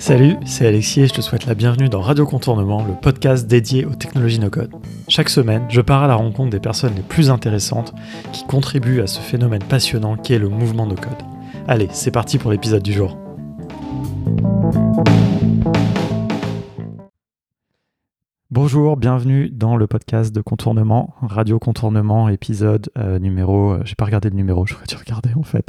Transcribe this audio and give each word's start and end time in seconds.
Salut, 0.00 0.38
c'est 0.46 0.66
Alexis 0.66 1.02
et 1.02 1.06
je 1.08 1.12
te 1.12 1.20
souhaite 1.20 1.44
la 1.44 1.54
bienvenue 1.54 1.90
dans 1.90 2.00
Radio 2.00 2.24
Contournement, 2.24 2.82
le 2.82 2.94
podcast 2.94 3.46
dédié 3.46 3.84
aux 3.84 3.94
technologies 3.94 4.38
no-code. 4.38 4.70
Chaque 5.08 5.28
semaine, 5.28 5.66
je 5.68 5.82
pars 5.82 6.02
à 6.02 6.08
la 6.08 6.14
rencontre 6.14 6.48
des 6.48 6.58
personnes 6.58 6.94
les 6.94 7.02
plus 7.02 7.28
intéressantes 7.28 7.92
qui 8.32 8.46
contribuent 8.46 9.02
à 9.02 9.06
ce 9.06 9.20
phénomène 9.20 9.62
passionnant 9.62 10.16
qu'est 10.16 10.38
le 10.38 10.48
mouvement 10.48 10.86
no-code. 10.86 11.22
Allez, 11.68 11.88
c'est 11.92 12.10
parti 12.10 12.38
pour 12.38 12.50
l'épisode 12.50 12.82
du 12.82 12.94
jour. 12.94 13.18
Bonjour, 18.52 18.96
bienvenue 18.96 19.48
dans 19.48 19.76
le 19.76 19.86
podcast 19.86 20.34
de 20.34 20.40
Contournement, 20.40 21.14
Radio 21.22 21.60
Contournement, 21.60 22.28
épisode 22.28 22.90
euh, 22.98 23.20
numéro. 23.20 23.74
Euh, 23.74 23.82
j'ai 23.84 23.94
pas 23.94 24.04
regardé 24.04 24.28
le 24.28 24.34
numéro, 24.34 24.66
j'aurais 24.66 24.86
dû 24.86 24.96
regarder 24.96 25.30
en 25.36 25.44
fait. 25.44 25.68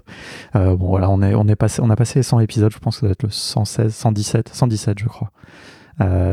Euh, 0.55 0.75
bon 0.75 0.87
voilà, 0.87 1.07
on 1.11 1.21
est 1.21 1.55
passé 1.55 1.79
on 1.83 1.91
a 1.91 1.95
passé 1.95 2.23
100 2.23 2.39
épisodes, 2.39 2.73
je 2.73 2.79
pense 2.79 2.95
que 2.95 3.01
ça 3.01 3.05
doit 3.05 3.11
être 3.11 3.21
le 3.21 3.29
116, 3.29 3.93
117, 3.93 4.49
117 4.51 4.97
je 4.97 5.05
crois. 5.05 5.29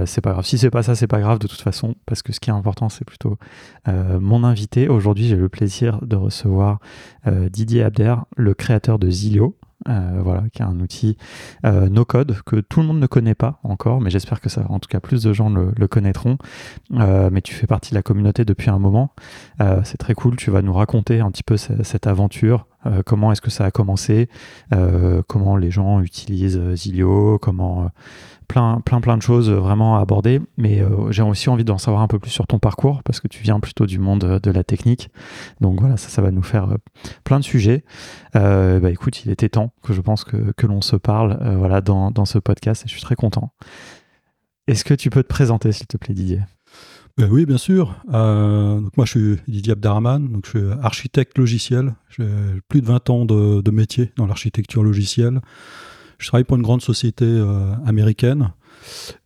c'est 0.07 0.23
pas 0.23 0.33
grave. 0.33 0.47
Si 0.47 0.57
c'est 0.57 0.71
pas 0.71 0.83
ça, 0.83 0.95
c'est 0.95 1.07
pas 1.07 1.21
grave 1.21 1.39
de 1.39 1.49
toute 1.49 1.61
façon, 1.61 1.97
parce 2.07 2.23
que 2.23 2.33
ce 2.33 2.41
qui 2.41 2.49
est 2.49 2.55
important, 2.55 2.89
c'est 2.89 3.05
plutôt 3.05 3.37
mon 3.87 4.43
invité. 4.43 4.89
Aujourd'hui, 4.89 5.29
j'ai 5.29 5.37
le 5.37 5.51
plaisir 5.51 6.01
de 6.01 6.17
recevoir 6.17 6.79
Didier 7.27 7.83
Abder, 7.83 8.15
le 8.39 8.55
créateur 8.55 8.99
de 8.99 9.11
Zilio. 9.11 9.55
Euh, 9.89 10.21
voilà, 10.23 10.43
qui 10.53 10.61
est 10.61 10.65
un 10.65 10.81
outil 10.81 11.17
euh, 11.65 11.89
no 11.89 12.05
code 12.05 12.41
que 12.45 12.57
tout 12.57 12.81
le 12.81 12.87
monde 12.89 12.99
ne 12.99 13.07
connaît 13.07 13.37
pas 13.37 13.61
encore, 13.63 14.01
mais 14.01 14.11
j'espère 14.11 14.41
que 14.41 14.49
ça, 14.49 14.67
en 14.69 14.81
tout 14.81 14.89
cas, 14.89 14.99
plus 14.99 15.23
de 15.23 15.33
gens 15.33 15.51
le, 15.51 15.87
connaîtront. 15.87 16.37
Euh, 16.95 17.31
mais 17.33 17.43
tu 17.43 17.55
fais 17.55 17.69
partie 17.69 17.91
de 17.91 17.95
la 17.95 18.03
communauté 18.03 18.45
depuis 18.45 18.71
un 18.71 18.79
moment. 18.79 19.13
c'est 19.85 19.99
très 19.99 20.15
cool. 20.15 20.37
Tu 20.37 20.51
vas 20.51 20.63
nous 20.63 20.73
raconter 20.73 21.21
un 21.21 21.31
petit 21.31 21.45
peu 21.45 21.57
cette 21.57 22.07
aventure. 22.07 22.67
Comment 23.05 23.33
est-ce 23.33 23.41
que 23.41 23.51
ça 23.51 23.65
a 23.65 23.71
commencé? 23.71 24.29
Comment 25.27 25.57
les 25.57 25.71
gens 25.71 26.01
utilisent 26.01 26.61
Zilio? 26.75 27.39
Comment 27.39 27.91
plein, 28.49 28.81
plein, 28.81 29.01
plein 29.01 29.17
de 29.17 29.23
choses 29.23 29.51
vraiment 29.51 29.99
à 29.99 30.01
aborder, 30.01 30.41
mais 30.57 30.81
euh, 30.81 31.13
j'ai 31.13 31.23
aussi 31.23 31.51
envie 31.51 31.65
d'en 31.65 31.79
savoir 31.79 32.03
un 32.03 32.09
peu 32.09 32.19
plus 32.19 32.31
sur 32.31 32.47
ton 32.47 32.59
parcours 32.59 33.03
parce 33.05 33.21
que 33.21 33.29
tu 33.29 33.43
viens 33.43 33.61
plutôt 33.61 33.87
du 33.87 33.99
monde 33.99 34.25
euh, 34.25 34.41
de 34.41 34.51
la 34.51 34.65
technique. 34.65 35.11
Donc 35.61 35.81
voilà, 35.81 35.97
ça, 35.97 36.09
ça 36.09 36.23
va 36.23 36.31
nous 36.31 36.43
faire 36.43 36.71
euh, 36.71 36.77
plein 37.25 37.39
de 37.39 37.45
sujets. 37.45 37.85
bah 38.33 38.91
écoute, 38.91 39.25
il 39.25 39.31
était 39.31 39.51
temps 39.51 39.73
que 39.83 39.93
je 39.93 40.01
pense 40.01 40.25
que, 40.25 40.53
que 40.57 40.67
l'on 40.67 40.81
se 40.81 40.97
parle 40.97 41.39
voilà, 41.57 41.81
dans, 41.81 42.11
dans, 42.11 42.25
ce 42.25 42.39
podcast 42.39 42.85
et 42.85 42.89
je 42.89 42.93
suis 42.93 43.03
très 43.03 43.15
content. 43.15 43.53
Est-ce 44.67 44.85
que 44.85 44.95
tu 44.95 45.11
peux 45.11 45.23
te 45.23 45.29
présenter, 45.29 45.73
s'il 45.73 45.87
te 45.87 45.97
plaît, 45.97 46.15
Didier? 46.15 46.41
Ben 47.19 47.29
oui, 47.33 47.47
bien 47.47 47.59
sûr. 47.59 47.97
donc 48.07 48.97
moi, 48.97 49.05
je 49.05 49.11
suis 49.11 49.37
Didier 49.49 49.73
Abdarrahman, 49.73 50.29
donc 50.29 50.47
je 50.47 50.51
suis 50.51 50.69
architecte 50.83 51.37
logiciel. 51.37 51.95
J'ai 52.17 52.25
plus 52.69 52.81
de 52.81 52.87
20 52.87 53.11
ans 53.11 53.25
de, 53.25 53.71
métier 53.73 54.13
dans 54.17 54.27
l'architecture 54.27 54.85
logicielle. 54.85 55.41
Je 56.19 56.29
travaille 56.29 56.45
pour 56.45 56.57
une 56.57 56.63
grande 56.63 56.83
société 56.83 57.25
euh, 57.25 57.75
américaine 57.87 58.53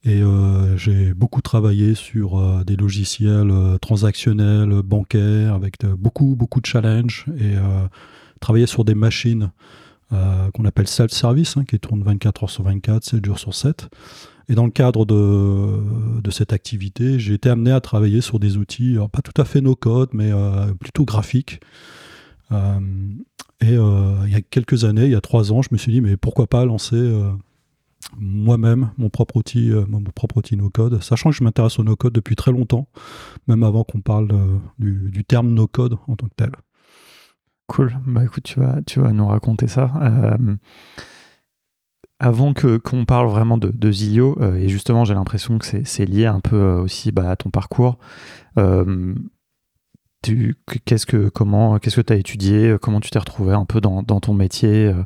et 0.04 0.22
euh, 0.22 0.76
j'ai 0.78 1.12
beaucoup 1.12 1.42
travaillé 1.42 1.94
sur 1.94 2.38
euh, 2.38 2.64
des 2.64 2.76
logiciels 2.76 3.52
transactionnels, 3.82 4.82
bancaires, 4.82 5.54
avec 5.54 5.84
beaucoup, 5.84 6.34
beaucoup 6.34 6.62
de 6.62 6.66
challenges 6.66 7.26
et 7.38 7.56
travaillé 8.40 8.66
sur 8.66 8.84
des 8.84 8.94
machines 8.94 9.50
qu'on 10.10 10.64
appelle 10.66 10.88
self-service, 10.88 11.56
hein, 11.56 11.64
qui 11.64 11.78
tournent 11.78 12.02
24 12.02 12.44
heures 12.44 12.50
sur 12.50 12.64
24, 12.64 13.04
7 13.04 13.24
jours 13.24 13.38
sur 13.38 13.54
7. 13.54 13.88
Et 14.48 14.54
dans 14.54 14.64
le 14.64 14.70
cadre 14.70 15.04
de, 15.06 16.30
cette 16.30 16.52
activité, 16.52 17.18
j'ai 17.18 17.34
été 17.34 17.48
amené 17.48 17.70
à 17.70 17.80
travailler 17.80 18.20
sur 18.20 18.38
des 18.38 18.56
outils, 18.56 18.96
pas 19.12 19.22
tout 19.22 19.40
à 19.40 19.44
fait 19.44 19.60
no-code, 19.60 20.10
mais 20.12 20.30
plutôt 20.80 21.04
graphiques. 21.04 21.60
Et 23.62 23.76
euh, 23.76 24.16
il 24.26 24.32
y 24.32 24.34
a 24.34 24.40
quelques 24.40 24.84
années, 24.84 25.04
il 25.04 25.12
y 25.12 25.14
a 25.14 25.20
trois 25.20 25.52
ans, 25.52 25.62
je 25.62 25.68
me 25.70 25.78
suis 25.78 25.92
dit, 25.92 26.00
mais 26.00 26.16
pourquoi 26.16 26.48
pas 26.48 26.64
lancer 26.64 26.96
euh, 26.96 27.30
moi-même 28.18 28.90
mon 28.98 29.08
propre 29.08 29.36
outil, 29.36 29.70
euh, 29.70 29.84
mon 29.88 30.02
propre 30.02 30.38
outil 30.38 30.56
no-code, 30.56 31.00
sachant 31.00 31.30
que 31.30 31.36
je 31.36 31.44
m'intéresse 31.44 31.78
au 31.78 31.84
no-code 31.84 32.12
depuis 32.12 32.34
très 32.34 32.50
longtemps, 32.50 32.88
même 33.46 33.62
avant 33.62 33.84
qu'on 33.84 34.00
parle 34.00 34.28
du, 34.80 35.24
terme 35.24 35.54
no-code 35.54 35.96
en 36.08 36.16
tant 36.16 36.26
que 36.26 36.34
tel. 36.36 36.50
Cool. 37.68 37.96
Bah 38.04 38.24
écoute, 38.24 38.42
tu 38.42 38.58
vas, 38.58 38.82
tu 38.84 38.98
vas 38.98 39.12
nous 39.12 39.28
raconter 39.28 39.68
ça. 39.68 39.92
Avant 42.22 42.54
que 42.54 42.78
qu'on 42.78 43.04
parle 43.04 43.28
vraiment 43.28 43.58
de, 43.58 43.68
de 43.68 43.92
Zilio, 43.92 44.38
et 44.56 44.68
justement 44.68 45.04
j'ai 45.04 45.14
l'impression 45.14 45.58
que 45.58 45.66
c'est 45.84 46.04
lié 46.06 46.26
un 46.26 46.40
peu 46.40 46.74
aussi 46.74 47.12
bah, 47.12 47.30
à 47.30 47.36
ton 47.36 47.50
parcours, 47.50 47.98
qu'est-ce 50.84 51.06
que 51.06 51.28
comment 51.28 51.78
qu'est-ce 51.78 51.96
que 51.96 52.00
tu 52.00 52.12
as 52.12 52.16
étudié 52.16 52.76
comment 52.80 53.00
tu 53.00 53.10
t'es 53.10 53.18
retrouvé 53.18 53.52
un 53.54 53.64
peu 53.64 53.80
dans, 53.80 54.02
ton 54.02 54.34
métier 54.34 54.86
euh, 54.86 55.02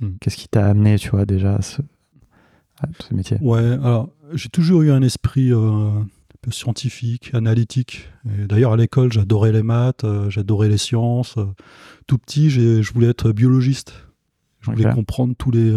hmm. 0.00 0.16
qu'est-ce 0.20 0.36
qui 0.36 0.48
t'a 0.48 0.66
amené 0.66 0.98
tu 0.98 1.10
vois 1.10 1.26
déjà 1.26 1.56
à 1.56 1.62
ce, 1.62 1.82
métier? 3.12 3.38
Ouais 3.40 3.58
alors 3.58 4.10
j'ai 4.32 4.48
toujours 4.48 4.82
eu 4.82 4.92
un 4.92 5.02
esprit 5.02 5.52
euh, 5.52 5.90
un 5.90 6.06
peu 6.40 6.52
scientifique 6.52 7.34
analytique 7.34 8.08
d'ailleurs 8.24 8.72
à 8.72 8.76
l'école 8.76 9.12
j'adorais 9.12 9.52
les 9.52 9.64
maths 9.64 10.04
euh, 10.04 10.30
j'adorais 10.30 10.68
les 10.68 10.78
sciences 10.78 11.36
tout 12.06 12.18
petit 12.18 12.50
je 12.50 12.92
voulais 12.92 13.08
être 13.08 13.32
biologiste. 13.32 14.04
Je 14.60 14.72
voulais 14.72 14.92
comprendre 14.92 15.34
tous 15.38 15.52
les 15.52 15.72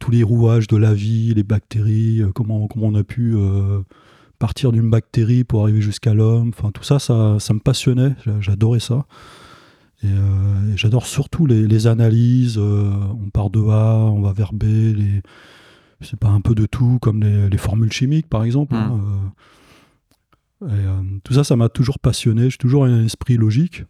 tous 0.00 0.10
les 0.10 0.22
rouages 0.22 0.66
de 0.66 0.76
la 0.76 0.92
vie 0.92 1.32
les 1.34 1.44
bactéries 1.44 2.22
comment 2.34 2.66
comment 2.66 2.86
on 2.86 2.94
a 2.94 3.04
pu 3.04 3.36
partir 4.38 4.72
d'une 4.72 4.90
bactérie 4.90 5.44
pour 5.44 5.62
arriver 5.62 5.80
jusqu'à 5.80 6.12
l'homme. 6.12 6.50
Enfin, 6.56 6.70
tout 6.70 6.82
ça, 6.82 6.98
ça, 6.98 7.38
ça 7.40 7.54
me 7.54 7.60
passionnait. 7.60 8.14
J'adorais 8.40 8.80
ça. 8.80 9.06
Et, 10.02 10.06
euh, 10.06 10.76
j'adore 10.76 11.06
surtout 11.06 11.46
les, 11.46 11.86
analyses. 11.86 12.58
Euh, 12.58 12.92
on 13.24 13.30
part 13.30 13.50
de 13.50 13.60
A, 13.60 13.96
on 13.96 14.20
va 14.20 14.32
vers 14.32 14.52
B. 14.52 14.64
Les, 14.64 15.22
c'est 16.00 16.18
pas 16.18 16.28
un 16.28 16.40
peu 16.40 16.54
de 16.54 16.66
tout, 16.66 16.98
comme 17.00 17.22
les, 17.22 17.56
formules 17.58 17.92
chimiques, 17.92 18.28
par 18.28 18.44
exemple. 18.44 18.74
Hein, 18.74 19.00
euh. 20.62 21.00
tout 21.24 21.32
ça, 21.32 21.44
ça 21.44 21.56
m'a 21.56 21.68
toujours 21.68 21.98
passionné. 21.98 22.50
J'ai 22.50 22.58
toujours 22.58 22.84
un 22.84 23.04
esprit 23.04 23.36
logique. 23.36 23.84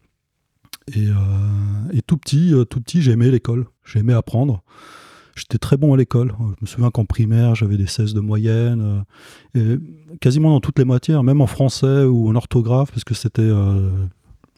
Et, 0.95 1.09
et 1.93 2.03
tout 2.03 2.19
petit, 2.19 2.53
tout 2.71 2.81
petit, 2.81 3.03
j'aimais 3.03 3.31
l'école. 3.31 3.67
J'aimais 3.85 4.13
apprendre. 4.13 4.63
J'étais 5.37 5.59
très 5.59 5.77
bon 5.77 5.95
à 5.95 5.97
l'école. 5.97 6.33
Je 6.39 6.45
me 6.63 6.67
souviens 6.67 6.91
qu'en 6.91 7.05
primaire, 7.05 7.55
j'avais 7.55 7.77
des 7.77 7.87
16 7.87 8.15
de 8.15 8.21
moyenne. 8.21 9.05
Euh, 9.57 9.77
et 9.77 10.17
quasiment 10.19 10.51
dans 10.51 10.61
toutes 10.61 10.79
les 10.79 10.85
matières, 10.85 11.23
même 11.23 11.41
en 11.41 11.47
français 11.47 12.05
ou 12.05 12.29
en 12.29 12.35
orthographe, 12.37 12.91
parce 12.91 13.05
que 13.05 13.15
c'était. 13.15 13.43
Euh, 13.43 13.91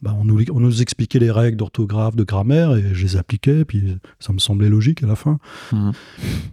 bah, 0.03 0.15
on, 0.19 0.23
nous, 0.23 0.43
on, 0.51 0.59
nous, 0.59 0.81
expliquait 0.83 1.17
les 1.17 1.31
règles 1.31 1.57
d'orthographe, 1.57 2.15
de 2.15 2.23
grammaire, 2.23 2.75
et 2.75 2.93
je 2.93 3.03
les 3.03 3.17
appliquais, 3.17 3.65
puis 3.65 3.97
ça 4.19 4.31
me 4.31 4.37
semblait 4.37 4.69
logique 4.69 5.01
à 5.01 5.07
la 5.07 5.15
fin. 5.15 5.39
Mmh. 5.71 5.91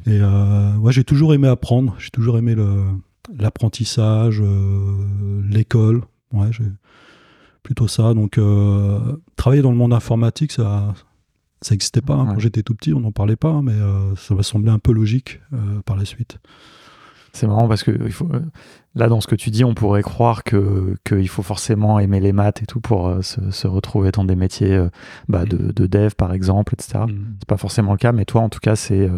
Et 0.06 0.20
euh, 0.22 0.90
j'ai 0.90 1.04
toujours 1.04 1.34
aimé 1.34 1.48
apprendre. 1.48 1.94
J'ai 1.98 2.10
toujours 2.10 2.38
aimé 2.38 2.56
l'apprentissage, 3.38 4.42
l'école. 5.46 6.02
Ouais, 6.32 6.48
j'ai 6.52 6.64
plutôt 7.62 7.88
ça. 7.88 8.14
Donc, 8.14 8.40
travailler 9.36 9.60
dans 9.60 9.70
le 9.70 9.76
monde 9.76 9.92
informatique, 9.92 10.52
ça 10.52 10.94
ça 11.64 11.74
n'existait 11.74 12.02
pas. 12.02 12.14
Hein. 12.14 12.26
Quand 12.26 12.38
j'étais 12.38 12.62
tout 12.62 12.74
petit, 12.74 12.92
on 12.92 13.00
n'en 13.00 13.12
parlait 13.12 13.36
pas, 13.36 13.62
mais 13.62 13.72
euh, 13.72 14.14
ça 14.16 14.34
m'a 14.34 14.42
semblé 14.42 14.70
un 14.70 14.78
peu 14.78 14.92
logique 14.92 15.40
euh, 15.52 15.80
par 15.84 15.96
la 15.96 16.04
suite. 16.04 16.38
C'est 17.34 17.48
marrant 17.48 17.66
parce 17.66 17.82
que 17.82 17.90
il 17.90 18.12
faut, 18.12 18.28
euh, 18.32 18.40
là, 18.94 19.08
dans 19.08 19.20
ce 19.20 19.26
que 19.26 19.34
tu 19.34 19.50
dis, 19.50 19.64
on 19.64 19.74
pourrait 19.74 20.04
croire 20.04 20.44
que 20.44 20.96
qu'il 21.04 21.28
faut 21.28 21.42
forcément 21.42 21.98
aimer 21.98 22.20
les 22.20 22.32
maths 22.32 22.62
et 22.62 22.64
tout 22.64 22.80
pour 22.80 23.08
euh, 23.08 23.22
se, 23.22 23.66
retrouver 23.66 24.12
dans 24.12 24.24
des 24.24 24.36
métiers 24.36 24.72
euh, 24.72 24.88
bah, 25.28 25.44
de, 25.44 25.72
de, 25.72 25.86
dev, 25.88 26.12
par 26.16 26.32
exemple, 26.32 26.74
etc. 26.74 27.04
Mm. 27.08 27.34
C'est 27.40 27.48
pas 27.48 27.56
forcément 27.56 27.90
le 27.90 27.98
cas, 27.98 28.12
mais 28.12 28.24
toi, 28.24 28.40
en 28.40 28.48
tout 28.48 28.60
cas, 28.60 28.76
c'est 28.76 29.10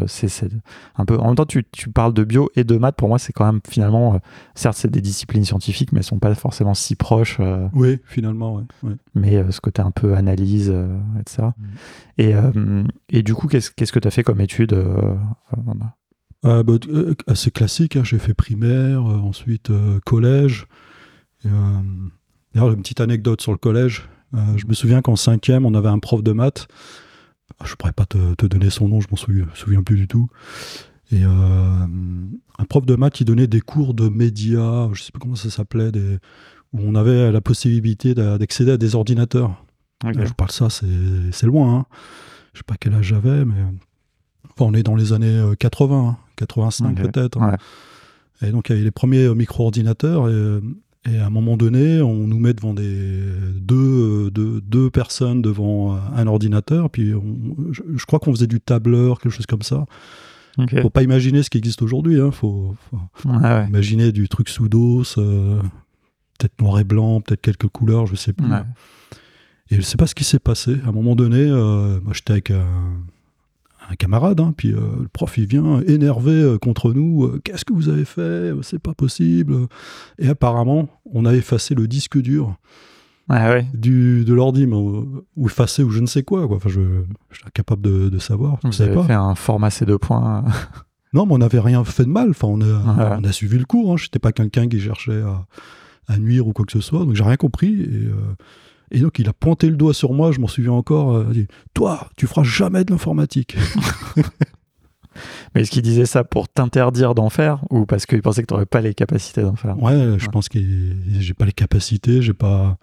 un 0.96 1.04
peu. 1.04 1.18
En 1.18 1.26
même 1.26 1.34
temps, 1.34 1.44
tu, 1.44 1.66
tu, 1.72 1.90
parles 1.90 2.14
de 2.14 2.24
bio 2.24 2.48
et 2.56 2.64
de 2.64 2.78
maths. 2.78 2.96
Pour 2.96 3.08
moi, 3.08 3.18
c'est 3.18 3.34
quand 3.34 3.44
même 3.44 3.60
finalement, 3.68 4.18
certes, 4.54 4.78
c'est 4.78 4.90
des 4.90 5.02
disciplines 5.02 5.44
scientifiques, 5.44 5.92
mais 5.92 5.98
elles 5.98 6.04
sont 6.04 6.18
pas 6.18 6.34
forcément 6.34 6.72
si 6.72 6.96
proches. 6.96 7.38
oui, 7.74 8.00
finalement, 8.06 8.62
ouais. 8.82 8.94
Mais 9.14 9.44
ce 9.52 9.60
côté 9.60 9.82
un 9.82 9.90
peu 9.90 10.14
analyse, 10.14 10.74
etc. 11.20 11.48
Mm. 11.58 11.66
Et, 12.16 12.34
et 13.10 13.22
du 13.22 13.34
coup, 13.34 13.46
qu'est-ce 13.46 13.70
qu'est-ce 13.70 13.92
que 13.92 13.98
tu 13.98 14.08
as 14.08 14.10
fait 14.10 14.22
comme 14.22 14.40
étude 14.40 14.74
ah, 16.42 16.62
bah, 16.62 16.74
euh, 16.88 17.14
assez 17.26 17.50
classique, 17.50 17.96
hein. 17.96 18.04
j'ai 18.04 18.18
fait 18.18 18.34
primaire, 18.34 19.00
euh, 19.00 19.18
ensuite 19.18 19.70
euh, 19.70 19.98
collège. 20.04 20.66
D'ailleurs, 21.44 22.72
une 22.72 22.82
petite 22.82 23.00
anecdote 23.00 23.40
sur 23.40 23.52
le 23.52 23.58
collège. 23.58 24.08
je 24.32 24.66
me 24.66 24.72
souviens 24.72 25.00
qu'en 25.00 25.14
cinquième, 25.14 25.64
on 25.64 25.74
avait 25.74 25.88
un 25.88 25.98
prof 25.98 26.22
de 26.22 26.32
maths. 26.32 26.66
Ah, 27.60 27.64
je 27.66 27.72
ne 27.72 27.76
pourrais 27.76 27.92
pas 27.92 28.06
te, 28.06 28.46
donner 28.46 28.70
son 28.70 28.88
nom, 28.88 29.00
je 29.00 29.06
m'en 29.10 29.16
souviens, 29.16 29.46
souviens, 29.54 29.82
plus 29.82 29.96
du 29.96 30.08
tout. 30.08 30.28
Et 31.12 31.22
un 31.22 32.64
prof 32.68 32.84
de 32.84 32.96
maths 32.96 33.12
qui 33.12 33.24
donnait 33.24 33.46
des 33.46 33.60
cours 33.60 33.94
de 33.94 34.08
médias, 34.08 34.86
je 34.92 35.00
ne 35.00 35.04
sais 35.04 35.12
plus 35.12 35.20
comment 35.20 35.36
ça 35.36 35.50
s'appelait, 35.50 35.92
où 36.72 36.80
on 36.80 36.96
avait 36.96 37.30
la 37.30 37.40
possibilité 37.40 38.14
d'accéder 38.14 38.72
à 38.72 38.76
des 38.76 38.96
ordinateurs. 38.96 39.64
je 40.04 40.32
parle 40.32 40.50
ça, 40.50 40.68
c'est 40.70 41.46
loin. 41.46 41.76
Hein. 41.76 41.86
Je 42.54 42.58
ne 42.58 42.62
sais 42.62 42.66
pas 42.66 42.76
quel 42.80 42.94
âge 42.94 43.06
j'avais, 43.06 43.44
mais 43.44 43.62
on 44.58 44.74
est 44.74 44.82
dans 44.82 44.96
les 44.96 45.12
années 45.12 45.52
80. 45.60 46.18
85 46.36 46.94
peut-être. 46.96 47.38
Et 48.42 48.50
donc 48.50 48.68
il 48.68 48.72
y 48.72 48.74
avait 48.76 48.84
les 48.84 48.90
premiers 48.90 49.24
euh, 49.24 49.34
micro-ordinateurs 49.34 50.26
euh, 50.26 50.60
et, 51.08 51.18
à 51.18 51.26
un 51.26 51.30
moment 51.30 51.56
donné, 51.56 52.00
on 52.00 52.26
nous 52.26 52.40
met 52.40 52.52
devant 52.52 52.74
des 52.74 53.20
deux, 53.54 54.28
deux, 54.32 54.60
deux 54.60 54.90
personnes 54.90 55.40
devant 55.40 55.94
un 55.94 56.26
ordinateur. 56.26 56.90
Puis 56.90 57.12
je, 57.70 58.06
crois 58.06 58.18
qu'on 58.18 58.32
faisait 58.32 58.48
du 58.48 58.60
tableur, 58.60 59.20
quelque 59.20 59.32
chose 59.32 59.46
comme 59.46 59.62
ça. 59.62 59.86
Ok. 60.58 60.80
Faut 60.80 60.90
pas 60.90 61.02
imaginer 61.02 61.42
ce 61.42 61.50
qui 61.50 61.58
existe 61.58 61.82
aujourd'hui. 61.82 62.20
Hein. 62.20 62.30
Faut, 62.30 62.74
faut 63.12 63.28
Ouais, 63.28 63.36
ouais. 63.36 63.66
imaginer 63.68 64.12
du 64.12 64.28
truc 64.28 64.48
sous 64.48 64.68
dos, 64.68 65.02
euh, 65.18 65.60
peut-être 66.38 66.60
noir 66.60 66.78
et 66.78 66.84
blanc, 66.84 67.20
peut-être 67.20 67.42
quelques 67.42 67.68
couleurs, 67.68 68.06
je 68.06 68.16
sais 68.16 68.32
plus. 68.32 68.50
Ouais. 68.50 68.62
Et 69.70 69.76
je 69.76 69.80
sais 69.80 69.96
pas 69.96 70.06
ce 70.06 70.14
qui 70.14 70.24
s'est 70.24 70.38
passé. 70.38 70.76
À 70.84 70.88
un 70.88 70.92
moment 70.92 71.16
donné, 71.16 71.40
euh, 71.40 72.00
moi 72.02 72.12
j'étais 72.14 72.32
avec 72.32 72.50
un, 72.50 72.66
un 73.90 73.94
camarade, 73.94 74.40
hein, 74.40 74.52
puis 74.56 74.72
euh, 74.72 74.80
le 75.02 75.08
prof 75.08 75.36
il 75.38 75.46
vient 75.46 75.80
énervé 75.86 76.32
euh, 76.32 76.58
contre 76.58 76.92
nous. 76.92 77.24
euh, 77.24 77.40
Qu'est-ce 77.44 77.64
que 77.64 77.72
vous 77.72 77.88
avez 77.88 78.04
fait? 78.04 78.52
C'est 78.62 78.78
pas 78.80 78.94
possible. 78.94 79.54
Et 80.18 80.28
apparemment, 80.28 80.88
on 81.12 81.24
a 81.24 81.34
effacé 81.34 81.74
le 81.74 81.86
disque 81.86 82.18
dur 82.20 82.56
ouais. 83.30 83.66
du, 83.74 84.24
de 84.24 84.34
l'ordi, 84.34 84.66
ou 84.66 85.22
effacé 85.46 85.82
ou 85.82 85.90
je 85.90 86.00
ne 86.00 86.06
sais 86.06 86.22
quoi. 86.22 86.46
quoi. 86.46 86.56
Enfin, 86.56 86.68
je, 86.68 86.80
je 87.30 87.36
suis 87.36 87.46
incapable 87.46 87.82
de, 87.82 88.08
de 88.08 88.18
savoir. 88.18 88.58
Vous 88.64 88.82
avez 88.82 88.94
pas. 88.94 89.04
fait 89.04 89.12
un 89.14 89.34
format 89.34 89.68
C2 89.68 89.98
points. 89.98 90.44
Non, 91.12 91.24
mais 91.24 91.32
on 91.34 91.38
n'avait 91.38 91.60
rien 91.60 91.82
fait 91.84 92.04
de 92.04 92.10
mal. 92.10 92.30
Enfin, 92.30 92.48
on 92.48 92.60
a, 92.60 92.64
Ouais. 92.64 93.16
on 93.20 93.24
a 93.24 93.32
suivi 93.32 93.56
le 93.58 93.64
cours. 93.64 93.92
Hein. 93.92 93.96
Je 93.96 94.04
n'étais 94.06 94.18
pas 94.18 94.32
quelqu'un 94.32 94.68
qui 94.68 94.80
cherchait 94.80 95.22
à, 95.22 95.46
à 96.08 96.18
nuire 96.18 96.46
ou 96.46 96.52
quoi 96.52 96.66
que 96.66 96.72
ce 96.72 96.80
soit. 96.80 96.98
Donc, 97.06 97.14
j'ai 97.14 97.22
rien 97.24 97.36
compris. 97.36 97.80
Et, 97.80 98.08
et 98.90 99.00
donc, 99.00 99.18
il 99.18 99.28
a 99.28 99.32
pointé 99.32 99.68
le 99.68 99.76
doigt 99.76 99.94
sur 99.94 100.12
moi. 100.12 100.32
Je 100.32 100.40
m'en 100.40 100.46
souviens 100.48 100.72
encore. 100.72 101.12
euh, 101.14 101.24
il 101.28 101.30
a 101.30 101.42
dit 101.42 101.48
Toi, 101.74 102.08
tu 102.16 102.26
feras 102.26 102.42
jamais 102.44 102.84
de 102.84 102.90
l'informatique. 102.92 103.56
Mais 105.54 105.62
est-ce 105.62 105.70
qu'il 105.70 105.82
disait 105.82 106.04
ça 106.04 106.24
pour 106.24 106.46
t'interdire 106.48 107.14
d'en 107.14 107.30
faire 107.30 107.64
ou 107.70 107.86
parce 107.86 108.04
qu'il 108.04 108.20
pensait 108.20 108.42
que 108.42 108.48
tu 108.48 108.52
n'aurais 108.54 108.66
pas 108.66 108.82
les 108.82 108.92
capacités 108.92 109.40
d'en 109.42 109.56
faire? 109.56 109.82
Ouais, 109.82 110.16
je 110.18 110.26
pense 110.28 110.48
que 110.50 110.58
j'ai 111.18 111.32
pas 111.34 111.46
les 111.46 111.52
capacités. 111.52 112.20
J'ai 112.20 112.34
pas, 112.34 112.76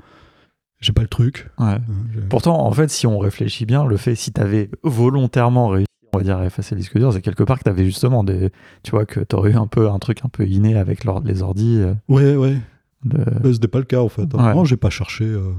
j'ai 0.79 0.93
pas 0.93 1.03
le 1.03 1.07
truc. 1.07 1.47
Ouais. 1.59 1.65
hein. 1.67 1.81
Pourtant, 2.29 2.65
en 2.65 2.71
fait, 2.71 2.89
si 2.89 3.05
on 3.05 3.19
réfléchit 3.19 3.65
bien, 3.67 3.85
le 3.85 3.97
fait, 3.97 4.15
si 4.15 4.31
tu 4.33 4.41
avais 4.41 4.71
volontairement 4.81 5.67
réussi, 5.67 5.85
on 6.11 6.17
va 6.17 6.23
dire, 6.23 6.37
à 6.37 6.45
effacer 6.45 6.73
le 6.73 6.81
disque 6.81 6.97
dur, 6.97 7.13
c'est 7.13 7.21
quelque 7.21 7.43
part 7.43 7.59
que 7.59 7.63
tu 7.65 7.69
avais 7.69 7.85
justement 7.85 8.23
des. 8.23 8.49
Tu 8.81 8.89
vois, 8.91 9.05
que 9.05 9.19
tu 9.19 9.35
aurais 9.35 9.51
eu 9.51 9.55
un 9.55 9.67
peu 9.67 9.89
un 9.89 9.99
truc 9.99 10.19
un 10.25 10.29
peu 10.29 10.47
inné 10.47 10.75
avec 10.75 11.05
les 11.23 11.41
ordis. 11.43 11.77
euh, 11.79 11.93
Ouais, 12.07 12.35
ouais. 12.35 12.57
de... 13.05 13.53
C'était 13.53 13.67
pas 13.67 13.79
le 13.79 13.85
cas, 13.85 13.99
en 14.01 14.09
fait. 14.09 14.33
Ouais. 14.33 14.53
Non, 14.55 14.65
j'ai 14.65 14.77
pas 14.77 14.89
cherché 14.89 15.25
euh, 15.25 15.51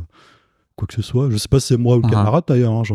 quoi 0.77 0.87
que 0.87 0.95
ce 0.95 1.03
soit. 1.03 1.31
Je 1.31 1.37
sais 1.37 1.49
pas 1.49 1.61
si 1.61 1.69
c'est 1.69 1.77
moi 1.77 1.97
ou 1.97 2.01
le 2.01 2.05
Ouais. 2.07 2.11
camarade, 2.11 2.45
d'ailleurs. 2.49 2.73
hein. 2.73 2.83
Je, 2.85 2.95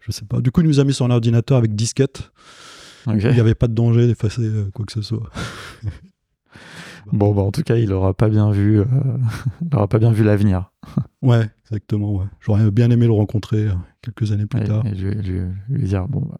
je 0.00 0.12
sais 0.12 0.24
pas. 0.24 0.40
Du 0.40 0.50
coup, 0.50 0.60
il 0.62 0.66
nous 0.68 0.80
a 0.80 0.84
mis 0.84 0.92
sur 0.94 1.04
un 1.06 1.10
ordinateur 1.10 1.58
avec 1.58 1.74
disquette. 1.74 2.30
Il 3.06 3.14
n'y 3.16 3.40
avait 3.40 3.54
pas 3.56 3.66
de 3.66 3.74
danger 3.74 4.06
d'effacer 4.06 4.42
euh, 4.42 4.70
quoi 4.72 4.84
que 4.84 4.92
ce 4.92 5.02
soit. 5.02 5.28
Bon, 7.12 7.34
bah, 7.34 7.42
en 7.42 7.50
tout 7.50 7.62
cas, 7.62 7.76
il 7.76 7.92
aura 7.92 8.14
pas 8.14 8.28
bien 8.28 8.50
vu, 8.52 8.78
euh, 8.80 8.84
il 9.70 9.74
aura 9.76 9.88
pas 9.88 9.98
bien 9.98 10.12
vu 10.12 10.24
l'avenir. 10.24 10.70
Ouais, 11.22 11.48
exactement. 11.64 12.12
Ouais. 12.14 12.24
J'aurais 12.40 12.68
bien 12.72 12.90
aimé 12.90 13.06
le 13.06 13.12
rencontrer 13.12 13.66
euh, 13.68 13.72
quelques 14.02 14.32
années 14.32 14.46
plus 14.46 14.60
Et, 14.60 14.64
tard. 14.64 14.84
et 14.86 14.90
lui, 14.94 15.14
lui- 15.14 15.40
lui 15.68 15.84
dire 15.84 16.08
bon. 16.08 16.20
bah. 16.28 16.38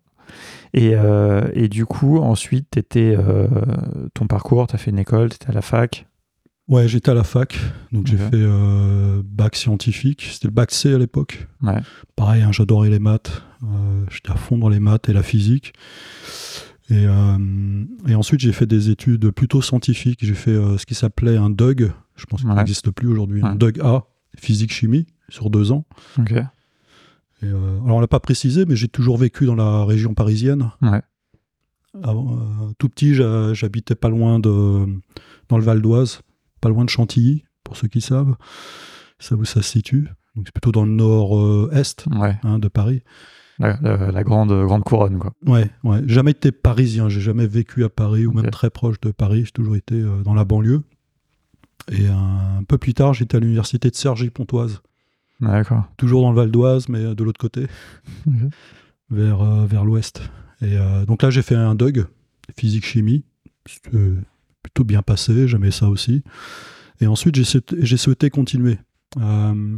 Et, 0.74 0.92
euh, 0.94 1.48
et 1.54 1.68
du 1.68 1.84
coup, 1.86 2.18
ensuite, 2.18 2.70
t'étais, 2.70 3.14
euh, 3.16 3.46
ton 4.14 4.26
parcours, 4.26 4.66
tu 4.66 4.74
as 4.74 4.78
fait 4.78 4.90
une 4.90 4.98
école, 4.98 5.28
tu 5.30 5.36
étais 5.36 5.50
à 5.50 5.52
la 5.52 5.62
fac. 5.62 6.06
Ouais, 6.69 6.87
j'étais 6.88 7.11
à 7.11 7.14
la 7.14 7.25
fac, 7.25 7.59
donc 7.91 8.06
j'ai 8.06 8.17
fait 8.17 8.31
euh, 8.35 9.20
bac 9.25 9.56
scientifique. 9.56 10.29
C'était 10.32 10.49
le 10.49 10.55
bac 10.55 10.70
C 10.70 10.94
à 10.94 10.99
l'époque. 10.99 11.49
Ouais. 11.61 11.81
Pareil, 12.17 12.43
hein, 12.43 12.53
j'adorais 12.53 12.88
les 12.88 13.00
maths. 13.00 13.43
Euh, 13.64 14.05
j'étais 14.11 14.31
à 14.31 14.37
fond 14.37 14.56
dans 14.59 14.69
les 14.69 14.79
maths 14.81 15.09
et 15.09 15.12
la 15.12 15.23
physique. 15.23 15.73
Et, 16.88 17.05
euh, 17.06 17.85
et 18.06 18.14
ensuite, 18.14 18.41
j'ai 18.41 18.53
fait 18.53 18.67
des 18.67 18.91
études 18.91 19.31
plutôt 19.31 19.61
scientifiques. 19.61 20.20
J'ai 20.25 20.35
fait 20.35 20.55
ce 20.79 20.87
qui 20.87 20.94
s'appelait 20.94 21.37
un 21.37 21.50
DUG. 21.50 21.91
Je 22.17 22.26
pense 22.26 22.41
qu'il 22.41 22.49
Ouais. 22.50 22.56
n'existe 22.56 22.91
plus 22.91 23.09
aujourd'hui. 23.09 23.41
Un. 23.43 23.55
DUG 23.56 23.81
A, 23.81 24.05
physique-chimie, 24.38 25.06
sur 25.29 25.50
deux 25.50 25.73
ans. 25.73 25.85
Et, 27.43 27.49
alors, 27.49 27.97
on 27.97 28.00
l'a 28.00 28.06
pas 28.09 28.20
précisé, 28.20 28.67
mais 28.67 28.76
j'ai 28.76 28.88
toujours 28.88 29.19
vécu 29.19 29.47
dans 29.47 29.56
la 29.56 29.85
région 29.85 30.14
parisienne. 30.14 30.70
Ouais. 30.81 31.03
Avant, 32.03 32.38
tout 32.79 32.88
petit, 32.88 33.14
j'ha- 33.14 33.53
j'habitais 33.53 33.97
pas 33.97 34.09
loin 34.09 34.38
de, 34.38 34.87
dans 35.49 35.59
le 35.59 35.64
Val 35.64 35.82
d'Oise, 35.82 36.20
pas 36.62 36.70
loin 36.70 36.85
de 36.87 36.88
Chantilly, 36.91 37.44
pour 37.64 37.76
ceux 37.76 37.88
qui 37.88 38.00
savent. 38.00 38.35
Ça 39.19 39.35
où 39.37 39.44
ça 39.44 39.61
se 39.61 39.69
situe. 39.69 40.09
Donc 40.35 40.47
c'est 40.47 40.53
plutôt 40.55 40.73
dans 40.73 40.87
le 40.87 40.93
nord-est 40.93 42.06
Ouais. 42.17 42.38
hein, 42.43 42.59
de 42.59 42.69
Paris. 42.69 43.03
La, 43.59 43.79
la- 43.82 44.11
la 44.11 44.25
grande, 44.25 44.50
grande 44.64 44.82
couronne, 44.82 45.19
quoi. 45.19 45.32
Ouais, 45.47 45.70
ouais. 45.85 46.00
Jamais 46.06 46.31
été 46.31 46.50
parisien, 46.53 47.09
j'ai 47.11 47.20
jamais 47.20 47.47
vécu 47.47 47.85
à 47.85 47.88
Paris 47.91 48.25
ou 48.26 48.32
même 48.32 48.50
très 48.50 48.70
proche 48.70 48.99
de 49.03 49.11
Paris. 49.11 49.44
J'ai 49.44 49.53
toujours 49.53 49.76
été 49.76 49.94
euh, 49.97 50.23
dans 50.23 50.32
la 50.35 50.44
banlieue. 50.44 50.82
Et 51.91 52.06
un 52.06 52.62
peu 52.67 52.79
plus 52.79 52.94
tard, 52.94 53.12
j'étais 53.12 53.37
à 53.37 53.41
l'université 53.41 53.91
de 53.91 53.94
Cergy-Pontoise, 53.94 54.81
D'accord. 55.41 55.85
toujours 55.97 56.23
dans 56.23 56.31
le 56.31 56.37
Val 56.37 56.50
d'Oise, 56.50 56.88
mais 56.88 57.00
euh, 57.05 57.14
de 57.14 57.23
l'autre 57.25 57.41
côté. 57.41 57.67
Vers, 59.11 59.43
euh, 59.43 59.67
vers 59.67 59.85
l'ouest. 59.85 60.23
Et 60.62 60.79
euh, 60.79 61.05
donc 61.05 61.23
là, 61.23 61.29
j'ai 61.31 61.43
fait 61.43 61.55
un 61.55 61.75
DUG, 61.75 62.06
physique-chimie. 62.56 63.25
Plutôt 64.62 64.85
bien 64.85 65.03
passé, 65.03 65.49
j'aimais 65.49 65.70
ça 65.70 65.88
aussi. 65.88 66.23
Et 67.00 67.06
ensuite, 67.06 67.37
j'ai 67.37 67.97
souhaité, 67.97 68.31
continuer. 68.31 68.79
Euh, 69.20 69.76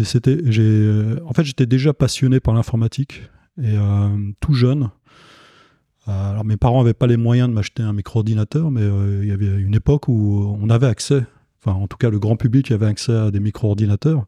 euh, 0.00 1.20
en 1.24 1.32
fait, 1.32 1.44
j'étais 1.44 1.66
déjà 1.66 1.92
passionné 1.92 2.40
par 2.40 2.54
l'informatique. 2.54 3.22
Et 3.58 3.76
euh, 3.76 4.08
tout 4.40 4.54
jeune, 4.54 4.90
alors 6.06 6.44
mes 6.44 6.56
parents 6.56 6.82
n'avaient 6.82 6.94
pas 6.94 7.06
les 7.06 7.18
moyens 7.18 7.48
de 7.48 7.54
m'acheter 7.54 7.82
un 7.82 7.92
micro-ordinateur, 7.92 8.70
mais 8.70 8.82
il 9.22 9.28
y 9.28 9.32
avait 9.32 9.60
une 9.60 9.74
époque 9.74 10.08
où 10.08 10.56
on 10.60 10.70
avait 10.70 10.86
accès, 10.86 11.24
enfin 11.58 11.76
en 11.76 11.86
tout 11.86 11.98
cas 11.98 12.08
le 12.08 12.18
grand 12.18 12.36
public 12.36 12.72
avait 12.72 12.86
accès 12.86 13.12
à 13.12 13.30
des 13.30 13.38
micro-ordinateurs. 13.38 14.26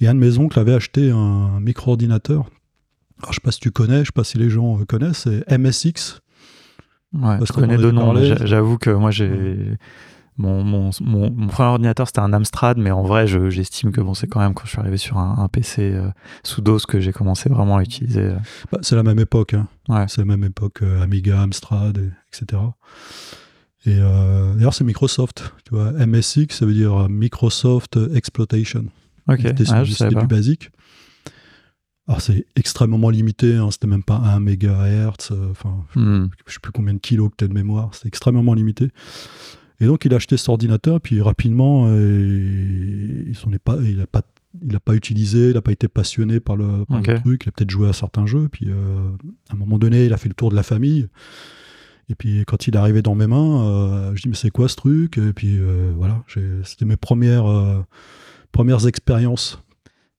Et 0.00 0.08
un 0.08 0.14
de 0.14 0.18
mes 0.18 0.38
oncles 0.38 0.58
avait 0.58 0.72
acheté 0.72 1.10
un 1.10 1.60
micro-ordinateur 1.60 2.48
alors, 3.18 3.32
je 3.32 3.36
sais 3.36 3.44
pas 3.44 3.52
si 3.52 3.60
tu 3.60 3.70
connais, 3.70 4.00
je 4.00 4.06
sais 4.06 4.12
pas 4.12 4.24
si 4.24 4.38
les 4.38 4.50
gens 4.50 4.78
connaissent, 4.84 5.24
c'est 5.24 5.58
MSX. 5.58 6.20
Ouais, 7.14 7.38
je 7.44 7.52
connais 7.52 7.76
deux 7.76 7.90
noms. 7.92 8.14
J'avoue 8.44 8.78
que 8.78 8.90
moi, 8.90 9.10
j'ai. 9.10 9.76
Mon, 10.36 10.64
mon, 10.64 10.90
mon, 11.00 11.30
mon 11.30 11.46
premier 11.46 11.68
ordinateur, 11.68 12.08
c'était 12.08 12.18
un 12.18 12.32
Amstrad, 12.32 12.76
mais 12.76 12.90
en 12.90 13.04
vrai, 13.04 13.28
je- 13.28 13.50
j'estime 13.50 13.92
que 13.92 14.00
bon, 14.00 14.14
c'est 14.14 14.26
quand 14.26 14.40
même 14.40 14.52
quand 14.52 14.64
je 14.64 14.70
suis 14.70 14.80
arrivé 14.80 14.96
sur 14.96 15.16
un, 15.16 15.36
un 15.38 15.46
PC 15.46 15.92
euh, 15.94 16.08
sous 16.42 16.60
DOS 16.60 16.86
que 16.88 16.98
j'ai 16.98 17.12
commencé 17.12 17.48
vraiment 17.48 17.76
à 17.76 17.82
utiliser. 17.82 18.22
euh. 18.22 18.36
Bah, 18.72 18.78
c'est 18.82 18.96
la 18.96 19.04
même 19.04 19.20
époque, 19.20 19.54
hein. 19.54 19.68
Ouais. 19.88 20.06
c'est 20.08 20.18
la 20.18 20.24
même 20.24 20.42
époque, 20.42 20.82
euh, 20.82 21.00
Amiga, 21.04 21.40
Amstrad, 21.40 21.98
et- 21.98 22.10
etc. 22.36 22.60
Et 23.86 23.96
euh, 24.00 24.54
d'ailleurs, 24.54 24.74
c'est 24.74 24.82
Microsoft. 24.82 25.52
Tu 25.68 25.74
vois, 25.74 25.92
MSX, 25.92 26.46
ça 26.56 26.66
veut 26.66 26.72
dire 26.74 27.08
Microsoft 27.08 27.96
Exploitation. 28.14 28.86
Ok, 29.28 29.38
C'était 29.42 29.64
ah, 29.70 29.84
du 29.84 30.26
basique. 30.26 30.70
Alors, 32.06 32.20
c'est 32.20 32.44
extrêmement 32.56 33.08
limité, 33.10 33.54
hein, 33.56 33.70
c'était 33.70 33.86
même 33.86 34.02
pas 34.02 34.16
1 34.16 34.40
MHz, 34.40 35.30
euh, 35.30 35.50
enfin, 35.50 35.84
Hmm. 35.94 36.26
je 36.46 36.52
sais 36.52 36.60
plus 36.60 36.72
combien 36.72 36.92
de 36.94 36.98
kilos 36.98 37.30
que 37.30 37.36
tu 37.44 37.48
de 37.48 37.54
mémoire, 37.54 37.90
c'est 37.94 38.06
extrêmement 38.08 38.52
limité. 38.54 38.90
Et 39.80 39.86
donc 39.86 40.04
il 40.04 40.12
a 40.12 40.16
acheté 40.16 40.36
cet 40.36 40.48
ordinateur, 40.50 41.00
puis 41.00 41.20
rapidement, 41.22 41.86
euh, 41.88 43.24
il 43.26 43.54
est 43.54 43.58
pas, 43.58 43.76
il 43.82 44.00
a 44.00 44.06
pas, 44.06 44.22
il 44.66 44.76
a 44.76 44.80
pas 44.80 44.94
utilisé, 44.94 45.48
il 45.48 45.54
n'a 45.54 45.62
pas 45.62 45.72
été 45.72 45.88
passionné 45.88 46.40
par 46.40 46.56
le, 46.56 46.84
par 46.84 47.00
le 47.00 47.14
Ok. 47.14 47.22
truc, 47.22 47.42
il 47.44 47.48
a 47.48 47.52
peut-être 47.52 47.70
joué 47.70 47.88
à 47.88 47.92
certains 47.92 48.26
jeux, 48.26 48.48
puis 48.48 48.66
euh, 48.68 49.08
à 49.50 49.54
un 49.54 49.56
moment 49.56 49.78
donné, 49.78 50.04
il 50.04 50.12
a 50.12 50.16
fait 50.16 50.28
le 50.28 50.34
tour 50.34 50.50
de 50.50 50.54
la 50.56 50.62
famille. 50.62 51.08
Et 52.10 52.14
puis 52.14 52.44
quand 52.46 52.66
il 52.66 52.74
est 52.74 52.78
arrivé 52.78 53.00
dans 53.00 53.14
mes 53.14 53.26
mains, 53.26 53.64
euh, 53.64 54.12
je 54.14 54.22
dis 54.22 54.28
mais 54.28 54.36
c'est 54.36 54.50
quoi 54.50 54.68
ce 54.68 54.76
truc? 54.76 55.16
Et 55.16 55.32
puis 55.32 55.56
euh, 55.58 55.90
voilà, 55.96 56.22
c'était 56.64 56.84
mes 56.84 56.96
premières, 56.98 57.46
euh, 57.46 57.80
premières 58.52 58.86
expériences 58.86 59.63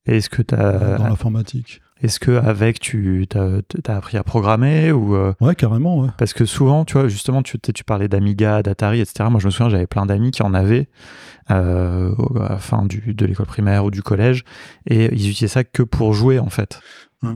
Est-ce 0.06 0.30
que 0.30 0.42
tu 0.42 0.56
euh, 0.56 0.98
dans 0.98 1.08
l'informatique. 1.08 1.82
est-ce 2.02 2.20
que 2.20 2.32
avec 2.32 2.80
tu 2.80 3.28
as, 3.36 3.96
appris 3.96 4.18
à 4.18 4.24
programmer 4.24 4.92
ou 4.92 5.16
euh, 5.16 5.34
Ouais, 5.42 5.56
carrément, 5.56 6.00
ouais. 6.00 6.10
parce 6.18 6.34
que 6.34 6.46
souvent, 6.46 6.86
tu 6.86 6.94
vois, 6.94 7.08
justement, 7.08 7.42
tu, 7.42 7.60
tu 7.60 7.84
parlais 7.84 8.08
d'Amiga, 8.08 8.62
d'Atari, 8.62 9.02
etc. 9.02 9.30
Moi, 9.30 9.40
je 9.40 9.48
me 9.48 9.52
souviens, 9.52 9.70
j'avais 9.70 9.88
plein 9.88 10.06
d'amis 10.06 10.32
qui 10.32 10.44
en 10.44 10.54
avaient 10.54 10.88
euh, 11.52 12.14
à 12.40 12.50
la 12.50 12.58
fin 12.58 12.86
du, 12.86 13.14
de 13.14 13.26
l'école 13.26 13.48
primaire 13.48 13.86
ou 13.86 13.92
du 13.92 14.04
collège, 14.04 14.44
et 14.86 15.06
ils 15.06 15.30
utilisaient 15.30 15.48
ça 15.48 15.64
que 15.64 15.84
pour 15.84 16.14
jouer, 16.14 16.40
en 16.40 16.50
fait. 16.50 16.80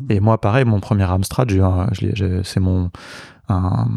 Et 0.10 0.20
moi, 0.20 0.40
pareil, 0.40 0.66
mon 0.66 0.80
premier 0.80 1.06
Amstrad, 1.06 1.52
c'est 2.44 2.60
mon 2.60 2.92
un, 3.48 3.88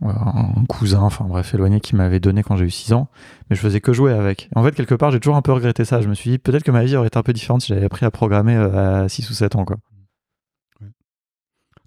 un 0.00 0.64
cousin, 0.68 1.00
enfin 1.00 1.24
bref, 1.24 1.54
éloigné, 1.54 1.80
qui 1.80 1.96
m'avait 1.96 2.20
donné 2.20 2.42
quand 2.42 2.56
j'ai 2.56 2.64
eu 2.64 2.70
6 2.70 2.92
ans, 2.92 3.08
mais 3.50 3.56
je 3.56 3.60
faisais 3.60 3.80
que 3.80 3.92
jouer 3.92 4.12
avec. 4.12 4.48
En 4.54 4.62
fait, 4.62 4.72
quelque 4.72 4.94
part, 4.94 5.10
j'ai 5.10 5.20
toujours 5.20 5.36
un 5.36 5.42
peu 5.42 5.52
regretté 5.52 5.84
ça. 5.84 6.00
Je 6.00 6.08
me 6.08 6.14
suis 6.14 6.30
dit, 6.30 6.38
peut-être 6.38 6.62
que 6.62 6.70
ma 6.70 6.84
vie 6.84 6.96
aurait 6.96 7.08
été 7.08 7.18
un 7.18 7.22
peu 7.22 7.32
différente 7.32 7.62
si 7.62 7.68
j'avais 7.68 7.84
appris 7.84 8.06
à 8.06 8.10
programmer 8.10 8.54
euh, 8.54 9.04
à 9.04 9.08
6 9.08 9.28
ou 9.30 9.32
7 9.32 9.56
ans, 9.56 9.64
quoi. 9.64 9.76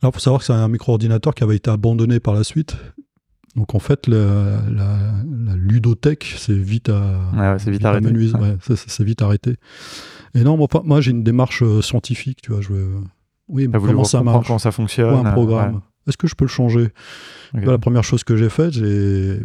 Alors, 0.01 0.13
faut 0.13 0.20
savoir 0.20 0.39
que 0.39 0.46
c'est 0.46 0.53
un 0.53 0.68
micro-ordinateur 0.68 1.36
qui 1.36 1.44
avait 1.44 1.56
été 1.56 1.70
abandonné 1.70 2.20
par 2.20 2.34
la 2.34 2.44
suite. 2.44 2.75
Donc, 3.56 3.75
en 3.75 3.80
fait, 3.80 4.08
la, 4.08 4.62
la 4.68 5.56
ludothèque, 5.56 6.34
c'est 6.38 6.58
vite 6.58 6.89
à. 6.89 7.20
Ouais, 7.34 7.39
ouais, 7.39 7.60
c'est 7.60 7.70
vite 7.70 7.86
arrêté. 7.86 8.10
Ouais. 8.10 8.58
Ça, 8.62 8.75
ça, 8.75 8.86
c'est 8.88 9.03
vite 9.03 9.22
arrêté. 9.22 9.58
Et 10.34 10.44
non, 10.44 10.58
moi, 10.84 11.01
j'ai 11.01 11.12
une 11.12 11.24
démarche 11.24 11.62
euh, 11.62 11.82
scientifique, 11.82 12.41
tu 12.41 12.51
vois. 12.51 12.62
Je. 12.62 12.74
Oui, 13.48 13.68
mais 13.68 13.80
comment 13.80 14.06
ça 14.06 14.24
marche 14.24 14.48
comment 14.48 14.60
ça 14.60 14.72
fonctionne. 14.72 15.12
Quoi, 15.12 15.20
un 15.20 15.32
euh, 15.32 15.34
programme. 15.34 15.82
Est-ce 16.08 16.17
que 16.17 16.27
je 16.27 16.36
peux 16.36 16.46
le 16.46 16.50
changer? 16.50 16.89
Bah, 17.53 17.60
La 17.74 17.77
première 17.77 18.03
chose 18.03 18.24
que 18.24 18.36
j'ai 18.36 18.50
faite, 18.50 18.72
j'ai 18.74 18.84
euh, 18.84 19.39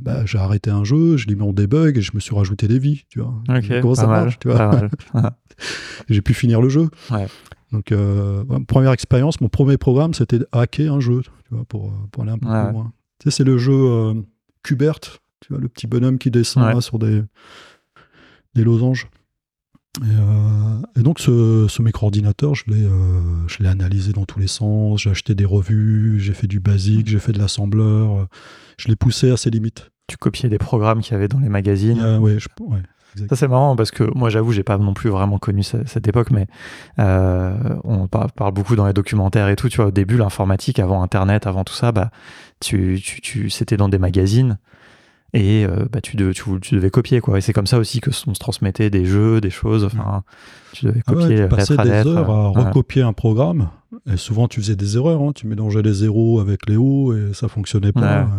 bah, 0.00 0.24
j'ai 0.26 0.38
arrêté 0.38 0.70
un 0.70 0.84
jeu, 0.84 1.16
je 1.16 1.26
l'ai 1.26 1.34
mis 1.34 1.42
en 1.42 1.52
debug 1.52 1.96
et 1.98 2.00
je 2.02 2.12
me 2.14 2.20
suis 2.20 2.34
rajouté 2.34 2.68
des 2.68 2.78
vies, 2.78 3.02
tu 3.08 3.20
vois. 3.20 3.34
Comment 3.82 3.94
ça 3.94 4.06
mal, 4.06 4.24
marche, 4.24 4.38
tu 4.38 4.48
vois. 4.48 4.88
J'ai 6.08 6.22
pu 6.22 6.34
finir 6.34 6.60
le 6.60 6.68
jeu. 6.68 6.88
Ouais. 7.10 7.26
Donc, 7.72 7.90
euh, 7.92 8.44
première 8.68 8.92
expérience, 8.92 9.40
mon 9.40 9.48
premier 9.48 9.76
programme, 9.76 10.14
c'était 10.14 10.38
hacker 10.52 10.94
un 10.94 11.00
jeu, 11.00 11.22
tu 11.22 11.54
vois, 11.54 11.64
pour, 11.64 11.92
pour 12.12 12.22
aller 12.22 12.32
un 12.32 12.38
peu 12.38 12.46
Ouais, 12.48 12.64
plus 12.64 12.72
loin. 12.72 12.92
Tu 13.18 13.24
sais, 13.30 13.36
c'est 13.38 13.44
le 13.44 13.58
jeu 13.58 13.74
euh, 13.74 14.14
Kubert, 14.62 15.00
tu 15.40 15.48
vois, 15.50 15.58
le 15.58 15.68
petit 15.68 15.86
bonhomme 15.88 16.18
qui 16.18 16.30
descend 16.30 16.64
Ouais. 16.64 16.74
là, 16.74 16.80
sur 16.80 16.98
des, 17.00 17.22
des 18.54 18.62
losanges. 18.64 19.08
Et, 20.02 20.04
euh, 20.16 21.00
et 21.00 21.02
donc, 21.02 21.18
ce, 21.18 21.66
ce 21.68 21.82
micro-ordinateur, 21.82 22.54
je 22.54 22.64
l'ai 22.68 22.84
euh, 22.84 23.20
je 23.48 23.62
l'ai 23.62 23.68
analysé 23.68 24.12
dans 24.12 24.24
tous 24.24 24.38
les 24.38 24.46
sens. 24.46 25.02
J'ai 25.02 25.10
acheté 25.10 25.34
des 25.34 25.44
revues, 25.44 26.20
j'ai 26.20 26.34
fait 26.34 26.46
du 26.46 26.60
basique, 26.60 27.08
j'ai 27.08 27.18
fait 27.18 27.32
de 27.32 27.38
l'assembleur. 27.38 28.28
Je 28.78 28.88
l'ai 28.88 28.96
poussé 28.96 29.30
à 29.30 29.36
ses 29.36 29.50
limites. 29.50 29.90
Tu 30.06 30.16
copiais 30.16 30.48
des 30.48 30.58
programmes 30.58 31.00
qu'il 31.00 31.12
y 31.12 31.16
avait 31.16 31.28
dans 31.28 31.40
les 31.40 31.48
magazines. 31.48 32.00
Euh, 32.00 32.18
je- 32.38 32.46
ouais. 32.64 32.78
Ça 33.28 33.34
c'est 33.36 33.48
marrant 33.48 33.74
parce 33.74 33.90
que 33.90 34.04
moi 34.14 34.28
j'avoue 34.30 34.52
j'ai 34.52 34.62
pas 34.62 34.78
non 34.78 34.94
plus 34.94 35.10
vraiment 35.10 35.38
connu 35.38 35.64
ce- 35.64 35.84
cette 35.86 36.06
époque 36.06 36.30
mais 36.30 36.46
euh, 37.00 37.52
on 37.82 38.06
par- 38.06 38.30
parle 38.32 38.52
beaucoup 38.52 38.76
dans 38.76 38.86
les 38.86 38.92
documentaires 38.92 39.48
et 39.48 39.56
tout 39.56 39.68
tu 39.68 39.78
vois 39.78 39.86
au 39.86 39.90
début 39.90 40.16
l'informatique 40.16 40.78
avant 40.78 41.02
internet 41.02 41.46
avant 41.46 41.64
tout 41.64 41.74
ça 41.74 41.90
bah 41.90 42.10
tu, 42.60 43.00
tu, 43.02 43.20
tu 43.20 43.50
c'était 43.50 43.76
dans 43.76 43.88
des 43.88 43.98
magazines 43.98 44.58
et 45.34 45.66
euh, 45.66 45.84
bah 45.92 46.00
tu, 46.00 46.16
de- 46.16 46.32
tu, 46.32 46.42
tu 46.60 46.74
devais 46.74 46.90
copier 46.90 47.20
quoi 47.20 47.36
et 47.36 47.40
c'est 47.42 47.52
comme 47.52 47.66
ça 47.66 47.78
aussi 47.78 48.00
que 48.00 48.10
on 48.26 48.34
se 48.34 48.38
transmettait 48.40 48.88
des 48.88 49.04
jeux 49.04 49.40
des 49.42 49.50
choses 49.50 49.84
enfin 49.84 50.22
tu 50.72 50.86
devais 50.86 51.02
Ah 51.06 51.12
ouais, 51.12 51.16
copier 51.20 51.36
tu 51.36 51.42
lettre 51.42 51.56
passais 51.56 51.78
à 51.80 51.84
des 51.84 51.90
lettre 51.90 52.08
heures 52.10 52.30
à 52.30 52.50
ouais. 52.52 52.62
recopier 52.64 53.02
un 53.02 53.12
programme. 53.12 53.70
Et 54.06 54.18
souvent, 54.18 54.48
tu 54.48 54.60
faisais 54.60 54.76
des 54.76 54.96
erreurs. 54.96 55.22
hein. 55.22 55.32
Tu 55.34 55.46
mélangeais 55.46 55.80
les 55.82 55.92
zéros 55.94 56.40
avec 56.40 56.68
les 56.68 56.76
hauts 56.76 57.14
et 57.16 57.32
ça 57.32 57.48
fonctionnait 57.48 57.92
pas. 57.92 58.24
Ouais. 58.24 58.30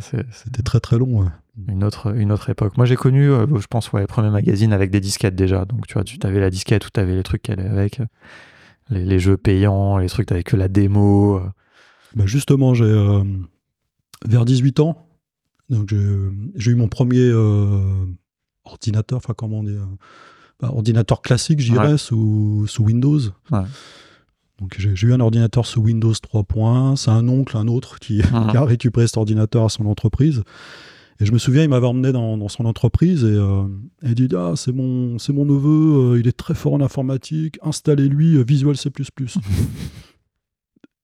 C'est 0.00 0.24
C'était 0.32 0.62
très 0.62 0.78
très 0.80 0.98
long. 0.98 1.20
ouais. 1.22 1.28
une 1.68 1.82
autre 1.84 2.14
une 2.16 2.30
autre 2.32 2.48
époque 2.50 2.76
moi 2.76 2.86
j'ai 2.86 2.96
connu 2.96 3.30
euh, 3.30 3.46
je 3.58 3.66
pense 3.66 3.92
ouais 3.92 4.02
les 4.02 4.06
premiers 4.06 4.30
magazines 4.30 4.72
avec 4.72 4.90
des 4.90 5.00
disquettes 5.00 5.34
déjà 5.34 5.64
donc 5.64 5.86
tu 5.86 5.94
vois 5.94 6.04
tu 6.04 6.16
avais 6.22 6.38
la 6.40 6.48
disquette 6.50 6.86
où 6.86 6.90
tu 6.92 7.00
avais 7.00 7.16
les 7.16 7.22
trucs 7.22 7.42
qu'elle 7.42 7.60
avec 7.60 8.00
euh, 8.00 8.04
les, 8.90 9.04
les 9.04 9.18
jeux 9.18 9.36
payants 9.36 9.98
les 9.98 10.08
trucs 10.08 10.30
avec 10.32 10.46
que 10.46 10.56
la 10.56 10.68
démo 10.68 11.36
euh. 11.36 11.42
Bah, 12.16 12.24
justement, 12.26 12.72
j'ai 12.74 12.84
euh, 12.84 13.22
vers 14.26 14.44
18 14.44 14.80
ans, 14.80 15.06
donc 15.70 15.94
j'ai 16.56 16.70
eu 16.70 16.74
mon 16.74 16.88
premier 16.88 17.20
euh, 17.20 17.80
ordinateur, 18.64 19.16
enfin 19.18 19.34
comment 19.36 19.60
on 19.60 19.64
dit, 19.64 19.70
euh, 19.76 19.84
bah, 20.60 20.70
ordinateur 20.74 21.22
classique, 21.22 21.60
je 21.60 21.72
dirais, 21.72 21.92
Ouais. 21.92 21.98
sous, 21.98 22.66
sous 22.68 22.84
Windows. 22.84 23.20
Ouais. 23.50 23.62
Donc 24.58 24.76
j'ai 24.78 25.06
eu 25.06 25.12
un 25.14 25.20
ordinateur 25.20 25.64
sous 25.64 25.80
Windows 25.80 26.12
3.1. 26.12 26.96
C'est 26.96 27.10
un 27.10 27.26
oncle, 27.28 27.56
un 27.56 27.66
autre, 27.68 27.98
qui, 27.98 28.18
Mhm. 28.18 28.22
qui 28.50 28.56
a 28.58 28.64
récupéré 28.64 29.06
cet 29.06 29.16
ordinateur 29.16 29.64
à 29.64 29.68
son 29.70 29.86
entreprise. 29.86 30.42
Et 31.18 31.26
je 31.26 31.32
me 31.32 31.38
souviens, 31.38 31.62
il 31.62 31.68
m'avait 31.68 31.86
emmené 31.86 32.12
dans, 32.12 32.36
dans 32.38 32.48
son 32.48 32.64
entreprise 32.64 33.24
et 33.24 33.28
euh, 33.28 33.64
il 34.02 34.14
dit 34.14 34.28
Ah, 34.36 34.52
c'est 34.56 34.72
mon, 34.72 35.16
mon 35.30 35.44
neveu, 35.44 36.14
euh, 36.14 36.18
il 36.20 36.26
est 36.28 36.36
très 36.36 36.54
fort 36.54 36.72
en 36.74 36.80
informatique, 36.80 37.58
installez-lui 37.62 38.36
euh, 38.36 38.42
Visual 38.42 38.76
C. 38.76 38.90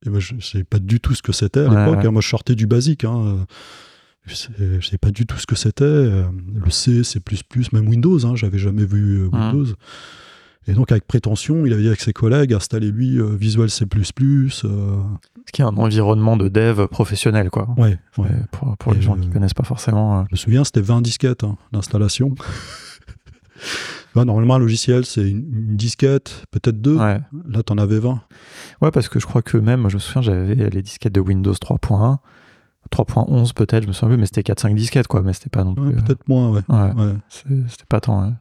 et 0.07 0.11
ben, 0.11 0.19
je 0.21 0.35
ne 0.35 0.41
savais 0.41 0.65
pas 0.65 0.79
du 0.79 1.01
tout 1.01 1.15
ce 1.15 1.23
que 1.23 1.33
c'était 1.33 1.61
à 1.61 1.69
Ouais, 1.69 1.71
l'époque. 1.85 1.99
ouais. 2.01 2.07
hein. 2.07 2.11
Moi, 2.11 2.21
je 2.23 2.29
sortais 2.29 2.55
du 2.55 2.67
basique. 2.67 3.05
hein. 3.05 3.47
Je 4.27 4.33
ne 4.77 4.81
savais 4.81 4.99
pas 4.99 5.11
du 5.11 5.25
tout 5.27 5.39
ce 5.39 5.47
que 5.47 5.55
c'était. 5.57 5.85
euh, 5.85 6.25
Le 6.55 6.71
C, 6.71 7.05
C, 7.05 7.21
même 7.73 7.89
Windows. 7.89 8.27
Hein, 8.27 8.35
J'avais 8.35 8.59
jamais 8.59 8.85
vu 8.85 9.21
euh, 9.21 9.29
Mhm. 9.33 9.53
Windows. 9.53 9.73
Et 10.69 10.73
donc, 10.73 10.91
avec 10.91 11.07
prétention, 11.07 11.65
il 11.65 11.73
avait 11.73 11.83
dit 11.83 11.87
avec 11.89 12.01
ses 12.01 12.13
collègues 12.13 12.53
installez-lui 12.53 13.19
euh, 13.21 13.37
Visual 13.37 13.71
C. 13.71 13.85
euh, 14.65 14.97
ce 15.47 15.53
qui 15.53 15.63
est 15.63 15.65
un 15.65 15.77
environnement 15.77 16.37
de 16.37 16.49
dev 16.49 16.87
professionnel 16.89 17.51
quoi 17.51 17.69
ouais, 17.79 17.99
ouais. 18.19 18.29
Pour, 18.51 18.77
pour 18.77 18.93
les 18.93 19.01
gens 19.01 19.15
qui 19.15 19.29
euh, 19.29 19.33
connaissent 19.33 19.55
pas 19.55 19.63
forcément 19.63 20.19
euh. 20.19 20.23
Je 20.31 20.33
me 20.35 20.37
souviens, 20.37 20.65
c'était 20.65 20.81
20 20.81 21.03
disquettes 21.03 21.45
hein, 21.45 21.57
d'installation. 21.73 22.35
Ouais, 24.17 24.25
normalement, 24.25 24.57
un 24.57 24.59
logiciel, 24.59 25.05
c'est 25.05 25.31
une, 25.31 25.47
une 25.69 25.77
disquette, 25.77 26.45
peut-être 26.51 26.81
deux. 26.81 26.97
ouais 26.97 27.21
Là, 27.49 27.63
t'en 27.63 27.79
avais 27.79 28.01
20. 28.01 28.21
ouais 28.83 28.91
parce 28.91 29.09
que 29.09 29.21
je 29.21 29.27
crois 29.27 29.43
que 29.43 29.57
même 29.57 29.89
je 29.89 29.95
me 29.95 30.01
souviens 30.01 30.23
j'avais 30.23 30.55
les 30.71 30.83
disquettes 30.83 31.15
de 31.15 31.21
Windows 31.21 31.53
3.1 31.53 32.19
3.11 32.91 33.53
peut-être 33.55 33.83
je 33.85 33.89
me 33.89 33.93
souviens 33.93 34.15
plus 34.15 34.21
mais 34.21 34.27
c'était 34.27 34.43
4-5 34.43 34.75
disquettes 34.75 35.07
quoi 35.09 35.23
mais 35.23 35.33
c'était 35.33 35.51
pas 35.51 35.65
non 35.65 35.75
plus 35.75 35.89
euh, 35.89 36.01
peut-être 36.03 36.27
moins, 36.29 36.51
ouais. 36.51 36.63
ouais, 36.69 36.93
Ouais. 36.95 37.15
c'est- 37.29 37.69
c'était 37.69 37.87
pas 37.89 38.01
tant 38.01 38.23
ouais. 38.27 38.33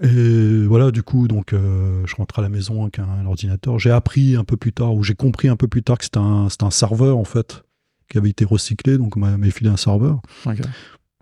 Et 0.00 0.64
voilà, 0.66 0.90
du 0.90 1.02
coup, 1.02 1.28
donc, 1.28 1.52
euh, 1.52 2.02
je 2.06 2.16
rentre 2.16 2.38
à 2.38 2.42
la 2.42 2.48
maison 2.48 2.82
avec 2.84 2.98
un, 2.98 3.26
ordinateur. 3.26 3.78
J'ai 3.78 3.90
appris 3.90 4.36
un 4.36 4.42
peu 4.44 4.56
plus 4.56 4.72
tard, 4.72 4.94
ou 4.94 5.02
j'ai 5.02 5.14
compris 5.14 5.48
un 5.48 5.56
peu 5.56 5.68
plus 5.68 5.82
tard 5.82 5.98
que 5.98 6.04
c'était 6.04 6.18
un, 6.18 6.46
un 6.62 6.70
serveur, 6.70 7.18
en 7.18 7.24
fait, 7.24 7.62
qui 8.08 8.16
avait 8.16 8.30
été 8.30 8.46
recyclé. 8.46 8.96
Donc, 8.96 9.18
on 9.18 9.20
m'a 9.20 9.36
m'a 9.36 9.50
filé 9.50 9.68
un 9.68 9.76
serveur. 9.76 10.22
Ok. 10.46 10.60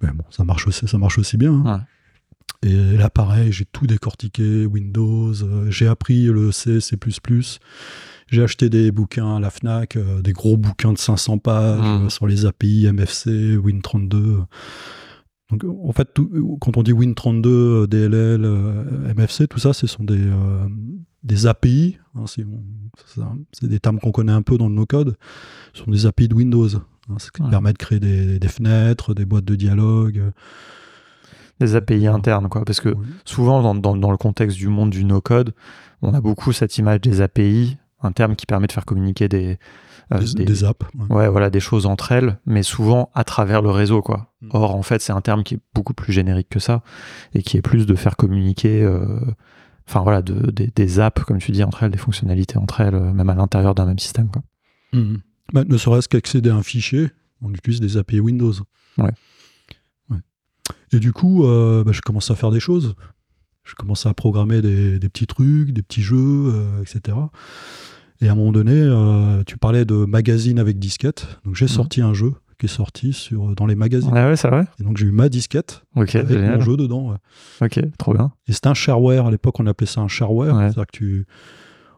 Mais 0.03 0.13
bon, 0.13 0.23
ça 0.31 0.45
marche 0.45 0.69
aussi, 0.69 0.87
ça 0.87 0.99
marche 0.99 1.19
aussi 1.19 1.37
bien. 1.37 1.53
hein. 1.67 1.85
Et 2.63 2.97
là, 2.97 3.11
pareil, 3.11 3.51
j'ai 3.51 3.65
tout 3.65 3.89
décortiqué, 3.89 4.67
Windows. 4.67 5.33
euh, 5.43 5.69
j'ai 5.69 5.89
appris 5.89 6.27
le 6.27 6.53
C, 6.53 6.81
C++. 6.81 6.97
J'ai 8.31 8.43
acheté 8.43 8.69
des 8.71 8.93
bouquins 8.93 9.37
à 9.37 9.41
la 9.41 9.51
FNAC, 9.51 9.97
euh, 9.97 10.23
des 10.23 10.33
gros 10.33 10.57
bouquins 10.57 10.93
de 10.93 10.99
500 10.99 11.39
pages 11.39 11.81
Mhm. 11.81 12.07
euh, 12.07 12.09
sur 12.09 12.27
les 12.27 12.47
API, 12.47 12.87
MFC, 12.87 13.57
Win32. 13.57 14.45
Donc, 15.51 15.65
en 15.65 15.93
fait, 15.93 16.09
tout- 16.15 16.57
quand 16.61 16.77
on 16.77 16.83
dit 16.85 16.93
Win32, 16.93 17.49
euh, 17.83 17.87
DLL, 17.89 18.45
euh, 18.45 19.09
MFC, 19.13 19.49
tout 19.49 19.59
ça, 19.59 19.73
ce 19.73 19.89
sont 19.89 20.05
des, 20.05 20.17
euh, 20.17 20.67
des 21.25 21.47
API. 21.49 21.99
hein, 22.15 22.25
c'est 22.29 23.69
des 23.69 23.81
termes 23.81 23.99
qu'on 23.99 24.13
connaît 24.13 24.33
un 24.33 24.43
peu 24.43 24.57
dans 24.59 24.69
le 24.69 24.75
no-code. 24.75 25.17
Ce 25.75 25.83
sont 25.85 25.91
des 25.91 26.07
API 26.07 26.29
de 26.29 26.35
Windows. 26.35 26.69
hein, 27.09 27.17
ce 27.19 27.33
qui 27.33 27.43
Ouais. 27.43 27.51
permet 27.51 27.73
de 27.73 27.79
créer 27.79 27.99
des, 27.99 28.39
des 28.39 28.49
fenêtres, 28.49 29.15
des 29.15 29.25
boîtes 29.25 29.45
de 29.45 29.57
dialogue. 29.57 30.23
des 31.59 31.75
API 31.75 32.07
internes 32.07 32.49
quoi 32.49 32.65
parce 32.65 32.81
que 32.81 32.95
souvent 33.27 33.61
dans, 33.63 33.75
dans- 33.75 33.95
dans 33.97 34.11
le 34.13 34.17
contexte 34.17 34.57
du 34.57 34.69
monde 34.69 34.89
du 34.91 35.05
no-code, 35.05 35.53
on 36.01 36.15
a 36.15 36.21
beaucoup 36.23 36.53
cette 36.53 36.79
image 36.79 37.03
des 37.03 37.21
API, 37.21 37.77
un 38.03 38.13
terme 38.13 38.37
qui 38.37 38.47
permet 38.47 38.67
de 38.67 38.73
faire 38.73 38.85
communiquer 38.87 39.29
des, 39.29 39.59
euh, 40.13 40.19
des, 40.19 40.33
des- 40.35 40.45
des 40.45 40.65
apps. 40.65 40.87
ouais. 40.99 41.17
ouais, 41.17 41.29
voilà, 41.29 41.51
des 41.51 41.61
choses 41.61 41.87
entre 41.87 42.13
elles, 42.13 42.39
mais 42.47 42.63
souvent 42.63 43.11
à 43.15 43.25
travers 43.25 43.63
le 43.63 43.71
réseau. 43.71 44.03
Quoi. 44.03 44.33
Mm. 44.41 44.49
Or, 44.53 44.75
en 44.75 44.83
fait, 44.83 45.01
c'est 45.03 45.13
un 45.13 45.21
terme 45.21 45.43
qui 45.45 45.55
est 45.55 45.61
beaucoup 45.75 45.95
plus 45.95 46.13
générique 46.13 46.49
que 46.49 46.59
ça 46.61 46.83
et 47.35 47.43
qui 47.43 47.57
est 47.57 47.63
plus 47.63 47.87
de 47.87 47.95
faire 47.95 48.17
communiquer, 48.17 48.83
euh, 48.83 49.21
enfin 49.89 50.01
voilà, 50.03 50.23
de, 50.23 50.51
des, 50.51 50.69
des 50.69 51.01
apps, 51.01 51.23
comme 51.25 51.39
tu 51.39 51.53
dis, 51.53 51.63
entre 51.63 51.83
elles, 51.83 51.91
des 51.91 51.99
fonctionnalités 51.99 52.59
entre 52.59 52.81
elles, 52.81 52.95
euh, 52.95 53.13
même 53.13 53.29
à 53.31 53.35
l'intérieur 53.35 53.75
d'un 53.75 53.87
même 53.87 53.99
système. 53.99 54.31
Quoi. 54.31 54.43
Mhm. 54.93 55.21
Bah, 55.53 55.65
ne 55.65 55.77
serait-ce 55.77 56.09
qu'accéder 56.09 56.51
à 56.51 56.55
un 56.57 56.63
fichier, 56.63 57.11
on 57.43 57.53
utilise 57.53 57.81
des 57.81 57.97
API 57.97 58.21
Windows. 58.21 58.53
Ouais. 58.99 59.11
Ouais. 60.11 60.19
Et 60.93 60.99
du 61.01 61.13
coup, 61.13 61.45
euh, 61.45 61.83
bah, 61.85 61.93
je 61.93 62.01
commence 62.01 62.31
à 62.31 62.35
faire 62.37 62.51
des 62.51 62.61
choses. 62.61 62.95
Je 63.71 63.75
commence 63.77 64.05
à 64.07 64.15
programmer 64.15 64.61
des, 64.63 64.99
des 64.99 65.09
petits 65.09 65.29
trucs, 65.29 65.71
des 65.73 65.83
petits 65.83 66.03
jeux, 66.03 66.17
euh, 66.19 66.83
etc. 66.83 67.17
Et 68.21 68.29
à 68.29 68.33
un 68.33 68.35
moment 68.35 68.51
donné, 68.53 68.73
euh, 68.75 69.45
tu 69.47 69.57
parlais 69.57 69.85
de 69.85 69.95
magazine 69.95 70.59
avec 70.59 70.79
disquette. 70.81 71.39
Donc 71.45 71.55
j'ai 71.55 71.67
Mhm. 71.67 71.71
sorti 71.71 72.03
un 72.03 72.13
jeu 72.13 72.33
qui 72.59 72.67
est 72.67 72.69
sorti 72.69 73.13
sur, 73.13 73.55
dans 73.55 73.67
les 73.67 73.77
magazines. 73.77 74.11
Ah 74.15 74.29
ouais, 74.29 74.37
c'est 74.37 74.49
vrai? 74.49 74.65
Et 74.81 74.83
donc 74.83 74.97
j'ai 74.99 75.07
eu 75.07 75.13
ma 75.13 75.29
disquette 75.29 75.83
Ok, 75.97 76.17
avec 76.17 76.29
génial. 76.37 76.57
mon 76.59 76.61
jeu 76.61 76.77
dedans. 76.77 77.11
ouais. 77.13 77.17
Ok, 77.67 77.81
trop 77.97 78.13
bien. 78.13 78.33
Et 78.49 78.53
c'était 78.53 78.69
un 78.69 78.75
shareware. 78.75 79.27
À 79.27 79.31
l'époque, 79.31 79.59
on 79.61 79.67
appelait 79.67 79.87
ça 79.87 80.01
un 80.01 80.09
shareware. 80.09 80.55
Ouais. 80.55 80.63
C'est-à-dire 80.65 80.87
que 80.87 80.97
tu, 80.97 81.27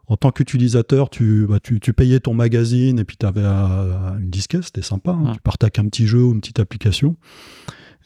en 0.09 0.17
tant 0.19 0.31
qu'utilisateur, 0.31 1.09
tu, 1.11 1.47
bah, 1.49 1.59
tu, 1.61 1.81
tu 1.81 1.93
payais 1.95 2.21
ton 2.21 2.35
magazine 2.35 2.99
et 2.99 3.05
puis 3.05 3.17
tu 3.17 3.25
avais 3.27 3.43
une 3.45 4.29
disquette. 4.31 4.65
C'était 4.65 4.83
sympa. 4.83 5.13
hein. 5.13 5.33
Tu 5.35 5.41
partais 5.41 5.65
avec 5.65 5.79
un 5.79 5.87
petit 5.87 6.07
jeu 6.07 6.23
ou 6.23 6.33
une 6.35 6.41
petite 6.41 6.61
application. 6.61 7.17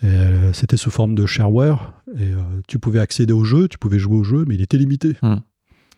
Euh, 0.04 0.52
C'était 0.52 0.76
sous 0.76 0.90
forme 0.90 1.14
de 1.14 1.26
shareware. 1.26 1.92
Et 2.18 2.32
euh, 2.32 2.36
tu 2.68 2.78
pouvais 2.78 3.00
accéder 3.00 3.32
au 3.32 3.44
jeu, 3.44 3.68
tu 3.68 3.78
pouvais 3.78 3.98
jouer 3.98 4.16
au 4.16 4.24
jeu, 4.24 4.44
mais 4.46 4.54
il 4.54 4.62
était 4.62 4.76
limité. 4.78 5.16
Hmm. 5.22 5.36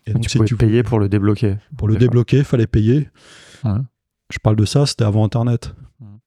Et 0.05 0.13
donc, 0.13 0.23
tu 0.23 0.29
si 0.29 0.37
pouvais 0.37 0.47
tu 0.47 0.55
payer 0.55 0.83
pour 0.83 0.99
le 0.99 1.09
débloquer. 1.09 1.57
pour 1.77 1.87
le 1.87 1.97
débloquer, 1.97 2.37
il 2.39 2.43
fallait 2.43 2.67
payer. 2.67 3.09
Ouais. 3.63 3.77
Je 4.31 4.39
parle 4.39 4.55
de 4.55 4.65
ça, 4.65 4.85
c'était 4.85 5.03
avant 5.03 5.23
Internet. 5.25 5.73
Hmm. 5.99 6.17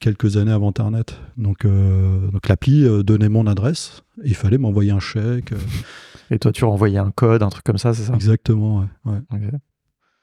Quelques 0.00 0.36
années 0.36 0.52
avant 0.52 0.68
Internet. 0.68 1.20
Donc, 1.36 1.64
euh, 1.64 2.30
donc 2.30 2.48
l'appli 2.48 2.84
euh, 2.84 3.02
donnait 3.02 3.28
mon 3.28 3.46
adresse. 3.46 4.02
Et 4.24 4.28
il 4.28 4.34
fallait 4.34 4.58
m'envoyer 4.58 4.90
un 4.90 5.00
chèque. 5.00 5.52
euh, 5.52 5.58
Et 6.30 6.38
toi, 6.38 6.52
tu 6.52 6.64
renvoyais 6.64 6.98
un 6.98 7.10
code, 7.10 7.42
un 7.42 7.48
truc 7.48 7.64
comme 7.64 7.78
ça, 7.78 7.94
c'est 7.94 8.02
ça? 8.04 8.14
Exactement. 8.14 8.86
ouais, 9.04 9.12
ouais. 9.32 9.50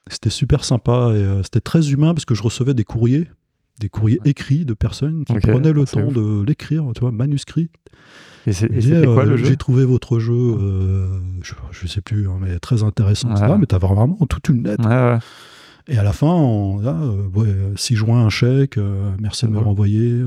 C'était 0.08 0.30
super 0.30 0.62
sympa 0.64 1.12
et 1.16 1.40
c'était 1.42 1.60
très 1.60 1.90
humain 1.90 2.14
parce 2.14 2.24
que 2.24 2.36
je 2.36 2.42
recevais 2.44 2.74
des 2.74 2.84
courriers, 2.84 3.28
des 3.80 3.88
courriers 3.88 4.20
écrits 4.24 4.64
de 4.64 4.74
personnes 4.74 5.24
qui 5.24 5.34
prenaient 5.34 5.72
le 5.72 5.84
c'est 5.86 5.96
temps 6.00 6.06
ouf. 6.08 6.14
de 6.14 6.42
l'écrire, 6.46 6.84
tu 6.94 7.00
vois, 7.00 7.12
manuscrit. 7.12 7.68
Et 8.46 8.52
c'était 8.52 9.04
quoi 9.04 9.24
euh, 9.24 9.30
le 9.30 9.36
jeu? 9.36 9.44
J'ai 9.46 9.56
trouvé 9.56 9.84
votre 9.84 10.18
jeu, 10.20 10.32
euh, 10.34 11.08
je, 11.42 11.54
je 11.72 11.86
sais 11.86 12.00
plus, 12.00 12.28
hein, 12.28 12.38
mais 12.40 12.58
très 12.60 12.82
intéressant. 12.84 13.34
Ouais. 13.34 13.58
Mais 13.58 13.66
t'avais 13.66 13.86
vraiment 13.88 14.16
toute 14.28 14.48
une 14.48 14.62
lettre. 14.62 14.86
Ouais, 14.88 15.12
ouais. 15.14 15.18
Et 15.88 15.98
à 15.98 16.02
la 16.02 16.12
fin, 16.12 16.28
on, 16.32 16.78
là, 16.80 16.96
euh, 17.00 17.26
ouais, 17.34 17.54
6 17.76 17.96
juin, 17.96 18.24
un 18.24 18.28
chèque, 18.30 18.78
merci 19.20 19.46
de 19.46 19.50
me 19.50 19.58
renvoyer. 19.58 20.20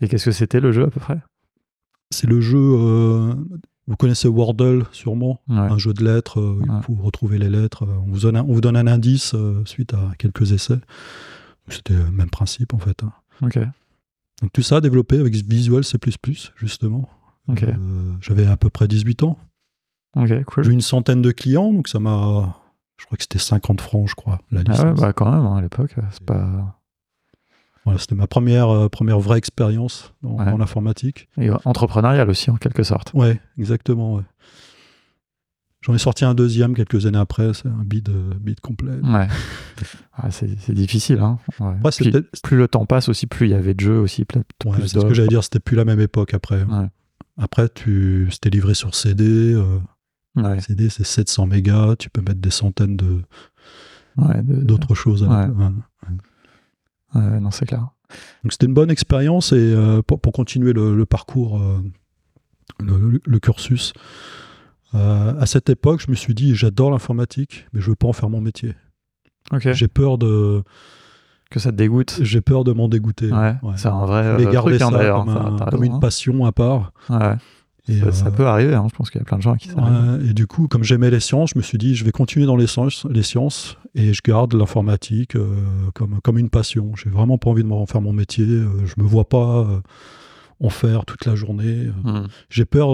Et 0.00 0.08
qu'est-ce 0.08 0.26
que 0.26 0.30
c'était 0.32 0.60
le 0.60 0.70
jeu 0.72 0.84
à 0.84 0.90
peu 0.90 1.00
près? 1.00 1.18
C'est 2.10 2.26
le 2.28 2.40
jeu, 2.40 2.58
vous 3.88 3.96
connaissez 3.96 4.28
Wordle 4.28 4.84
sûrement, 4.92 5.40
Ouais. 5.48 5.56
un 5.56 5.78
jeu 5.78 5.92
de 5.94 6.04
lettres, 6.04 6.40
euh, 6.40 6.58
Ouais. 6.60 6.80
pour 6.84 7.02
retrouver 7.02 7.38
les 7.38 7.48
lettres. 7.48 7.84
On 8.06 8.12
vous 8.12 8.20
donne 8.20 8.36
un, 8.36 8.42
on 8.42 8.52
vous 8.52 8.60
donne 8.60 8.76
un 8.76 8.86
indice 8.86 9.32
euh, 9.34 9.62
suite 9.64 9.94
à 9.94 10.12
quelques 10.18 10.52
essais. 10.52 10.78
C'était 11.70 11.94
le 11.94 12.10
même 12.10 12.30
principe 12.30 12.74
en 12.74 12.78
fait. 12.78 13.02
hein. 13.04 13.12
Ok. 13.42 13.58
Donc 14.42 14.52
tout 14.52 14.62
ça 14.62 14.80
développé 14.80 15.18
avec 15.18 15.34
Visual 15.34 15.82
C++, 15.84 15.98
justement. 16.56 17.08
Euh, 17.50 18.12
J'avais 18.20 18.46
à 18.46 18.56
peu 18.56 18.70
près 18.70 18.86
18 18.88 19.22
ans. 19.24 19.38
Cool. 20.46 20.64
J'ai 20.64 20.70
eu 20.70 20.74
une 20.74 20.80
centaine 20.80 21.22
de 21.22 21.30
clients, 21.30 21.72
donc 21.72 21.88
ça 21.88 21.98
m'a. 22.00 22.56
Je 22.98 23.06
crois 23.06 23.16
que 23.16 23.22
c'était 23.22 23.38
50 23.38 23.80
francs, 23.80 24.08
je 24.08 24.14
crois, 24.14 24.40
la 24.50 24.62
licence. 24.62 24.80
Ah 24.84 24.88
ouais, 24.92 25.00
bah 25.00 25.12
quand 25.12 25.30
même, 25.30 25.46
hein, 25.46 25.56
à 25.56 25.60
l'époque, 25.62 25.94
c'est 26.10 26.24
pas. 26.24 26.78
Voilà, 27.84 27.98
c'était 28.00 28.16
ma 28.16 28.26
première, 28.26 28.68
euh, 28.68 28.88
première 28.88 29.18
vraie 29.20 29.38
expérience 29.38 30.12
dans, 30.22 30.36
Ouais. 30.38 30.44
dans 30.50 30.58
l'informatique. 30.58 31.28
Et 31.38 31.48
entrepreneurial 31.64 32.28
aussi, 32.28 32.50
en 32.50 32.56
quelque 32.56 32.82
sorte. 32.82 33.12
Ouais, 33.14 33.40
exactement. 33.58 34.16
ouais. 34.16 34.24
J'en 35.80 35.94
ai 35.94 35.98
sorti 35.98 36.24
un 36.24 36.34
deuxième 36.34 36.74
quelques 36.74 37.06
années 37.06 37.18
après, 37.18 37.54
c'est 37.54 37.68
un 37.68 37.84
bid, 37.84 38.08
euh, 38.08 38.32
bid 38.40 38.58
complet. 38.60 38.96
Ouais. 39.04 39.28
C'est 40.30 40.72
difficile, 40.74 41.20
hein. 41.20 41.38
Ouais. 41.60 41.68
Après, 41.78 41.92
c'est 41.92 42.02
Puis, 42.04 42.10
peut-être- 42.12 42.42
plus 42.42 42.56
le 42.56 42.66
temps 42.66 42.84
passe 42.84 43.08
aussi, 43.08 43.26
plus 43.28 43.46
il 43.46 43.50
y 43.50 43.54
avait 43.54 43.74
de 43.74 43.80
jeux 43.80 43.98
aussi, 44.00 44.22
Ouais, 44.64 44.76
c'est 44.82 44.88
ce 45.00 45.06
que 45.06 45.14
j'allais 45.14 45.28
dire, 45.28 45.44
c'était 45.44 45.60
plus 45.60 45.76
la 45.76 45.84
même 45.84 46.00
époque 46.00 46.34
après. 46.34 46.64
Après, 47.36 47.68
tu, 47.68 48.26
c'était 48.32 48.50
livré 48.50 48.74
sur 48.74 48.94
CD. 48.96 49.54
euh, 49.54 49.78
CD, 50.60 50.88
c'est 50.88 51.04
700 51.06 51.46
mégas. 51.46 51.94
Tu 51.96 52.10
peux 52.10 52.20
mettre 52.20 52.40
des 52.40 52.50
centaines 52.50 52.96
de, 52.96 53.22
d'autres 54.42 54.96
choses. 54.96 55.22
à 55.22 55.28
la- 57.14 57.40
non, 57.40 57.50
c'est 57.52 57.66
clair. 57.66 57.88
Donc, 58.42 58.52
c'était 58.52 58.66
une 58.66 58.74
bonne 58.74 58.90
expérience 58.90 59.52
et 59.52 59.56
euh, 59.56 60.02
pour, 60.02 60.20
pour 60.20 60.32
continuer 60.32 60.72
le, 60.72 60.96
le 60.96 61.06
parcours, 61.06 61.60
euh, 61.62 61.78
le, 62.80 63.20
le 63.24 63.38
cursus. 63.38 63.92
Euh, 64.94 65.34
à 65.38 65.46
cette 65.46 65.68
époque, 65.70 66.00
je 66.04 66.10
me 66.10 66.16
suis 66.16 66.34
dit, 66.34 66.54
j'adore 66.54 66.90
l'informatique, 66.90 67.66
mais 67.72 67.80
je 67.80 67.90
veux 67.90 67.96
pas 67.96 68.08
en 68.08 68.12
faire 68.12 68.30
mon 68.30 68.40
métier. 68.40 68.74
J'ai 69.60 69.88
peur 69.88 70.18
de, 70.18 70.62
Que 71.50 71.58
ça 71.60 71.70
te 71.72 71.76
dégoûte. 71.76 72.18
j'ai 72.22 72.40
peur 72.40 72.64
de 72.64 72.72
m'en 72.72 72.88
dégoûter. 72.88 73.30
Ouais, 73.32 73.54
Ouais. 73.62 73.72
c'est 73.76 73.88
un 73.88 74.04
vrai 74.04 74.36
Je 74.38 74.46
euh, 74.46 74.52
garder 74.52 74.78
truc, 74.78 74.82
hein, 74.94 74.98
ça 74.98 75.10
comme, 75.10 75.28
Ça, 75.28 75.40
un- 75.40 75.56
t'as 75.56 75.64
comme 75.70 75.80
raison, 75.80 75.92
une 75.92 75.96
hein. 75.96 76.00
passion 76.00 76.44
à 76.46 76.52
part. 76.52 76.92
Ouais. 77.08 77.36
Et, 77.90 78.00
Ça, 78.00 78.12
ça 78.12 78.26
euh, 78.26 78.30
peut 78.30 78.46
arriver, 78.46 78.74
hein. 78.74 78.86
je 78.90 78.94
pense 78.94 79.08
qu'il 79.10 79.18
y 79.18 79.22
a 79.22 79.24
plein 79.24 79.38
de 79.38 79.42
gens 79.42 79.52
à 79.54 79.56
qui 79.56 79.68
ça 79.68 79.78
arrive. 79.78 80.28
Et 80.30 80.34
du 80.34 80.46
coup, 80.46 80.68
comme 80.68 80.84
j'aimais 80.84 81.10
les 81.10 81.20
sciences, 81.20 81.50
je 81.54 81.58
me 81.58 81.62
suis 81.62 81.78
dit, 81.78 81.94
je 81.94 82.04
vais 82.04 82.10
continuer 82.12 82.44
dans 82.44 82.56
les 82.56 82.66
sciences, 82.66 83.06
les 83.08 83.22
sciences 83.22 83.78
et 83.94 84.12
je 84.12 84.20
garde 84.22 84.52
l'informatique 84.52 85.36
euh, 85.36 85.46
comme, 85.94 86.20
comme 86.20 86.36
une 86.38 86.50
passion. 86.50 86.92
J'ai 87.02 87.08
vraiment 87.08 87.38
pas 87.38 87.48
envie 87.48 87.62
de 87.62 87.68
m'en 87.68 87.86
faire 87.86 88.02
mon 88.02 88.12
métier. 88.12 88.44
je 88.46 89.02
me 89.02 89.06
vois 89.06 89.26
pas 89.28 89.66
en 90.60 90.68
faire 90.68 91.06
toute 91.06 91.24
la 91.24 91.34
journée. 91.34 91.86
Hmm. 92.04 92.24
J'ai 92.50 92.66
peur, 92.66 92.88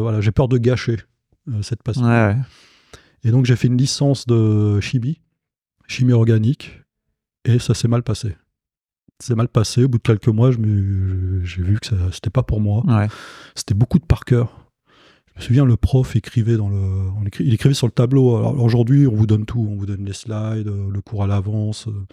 voilà, 0.00 0.20
j'ai 0.20 0.32
peur 0.32 0.48
de 0.48 0.58
gâcher 0.58 0.96
cette 1.62 1.82
passion. 1.82 2.04
Ouais, 2.04 2.08
ouais. 2.34 2.36
Et 3.24 3.30
donc, 3.30 3.44
j'ai 3.46 3.56
fait 3.56 3.68
une 3.68 3.76
licence 3.76 4.26
de 4.26 4.80
chimie, 4.80 5.20
chimie 5.86 6.12
organique, 6.12 6.80
et 7.44 7.58
ça 7.58 7.74
s'est 7.74 7.88
mal 7.88 8.02
passé. 8.02 8.36
C'est 9.18 9.34
mal 9.34 9.48
passé. 9.48 9.84
Au 9.84 9.88
bout 9.88 9.98
de 9.98 10.02
quelques 10.02 10.28
mois, 10.28 10.50
j'ai 10.50 10.58
vu 11.62 11.78
que 11.80 11.86
ça- 11.86 12.10
c'était 12.12 12.30
pas 12.30 12.42
pour 12.42 12.60
moi. 12.60 12.82
Ouais. 12.86 13.08
C'était 13.54 13.74
beaucoup 13.74 13.98
de 13.98 14.04
par 14.06 14.24
cœur. 14.24 14.70
Je 15.34 15.40
me 15.40 15.46
souviens, 15.46 15.64
le 15.64 15.76
prof 15.76 16.16
écrivait 16.16 16.56
dans 16.56 16.68
le, 16.70 16.76
on 16.76 17.22
il 17.40 17.52
écrivait 17.54 17.74
sur 17.74 17.86
le 17.86 17.92
tableau. 17.92 18.36
Alors 18.36 18.58
aujourd'hui, 18.62 19.06
on 19.06 19.14
vous 19.14 19.26
donne 19.26 19.44
tout, 19.46 19.66
on 19.70 19.76
vous 19.76 19.86
donne 19.86 20.04
les 20.04 20.12
slides, 20.14 20.68
euh, 20.68 20.88
le 20.90 21.00
cours 21.02 21.22
à 21.22 21.26
l'avance. 21.26 21.86
euh. 21.88 22.06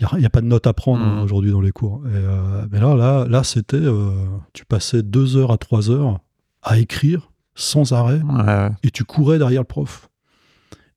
Il 0.00 0.18
n'y 0.18 0.26
a, 0.26 0.30
pas 0.30 0.40
de 0.40 0.46
notes 0.46 0.66
à 0.66 0.72
prendre 0.72 1.04
Mhm. 1.04 1.18
hein, 1.18 1.22
aujourd'hui 1.22 1.52
dans 1.52 1.60
les 1.60 1.70
cours. 1.70 2.02
Et, 2.06 2.10
euh, 2.12 2.66
mais 2.70 2.80
là, 2.80 2.96
là, 2.96 3.26
là, 3.28 3.44
c'était, 3.44 3.76
euh, 3.76 4.10
tu 4.52 4.64
passais 4.64 5.02
deux 5.04 5.36
heures 5.36 5.52
à 5.52 5.58
trois 5.58 5.88
heures 5.90 6.18
à 6.62 6.78
écrire 6.78 7.30
sans 7.54 7.92
arrêt 7.92 8.20
Ouais, 8.22 8.70
et 8.82 8.90
tu 8.90 9.04
courais 9.04 9.38
derrière 9.38 9.62
le 9.62 9.66
prof. 9.66 10.08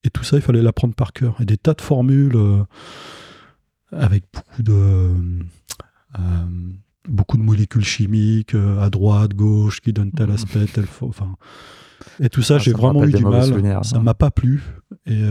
Et 0.03 0.09
tout 0.09 0.23
ça, 0.23 0.37
il 0.37 0.41
fallait 0.41 0.61
l'apprendre 0.61 0.93
par 0.95 1.11
cœur. 1.13 1.35
Et 1.41 1.45
des 1.45 1.57
tas 1.57 1.73
de 1.73 1.81
formules 1.81 2.35
euh, 2.35 2.63
avec 3.91 4.23
beaucoup 4.33 4.63
de, 4.63 4.73
euh, 6.19 6.45
beaucoup 7.07 7.37
de 7.37 7.41
molécules 7.43 7.83
chimiques 7.85 8.55
euh, 8.55 8.79
à 8.81 8.89
droite, 8.89 9.33
gauche, 9.33 9.81
qui 9.81 9.93
donnent 9.93 10.11
tel 10.11 10.31
aspect, 10.31 10.65
tel 10.65 10.85
faux. 10.85 11.07
Enfin, 11.09 11.35
et 12.19 12.29
tout 12.29 12.41
ça, 12.41 12.55
Ah, 12.55 12.59
j'ai 12.59 12.73
vraiment 12.73 13.03
eu 13.05 13.11
du 13.11 13.23
mal. 13.25 13.43
souvenirs, 13.47 13.83
ça 13.83 13.99
m'a 13.99 14.13
pas 14.13 14.31
plu. 14.31 14.63
Et 15.05 15.21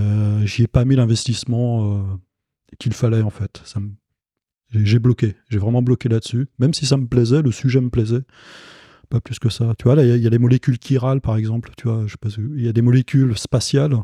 j'y 0.45 0.63
ai 0.63 0.67
pas 0.67 0.85
mis 0.85 0.97
l'investissement 0.97 2.19
qu'il 2.79 2.93
fallait, 2.93 3.23
en 3.23 3.31
fait. 3.31 3.63
Ça 3.65 3.81
me- 3.81 3.91
j'ai 4.73 4.99
bloqué. 4.99 5.37
J'ai 5.49 5.59
vraiment 5.59 5.81
bloqué 5.81 6.09
là-dessus. 6.09 6.49
Même 6.59 6.75
si 6.75 6.87
ça 6.87 6.97
me 6.97 7.07
plaisait, 7.07 7.41
le 7.41 7.53
sujet 7.53 7.81
me 7.81 7.89
plaisait. 7.89 8.23
Pas 9.09 9.21
plus 9.21 9.39
que 9.39 9.49
ça. 9.49 9.75
Tu 9.79 9.85
vois, 9.85 9.95
là, 9.95 10.03
il 10.05 10.09
y 10.09 10.13
a- 10.13 10.17
il 10.17 10.23
y, 10.23 10.27
a 10.27 10.31
les 10.31 10.39
molécules 10.39 10.79
chirales, 10.83 11.21
par 11.21 11.37
exemple. 11.37 11.71
Tu 11.77 11.87
vois, 11.89 12.03
je 12.07 12.13
sais 12.13 12.17
pas 12.21 12.29
il 12.39 12.65
y 12.65 12.69
a 12.69 12.73
des 12.73 12.83
molécules 12.83 13.37
spatiales. 13.39 13.97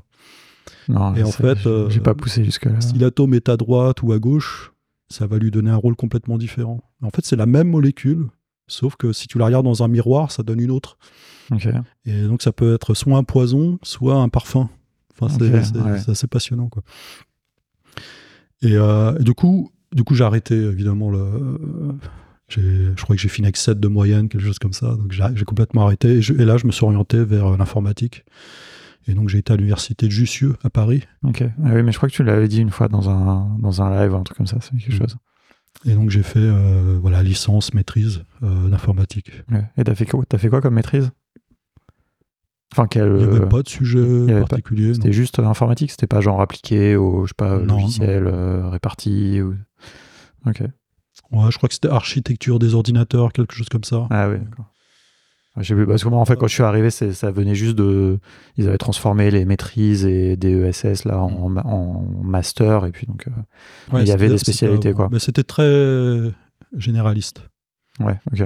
Non, 0.88 1.15
Et 1.17 1.23
en 1.23 1.31
fait, 1.33 1.59
j'ai- 1.59 1.69
euh, 1.69 2.01
pas 2.01 2.15
poussé 2.15 2.45
jusque-là. 2.45 2.81
Si 2.81 2.97
l'atome 2.99 3.35
est 3.35 3.49
à 3.49 3.57
droite 3.57 4.03
ou 4.03 4.12
à 4.12 4.19
gauche, 4.19 4.73
ça 5.09 5.27
va 5.27 5.38
lui 5.38 5.51
donner 5.51 5.71
un 5.71 5.77
rôle 5.77 5.97
complètement 5.97 6.38
différent. 6.38 6.83
En 7.03 7.11
fait, 7.11 7.25
c'est 7.27 7.37
la 7.37 7.47
même 7.47 7.69
molécule, 7.69 8.29
sauf 8.69 8.95
que 8.97 9.12
si 9.12 9.27
tu 9.27 9.38
la 9.38 9.47
regardes 9.47 9.65
dans 9.65 9.83
un 9.83 9.88
miroir, 9.88 10.31
ça 10.31 10.43
donne 10.45 10.61
une 10.61 10.71
autre. 10.71 10.99
Et 12.07 12.23
donc, 12.23 12.43
ça 12.43 12.53
peut 12.53 12.75
être 12.75 12.95
soit 12.95 13.17
un 13.17 13.25
poison, 13.25 13.79
soit 13.83 14.15
un 14.15 14.29
parfum. 14.29 14.71
Enfin, 15.21 15.29
ouais. 15.85 15.99
c'est 15.99 16.11
assez 16.12 16.27
passionnant, 16.29 16.69
quoi. 16.69 16.83
Et, 18.62 18.77
euh, 18.77 19.19
et 19.19 19.25
du 19.25 19.35
coup, 19.35 19.71
du 19.93 20.05
coup, 20.05 20.15
j'ai 20.15 20.25
arrêté 20.25 20.55
évidemment 20.55 21.11
le. 21.11 21.99
Je 22.61 23.03
crois 23.03 23.17
que 23.17 23.23
j'ai 23.23 23.29
fini 23.29 23.47
avec 23.47 23.57
7 23.57 23.79
de 23.81 23.88
moyenne, 23.88 24.29
quelque 24.29 24.45
chose 24.45 24.59
comme 24.59 24.73
ça. 24.73 24.95
Donc 24.97 25.12
j'ai 25.12 25.45
complètement 25.45 25.85
arrêté. 25.85 26.09
Et, 26.17 26.23
je- 26.23 26.35
et 26.35 26.45
là, 26.45 26.57
je 26.57 26.67
me 26.67 26.73
suis 26.73 26.85
orienté 26.85 27.25
vers 27.25 27.47
euh, 27.53 27.57
l'informatique. 27.57 28.25
Et 29.09 29.15
donc 29.15 29.29
j'ai 29.29 29.38
été 29.38 29.53
à 29.53 29.57
l'université 29.57 30.07
de 30.07 30.12
Jussieu 30.12 30.55
à 30.62 30.71
Paris. 30.71 31.03
Ok. 31.25 31.43
Ah 31.65 31.71
oui, 31.75 31.83
mais 31.83 31.91
je 31.93 31.97
crois 31.97 32.09
que 32.09 32.15
tu 32.15 32.23
l'avais 32.23 32.47
dit 32.49 32.61
une 32.61 32.71
fois 32.71 32.88
dans 32.88 33.11
un, 33.11 33.57
dans 33.59 33.83
un 33.83 33.91
live 34.01 34.15
un 34.15 34.23
truc 34.23 34.37
comme 34.37 34.47
ça, 34.47 34.59
c'est 34.61 34.77
quelque 34.77 34.95
Mm. 34.95 34.99
chose. 34.99 35.17
Et 35.87 35.95
donc 35.95 36.11
j'ai 36.11 36.23
fait 36.23 36.38
euh, 36.38 36.99
voilà 37.01 37.23
licence, 37.23 37.75
maîtrise 37.75 38.23
euh, 38.45 38.69
d'informatique. 38.69 39.33
Ouais. 39.51 39.65
Et 39.77 39.83
t'as 39.85 39.95
fait, 39.97 40.07
quoi- 40.07 40.23
t'as 40.29 40.38
fait 40.38 40.49
quoi 40.51 40.61
comme 40.61 40.75
maîtrise? 40.75 41.11
Enfin, 42.73 42.87
quel, 42.87 43.09
Il 43.09 43.15
n'y 43.17 43.23
avait 43.25 43.41
euh, 43.41 43.47
pas 43.47 43.62
de 43.62 43.69
sujet 43.69 44.41
particulier. 44.41 44.95
C'était 44.95 45.12
juste 45.12 45.38
informatique, 45.41 45.91
c'était 45.91 46.07
pas 46.07 46.21
genre 46.21 46.41
appliqué 46.41 46.97
au, 46.97 47.25
je 47.27 47.31
sais 47.31 47.35
pas, 47.37 47.59
Non, 47.59 47.75
logiciel 47.81 48.27
réparti 48.29 49.43
ou... 49.43 49.57
Ok. 50.47 50.62
Ouais, 51.33 51.51
je 51.51 51.57
crois 51.57 51.68
que 51.68 51.75
c'était 51.75 51.88
architecture 51.88 52.59
des 52.59 52.75
ordinateurs, 52.75 53.33
quelque 53.33 53.55
chose 53.55 53.68
comme 53.68 53.85
ça. 53.85 54.07
Ah 54.11 54.29
oui, 54.29 54.37
d'accord. 54.38 54.66
Ouais, 55.57 55.62
J'ai 55.64 55.75
vu, 55.75 55.87
parce 55.87 56.03
que 56.05 56.09
moi, 56.09 56.18
en 56.18 56.25
fait, 56.25 56.37
quand 56.37 56.47
je 56.47 56.55
suis 56.55 56.62
arrivé, 56.62 56.90
ça 56.90 57.31
venait 57.31 57.55
juste 57.55 57.77
de. 57.77 58.18
Ils 58.57 58.68
avaient 58.68 58.79
transformé 58.79 59.31
les 59.31 59.45
maîtrises 59.45 60.05
et 60.07 60.37
des 60.37 60.53
ESS 60.53 61.05
là, 61.05 61.18
en, 61.21 61.49
ma- 61.49 61.64
en 61.66 62.03
master, 62.23 62.87
et 62.87 62.90
puis 62.92 63.07
donc. 63.07 63.27
euh, 63.29 63.31
Ouais, 63.95 64.03
il 64.03 64.09
y 64.09 64.12
avait 64.12 64.29
des 64.29 64.38
spécialités, 64.38 64.92
quoi. 64.95 65.09
Mais 65.12 65.18
c'était 65.18 65.42
très 65.45 66.33
généraliste. 66.77 67.42
Ouais, 68.01 68.18
ok. 68.33 68.45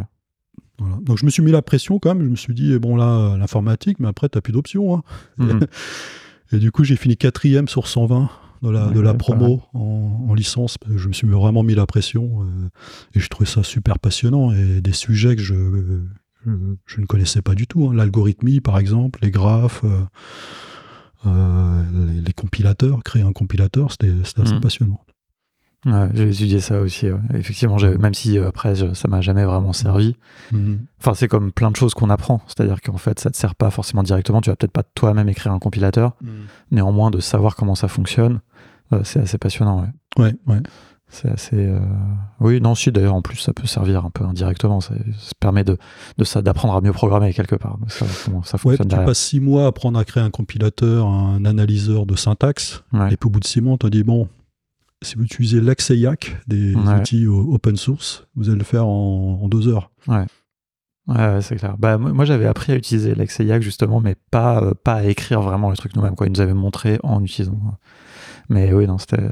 Voilà. 0.78 0.96
Donc 1.02 1.16
je 1.18 1.24
me 1.24 1.30
suis 1.30 1.42
mis 1.42 1.52
la 1.52 1.62
pression 1.62 1.98
quand 1.98 2.14
même. 2.14 2.24
Je 2.24 2.28
me 2.30 2.36
suis 2.36 2.54
dit, 2.54 2.72
eh 2.72 2.78
bon 2.78 2.96
là, 2.96 3.08
euh, 3.32 3.36
l'informatique, 3.38 3.98
mais 4.00 4.08
après, 4.08 4.28
t'as 4.28 4.40
plus 4.40 4.52
d'options. 4.52 4.96
hein. 4.96 5.02
Mhm. 5.38 5.60
Et 6.52 6.58
du 6.58 6.70
coup, 6.70 6.84
j'ai 6.84 6.96
fini 6.96 7.16
quatrième 7.16 7.66
sur 7.66 7.86
120 7.88 8.30
de 8.66 8.70
la, 8.70 8.86
Ouais, 8.88 8.92
de 8.94 9.00
la 9.00 9.12
ouais, 9.12 9.16
promo 9.18 9.62
en, 9.74 10.26
en 10.28 10.34
licence. 10.34 10.76
parce 10.78 10.92
que 10.92 10.98
Je 10.98 11.08
me 11.08 11.12
suis 11.12 11.26
vraiment 11.28 11.62
mis 11.62 11.74
la 11.74 11.86
pression 11.86 12.42
euh, 12.42 12.68
et 13.14 13.20
je 13.20 13.28
trouvais 13.28 13.48
ça 13.48 13.62
super 13.62 13.98
passionnant 13.98 14.52
et 14.52 14.80
des 14.80 14.92
sujets 14.92 15.36
que 15.36 15.42
je, 15.42 15.54
je, 16.44 16.50
je 16.86 17.00
ne 17.00 17.06
connaissais 17.06 17.42
pas 17.42 17.54
du 17.54 17.66
tout. 17.66 17.88
hein. 17.88 17.94
L'algorithmie, 17.94 18.60
par 18.60 18.78
exemple, 18.78 19.20
les 19.22 19.30
graphes, 19.30 19.82
euh, 19.84 20.00
euh, 21.26 21.82
les, 22.14 22.20
les 22.20 22.32
compilateurs, 22.32 23.02
créer 23.02 23.22
un 23.22 23.32
compilateur, 23.32 23.90
c'était 23.90 24.12
assez 24.36 24.54
Mhm. 24.54 24.60
passionnant. 24.60 25.00
Ouais, 25.86 26.08
j'ai 26.14 26.28
étudié 26.30 26.60
ça 26.60 26.80
aussi. 26.80 27.10
ouais. 27.10 27.18
Effectivement, 27.34 27.76
même 27.98 28.12
si 28.14 28.38
euh, 28.38 28.48
après, 28.48 28.74
je- 28.74 28.92
ça 28.92 29.06
m'a 29.08 29.20
jamais 29.20 29.44
vraiment 29.44 29.72
servi. 29.72 30.16
Enfin, 31.00 31.14
c'est 31.14 31.28
comme 31.28 31.52
plein 31.52 31.70
de 31.70 31.76
choses 31.76 31.94
qu'on 31.94 32.10
apprend. 32.10 32.40
C'est-à-dire 32.48 32.80
qu'en 32.80 32.96
fait, 32.98 33.20
ça 33.20 33.30
te 33.30 33.36
sert 33.36 33.54
pas 33.54 33.70
forcément 33.70 34.02
directement. 34.02 34.40
Tu 34.40 34.50
vas 34.50 34.56
peut-être 34.56 34.72
pas 34.72 34.82
toi-même 34.82 35.28
écrire 35.28 35.52
un 35.52 35.58
compilateur. 35.60 36.16
Néanmoins, 36.70 37.10
de 37.10 37.20
savoir 37.20 37.54
comment 37.56 37.74
ça 37.74 37.88
fonctionne, 37.88 38.40
euh, 38.92 39.00
c'est 39.04 39.20
assez 39.20 39.38
passionnant. 39.38 39.86
Ouais. 40.18 40.24
Ouais, 40.24 40.34
ouais. 40.54 40.60
C'est 41.08 41.30
assez. 41.30 41.54
euh, 41.56 41.78
Oui, 42.40 42.60
non, 42.60 42.74
si, 42.74 42.90
d'ailleurs, 42.90 43.14
en 43.14 43.22
plus, 43.22 43.36
ça 43.36 43.52
peut 43.52 43.68
servir 43.68 44.04
un 44.04 44.10
peu 44.10 44.24
indirectement. 44.24 44.80
Ça, 44.80 44.94
ça 45.18 45.30
permet 45.38 45.62
de, 45.62 45.78
de 46.18 46.24
ça, 46.24 46.42
d'apprendre 46.42 46.74
à 46.74 46.80
mieux 46.80 46.92
programmer 46.92 47.32
quelque 47.32 47.54
part. 47.54 47.78
comment 48.24 48.42
ça 48.42 48.56
Ouais, 48.56 48.58
fonctionne 48.58 48.86
tu 48.86 48.88
derrière. 48.88 49.06
passes 49.06 49.18
six 49.20 49.38
mois 49.38 49.64
à 49.64 49.66
apprendre 49.68 50.00
à 50.00 50.04
créer 50.04 50.24
un 50.24 50.30
compilateur, 50.30 51.06
un 51.06 51.44
analyseur 51.44 52.06
de 52.06 52.16
syntaxe, 52.16 52.82
Ouais. 52.92 53.12
et 53.12 53.16
puis 53.16 53.28
au 53.28 53.30
bout 53.30 53.38
de 53.38 53.46
six 53.46 53.60
mois, 53.60 53.74
on 53.74 53.78
t'a 53.78 53.88
dit 53.88 54.02
bon, 54.02 54.28
si 55.06 55.16
vous 55.16 55.24
utilisez 55.24 55.60
l'Axeyac, 55.60 56.36
des 56.46 56.74
Ouais. 56.74 57.00
outils 57.00 57.26
open 57.26 57.76
source, 57.76 58.26
vous 58.36 58.48
allez 58.48 58.58
le 58.58 58.64
faire 58.64 58.86
en, 58.86 59.40
en 59.42 59.48
deux 59.48 59.68
heures. 59.68 59.90
Ouais, 60.08 60.24
ouais, 61.08 61.40
c'est 61.42 61.56
clair. 61.56 61.76
Bah, 61.78 61.98
moi, 61.98 62.24
j'avais 62.24 62.46
appris 62.46 62.72
à 62.72 62.76
utiliser 62.76 63.14
l'Exeiac 63.14 63.62
justement, 63.62 64.00
mais 64.00 64.16
pas, 64.30 64.62
euh, 64.62 64.74
pas 64.74 64.94
à 64.94 65.04
écrire 65.04 65.40
vraiment 65.40 65.70
le 65.70 65.76
truc 65.76 65.94
nous-mêmes. 65.96 66.14
Quoi. 66.14 66.26
Ils 66.26 66.32
nous 66.32 66.40
avaient 66.40 66.54
montré 66.54 66.98
en 67.02 67.22
utilisant. 67.22 67.58
Mais 68.48 68.72
oui, 68.72 68.86
non, 68.86 68.98
c'était. 68.98 69.28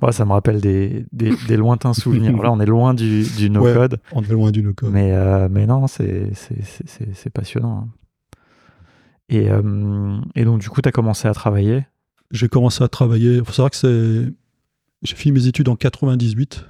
Ouais, 0.00 0.12
ça 0.12 0.24
me 0.24 0.32
rappelle 0.32 0.60
des, 0.62 1.04
des, 1.12 1.32
des 1.46 1.56
lointains 1.58 1.92
souvenirs. 1.92 2.36
Là, 2.42 2.50
on 2.50 2.58
est 2.60 2.66
loin 2.66 2.94
du, 2.94 3.24
du 3.36 3.50
no-code. 3.50 4.00
On 4.12 4.22
est 4.22 4.28
loin 4.32 4.50
du 4.50 4.62
no-code. 4.62 4.90
Mais, 4.90 5.12
euh, 5.12 5.48
mais 5.50 5.66
non, 5.66 5.86
c'est 5.86 6.30
c'est- 6.34 6.62
c'est- 6.64 6.88
c'est- 6.88 7.14
c'est 7.14 7.30
passionnant. 7.30 7.84
hein. 7.86 7.88
Et, 9.28 9.50
euh, 9.50 10.16
et 10.34 10.44
donc, 10.46 10.60
du 10.60 10.70
coup, 10.70 10.80
tu 10.80 10.88
as 10.88 10.92
commencé 10.92 11.28
à 11.28 11.34
travailler? 11.34 11.86
J'ai 12.30 12.48
commencé 12.48 12.82
à 12.82 12.88
travailler. 12.88 13.36
Il 13.36 13.44
faut 13.44 13.52
savoir 13.52 13.70
que 13.70 13.76
c'est. 13.76 14.32
J'ai 15.02 15.14
fini 15.16 15.32
mes 15.32 15.46
études 15.46 15.68
en 15.68 15.76
98. 15.76 16.64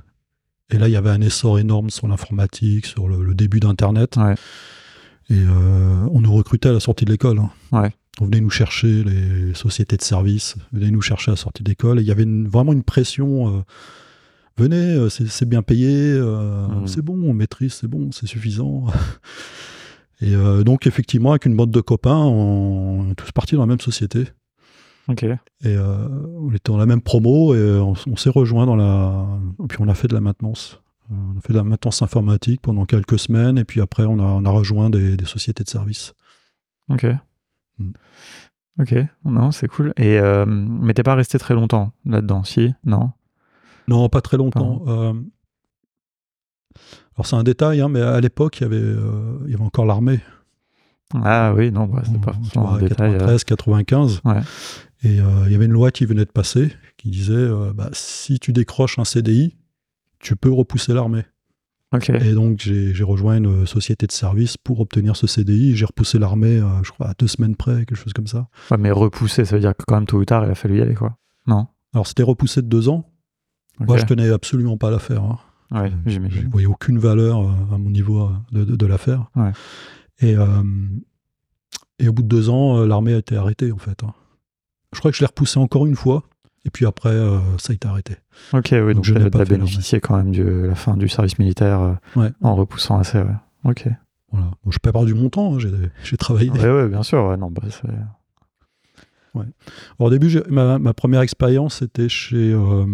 Et 0.70 0.78
là, 0.78 0.88
il 0.88 0.92
y 0.92 0.96
avait 0.96 1.10
un 1.10 1.20
essor 1.22 1.58
énorme 1.58 1.88
sur 1.90 2.08
l'informatique, 2.08 2.86
sur 2.86 3.08
le, 3.08 3.22
le 3.22 3.34
début 3.34 3.58
d'Internet. 3.60 4.16
Ouais. 4.18 4.34
Et 5.30 5.40
on 5.46 6.20
nous 6.20 6.32
recrutait 6.32 6.68
à 6.68 6.72
la 6.72 6.80
sortie 6.80 7.04
de 7.04 7.10
l'école. 7.10 7.38
hein. 7.38 7.50
Ouais. 7.72 7.90
On 8.20 8.24
venait 8.26 8.40
nous 8.40 8.50
chercher, 8.50 9.04
les 9.04 9.54
sociétés 9.54 9.96
de 9.96 10.02
services 10.02 10.56
venaient 10.72 10.90
nous 10.90 11.00
chercher 11.02 11.30
à 11.30 11.32
la 11.32 11.36
sortie 11.36 11.62
de 11.62 11.68
l'école. 11.68 11.98
Et 12.00 12.02
il 12.02 12.08
y 12.08 12.10
avait 12.10 12.24
une- 12.24 12.48
vraiment 12.48 12.72
une 12.72 12.82
pression. 12.82 13.58
euh, 13.58 13.60
venez, 14.58 14.76
euh, 14.94 15.08
c'est 15.08 15.48
bien 15.48 15.62
payé, 15.62 15.88
euh, 16.12 16.66
Mhm. 16.68 16.86
c'est 16.88 17.02
bon, 17.02 17.14
on 17.22 17.32
maîtrise, 17.32 17.74
c'est 17.74 17.86
bon, 17.88 18.10
c'est 18.12 18.26
suffisant. 18.26 18.86
Et 20.20 20.34
euh, 20.34 20.64
donc, 20.64 20.86
effectivement, 20.88 21.30
avec 21.30 21.46
une 21.46 21.54
bande 21.54 21.70
de 21.70 21.80
copains, 21.80 22.16
on 22.18 23.10
est 23.12 23.14
tous 23.14 23.30
partis 23.30 23.54
dans 23.54 23.60
la 23.62 23.66
même 23.66 23.80
société. 23.80 24.24
Ok. 25.08 25.22
Et 25.24 25.38
euh, 25.64 26.08
on 26.38 26.50
était 26.50 26.70
dans 26.70 26.76
la 26.76 26.86
même 26.86 27.00
promo 27.00 27.54
et 27.54 27.78
on, 27.80 27.94
on 28.06 28.16
s'est 28.16 28.30
rejoint 28.30 28.66
dans 28.66 28.76
la. 28.76 29.26
Et 29.64 29.66
puis 29.66 29.78
on 29.80 29.88
a 29.88 29.94
fait 29.94 30.08
de 30.08 30.14
la 30.14 30.20
maintenance. 30.20 30.82
Euh, 31.10 31.14
On 31.34 31.38
a 31.38 31.40
fait 31.40 31.54
de 31.54 31.58
la 31.58 31.64
maintenance 31.64 32.02
informatique 32.02 32.60
pendant 32.60 32.84
quelques 32.84 33.18
semaines 33.18 33.56
et 33.56 33.64
puis 33.64 33.80
après 33.80 34.04
on 34.04 34.18
a, 34.18 34.22
on 34.22 34.44
a 34.44 34.50
rejoint 34.50 34.90
des, 34.90 35.16
des 35.16 35.24
sociétés 35.24 35.64
de 35.64 35.68
services. 35.70 36.12
Ok. 36.90 37.06
Mm. 37.78 37.90
Ok. 38.80 38.94
Non, 39.24 39.50
c'est 39.50 39.66
cool. 39.66 39.92
Et 39.96 40.18
euh, 40.18 40.44
mais 40.46 40.92
t'es 40.94 41.02
pas 41.02 41.14
resté 41.14 41.38
très 41.38 41.54
longtemps 41.54 41.92
là-dedans, 42.04 42.44
si? 42.44 42.74
Non? 42.84 43.10
Non, 43.88 44.08
pas 44.10 44.20
très 44.20 44.36
longtemps. 44.36 44.82
Euh, 44.86 45.14
alors 47.16 47.26
c'est 47.26 47.36
un 47.36 47.42
détail, 47.42 47.80
hein, 47.80 47.88
mais 47.88 48.02
à 48.02 48.20
l'époque 48.20 48.60
il 48.60 48.64
y 48.64 48.66
avait, 48.66 48.76
euh, 48.76 49.38
il 49.46 49.50
y 49.50 49.54
avait 49.54 49.64
encore 49.64 49.86
l'armée. 49.86 50.20
Ah 51.14 51.54
oui, 51.56 51.70
non, 51.72 51.86
bah, 51.86 52.02
c'est 52.04 52.20
pas 52.20 52.32
forcément 52.32 52.76
détail. 52.78 53.14
euh. 53.14 53.18
93, 53.18 53.44
95. 53.44 54.20
Ouais. 54.24 54.40
Et 55.04 55.20
euh, 55.20 55.24
il 55.46 55.52
y 55.52 55.54
avait 55.54 55.66
une 55.66 55.72
loi 55.72 55.90
qui 55.90 56.04
venait 56.04 56.24
de 56.24 56.30
passer 56.30 56.72
qui 56.96 57.08
disait 57.10 57.32
euh, 57.34 57.72
bah, 57.72 57.88
si 57.92 58.38
tu 58.40 58.52
décroches 58.52 58.98
un 58.98 59.04
CDI, 59.04 59.56
tu 60.18 60.34
peux 60.36 60.50
repousser 60.52 60.92
l'armée. 60.92 61.24
Ok. 61.94 62.10
Et 62.10 62.32
donc, 62.34 62.58
j'ai 62.60 63.02
rejoint 63.02 63.38
une 63.38 63.64
société 63.64 64.06
de 64.06 64.12
service 64.12 64.58
pour 64.58 64.80
obtenir 64.80 65.16
ce 65.16 65.26
CDI. 65.26 65.74
J'ai 65.74 65.86
repoussé 65.86 66.18
l'armée, 66.18 66.58
euh, 66.58 66.82
je 66.82 66.90
crois, 66.90 67.08
à 67.08 67.14
deux 67.18 67.28
semaines 67.28 67.56
près, 67.56 67.86
quelque 67.86 67.94
chose 67.94 68.12
comme 68.12 68.26
ça. 68.26 68.48
Ouais, 68.70 68.76
mais 68.76 68.90
repousser, 68.90 69.46
ça 69.46 69.54
veut 69.56 69.60
dire 69.62 69.74
que 69.74 69.84
quand 69.86 69.94
même 69.94 70.04
tôt 70.06 70.18
ou 70.18 70.24
tard, 70.26 70.44
il 70.44 70.50
a 70.50 70.54
fallu 70.54 70.78
y 70.78 70.82
aller, 70.82 70.94
quoi. 70.94 71.16
Non? 71.46 71.66
Alors, 71.94 72.06
c'était 72.06 72.22
repoussé 72.24 72.60
de 72.60 72.66
deux 72.66 72.90
ans. 72.90 73.08
Moi, 73.80 73.96
je 73.96 74.04
tenais 74.04 74.28
absolument 74.30 74.76
pas 74.76 74.88
à 74.88 74.90
l'affaire. 74.90 75.22
hein. 75.22 75.38
Ouais, 75.70 75.92
Je 76.06 76.18
voyais 76.50 76.66
aucune 76.66 76.98
valeur 76.98 77.40
euh, 77.42 77.74
à 77.74 77.78
mon 77.78 77.90
niveau 77.90 78.22
euh, 78.22 78.30
de, 78.52 78.64
de- 78.64 78.76
de 78.76 78.86
l'affaire. 78.86 79.30
Ouais. 79.36 79.52
Et, 80.20 80.36
euh, 80.36 80.62
et 81.98 82.08
au 82.08 82.12
bout 82.12 82.22
de 82.22 82.28
deux 82.28 82.48
ans, 82.50 82.78
euh, 82.78 82.86
l'armée 82.86 83.14
a 83.14 83.18
été 83.18 83.36
arrêtée, 83.36 83.72
en 83.72 83.78
fait. 83.78 84.02
hein. 84.02 84.14
Je 84.94 84.98
crois 84.98 85.10
que 85.10 85.16
je 85.16 85.22
l'ai 85.22 85.26
repoussé 85.26 85.58
encore 85.60 85.86
une 85.86 85.96
fois. 85.96 86.24
Et 86.64 86.70
puis 86.70 86.86
après, 86.86 87.10
euh, 87.10 87.38
ça 87.58 87.72
a 87.72 87.74
été 87.74 87.86
arrêté. 87.88 88.16
Ok, 88.52 88.70
oui, 88.72 88.94
donc, 88.94 89.04
je 89.04 89.14
n'ai 89.14 89.30
pas 89.30 89.44
bénéficié 89.44 90.00
quand 90.00 90.16
même 90.16 90.32
de 90.32 90.42
la 90.68 90.74
fin 90.74 90.96
du 90.96 91.08
service 91.08 91.38
militaire 91.38 91.80
euh, 91.80 91.94
Ouais. 92.16 92.30
en 92.42 92.54
repoussant 92.56 92.98
assez, 92.98 93.18
ouais. 93.18 93.34
Ok. 93.64 93.88
Voilà. 94.32 94.50
Bon, 94.64 94.70
je 94.70 94.78
prépare 94.78 95.04
du 95.04 95.14
montant, 95.14 95.54
hein, 95.54 95.58
j'ai 96.02 96.16
travaillé. 96.16 96.50
Ouais, 96.50 96.88
bien 96.88 97.02
sûr, 97.02 97.36
non, 97.38 97.50
bah, 97.50 97.62
Alors, 99.34 99.46
au 99.98 100.10
début, 100.10 100.42
ma, 100.50 100.78
ma 100.78 100.92
première 100.94 101.20
expérience, 101.22 101.76
c'était 101.76 102.08
chez, 102.08 102.52
euh, 102.52 102.84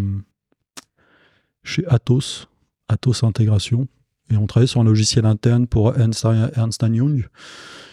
chez 1.63 1.87
Atos, 1.87 2.49
Atos 2.89 3.25
Intégration. 3.25 3.89
Et 4.31 4.37
on 4.37 4.47
travaillait 4.47 4.67
sur 4.69 4.81
un 4.81 4.85
logiciel 4.85 5.27
interne 5.27 5.67
pour 5.67 5.97
Ernst, 5.99 6.27
Ernst 6.57 6.83
Young. 6.83 7.27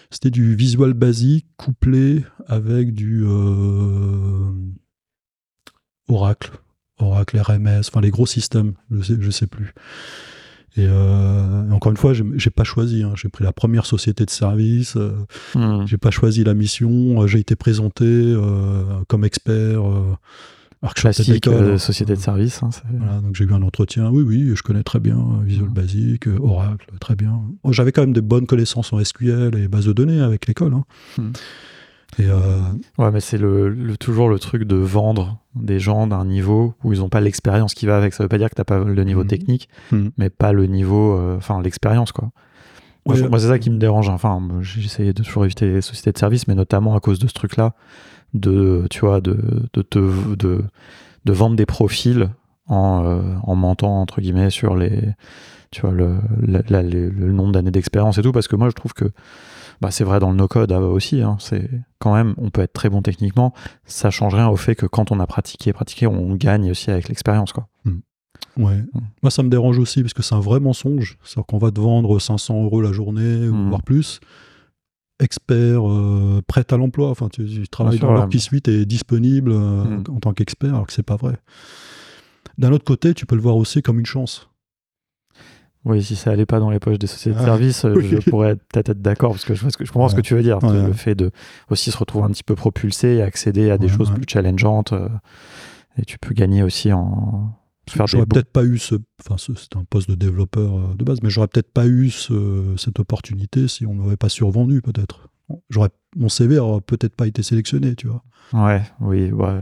C'était 0.09 0.29
du 0.31 0.55
visual 0.55 0.93
basique 0.93 1.45
couplé 1.57 2.23
avec 2.47 2.93
du 2.93 3.23
euh, 3.25 4.51
Oracle, 6.07 6.51
Oracle 6.99 7.39
RMS, 7.39 7.79
enfin 7.87 8.01
les 8.01 8.11
gros 8.11 8.25
systèmes, 8.25 8.73
je 8.91 9.01
sais, 9.01 9.15
je 9.19 9.31
sais 9.31 9.47
plus. 9.47 9.73
Et 10.77 10.85
euh, 10.87 11.69
encore 11.71 11.91
une 11.91 11.97
fois, 11.97 12.13
j'ai 12.13 12.49
pas 12.49 12.63
choisi. 12.63 13.03
hein. 13.03 13.11
J'ai 13.15 13.27
pris 13.29 13.43
la 13.43 13.51
première 13.51 13.85
société 13.85 14.25
de 14.25 14.29
service. 14.29 14.95
euh, 14.95 15.11
Hmm. 15.55 15.85
j'ai 15.85 15.97
pas 15.97 16.11
choisi 16.11 16.43
la 16.45 16.53
mission, 16.53 17.21
euh, 17.21 17.27
j'ai 17.27 17.39
été 17.39 17.55
présenté 17.55 18.35
comme 19.07 19.23
expert, 19.25 19.81
de 20.89 20.93
classique 20.93 21.27
l'école, 21.27 21.53
euh, 21.63 21.73
hein. 21.73 21.77
société 21.77 22.13
de 22.15 22.19
service. 22.19 22.63
hein, 22.63 22.69
Voilà, 22.91 23.19
donc 23.21 23.35
j'ai 23.35 23.43
eu 23.45 23.53
un 23.53 23.61
entretien, 23.61 24.09
oui, 24.09 24.23
oui, 24.23 24.51
je 24.55 24.63
connais 24.63 24.83
très 24.83 24.99
bien 24.99 25.17
euh, 25.17 25.43
Visual 25.43 25.67
Mhm. 25.69 25.73
Basic, 25.75 26.27
euh, 26.27 26.37
Oracle, 26.41 26.87
très 26.99 27.15
bien. 27.15 27.39
Oh, 27.63 27.71
J'avais 27.71 27.91
quand 27.91 28.01
même 28.01 28.13
des 28.13 28.21
bonnes 28.21 28.47
connaissances 28.47 28.91
en 28.93 28.99
SQL 29.03 29.55
et 29.57 29.67
bases 29.67 29.85
de 29.85 29.93
données 29.93 30.21
avec 30.21 30.47
l'école. 30.47 30.73
hein. 30.73 30.83
Et 32.19 32.25
euh, 32.27 32.59
Ouais, 32.97 33.09
mais 33.11 33.21
c'est 33.21 33.37
le, 33.37 33.69
le- 33.69 33.95
toujours 33.95 34.27
le 34.27 34.37
truc 34.37 34.63
de 34.63 34.75
vendre 34.75 35.37
des 35.55 35.79
gens 35.79 36.07
d'un 36.07 36.25
niveau 36.25 36.73
où 36.83 36.91
ils 36.91 36.99
n'ont 36.99 37.07
pas 37.09 37.21
l'expérience 37.21 37.73
qui 37.73 37.85
va 37.85 37.95
avec. 37.97 38.13
Ça 38.13 38.23
veut 38.23 38.27
pas 38.29 38.37
dire 38.37 38.49
que 38.49 38.55
t'as 38.55 38.63
pas 38.65 38.83
le 38.83 39.03
niveau 39.03 39.21
Mhm. 39.21 39.27
technique, 39.27 39.69
mais 40.17 40.29
pas 40.29 40.51
le 40.51 40.65
niveau, 40.65 41.15
euh, 41.17 41.37
enfin 41.37 41.61
l'expérience, 41.61 42.11
quoi. 42.11 42.31
Moi, 43.07 43.15
Ouais. 43.15 43.29
moi, 43.29 43.39
c'est 43.39 43.47
ça 43.47 43.57
qui 43.59 43.69
me 43.69 43.77
dérange. 43.77 44.09
Enfin, 44.09 44.39
moi, 44.39 44.57
j'ai 44.61 44.81
essayé 44.83 45.13
de 45.13 45.23
toujours 45.23 45.45
éviter 45.45 45.71
les 45.71 45.81
sociétés 45.81 46.11
de 46.11 46.17
services, 46.17 46.47
mais 46.47 46.53
notamment 46.55 46.95
à 46.95 46.99
cause 46.99 47.17
de 47.17 47.27
ce 47.27 47.33
truc-là, 47.33 47.73
de, 48.33 48.85
tu 48.89 49.01
vois, 49.01 49.21
de, 49.21 49.37
de, 49.73 49.81
te- 49.81 50.35
de, 50.35 50.63
de 51.25 51.33
vendre 51.33 51.55
des 51.55 51.65
profils 51.65 52.29
en, 52.67 53.03
euh, 53.05 53.21
en 53.43 53.55
mentant, 53.55 54.01
entre 54.01 54.21
guillemets, 54.21 54.49
sur 54.49 54.75
les, 54.75 55.01
tu 55.71 55.81
vois, 55.81 55.91
le, 55.91 56.17
la- 56.41 56.61
la- 56.69 56.83
les- 56.83 57.09
le 57.09 57.31
nombre 57.31 57.51
d'années 57.51 57.71
d'expérience 57.71 58.17
et 58.17 58.21
tout, 58.21 58.31
parce 58.31 58.47
que 58.47 58.55
moi, 58.55 58.69
je 58.69 58.73
trouve 58.75 58.93
que 58.93 59.05
bah, 59.81 59.89
c'est 59.91 60.03
vrai 60.03 60.19
dans 60.19 60.29
le 60.29 60.37
no-code 60.37 60.71
euh, 60.71 60.79
aussi. 60.79 61.21
hein, 61.21 61.37
c'est 61.39 61.67
quand 61.99 62.13
même, 62.13 62.35
on 62.37 62.49
peut 62.51 62.61
être 62.61 62.73
très 62.73 62.89
bon 62.89 63.01
techniquement. 63.01 63.53
Ça 63.85 64.11
change 64.11 64.35
rien 64.35 64.47
au 64.47 64.55
fait 64.55 64.75
que 64.75 64.85
quand 64.85 65.11
on 65.11 65.19
a 65.19 65.25
pratiqué, 65.27 65.73
pratiqué, 65.73 66.05
on 66.07 66.35
gagne 66.35 66.69
aussi 66.71 66.91
avec 66.91 67.09
l'expérience, 67.09 67.51
quoi. 67.51 67.67
ouais. 68.57 68.75
Mhm. 68.75 69.01
moi, 69.23 69.31
ça 69.31 69.43
me 69.43 69.49
dérange 69.49 69.79
aussi 69.79 70.01
parce 70.01 70.13
que 70.13 70.21
c'est 70.23 70.35
un 70.35 70.39
vrai 70.39 70.59
mensonge. 70.59 71.17
C'est-à-dire 71.23 71.45
qu'on 71.47 71.57
va 71.57 71.71
te 71.71 71.79
vendre 71.79 72.19
500 72.19 72.63
euros 72.63 72.81
la 72.81 72.91
journée 72.91 73.47
ou 73.49 73.53
Mhm. 73.55 73.69
voire 73.69 73.81
plus. 73.83 74.19
Expert, 75.21 75.87
euh, 75.89 76.41
prêt 76.47 76.65
à 76.71 76.77
l'emploi. 76.77 77.09
Enfin, 77.09 77.29
tu, 77.29 77.45
tu 77.45 77.67
travailles 77.69 77.97
sûr, 77.97 78.07
dans 78.07 78.13
l'heure 78.13 78.27
qui 78.29 78.39
suit, 78.39 78.61
et 78.67 78.85
disponible 78.85 79.51
euh, 79.53 79.83
Mhm. 79.85 80.03
en 80.09 80.19
tant 80.19 80.33
qu'expert, 80.33 80.73
alors 80.73 80.87
que 80.87 80.93
c'est 80.93 81.03
pas 81.03 81.15
vrai. 81.15 81.37
D'un 82.57 82.71
autre 82.73 82.83
côté, 82.83 83.13
tu 83.13 83.25
peux 83.25 83.35
le 83.35 83.41
voir 83.41 83.55
aussi 83.55 83.81
comme 83.81 83.99
une 83.99 84.05
chance. 84.05 84.49
Oui, 85.83 86.03
si 86.03 86.15
ça 86.15 86.29
allait 86.31 86.45
pas 86.45 86.59
dans 86.59 86.69
les 86.69 86.79
poches 86.79 86.99
des 86.99 87.07
sociétés 87.07 87.35
de 87.35 87.41
Ah, 87.41 87.45
services, 87.45 87.85
euh, 87.85 87.95
oui. 87.95 88.07
je 88.09 88.29
pourrais 88.29 88.55
peut-être 88.55 88.89
être 88.89 89.01
d'accord 89.01 89.31
parce 89.31 89.45
que 89.45 89.55
je, 89.55 89.65
que 89.67 89.83
comprends 89.85 90.09
ce 90.09 90.15
que 90.15 90.21
tu 90.21 90.35
veux 90.35 90.43
dire. 90.43 90.61
Ouais, 90.63 90.73
le 90.73 90.87
ouais. 90.87 90.93
fait 90.93 91.15
de 91.15 91.31
aussi 91.71 91.89
se 91.91 91.97
retrouver 91.97 92.25
un 92.25 92.29
petit 92.29 92.43
peu 92.43 92.53
propulsé 92.55 93.15
et 93.15 93.21
accéder 93.23 93.71
à 93.71 93.77
des 93.79 93.87
choses 93.87 94.11
plus 94.11 94.25
challengeantes. 94.27 94.93
euh, 94.93 95.09
et 95.97 96.05
tu 96.05 96.17
peux 96.19 96.33
gagner 96.35 96.61
aussi 96.63 96.93
en 96.93 97.51
J'aurais 98.05 98.25
peut-être 98.25 98.51
pas 98.51 98.63
eu 98.63 98.77
ce. 98.77 98.95
Enfin, 99.25 99.37
ce- 99.37 99.53
c'est 99.55 99.75
un 99.75 99.83
poste 99.83 100.09
de 100.09 100.15
développeur 100.15 100.77
euh, 100.77 100.93
de 100.95 101.03
base, 101.03 101.19
mais 101.23 101.29
j'aurais 101.29 101.47
peut-être 101.47 101.71
pas 101.73 101.87
eu 101.87 102.09
ce- 102.09 102.75
cette 102.77 102.99
opportunité 102.99 103.67
si 103.67 103.85
on 103.85 103.93
m'avait 103.93 104.17
pas 104.17 104.29
survendu, 104.29 104.81
peut-être. 104.81 105.27
J'aurais 105.69 105.89
mon 106.15 106.29
CV 106.29 106.59
aurait 106.59 106.81
peut-être 106.81 107.15
pas 107.15 107.27
été 107.27 107.43
sélectionné, 107.43 107.95
tu 107.95 108.07
vois. 108.07 108.23
Ouais, 108.53 108.81
oui, 109.01 109.31
ouais. 109.31 109.59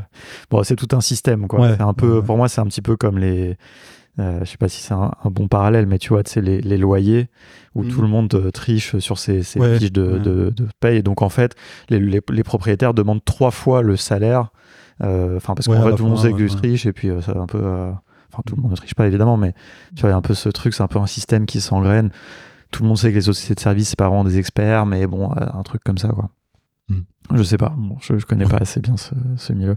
Bon, 0.52 0.64
c'est 0.64 0.76
tout 0.76 0.88
un 0.96 1.02
système, 1.02 1.48
quoi. 1.48 1.60
Ouais, 1.62 1.82
un 1.82 1.94
peu, 1.94 2.08
ouais, 2.14 2.18
ouais. 2.20 2.26
pour 2.26 2.38
moi, 2.38 2.50
c'est 2.50 2.62
un 2.62 2.66
petit 2.66 2.82
peu 2.82 2.96
comme 2.98 3.18
les. 3.20 3.56
euh, 4.20 4.40
je 4.44 4.46
sais 4.52 4.58
pas 4.58 4.70
si 4.70 4.82
c'est 4.82 4.94
un, 4.94 5.12
un 5.24 5.30
bon 5.32 5.48
parallèle, 5.48 5.86
mais 5.88 5.98
tu 6.00 6.10
vois, 6.10 6.22
c'est 6.26 6.42
les, 6.42 6.62
les 6.62 6.78
loyers 6.78 7.30
où 7.76 7.84
Mhm. 7.84 7.90
tout 7.90 8.02
le 8.02 8.08
monde 8.08 8.34
euh, 8.36 8.52
triche 8.52 8.98
sur 9.00 9.18
ses, 9.18 9.44
ses 9.44 9.60
Ouais, 9.60 9.80
fiches 9.80 9.92
de, 9.92 10.04
ouais. 10.04 10.20
de, 10.20 10.50
de 10.56 10.68
paye. 10.80 11.02
Donc, 11.04 11.22
en 11.22 11.30
fait, 11.30 11.56
les, 11.90 12.00
les, 12.00 12.22
les 12.32 12.44
propriétaires 12.44 12.94
demandent 12.94 13.24
trois 13.24 13.52
fois 13.52 13.82
le 13.82 13.96
salaire. 13.96 14.52
euh, 15.04 15.38
Enfin, 15.38 15.56
parce 15.56 15.68
Ouais, 15.68 15.76
qu'en 15.76 15.82
à 15.82 15.86
fait, 15.86 15.92
la 15.92 15.98
tout 15.98 16.04
le 16.04 16.10
monde 16.10 16.20
que 16.22 16.28
ouais, 16.30 16.34
tu 16.38 16.44
ouais. 16.44 16.56
triches, 16.56 16.86
et 16.86 16.94
puis 16.94 17.10
euh, 17.10 17.22
ça 17.22 17.38
un 17.38 17.46
peu. 17.48 17.62
euh, 17.64 17.92
Enfin, 18.32 18.44
tout 18.46 18.56
le 18.56 18.62
monde 18.62 18.72
ne 18.72 18.76
triche 18.78 18.96
pas, 18.96 19.08
évidemment, 19.08 19.38
mais 19.38 19.54
tu 19.96 20.02
vois, 20.02 20.10
il 20.10 20.14
y 20.14 20.16
a 20.16 20.18
un 20.18 20.22
peu 20.22 20.34
ce 20.34 20.50
truc, 20.50 20.74
c'est 20.74 20.84
un 20.84 20.88
peu 20.88 21.00
un 21.00 21.08
système 21.08 21.46
qui 21.46 21.62
s'engraine. 21.62 22.12
Tout 22.72 22.84
le 22.84 22.88
monde 22.90 22.98
sait 22.98 23.10
que 23.10 23.16
les 23.16 23.22
sociétés 23.22 23.56
de 23.56 23.60
services, 23.60 23.90
c'est 23.90 23.98
pas 23.98 24.08
vraiment 24.08 24.24
des 24.24 24.38
experts, 24.38 24.86
mais 24.86 25.08
bon, 25.08 25.32
euh, 25.32 25.46
un 25.54 25.64
truc 25.64 25.84
comme 25.84 25.98
ça, 25.98 26.10
quoi. 26.10 26.30
Mm. 26.90 27.00
Je 27.36 27.44
sais 27.44 27.58
pas, 27.58 27.74
bon, 27.78 27.98
je, 28.02 28.18
je 28.18 28.26
connais 28.26 28.46
pas 28.46 28.58
assez 28.58 28.80
bien 28.80 28.98
ce, 28.98 29.14
ce 29.38 29.54
milieu. 29.54 29.76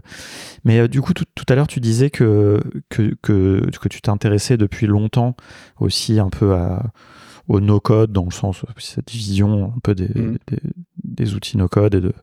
Mais 0.63 0.79
euh, 0.79 0.87
du 0.87 1.01
coup, 1.01 1.13
tout, 1.13 1.25
tout 1.35 1.45
à 1.49 1.55
l'heure, 1.55 1.67
tu 1.67 1.79
disais 1.79 2.09
que, 2.09 2.59
que, 2.89 3.15
que, 3.21 3.69
que 3.79 3.87
tu 3.89 4.01
t'intéressais 4.01 4.57
depuis 4.57 4.87
longtemps 4.87 5.35
aussi 5.79 6.19
un 6.19 6.29
peu 6.29 6.55
à, 6.55 6.83
au 7.47 7.59
no-code, 7.59 8.11
dans 8.11 8.25
le 8.25 8.31
sens, 8.31 8.63
cette 8.77 9.11
vision 9.11 9.73
un 9.75 9.79
peu 9.79 9.95
des, 9.95 10.07
Mm. 10.07 10.37
des, 10.47 10.59
des 11.13 11.35
outils 11.35 11.57
no-code. 11.57 11.95
et 11.95 12.01
de 12.01 12.13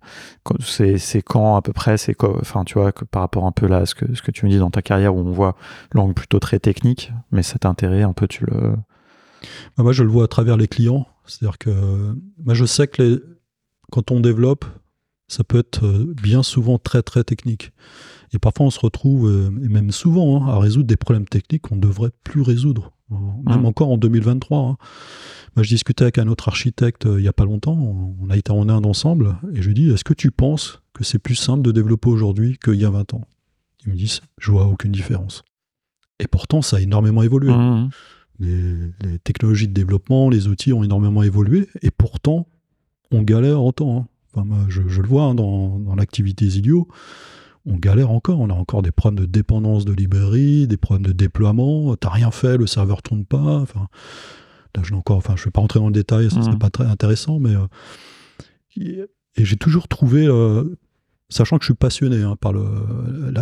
C'est 0.60 1.22
quand 1.22 1.56
à 1.56 1.62
peu 1.62 1.72
près, 1.72 1.96
c'est 1.96 2.14
enfin, 2.22 2.64
tu 2.64 2.74
vois, 2.74 2.92
que 2.92 3.04
par 3.04 3.22
rapport 3.22 3.46
un 3.46 3.52
peu 3.52 3.66
là 3.66 3.78
à 3.78 3.86
ce 3.86 3.94
que, 3.94 4.14
ce 4.14 4.22
que 4.22 4.30
tu 4.30 4.44
me 4.46 4.50
dis 4.50 4.58
dans 4.58 4.70
ta 4.70 4.82
carrière 4.82 5.14
où 5.14 5.20
on 5.20 5.32
voit 5.32 5.56
l'angle 5.92 6.14
plutôt 6.14 6.38
très 6.38 6.58
technique, 6.58 7.12
mais 7.32 7.42
cet 7.42 7.64
intérêt, 7.64 8.02
un 8.02 8.12
peu, 8.12 8.26
tu 8.26 8.44
le. 8.46 8.74
Ah, 9.76 9.82
moi, 9.82 9.92
je 9.92 10.02
le 10.02 10.10
vois 10.10 10.24
à 10.24 10.28
travers 10.28 10.56
les 10.56 10.68
clients. 10.68 11.06
C'est-à-dire 11.26 11.58
que 11.58 11.70
moi, 12.44 12.54
je 12.54 12.64
sais 12.64 12.86
que 12.88 13.38
quand 13.90 14.10
on 14.10 14.20
développe, 14.20 14.64
ça 15.28 15.44
peut 15.44 15.60
être 15.60 15.86
euh, 15.86 16.12
bien 16.20 16.42
souvent 16.42 16.78
très 16.78 17.02
très 17.02 17.24
technique. 17.24 17.72
Et 18.32 18.38
parfois, 18.38 18.66
on 18.66 18.70
se 18.70 18.80
retrouve, 18.80 19.28
euh, 19.28 19.50
et 19.64 19.68
même 19.68 19.90
souvent, 19.90 20.44
hein, 20.44 20.48
à 20.48 20.58
résoudre 20.58 20.86
des 20.86 20.96
problèmes 20.96 21.26
techniques 21.26 21.62
qu'on 21.62 21.76
ne 21.76 21.80
devrait 21.80 22.10
plus 22.24 22.42
résoudre. 22.42 22.92
Euh, 23.12 23.16
Même 23.46 23.64
encore 23.66 23.90
en 23.90 23.98
2023. 23.98 24.58
hein. 24.58 24.76
Moi, 25.56 25.62
je 25.64 25.68
discutais 25.68 26.02
avec 26.02 26.18
un 26.18 26.28
autre 26.28 26.48
architecte 26.48 27.06
euh, 27.06 27.18
il 27.18 27.22
n'y 27.22 27.28
a 27.28 27.32
pas 27.32 27.44
longtemps. 27.44 27.76
On 28.20 28.30
a 28.30 28.36
été 28.36 28.52
en 28.52 28.68
Inde 28.68 28.86
ensemble. 28.86 29.36
Et 29.54 29.62
je 29.62 29.68
lui 29.68 29.74
dis 29.74 29.90
Est-ce 29.90 30.04
que 30.04 30.14
tu 30.14 30.30
penses 30.30 30.80
que 30.94 31.04
c'est 31.04 31.18
plus 31.18 31.34
simple 31.34 31.62
de 31.62 31.72
développer 31.72 32.08
aujourd'hui 32.08 32.58
qu'il 32.62 32.74
y 32.74 32.84
a 32.84 32.90
20 32.90 33.14
ans? 33.14 33.22
Il 33.84 33.92
me 33.92 33.96
dit 33.96 34.20
Je 34.38 34.50
vois 34.50 34.66
aucune 34.66 34.92
différence. 34.92 35.42
Et 36.18 36.26
pourtant, 36.26 36.62
ça 36.62 36.76
a 36.76 36.80
énormément 36.80 37.22
évolué. 37.22 37.52
Mhm. 37.52 37.90
Les, 38.38 38.74
les 39.02 39.18
technologies 39.18 39.68
de 39.68 39.74
développement, 39.74 40.30
les 40.30 40.48
outils 40.48 40.72
ont 40.72 40.82
énormément 40.82 41.22
évolué, 41.22 41.68
et 41.82 41.90
pourtant, 41.90 42.46
on 43.10 43.22
galère 43.22 43.62
autant. 43.62 43.98
Hein. 43.98 44.06
Enfin, 44.34 44.46
je, 44.68 44.80
le 44.80 45.08
vois 45.08 45.24
hein, 45.24 45.34
dans, 45.34 45.78
dans 45.78 45.94
l'activité 45.94 46.48
Zilio 46.48 46.88
on 47.66 47.76
galère 47.76 48.10
encore. 48.10 48.40
On 48.40 48.50
a 48.50 48.54
encore 48.54 48.82
des 48.82 48.90
problèmes 48.90 49.24
de 49.24 49.30
dépendance 49.30 49.84
de 49.84 49.92
librairie, 49.92 50.66
des 50.66 50.76
problèmes 50.76 51.06
de 51.06 51.12
déploiement. 51.12 51.94
T'as 51.96 52.10
rien 52.10 52.30
fait, 52.30 52.56
le 52.56 52.66
serveur 52.66 53.02
tourne 53.02 53.24
pas. 53.24 53.58
Enfin, 53.58 53.88
là, 54.76 54.82
je 54.82 54.94
encore. 54.94 55.16
Enfin, 55.16 55.34
je 55.36 55.44
vais 55.44 55.50
pas 55.50 55.60
rentrer 55.60 55.80
dans 55.80 55.88
le 55.88 55.92
détail, 55.92 56.30
ça 56.30 56.42
serait 56.42 56.54
mmh. 56.54 56.58
pas 56.58 56.70
très 56.70 56.86
intéressant, 56.86 57.38
mais 57.38 57.54
euh, 57.54 59.06
et 59.36 59.44
j'ai 59.44 59.56
toujours 59.56 59.88
trouvé, 59.88 60.26
euh, 60.26 60.64
sachant 61.28 61.58
que 61.58 61.64
je 61.64 61.68
suis 61.68 61.74
passionné 61.74 62.22
hein, 62.22 62.36
par 62.36 62.52
le, 62.52 62.64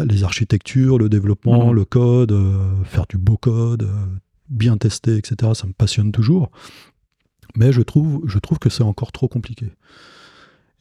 les 0.09 0.24
architectures, 0.24 0.98
le 0.98 1.09
développement, 1.09 1.72
mmh. 1.72 1.74
le 1.74 1.85
code, 1.85 2.33
euh, 2.33 2.85
faire 2.85 3.07
du 3.09 3.18
beau 3.18 3.37
code, 3.37 3.88
bien 4.48 4.76
tester, 4.76 5.16
etc. 5.16 5.52
Ça 5.54 5.66
me 5.66 5.72
passionne 5.72 6.12
toujours. 6.12 6.50
Mais 7.57 7.72
je 7.72 7.83
trouve, 7.83 8.22
je 8.26 8.38
trouve 8.38 8.59
que 8.59 8.68
c'est 8.68 8.83
encore 8.83 9.12
trop 9.12 9.28
compliqué. 9.28 9.72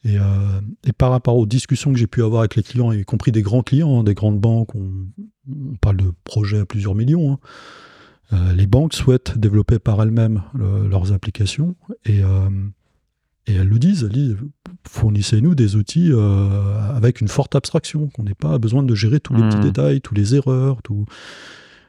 Euh, 0.06 0.60
et, 0.86 0.92
par 0.92 1.10
rapport 1.10 1.36
aux 1.36 1.46
discussions 1.46 1.92
que 1.92 1.98
j'ai 1.98 2.06
pu 2.06 2.22
avoir 2.22 2.40
avec 2.40 2.56
les 2.56 2.62
clients, 2.62 2.92
y 2.92 3.04
compris 3.04 3.32
des 3.32 3.42
grands 3.42 3.62
clients, 3.62 4.00
hein, 4.00 4.04
des 4.04 4.14
grandes 4.14 4.40
banques, 4.40 4.74
on, 4.74 5.06
parle 5.80 5.96
de 5.96 6.12
projets 6.24 6.60
à 6.60 6.66
plusieurs 6.66 6.94
millions, 6.94 7.32
hein, 7.32 7.38
euh, 8.32 8.52
les 8.52 8.66
banques 8.66 8.94
souhaitent 8.94 9.38
développer 9.38 9.78
par 9.78 10.02
elles-mêmes 10.02 10.42
leurs 10.54 11.12
applications 11.12 11.74
et, 12.04 12.22
euh, 12.22 12.50
et, 13.46 13.54
elles 13.54 13.68
le 13.68 13.78
disent, 13.78 14.04
elles 14.04 14.12
disent 14.12 14.36
fournissez-nous 14.86 15.54
des 15.54 15.76
outils 15.76 16.12
avec 16.94 17.20
une 17.20 17.28
forte 17.28 17.54
abstraction, 17.56 18.08
qu'on 18.08 18.24
n'ait 18.24 18.34
pas 18.34 18.58
besoin 18.58 18.82
de 18.82 18.94
gérer 18.94 19.20
tous 19.20 19.34
les 19.34 19.42
petits 19.42 19.56
mmh. 19.56 19.62
détails, 19.62 20.00
tous 20.00 20.14
les 20.14 20.34
erreurs, 20.34 20.82
tout 20.82 21.06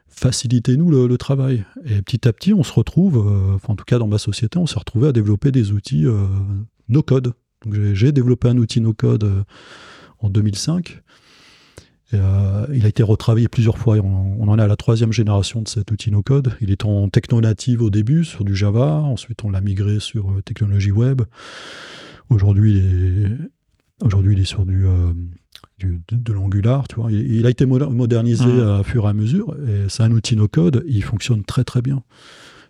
facilitez-nous 0.07 0.89
le, 0.89 1.17
travail. 1.17 1.65
Et 1.85 2.01
petit 2.01 2.27
à 2.27 2.33
petit, 2.33 2.53
on 2.53 2.63
se 2.63 2.73
retrouve, 2.73 3.17
en 3.67 3.75
tout 3.75 3.85
cas 3.85 3.99
dans 3.99 4.07
ma 4.07 4.17
société, 4.17 4.57
on 4.57 4.65
s'est 4.65 4.79
retrouvé 4.79 5.09
à 5.09 5.11
développer 5.11 5.51
des 5.51 5.71
outils 5.71 6.05
no 6.89 7.03
code 7.03 7.33
j'ai 7.93 8.11
développé 8.11 8.47
un 8.47 8.57
outil 8.57 8.81
no-code 8.81 9.23
euh, 9.23 9.43
en 10.19 10.29
2005. 10.29 11.01
Euh, 12.13 12.65
il 12.73 12.85
a 12.85 12.87
été 12.87 13.03
retravaillé 13.03 13.47
plusieurs 13.47 13.77
fois. 13.77 13.97
On, 13.97 14.47
en 14.47 14.57
est 14.57 14.61
à 14.61 14.67
la 14.67 14.75
troisième 14.75 15.13
génération 15.13 15.61
de 15.61 15.67
cet 15.67 15.91
outil 15.91 16.11
no-code. 16.11 16.55
Il 16.61 16.71
est 16.71 16.85
en 16.85 17.09
techno-native 17.09 17.81
au 17.81 17.89
début 17.89 18.23
sur 18.23 18.43
du 18.43 18.55
Java. 18.55 18.93
Ensuite, 18.93 19.43
on 19.43 19.51
l'a 19.51 19.61
migré 19.61 19.99
sur 19.99 20.31
euh, 20.31 20.41
technologie 20.41 20.91
web. 20.91 21.21
Aujourd'hui, 22.29 22.77
il 22.77 23.49
il 24.01 24.39
est 24.39 24.45
sur 24.45 24.65
du, 24.65 24.85
de, 25.79 26.33
l'Angular. 26.33 26.87
Tu 26.87 26.95
vois. 26.95 27.11
Il, 27.11 27.45
a 27.45 27.49
été 27.49 27.65
modernisé 27.65 28.45
mmh. 28.45 28.79
à 28.79 28.83
fur 28.83 29.05
et 29.05 29.09
à 29.09 29.13
mesure. 29.13 29.55
Et 29.67 29.89
c'est 29.89 30.03
un 30.03 30.11
outil 30.11 30.35
no-code. 30.35 30.83
Il 30.87 31.03
fonctionne 31.03 31.43
très 31.43 31.63
très 31.63 31.81
bien. 31.81 32.03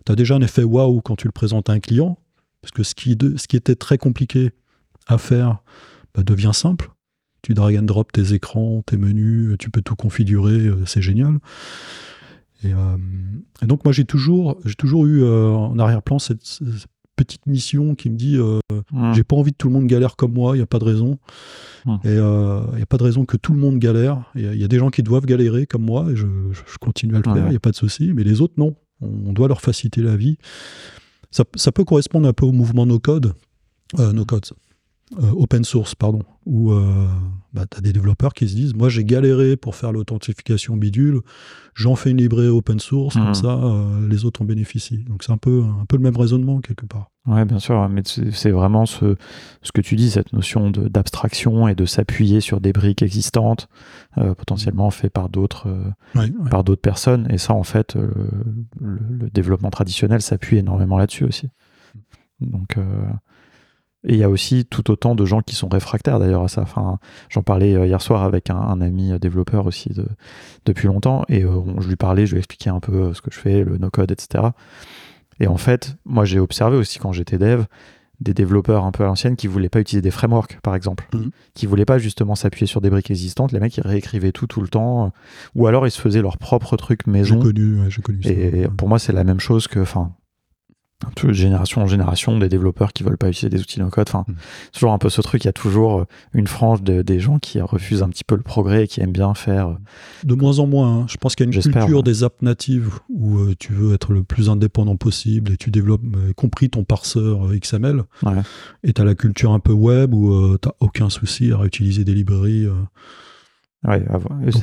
Tu 0.05 0.11
as 0.11 0.15
déjà 0.15 0.35
un 0.35 0.41
effet 0.41 0.63
waouh 0.63 1.01
quand 1.01 1.15
tu 1.15 1.27
le 1.27 1.31
présentes 1.31 1.69
à 1.69 1.73
un 1.73 1.79
client. 1.79 2.17
Parce 2.61 2.71
que 2.71 2.83
ce 2.83 2.95
qui, 2.95 3.17
ce 3.37 3.47
qui 3.47 3.57
était 3.57 3.75
très 3.75 3.97
compliqué 3.97 4.51
à 5.07 5.17
faire 5.17 5.59
bah, 6.15 6.23
devient 6.23 6.51
simple. 6.53 6.91
Tu 7.41 7.53
drag 7.53 7.77
and 7.77 7.83
drop 7.83 8.11
tes 8.11 8.33
écrans, 8.33 8.83
tes 8.85 8.97
menus, 8.97 9.55
tu 9.59 9.69
peux 9.69 9.81
tout 9.81 9.95
configurer, 9.95 10.67
euh, 10.67 10.85
c'est 10.85 11.01
génial. 11.01 11.39
Euh, 12.65 12.97
et, 13.61 13.65
donc 13.65 13.85
moi 13.85 13.93
j'ai 13.93 14.03
toujours, 14.03 14.59
j'ai 14.65 14.75
toujours 14.75 15.05
eu 15.05 15.23
euh, 15.23 15.49
en 15.51 15.79
arrière-plan 15.79 16.19
cette, 16.19 16.59
petite 17.15 17.47
mission 17.47 17.95
qui 17.95 18.09
me 18.09 18.15
dit 18.15 18.37
mmh. 18.37 19.13
j'ai 19.13 19.25
pas 19.25 19.35
envie 19.35 19.51
que 19.51 19.57
tout 19.57 19.67
le 19.67 19.73
monde 19.73 19.87
galère 19.87 20.15
comme 20.15 20.31
moi, 20.31 20.55
il 20.55 20.59
n'y 20.59 20.63
a 20.63 20.67
pas 20.67 20.79
de 20.79 20.85
raison. 20.85 21.19
Mmh. 21.85 21.95
Et 22.05 22.13
il 22.13 22.75
n'y 22.75 22.81
a 22.81 22.85
pas 22.87 22.95
de 22.95 23.03
raison 23.03 23.25
que 23.25 23.35
tout 23.35 23.51
le 23.51 23.59
monde 23.59 23.77
galère. 23.77 24.23
Il 24.35 24.55
y, 24.55 24.63
a 24.63 24.69
des 24.69 24.79
gens 24.79 24.89
qui 24.89 25.03
doivent 25.03 25.25
galérer 25.25 25.65
comme 25.65 25.83
moi 25.83 26.07
et 26.09 26.15
je, 26.15 26.27
continue 26.79 27.15
à 27.15 27.17
le 27.17 27.23
faire, 27.23 27.45
il 27.47 27.49
n'y 27.49 27.57
a 27.57 27.59
pas 27.59 27.71
de 27.71 27.75
souci. 27.75 28.13
Mais 28.13 28.23
les 28.23 28.39
autres 28.39 28.53
non, 28.55 28.73
on, 29.01 29.33
doit 29.33 29.49
leur 29.49 29.59
faciliter 29.59 30.01
la 30.01 30.15
vie. 30.15 30.37
Ça, 31.29 31.43
ça, 31.55 31.73
peut 31.73 31.83
correspondre 31.83 32.25
un 32.25 32.31
peu 32.31 32.45
au 32.45 32.53
mouvement 32.53 32.85
no 32.85 32.99
code, 32.99 33.33
no 33.97 34.23
code 34.23 34.45
euh, 35.17 35.31
open 35.31 35.63
source, 35.63 35.95
pardon, 35.95 36.21
où 36.45 36.71
euh, 36.71 37.07
bah, 37.51 37.65
tu 37.69 37.79
as 37.79 37.81
des 37.81 37.93
développeurs 37.93 38.31
qui 38.35 38.47
se 38.47 38.53
disent 38.53 38.75
Moi, 38.75 38.89
j'ai 38.89 39.03
galéré 39.03 39.57
pour 39.57 39.75
faire 39.75 39.91
l'authentification 39.91 40.77
bidule, 40.77 41.21
j'en 41.73 41.95
fais 41.95 42.11
une 42.11 42.17
librairie 42.17 42.49
open 42.49 42.79
source, 42.79 43.15
comme 43.15 43.31
mmh. 43.31 43.33
ça, 43.33 43.57
euh, 43.57 44.07
les 44.07 44.25
autres 44.25 44.43
en 44.43 44.45
bénéficient. 44.45 45.03
Donc, 45.05 45.23
c'est 45.23 45.31
un 45.31 45.37
peu, 45.37 45.63
un 45.63 45.85
peu 45.85 45.97
le 45.97 46.03
même 46.03 46.15
raisonnement, 46.15 46.61
quelque 46.61 46.85
part. 46.85 47.09
Ouais, 47.25 47.43
bien 47.43 47.57
sûr, 47.57 47.89
mais 47.89 48.03
c'est 48.05 48.51
vraiment 48.51 48.85
ce, 48.85 49.15
ce 49.63 49.71
que 49.71 49.81
tu 49.81 49.95
dis, 49.95 50.11
cette 50.11 50.31
notion 50.31 50.69
d'abstraction 50.69 51.67
et 51.67 51.73
de 51.73 51.85
s'appuyer 51.85 52.39
sur 52.39 52.61
des 52.61 52.71
briques 52.71 53.01
existantes, 53.01 53.67
potentiellement 54.15 54.89
faites 54.89 55.13
par 55.13 55.29
d'autres 55.29 55.67
par 56.49 56.63
d'autres 56.63 56.81
personnes. 56.81 57.27
Et 57.31 57.37
ça, 57.37 57.53
en 57.53 57.63
fait, 57.63 57.95
le, 57.95 58.11
le 58.79 59.29
développement 59.29 59.69
traditionnel 59.69 60.21
s'appuie 60.21 60.57
énormément 60.57 60.97
là-dessus 60.97 61.25
aussi. 61.25 61.49
Donc, 62.41 62.77
et 64.05 64.13
il 64.13 64.19
y 64.19 64.23
a 64.23 64.29
aussi 64.29 64.65
tout 64.65 64.89
autant 64.91 65.13
de 65.13 65.25
gens 65.25 65.41
qui 65.41 65.55
sont 65.55 65.67
réfractaires 65.67 66.19
d'ailleurs 66.19 66.43
à 66.43 66.47
ça. 66.47 66.61
Enfin, 66.61 66.99
j'en 67.29 67.43
parlais 67.43 67.75
euh, 67.75 67.85
hier 67.85 68.01
soir 68.01 68.23
avec 68.23 68.49
un, 68.49 68.79
ami 68.79 69.11
euh, 69.11 69.19
développeur 69.19 69.65
aussi 69.65 69.89
de, 69.89 70.05
depuis 70.65 70.87
longtemps, 70.87 71.25
et 71.27 71.43
euh, 71.43 71.61
je 71.79 71.87
lui 71.87 71.97
parlais, 71.97 72.25
je 72.25 72.33
lui 72.33 72.39
expliquais 72.39 72.69
un 72.69 72.79
peu 72.79 73.13
ce 73.13 73.21
que 73.21 73.31
je 73.31 73.39
fais, 73.39 73.63
le 73.63 73.77
no-code, 73.77 74.11
etc. 74.11 74.45
Et 75.41 75.47
en 75.47 75.57
fait, 75.57 75.97
moi 76.05 76.23
j'ai 76.25 76.39
observé 76.39 76.77
aussi 76.77 76.99
quand 76.99 77.11
j'étais 77.11 77.37
dev, 77.37 77.63
des 78.21 78.33
développeurs 78.33 78.83
un 78.83 78.91
peu 78.91 79.03
à 79.03 79.07
l'ancienne 79.07 79.37
qui 79.37 79.47
voulaient 79.47 79.69
pas 79.69 79.79
utiliser 79.79 80.01
des 80.01 80.11
frameworks, 80.11 80.59
par 80.61 80.75
exemple, 80.75 81.07
mmh. 81.13 81.29
qui 81.53 81.65
voulaient 81.65 81.85
pas 81.85 81.99
justement 81.99 82.35
s'appuyer 82.35 82.67
sur 82.67 82.81
des 82.81 82.89
briques 82.89 83.11
existantes. 83.11 83.53
Les 83.53 83.61
mecs, 83.61 83.77
ils 83.77 83.87
réécrivaient 83.87 84.33
tout 84.33 84.47
tout 84.47 84.61
le 84.61 84.67
temps, 84.67 85.13
ou 85.55 85.67
alors 85.67 85.87
ils 85.87 85.91
se 85.91 86.01
faisaient 86.01 86.21
leur 86.21 86.37
propre 86.37 86.75
truc 86.75 87.07
maison. 87.07 87.35
J'ai 87.35 87.53
connu, 87.53 87.79
j'ai 87.89 88.01
connu 88.01 88.23
ça. 88.23 88.29
Et 88.29 88.67
pour 88.77 88.89
moi, 88.89 88.99
c'est 88.99 89.13
la 89.13 89.23
même 89.23 89.39
chose 89.39 89.69
que, 89.69 89.79
enfin, 89.79 90.11
de 91.27 91.33
génération 91.33 91.81
en 91.81 91.87
génération 91.87 92.37
des 92.37 92.49
développeurs 92.49 92.93
qui 92.93 93.03
veulent 93.03 93.17
pas 93.17 93.29
utiliser 93.29 93.49
des 93.49 93.61
outils 93.61 93.79
no 93.79 93.89
code. 93.89 94.07
Enfin, 94.09 94.25
mm. 94.27 94.35
c'est 94.65 94.71
toujours 94.71 94.91
un 94.91 94.97
peu 94.97 95.09
ce 95.09 95.21
truc. 95.21 95.43
Il 95.43 95.47
y 95.47 95.49
a 95.49 95.53
toujours 95.53 96.01
euh, 96.01 96.05
une 96.33 96.47
frange 96.47 96.81
des 96.83 97.19
gens 97.19 97.39
qui 97.39 97.61
refusent 97.61 98.03
un 98.03 98.09
petit 98.09 98.23
peu 98.23 98.35
le 98.35 98.41
progrès 98.41 98.83
et 98.83 98.87
qui 98.87 99.01
aiment 99.01 99.11
bien 99.11 99.33
faire. 99.33 99.69
Euh, 99.69 99.75
de 100.23 100.35
moins 100.35 100.59
en 100.59 100.67
moins. 100.67 100.99
Hein. 100.99 101.05
Je 101.07 101.17
pense 101.17 101.35
qu'il 101.35 101.45
y 101.45 101.49
a 101.49 101.53
une 101.53 101.61
culture 101.61 102.03
des 102.03 102.23
apps 102.23 102.41
natives 102.41 102.99
où 103.09 103.37
euh, 103.37 103.55
tu 103.57 103.73
veux 103.73 103.93
être 103.93 104.11
le 104.11 104.23
plus 104.23 104.49
indépendant 104.49 104.97
possible 104.97 105.53
et 105.53 105.57
tu 105.57 105.71
développes, 105.71 106.03
y 106.29 106.33
compris 106.33 106.69
ton 106.69 106.83
parseur 106.83 107.47
XML. 107.49 108.03
Et 108.83 108.93
tu 108.93 109.01
as 109.01 109.05
la 109.05 109.15
culture 109.15 109.51
un 109.51 109.59
peu 109.59 109.73
web 109.73 110.13
où 110.13 110.57
tu 110.57 110.67
n'as 110.67 110.73
aucun 110.79 111.09
souci 111.09 111.51
à 111.51 111.57
réutiliser 111.57 112.03
des 112.03 112.13
librairies. 112.13 112.67
Ouais, 113.87 114.03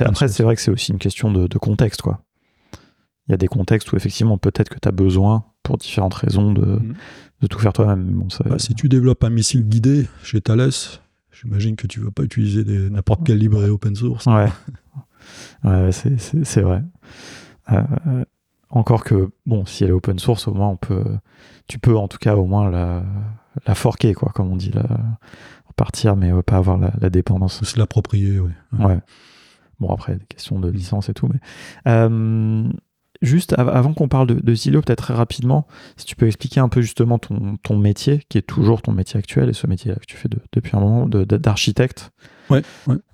après, 0.01 0.27
c'est 0.27 0.43
vrai 0.43 0.55
que 0.55 0.61
c'est 0.61 0.71
aussi 0.71 0.91
une 0.91 0.99
question 0.99 1.31
de, 1.31 1.47
de 1.47 1.57
contexte, 1.57 2.01
quoi. 2.03 2.21
Il 3.27 3.31
y 3.31 3.33
a 3.33 3.37
des 3.37 3.47
contextes 3.47 3.91
où 3.91 3.95
effectivement 3.95 4.37
peut-être 4.37 4.69
que 4.69 4.79
tu 4.79 4.87
as 4.87 4.91
besoin 4.91 5.45
pour 5.63 5.77
différentes 5.77 6.13
raisons 6.13 6.51
de, 6.53 6.65
mhm. 6.65 6.95
de 7.41 7.47
tout 7.47 7.59
faire 7.59 7.73
toi-même. 7.73 8.23
Bah, 8.45 8.59
si 8.59 8.73
tu 8.73 8.87
développes 8.87 9.23
un 9.23 9.29
missile 9.29 9.67
guidé 9.67 10.07
chez 10.23 10.41
Thales, 10.41 10.71
j'imagine 11.31 11.75
que 11.75 11.87
tu 11.87 11.99
ne 11.99 12.05
vas 12.05 12.11
pas 12.11 12.23
utiliser 12.23 12.63
n'importe 12.89 13.25
quelle 13.25 13.37
librairie 13.37 13.69
open 13.69 13.95
source. 13.95 14.25
Ouais, 14.27 14.47
ouais 15.63 15.91
c'est 15.91 16.61
vrai. 16.61 16.83
Euh, 17.71 18.23
encore 18.69 19.03
que, 19.03 19.29
bon, 19.45 19.65
si 19.65 19.83
elle 19.83 19.89
est 19.89 19.93
open 19.93 20.19
source, 20.19 20.47
au 20.47 20.53
moins 20.53 20.69
on 20.69 20.77
peut, 20.77 21.03
tu 21.67 21.79
peux 21.79 21.97
en 21.97 22.07
tout 22.07 22.17
cas 22.17 22.35
au 22.35 22.45
moins 22.45 22.69
la, 22.69 23.03
la 23.65 23.75
forquer, 23.75 24.13
quoi, 24.13 24.31
comme 24.33 24.51
on 24.51 24.55
dit, 24.55 24.71
la, 24.71 24.85
partir, 25.77 26.17
mais 26.17 26.31
pas 26.43 26.57
avoir 26.57 26.77
la, 26.77 27.09
dépendance. 27.09 27.63
Se 27.63 27.79
l'approprier, 27.79 28.39
oui. 28.39 28.51
Ouais. 28.77 28.99
Bon, 29.79 29.93
après, 29.93 30.15
des 30.15 30.25
questions 30.25 30.59
de 30.59 30.69
licence 30.69 31.07
et 31.07 31.13
tout, 31.13 31.29
mais. 31.31 31.39
Euh, 31.87 32.67
Juste 33.21 33.53
avant 33.57 33.93
qu'on 33.93 34.07
parle 34.07 34.27
de, 34.27 34.35
de 34.35 34.55
Zillow, 34.55 34.81
peut-être 34.81 35.03
très 35.03 35.13
rapidement, 35.13 35.67
si 35.95 36.05
tu 36.05 36.15
peux 36.15 36.27
expliquer 36.27 36.59
un 36.59 36.69
peu 36.69 36.81
justement 36.81 37.17
ton, 37.17 37.57
ton, 37.63 37.77
métier, 37.77 38.23
qui 38.29 38.37
est 38.37 38.43
toujours 38.43 38.81
ton 38.81 38.91
métier 38.91 39.17
actuel 39.17 39.49
et 39.49 39.53
ce 39.53 39.65
métier 39.65 39.93
que 39.93 40.05
tu 40.05 40.17
fais 40.17 40.29
depuis 40.53 40.77
un 40.77 40.79
moment, 40.79 41.07
d'architecte. 41.07 42.11
Ouais, 42.49 42.61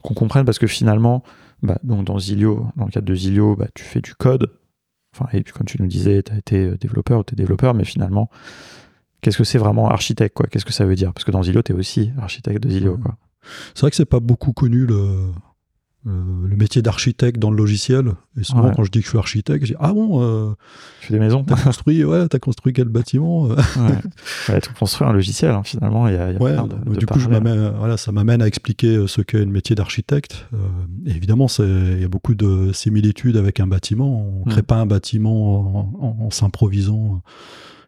Qu'on 0.03 0.13
comprenne 0.13 0.45
parce 0.45 0.59
que 0.59 0.67
finalement, 0.67 1.23
bah, 1.61 1.79
donc 1.83 2.05
dans 2.05 2.19
Zillow, 2.19 2.67
dans 2.75 2.85
le 2.85 2.91
cadre 2.91 3.07
de 3.07 3.15
Zillow, 3.15 3.55
bah, 3.55 3.67
tu 3.73 3.83
fais 3.83 4.01
du 4.01 4.13
code. 4.13 4.51
Enfin, 5.15 5.29
et 5.31 5.41
puis 5.41 5.53
comme 5.53 5.65
tu 5.65 5.81
nous 5.81 5.87
disais, 5.87 6.23
tu 6.23 6.33
as 6.33 6.37
été 6.37 6.65
euh, 6.65 6.77
développeur 6.77 7.19
ou 7.19 7.23
tu 7.23 7.33
es 7.33 7.37
développeur, 7.37 7.73
mais 7.73 7.85
finalement, 7.85 8.29
qu'est-ce 9.21 9.37
que 9.37 9.43
c'est 9.43 9.57
vraiment 9.57 9.89
architecte 9.89 10.35
quoi? 10.35 10.47
Qu'est-ce 10.47 10.65
que 10.65 10.73
ça 10.73 10.85
veut 10.85 10.95
dire? 10.95 11.13
Parce 11.13 11.23
que 11.23 11.31
dans 11.31 11.43
Zillow, 11.43 11.61
tu 11.61 11.71
es 11.71 11.75
aussi 11.75 12.11
architecte 12.19 12.61
de 12.61 12.69
Zillow. 12.69 12.97
Quoi. 12.97 13.15
C'est 13.73 13.81
vrai 13.81 13.89
que 13.89 13.95
c'est 13.95 14.05
pas 14.05 14.19
beaucoup 14.19 14.53
connu 14.53 14.85
le, 14.85 15.31
euh, 16.05 16.47
le 16.47 16.57
métier 16.57 16.81
d'architecte 16.81 17.39
dans 17.39 17.49
le 17.49 17.55
logiciel. 17.55 18.11
Et 18.37 18.43
souvent, 18.43 18.71
quand 18.71 18.83
je 18.83 18.91
dis 18.91 18.99
que 18.99 19.05
je 19.05 19.09
suis 19.09 19.17
architecte, 19.17 19.65
je 19.65 19.71
dis 19.71 19.77
Ah 19.79 19.93
bon 19.93 20.21
euh, 20.21 20.53
Je 20.99 21.07
fais 21.07 21.13
des 21.13 21.19
maisons. 21.19 21.45
T'as 21.45 21.55
construit, 21.55 22.03
ouais, 22.03 22.25
as 22.29 22.39
construit 22.39 22.73
quel 22.73 22.89
bâtiment 22.89 23.49
euh 23.49 23.55
ouais. 24.49 24.59
Tu 24.61 24.73
construis 24.73 25.07
un 25.07 25.13
logiciel, 25.13 25.51
hein, 25.51 25.63
finalement. 25.63 26.09
Y 26.09 26.17
a, 26.17 26.31
y 26.33 26.35
a 26.35 26.63
de, 26.63 26.95
du 26.97 27.05
coup, 27.05 27.19
je 27.19 27.29
voilà, 27.29 27.95
ça 27.95 28.11
m'amène 28.11 28.41
à 28.41 28.47
expliquer 28.47 29.07
ce 29.07 29.21
qu'est 29.21 29.39
le 29.39 29.45
métier 29.45 29.75
d'architecte. 29.77 30.45
évidemment, 31.05 31.47
il 31.59 32.01
y 32.01 32.03
a 32.05 32.09
beaucoup 32.09 32.35
de 32.35 32.73
similitudes 32.73 33.37
avec 33.37 33.61
un 33.61 33.67
bâtiment. 33.67 34.27
On 34.27 34.45
ne 34.45 34.51
crée 34.51 34.61
mm. 34.61 34.65
pas 34.65 34.75
un 34.75 34.85
bâtiment 34.85 35.93
en, 36.01 36.29
s'improvisant 36.31 37.21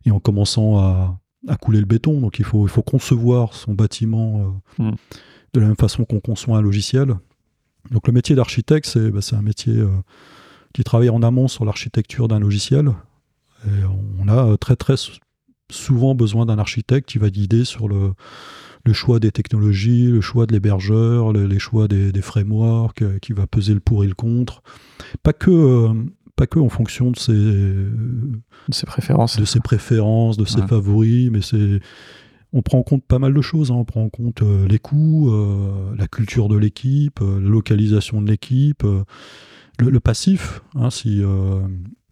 et 0.06 0.12
en 0.12 0.20
commençant 0.22 0.78
à, 0.78 1.20
à, 1.50 1.58
couler 1.58 1.80
le 1.80 1.86
béton. 1.86 2.22
Donc, 2.22 2.40
il 2.40 2.46
faut, 2.46 2.66
il 2.66 2.70
faut 2.70 2.84
concevoir 2.84 3.54
son 3.54 3.74
bâtiment 3.74 4.62
mm. 4.78 4.92
de 5.54 5.60
la 5.60 5.68
même 5.68 5.76
façon 5.76 6.06
qu'on 6.06 6.22
conçoit 6.22 6.58
un 6.58 6.62
logiciel. 6.62 7.16
Donc 7.92 8.08
le 8.08 8.14
métier 8.14 8.36
d'architecte, 8.36 8.86
c'est 8.86 9.12
bah, 9.12 9.20
un 9.34 9.42
métier 9.42 9.74
euh, 9.74 9.90
qui 10.74 10.84
travaille 10.84 11.10
en 11.10 11.22
amont 11.24 11.48
sur 11.48 11.66
l'architecture 11.66 12.28
d'un 12.28 12.40
logiciel. 12.40 12.92
Et 13.66 13.84
on 14.20 14.28
a 14.28 14.46
euh, 14.46 14.58
très 14.58 14.76
très 14.76 14.96
souvent 15.72 16.14
besoin 16.14 16.46
d'un 16.46 16.60
architecte 16.60 17.10
qui 17.10 17.18
va 17.18 17.30
guider 17.30 17.66
sur 17.66 17.88
le, 17.88 18.14
le 18.84 18.94
choix 18.94 19.20
des 19.20 19.32
technologies, 19.32 20.08
le 20.08 20.22
choix 20.22 20.46
de 20.46 20.54
l'hébergeur, 20.54 21.34
les 21.34 21.60
choix 21.60 21.88
des, 21.88 22.22
frameworks, 22.22 23.02
euh, 23.02 23.20
qui 23.20 23.34
va 23.34 23.48
peser 23.48 23.74
le 23.74 23.80
pour 23.80 24.04
et 24.04 24.08
le 24.08 24.14
contre. 24.14 24.62
Pas 25.24 25.34
que, 25.34 25.90
pas 26.36 26.48
que 26.48 26.60
en 26.60 26.70
fonction 26.70 27.12
de 27.12 27.18
ses, 27.18 27.34
de 27.34 28.42
ses 28.72 28.86
préférences, 28.86 29.38
de 29.38 29.46
ses 29.46 29.60
préférences, 29.60 30.38
de 30.38 30.46
ses 30.46 30.62
favoris, 30.68 31.30
mais 31.32 31.42
c'est 31.42 31.80
on 32.56 32.62
prend 32.62 32.80
en 32.80 32.84
compte 32.84 33.04
pas 33.04 33.20
mal 33.20 33.34
de 33.34 33.42
choses. 33.42 33.70
Hein. 33.70 33.76
On 33.76 33.86
prend 33.86 34.04
en 34.04 34.10
compte 34.10 34.42
euh, 34.42 34.68
les 34.68 34.80
coûts, 34.80 35.32
la 35.96 36.08
culture 36.08 36.48
de 36.48 36.58
l'équipe, 36.58 37.20
la 37.20 37.50
localisation 37.50 38.22
de 38.22 38.28
l'équipe, 38.28 38.84
le, 39.80 40.00
passif. 40.00 40.62
Hein. 40.76 40.90
si 40.90 41.22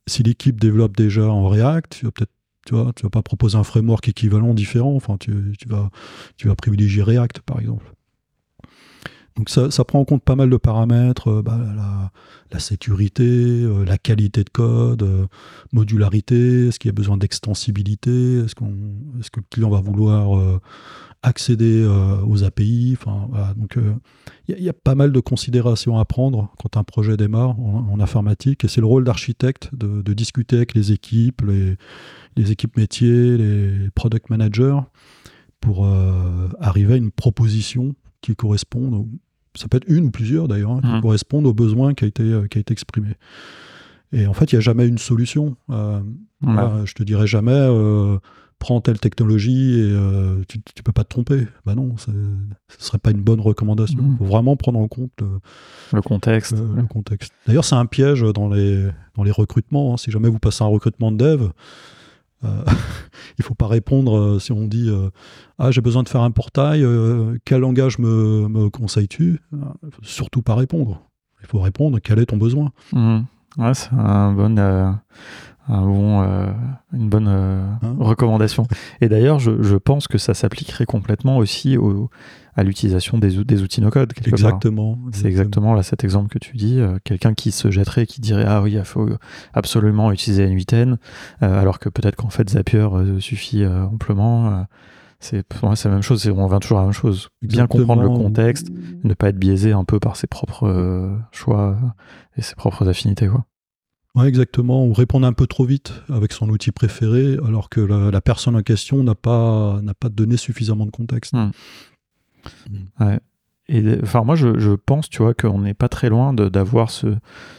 si 0.06 0.21
l'équipe 0.21 0.60
développe 0.60 0.97
déjà 0.97 1.29
en 1.29 1.47
React, 1.47 1.93
tu 1.93 2.06
vas 2.06 2.12
peut-être 2.12 2.32
tu 2.65 2.75
vois, 2.75 2.93
tu 2.95 3.03
vas 3.03 3.10
pas 3.10 3.21
proposer 3.21 3.58
un 3.58 3.63
framework 3.63 4.08
équivalent 4.08 4.53
différent. 4.53 4.95
Enfin, 4.95 5.17
tu, 5.17 5.34
vas, 5.65 5.89
tu 6.38 6.47
vas 6.47 6.56
privilégier 6.56 7.03
React, 7.03 7.41
par 7.41 7.60
exemple. 7.60 7.86
Donc 9.35 9.49
ça, 9.49 9.83
prend 9.83 9.99
en 9.99 10.05
compte 10.05 10.23
pas 10.23 10.35
mal 10.35 10.49
de 10.49 10.57
paramètres, 10.57 11.27
euh, 11.27 11.41
bah, 11.41 11.59
la, 12.51 12.59
sécurité, 12.59 13.23
euh, 13.23 13.83
la 13.83 13.97
qualité 13.97 14.43
de 14.43 14.49
code, 14.49 15.01
euh, 15.01 15.25
modularité, 15.71 16.67
est-ce 16.67 16.77
qu'il 16.77 16.89
y 16.89 16.91
a 16.91 16.93
besoin 16.93 17.17
d'extensibilité, 17.17 18.39
est-ce, 18.39 18.53
que 18.53 18.63
le 18.63 19.45
client 19.49 19.71
va 19.71 19.81
vouloir 19.81 20.59
accéder 21.23 21.83
aux 22.27 22.43
API. 22.43 22.97
Donc 23.55 23.77
il 24.47 24.59
y, 24.59 24.69
a 24.69 24.73
pas 24.73 24.93
mal 24.93 25.11
de 25.11 25.19
considérations 25.19 25.97
à 25.97 26.05
prendre 26.05 26.53
quand 26.61 26.77
un 26.77 26.83
projet 26.83 27.17
démarre 27.17 27.59
en, 27.59 27.99
informatique, 27.99 28.65
et 28.65 28.67
c'est 28.67 28.81
le 28.81 28.87
rôle 28.87 29.03
d'architecte 29.03 29.69
de, 29.73 30.13
discuter 30.13 30.57
avec 30.57 30.75
les 30.75 30.91
équipes, 30.91 31.41
les, 32.35 32.51
équipes 32.51 32.77
métiers, 32.77 33.37
les 33.37 33.89
product 33.95 34.29
managers, 34.29 34.79
pour 35.59 35.87
arriver 36.59 36.93
à 36.93 36.97
une 36.97 37.11
proposition 37.11 37.95
qui 38.23 38.35
corresponde, 38.35 39.07
ça 39.55 39.67
peut 39.67 39.77
être 39.77 39.87
une 39.87 40.05
ou 40.05 40.11
plusieurs 40.11 40.47
d'ailleurs, 40.47 40.71
hein, 40.71 40.81
qui 40.81 40.87
mmh. 40.87 41.01
correspondent 41.01 41.45
aux 41.45 41.53
besoins 41.53 41.93
qui 41.93 42.05
a 42.05 42.07
été, 42.07 42.23
euh, 42.23 42.47
qui 42.47 42.57
a 42.57 42.61
été 42.61 42.71
exprimé. 42.71 43.09
Et 44.11 44.27
en 44.27 44.33
fait, 44.33 44.51
il 44.51 44.55
n'y 44.55 44.59
a 44.59 44.61
jamais 44.61 44.87
une 44.87 44.99
solution. 44.99 45.55
Euh, 45.69 46.01
je 46.41 46.93
te 46.93 47.03
dirais 47.03 47.25
jamais, 47.25 47.67
prends 48.59 48.79
telle 48.79 48.99
technologie 48.99 49.79
et 49.79 49.89
tu 50.47 50.59
ne 50.59 50.81
peux 50.83 50.91
pas 50.91 51.03
te 51.03 51.09
tromper. 51.09 51.47
Bah 51.65 51.73
non, 51.73 51.97
ce 51.97 52.11
ne 52.11 52.45
serait 52.77 52.99
pas 52.99 53.09
une 53.09 53.21
bonne 53.23 53.39
recommandation. 53.39 53.99
Il 53.99 54.11
mmh. 54.11 54.17
faut 54.17 54.25
vraiment 54.25 54.55
prendre 54.55 54.77
en 54.79 54.87
compte 54.87 55.23
le 55.91 56.01
contexte. 56.01 56.55
Le, 56.55 56.83
contexte. 56.83 57.33
D'ailleurs, 57.47 57.65
c'est 57.65 57.75
un 57.75 57.87
piège 57.87 58.21
dans 58.21 58.49
les, 58.49 58.87
dans 59.15 59.23
les 59.23 59.31
recrutements. 59.31 59.93
Hein. 59.93 59.97
Si 59.97 60.11
jamais 60.11 60.29
vous 60.29 60.39
passez 60.39 60.63
un 60.63 60.67
recrutement 60.67 61.11
de 61.11 61.17
dev, 61.17 61.49
euh, 62.43 62.63
il 63.38 63.43
faut 63.43 63.56
pas 63.56 63.67
répondre 63.67 64.17
euh, 64.17 64.39
si 64.39 64.51
on 64.51 64.67
dit 64.67 64.89
euh, 64.89 65.10
Ah, 65.60 65.71
j'ai 65.71 65.82
besoin 65.82 66.03
de 66.03 66.10
faire 66.10 66.21
un 66.21 66.32
portail, 66.32 66.86
quel 67.45 67.62
langage 67.62 67.99
me, 67.99 68.69
conseilles-tu? 68.69 69.41
Surtout 70.01 70.41
pas 70.41 70.56
répondre. 70.56 71.01
Il 71.41 71.47
faut 71.47 71.60
répondre 71.60 71.99
quel 72.01 72.19
est 72.19 72.27
ton 72.27 72.38
besoin? 72.38 72.71
Mmh. 72.93 73.19
c'est 73.73 73.93
un 73.93 74.32
bon, 74.34 74.58
une 76.93 77.10
bonne 77.10 77.27
hein? 77.27 77.79
recommandation. 77.99 78.65
Et 79.01 79.10
d'ailleurs, 79.10 79.39
je, 79.39 79.62
je, 79.62 79.75
pense 79.75 80.08
que 80.08 80.17
ça 80.17 80.34
s'appliquerait 80.34 80.86
complètement 80.86 81.38
aussi 81.38 81.77
au, 81.77 82.10
à 82.55 82.63
l'utilisation 82.63 83.17
des, 83.17 83.43
des, 83.43 83.61
outils 83.61 83.81
no-code. 83.81 84.13
Exactement. 84.25 84.99
C'est 85.11 85.27
exactement 85.27 85.73
là 85.73 85.83
cet 85.83 86.03
exemple 86.03 86.29
que 86.29 86.39
tu 86.39 86.55
dis. 86.55 86.79
Euh, 86.79 86.97
quelqu'un 87.03 87.33
qui 87.33 87.51
se 87.51 87.71
jetterait, 87.71 88.05
qui 88.05 88.21
dirait 88.21 88.45
Ah 88.47 88.61
oui, 88.61 88.73
il 88.73 88.85
faut 88.85 89.09
absolument 89.53 90.11
utiliser 90.11 90.47
N8N, 90.47 90.97
euh, 91.41 91.61
alors 91.61 91.79
que 91.79 91.89
peut-être 91.89 92.15
qu'en 92.15 92.29
fait 92.29 92.49
Zapier 92.49 92.79
euh, 92.79 93.19
suffit 93.19 93.65
amplement. 93.65 94.65
c'est 95.19 95.43
pour 95.43 95.67
moi 95.69 95.75
c'est 95.75 95.87
la 95.87 95.95
même 95.95 96.03
chose, 96.03 96.27
on 96.27 96.47
va 96.47 96.59
toujours 96.59 96.79
à 96.79 96.81
la 96.81 96.87
même 96.87 96.93
chose. 96.93 97.29
Bien 97.41 97.67
comprendre 97.67 98.01
le 98.03 98.09
contexte, 98.09 98.67
ne 99.03 99.13
pas 99.13 99.29
être 99.29 99.39
biaisé 99.39 99.71
un 99.71 99.83
peu 99.83 99.99
par 99.99 100.15
ses 100.15 100.27
propres 100.27 101.17
choix 101.31 101.77
et 102.37 102.41
ses 102.41 102.55
propres 102.55 102.87
affinités. 102.87 103.27
Quoi. 103.27 103.45
Ouais, 104.15 104.27
exactement. 104.27 104.85
Ou 104.85 104.93
répondre 104.93 105.25
un 105.25 105.33
peu 105.33 105.47
trop 105.47 105.65
vite 105.65 105.93
avec 106.09 106.33
son 106.33 106.49
outil 106.49 106.71
préféré, 106.71 107.37
alors 107.45 107.69
que 107.69 107.81
la, 107.81 108.21
personne 108.21 108.55
en 108.55 108.61
question 108.61 109.03
n'a 109.03 109.15
pas, 109.15 109.79
n'a 109.81 109.95
pas 109.95 110.09
donné 110.09 110.37
suffisamment 110.37 110.85
de 110.85 110.91
contexte. 110.91 111.33
Hmm. 111.33 111.49
Ouais. 112.99 113.19
Et 113.69 113.82
enfin, 114.03 114.23
moi, 114.23 114.36
je, 114.36 114.75
pense, 114.75 115.10
tu 115.10 115.21
vois, 115.23 115.34
qu'on 115.34 115.60
n'est 115.60 115.73
pas 115.73 115.88
très 115.88 116.10
loin 116.10 116.34
d'avoir 116.34 116.89
ce, 116.89 117.15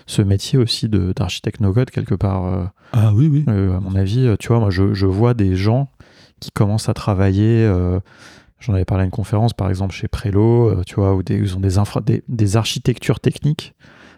ce 0.06 0.20
métier 0.20 0.58
aussi 0.58 0.88
d'architecte 0.88 1.60
no-code 1.60 1.90
quelque 1.90 2.14
part. 2.14 2.46
Euh, 2.46 2.64
ah 2.92 3.12
oui, 3.14 3.28
oui. 3.28 3.44
Euh, 3.48 3.76
à 3.76 3.80
mon 3.80 3.94
avis, 3.94 4.28
tu 4.38 4.48
vois, 4.48 4.60
moi, 4.60 4.70
je, 4.70 4.92
je, 4.92 5.06
vois 5.06 5.32
des 5.32 5.56
gens 5.56 5.88
qui 6.40 6.50
commencent 6.50 6.90
à 6.90 6.94
travailler. 6.94 7.64
Euh, 7.64 8.00
j'en 8.60 8.74
avais 8.74 8.84
parlé 8.84 9.02
à 9.02 9.04
une 9.06 9.10
conférence, 9.10 9.54
par 9.54 9.70
exemple, 9.70 9.94
chez 9.94 10.06
Prelo, 10.06 10.82
tu 10.84 10.96
vois, 10.96 11.14
où 11.14 11.22
des, 11.22 11.36
ils 11.36 11.56
ont 11.56 11.60
des, 11.60 11.78
infra, 11.78 12.02
des, 12.02 12.22
des 12.28 12.56
architectures 12.56 13.20
techniques 13.20 13.74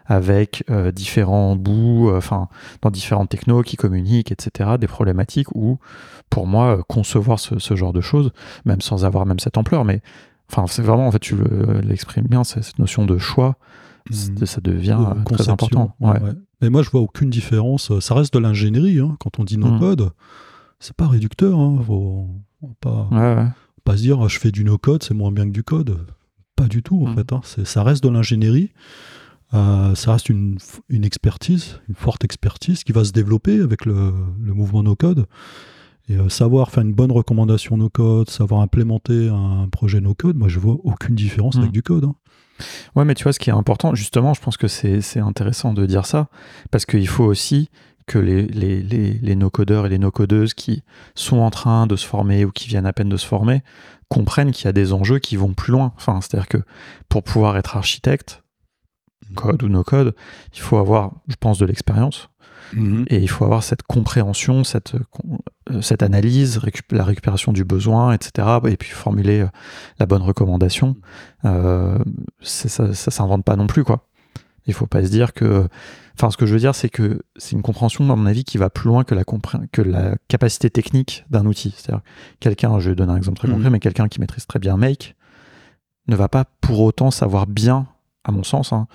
avec 0.09 0.63
différents 0.93 1.57
bouts, 1.57 2.09
enfin, 2.15 2.47
dans 2.81 2.91
différentes 2.91 3.27
technos 3.27 3.61
qui 3.63 3.75
communiquent, 3.75 4.31
etc., 4.31 4.71
des 4.79 4.87
problématiques 4.87 5.53
où, 5.53 5.79
pour 6.29 6.47
moi, 6.47 6.81
concevoir 6.87 7.39
ce, 7.39 7.59
ce 7.59 7.75
genre 7.75 7.91
de 7.91 7.99
choses, 7.99 8.31
même 8.63 8.79
sans 8.79 9.03
avoir 9.03 9.25
même 9.25 9.39
cette 9.39 9.57
ampleur, 9.57 9.83
mais 9.83 10.01
Enfin, 10.51 10.67
c'est 10.67 10.81
vraiment, 10.81 11.07
en 11.07 11.11
fait, 11.11 11.19
tu 11.19 11.35
l'exprimes 11.83 12.27
bien, 12.27 12.43
cette 12.43 12.79
notion 12.79 13.05
de 13.05 13.17
choix, 13.17 13.57
mmh. 14.09 14.45
ça 14.45 14.61
devient 14.61 14.99
très 15.25 15.49
important. 15.49 15.95
Ouais. 15.99 16.19
Mais 16.61 16.69
moi, 16.69 16.81
je 16.81 16.89
vois 16.89 17.01
aucune 17.01 17.29
différence. 17.29 17.97
Ça 17.99 18.15
reste 18.15 18.33
de 18.33 18.39
l'ingénierie. 18.39 18.99
Hein. 18.99 19.17
Quand 19.19 19.39
on 19.39 19.43
dit 19.43 19.57
no-code, 19.57 20.01
mmh. 20.01 20.11
c'est 20.79 20.95
pas 20.95 21.07
réducteur. 21.07 21.59
Hein. 21.59 21.79
Faut, 21.85 22.27
pas, 22.79 23.09
pas 23.83 23.97
se 23.97 24.01
dire 24.01 24.21
ah, 24.21 24.27
je 24.27 24.39
fais 24.39 24.51
du 24.51 24.63
no-code, 24.63 25.03
c'est 25.03 25.13
moins 25.13 25.31
bien 25.31 25.45
que 25.45 25.51
du 25.51 25.63
code. 25.63 25.97
Pas 26.55 26.67
du 26.67 26.81
tout, 26.81 27.05
en 27.05 27.09
mmh. 27.09 27.15
fait. 27.15 27.33
Hein. 27.33 27.41
Ça 27.43 27.83
reste 27.83 28.03
de 28.03 28.09
l'ingénierie. 28.09 28.71
Euh, 29.53 29.95
ça 29.95 30.11
reste 30.11 30.29
une, 30.29 30.57
une, 30.89 31.05
expertise, 31.05 31.79
une 31.87 31.95
forte 31.95 32.25
expertise 32.25 32.83
qui 32.83 32.91
va 32.91 33.05
se 33.05 33.13
développer 33.13 33.61
avec 33.61 33.85
le, 33.85 34.13
le 34.41 34.53
mouvement 34.53 34.83
no-code. 34.83 35.25
Et 36.09 36.15
euh, 36.15 36.29
savoir 36.29 36.71
faire 36.71 36.83
une 36.83 36.93
bonne 36.93 37.11
recommandation 37.11 37.77
no-code, 37.77 38.29
savoir 38.29 38.61
implémenter 38.61 39.29
un 39.29 39.67
projet 39.69 39.99
no-code, 39.99 40.37
moi 40.37 40.47
je 40.47 40.59
vois 40.59 40.77
aucune 40.83 41.15
différence 41.15 41.57
avec 41.57 41.69
hmm. 41.69 41.73
du 41.73 41.83
code. 41.83 42.05
Hein. 42.05 42.15
Ouais, 42.95 43.05
mais 43.05 43.13
tu 43.13 43.23
vois, 43.23 43.33
ce 43.33 43.39
qui 43.39 43.49
est 43.49 43.53
important, 43.53 43.93
justement, 43.93 44.33
je 44.33 44.41
pense 44.41 44.57
que 44.57 44.67
c'est 44.67 45.19
intéressant 45.19 45.73
de 45.73 45.85
dire 45.85 46.05
ça, 46.05 46.27
parce 46.71 46.85
qu'il 46.85 47.07
faut 47.07 47.25
aussi 47.25 47.69
que 48.07 48.17
les, 48.17 48.43
les, 48.43 48.81
les, 48.81 49.35
no-codeurs 49.35 49.85
et 49.85 49.89
les 49.89 49.97
no-codeuses 49.97 50.53
qui 50.53 50.83
sont 51.13 51.39
en 51.39 51.49
train 51.49 51.87
de 51.87 51.97
se 51.97 52.05
former 52.05 52.45
ou 52.45 52.51
qui 52.51 52.69
viennent 52.69 52.85
à 52.85 52.93
peine 52.93 53.09
de 53.09 53.17
se 53.17 53.27
former 53.27 53.63
comprennent 54.07 54.51
qu'il 54.51 54.65
y 54.65 54.69
a 54.69 54.73
des 54.73 54.93
enjeux 54.93 55.19
qui 55.19 55.35
vont 55.35 55.53
plus 55.53 55.73
loin. 55.73 55.91
Enfin, 55.97 56.21
c'est-à-dire 56.21 56.47
que 56.47 56.59
pour 57.09 57.23
pouvoir 57.23 57.57
être 57.57 57.75
architecte, 57.75 58.43
code 59.35 59.61
ou 59.61 59.67
no-code, 59.67 60.15
il 60.53 60.59
faut 60.61 60.77
avoir, 60.77 61.11
je 61.27 61.35
pense, 61.35 61.59
de 61.59 61.65
l'expérience, 61.65 62.29
Mhm. 62.73 63.05
Et 63.09 63.17
il 63.17 63.27
faut 63.29 63.45
avoir 63.45 63.63
cette 63.63 63.83
compréhension, 63.83 64.63
cette, 64.63 64.95
euh, 64.95 65.81
cette 65.81 66.03
analyse, 66.03 66.59
la 66.91 67.03
récupération 67.03 67.53
du 67.53 67.63
besoin, 67.63 68.13
etc. 68.13 68.47
Et 68.67 68.77
puis 68.77 68.89
formuler 68.89 69.41
euh, 69.41 69.47
la 69.99 70.05
bonne 70.05 70.21
recommandation. 70.21 70.95
Euh, 71.45 71.97
ça, 72.41 72.93
ça 72.93 73.11
s'invente 73.11 73.43
pas 73.43 73.55
non 73.55 73.67
plus, 73.67 73.83
quoi. 73.83 74.07
Il 74.65 74.73
faut 74.73 74.87
pas 74.87 75.03
se 75.03 75.09
dire 75.09 75.33
que. 75.33 75.67
Enfin, 76.15 76.31
ce 76.31 76.37
que 76.37 76.47
je 76.47 76.53
veux 76.53 76.59
dire, 76.59 76.73
c'est 76.73 76.89
que 76.89 77.21
c'est 77.35 77.51
une 77.51 77.61
compréhension, 77.61 78.11
à 78.11 78.15
mon 78.15 78.25
avis, 78.25 78.43
qui 78.43 78.57
va 78.57 78.71
plus 78.71 78.87
loin 78.87 79.03
que 79.03 79.13
la, 79.13 79.23
que 79.23 79.81
la 79.81 80.15
capacité 80.27 80.69
technique 80.69 81.25
d'un 81.29 81.45
outil. 81.45 81.75
C'est-à-dire, 81.77 82.01
quelqu'un, 82.39 82.79
je 82.79 82.89
vais 82.89 82.95
donner 82.95 83.11
un 83.11 83.17
exemple 83.17 83.37
très 83.37 83.47
mhm. 83.47 83.53
concret, 83.55 83.69
mais 83.69 83.79
quelqu'un 83.79 84.07
qui 84.07 84.19
maîtrise 84.19 84.47
très 84.47 84.59
bien 84.59 84.77
Make 84.77 85.15
ne 86.07 86.15
va 86.15 86.27
pas 86.27 86.45
pour 86.61 86.81
autant 86.81 87.11
savoir 87.11 87.47
bien 87.47 87.87
à 88.27 88.31
mon 88.31 88.43
sens, 88.43 88.73
hein, 88.73 88.87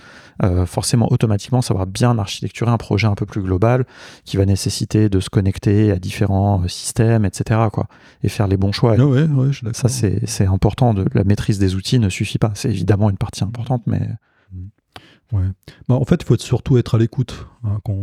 euh, 0.43 0.67
forcément 0.67 1.11
automatiquement 1.11 1.63
savoir 1.63 1.87
bien 1.87 2.19
architecturer 2.19 2.71
un 2.71 2.77
projet 2.77 3.07
un 3.07 3.15
peu 3.15 3.27
plus 3.27 3.43
global 3.43 3.87
qui 4.25 4.37
va 4.37 4.45
nécessiter 4.45 5.09
de 5.09 5.21
se 5.21 5.31
connecter 5.31 5.91
à 5.91 5.99
différents 5.99 6.63
euh, 6.63 6.69
systèmes, 6.69 7.25
etc. 7.25 7.61
Quoi, 7.73 7.87
et 8.23 8.29
faire 8.29 8.47
les 8.47 8.59
bons 8.59 8.73
choix. 8.73 8.95
Ah 8.99 9.73
ça, 9.73 9.89
c'est 9.89 10.47
important. 10.47 10.93
De, 10.93 11.07
la 11.15 11.25
maîtrise 11.25 11.59
des 11.59 11.75
outils 11.75 11.99
ne 11.99 12.11
suffit 12.11 12.39
pas. 12.39 12.53
C'est 12.55 12.69
évidemment 12.69 13.11
une 13.11 13.17
partie 13.17 13.43
importante, 13.43 13.83
mais. 13.87 14.09
Ouais. 15.33 15.49
Bah, 15.89 15.95
en 15.95 16.05
fait, 16.05 16.17
il 16.21 16.27
faut 16.27 16.37
surtout 16.37 16.77
être 16.77 16.97
à 16.97 16.99
l'écoute. 16.99 17.47
Hein, 17.65 17.79
quand, 17.85 17.95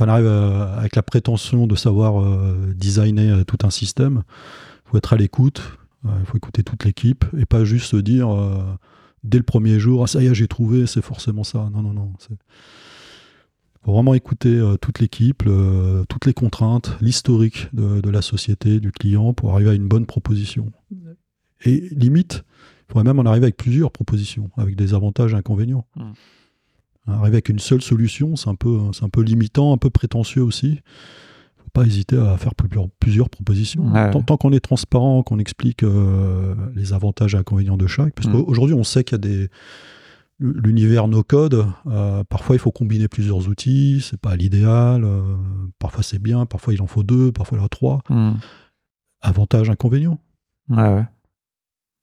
on 0.00 0.08
arrive 0.08 0.26
avec 0.26 0.96
la 0.96 1.04
prétention 1.04 1.68
de 1.68 1.76
savoir 1.76 2.20
euh, 2.20 2.74
designer 2.76 3.44
tout 3.44 3.58
un 3.62 3.70
système, 3.70 4.24
il 4.86 4.90
faut 4.90 4.98
être 4.98 5.12
à 5.12 5.16
l'écoute. 5.16 5.62
Il 6.04 6.26
faut 6.26 6.36
écouter 6.36 6.62
toute 6.62 6.84
l'équipe 6.84 7.24
et 7.36 7.46
pas 7.46 7.64
juste 7.64 7.86
se 7.86 7.96
dire 7.96 8.28
dès 9.24 9.38
le 9.38 9.44
premier 9.44 9.78
jour, 9.78 10.04
ah 10.04 10.06
ça 10.06 10.22
y 10.22 10.26
est, 10.26 10.34
j'ai 10.34 10.48
trouvé, 10.48 10.86
c'est 10.86 11.02
forcément 11.02 11.44
ça. 11.44 11.68
Non, 11.72 11.82
non, 11.82 11.92
non. 11.92 12.12
Il 12.30 12.36
faut 13.84 13.92
vraiment 13.92 14.14
écouter 14.14 14.54
euh, 14.54 14.76
toute 14.76 15.00
l'équipe, 15.00 15.44
toutes 16.08 16.26
les 16.26 16.34
contraintes, 16.34 16.96
l'historique 17.00 17.68
de, 17.72 18.10
la 18.10 18.22
société, 18.22 18.80
du 18.80 18.92
client, 18.92 19.32
pour 19.32 19.52
arriver 19.52 19.70
à 19.70 19.74
une 19.74 19.88
bonne 19.88 20.06
proposition. 20.06 20.72
Et 21.64 21.88
limite, 21.90 22.44
il 22.88 22.92
faudrait 22.92 23.04
même 23.04 23.18
en 23.18 23.28
arriver 23.28 23.46
avec 23.46 23.56
plusieurs 23.56 23.90
propositions, 23.90 24.50
avec 24.56 24.76
des 24.76 24.94
avantages 24.94 25.32
et 25.32 25.36
inconvénients. 25.36 25.86
Mmh. 25.96 26.12
Arriver 27.08 27.36
avec 27.36 27.48
une 27.48 27.60
seule 27.60 27.82
solution, 27.82 28.34
c'est 28.34 28.48
un, 28.48 28.56
peu, 28.56 28.78
un 29.00 29.08
peu 29.08 29.22
limitant, 29.22 29.72
un 29.72 29.78
peu 29.78 29.90
prétentieux 29.90 30.42
aussi. 30.42 30.80
Pas 31.80 31.84
hésiter 31.86 32.16
à 32.18 32.36
faire 32.38 32.54
plusieurs, 32.54 32.88
plusieurs 33.00 33.28
propositions. 33.28 33.92
Ouais. 33.92 34.10
Tant, 34.10 34.22
tant 34.22 34.36
qu'on 34.36 34.52
est 34.52 34.60
transparent, 34.60 35.22
qu'on 35.22 35.38
explique 35.38 35.82
euh, 35.82 36.54
les 36.74 36.92
avantages 36.94 37.34
et 37.34 37.38
inconvénients 37.38 37.76
de 37.76 37.86
chaque, 37.86 38.14
parce 38.14 38.28
Mm. 38.28 38.32
qu'aujourd'hui, 38.44 38.74
on 38.74 38.82
sait 38.84 39.04
qu'il 39.04 39.14
y 39.14 39.16
a 39.16 39.18
des. 39.18 39.48
L'univers 40.38 41.08
no 41.08 41.22
code, 41.22 41.66
euh, 41.86 42.22
parfois 42.24 42.56
il 42.56 42.58
faut 42.58 42.70
combiner 42.70 43.08
plusieurs 43.08 43.48
outils, 43.48 44.02
c'est 44.02 44.20
pas 44.20 44.36
l'idéal, 44.36 45.02
euh, 45.04 45.22
parfois 45.78 46.02
c'est 46.02 46.18
bien, 46.18 46.44
parfois 46.44 46.74
il 46.74 46.82
en 46.82 46.86
faut 46.86 47.02
deux, 47.02 47.32
parfois 47.32 47.56
il 47.56 47.60
en 47.60 47.64
faut 47.64 47.68
trois. 47.68 48.00
Hmm. 48.10 48.32
Avantages, 49.22 49.70
inconvénients. 49.70 50.18
Ouais, 50.68 50.76
ouais. 50.94 51.04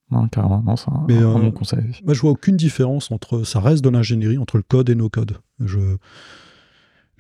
Non, 0.10 0.28
carrément, 0.30 0.64
non, 0.64 0.76
c'est 0.76 0.90
un, 0.90 1.06
Mais, 1.08 1.18
un 1.18 1.38
bon 1.40 1.52
conseil. 1.52 1.84
Moi, 2.06 2.14
je 2.16 2.22
vois 2.22 2.32
aucune 2.32 2.58
différence 2.58 3.12
entre. 3.12 3.44
Ça 3.44 3.60
reste 3.60 3.84
de 3.84 3.90
l'ingénierie 3.90 4.38
entre 4.40 4.58
le 4.58 4.64
code 4.64 4.90
et 4.90 4.96
no 4.96 5.10
code. 5.10 5.38
Je 5.60 5.80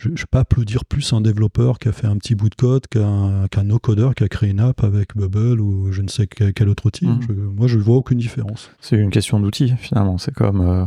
je 0.03 0.09
ne 0.09 0.15
vais 0.15 0.23
pas 0.29 0.41
applaudir 0.41 0.85
plus 0.85 1.13
un 1.13 1.21
développeur 1.21 1.79
qui 1.79 1.87
a 1.87 1.91
fait 1.91 2.07
un 2.07 2.17
petit 2.17 2.35
bout 2.35 2.49
de 2.49 2.55
code 2.55 2.87
qu'un 2.87 3.63
no-codeur 3.63 4.15
qui 4.15 4.23
a 4.23 4.27
créé 4.27 4.49
une 4.49 4.59
app 4.59 4.83
avec 4.83 5.15
Bubble 5.15 5.61
ou 5.61 5.91
je 5.91 6.01
ne 6.01 6.07
sais 6.07 6.27
quel, 6.27 6.53
quel 6.53 6.69
autre 6.69 6.85
outil. 6.85 7.07
Mhm. 7.07 7.19
Je- 7.27 7.33
moi, 7.33 7.67
je 7.67 7.77
ne 7.77 7.83
vois 7.83 7.95
aucune 7.95 8.17
différence. 8.17 8.69
C'est 8.79 8.97
une 8.97 9.09
question 9.09 9.39
d'outil, 9.39 9.73
finalement. 9.77 10.17
C'est 10.17 10.33
comme 10.33 10.61
euh, 10.61 10.85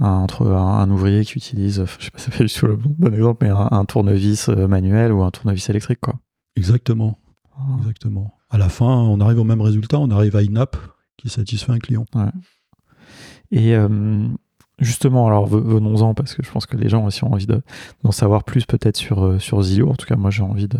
un, 0.00 0.08
entre 0.08 0.46
un, 0.46 0.78
un 0.80 0.90
ouvrier 0.90 1.24
qui 1.24 1.34
utilise, 1.38 1.84
je 1.98 2.04
sais 2.04 2.10
pas 2.10 2.18
si 2.18 2.30
c'est 2.48 2.66
le 2.66 2.76
bon 2.76 2.94
exemple, 3.12 3.44
mais 3.46 3.50
un, 3.50 3.68
un 3.70 3.84
tournevis 3.84 4.48
euh, 4.48 4.66
manuel 4.66 5.12
ou 5.12 5.22
un 5.22 5.30
tournevis 5.30 5.68
électrique, 5.70 6.00
quoi. 6.00 6.14
Exactement. 6.56 7.18
Exactement. 7.78 8.34
À 8.50 8.58
la 8.58 8.68
fin, 8.68 8.86
on 8.86 9.20
arrive 9.20 9.38
au 9.38 9.44
même 9.44 9.60
résultat. 9.60 9.98
On 9.98 10.10
arrive 10.10 10.36
à 10.36 10.42
une 10.42 10.56
app 10.58 10.76
qui 11.16 11.28
satisfait 11.28 11.72
un 11.72 11.78
client. 11.78 12.04
Et 13.50 13.74
euh, 13.76 13.88
justement, 14.78 15.26
alors 15.26 15.46
ve- 15.48 15.62
venons-en, 15.62 16.14
parce 16.14 16.34
que 16.34 16.42
je 16.44 16.50
pense 16.50 16.66
que 16.66 16.76
les 16.76 16.88
gens 16.88 17.04
aussi 17.04 17.22
ont 17.24 17.32
envie 17.32 17.46
de- 17.46 17.62
d'en 18.02 18.12
savoir 18.12 18.44
plus 18.44 18.66
peut-être 18.66 18.96
sur, 18.96 19.24
euh, 19.24 19.38
sur 19.38 19.62
Zillow. 19.62 19.88
En 19.90 19.94
tout 19.94 20.06
cas, 20.06 20.16
moi 20.16 20.30
j'ai 20.30 20.42
envie 20.42 20.66
de- 20.68 20.78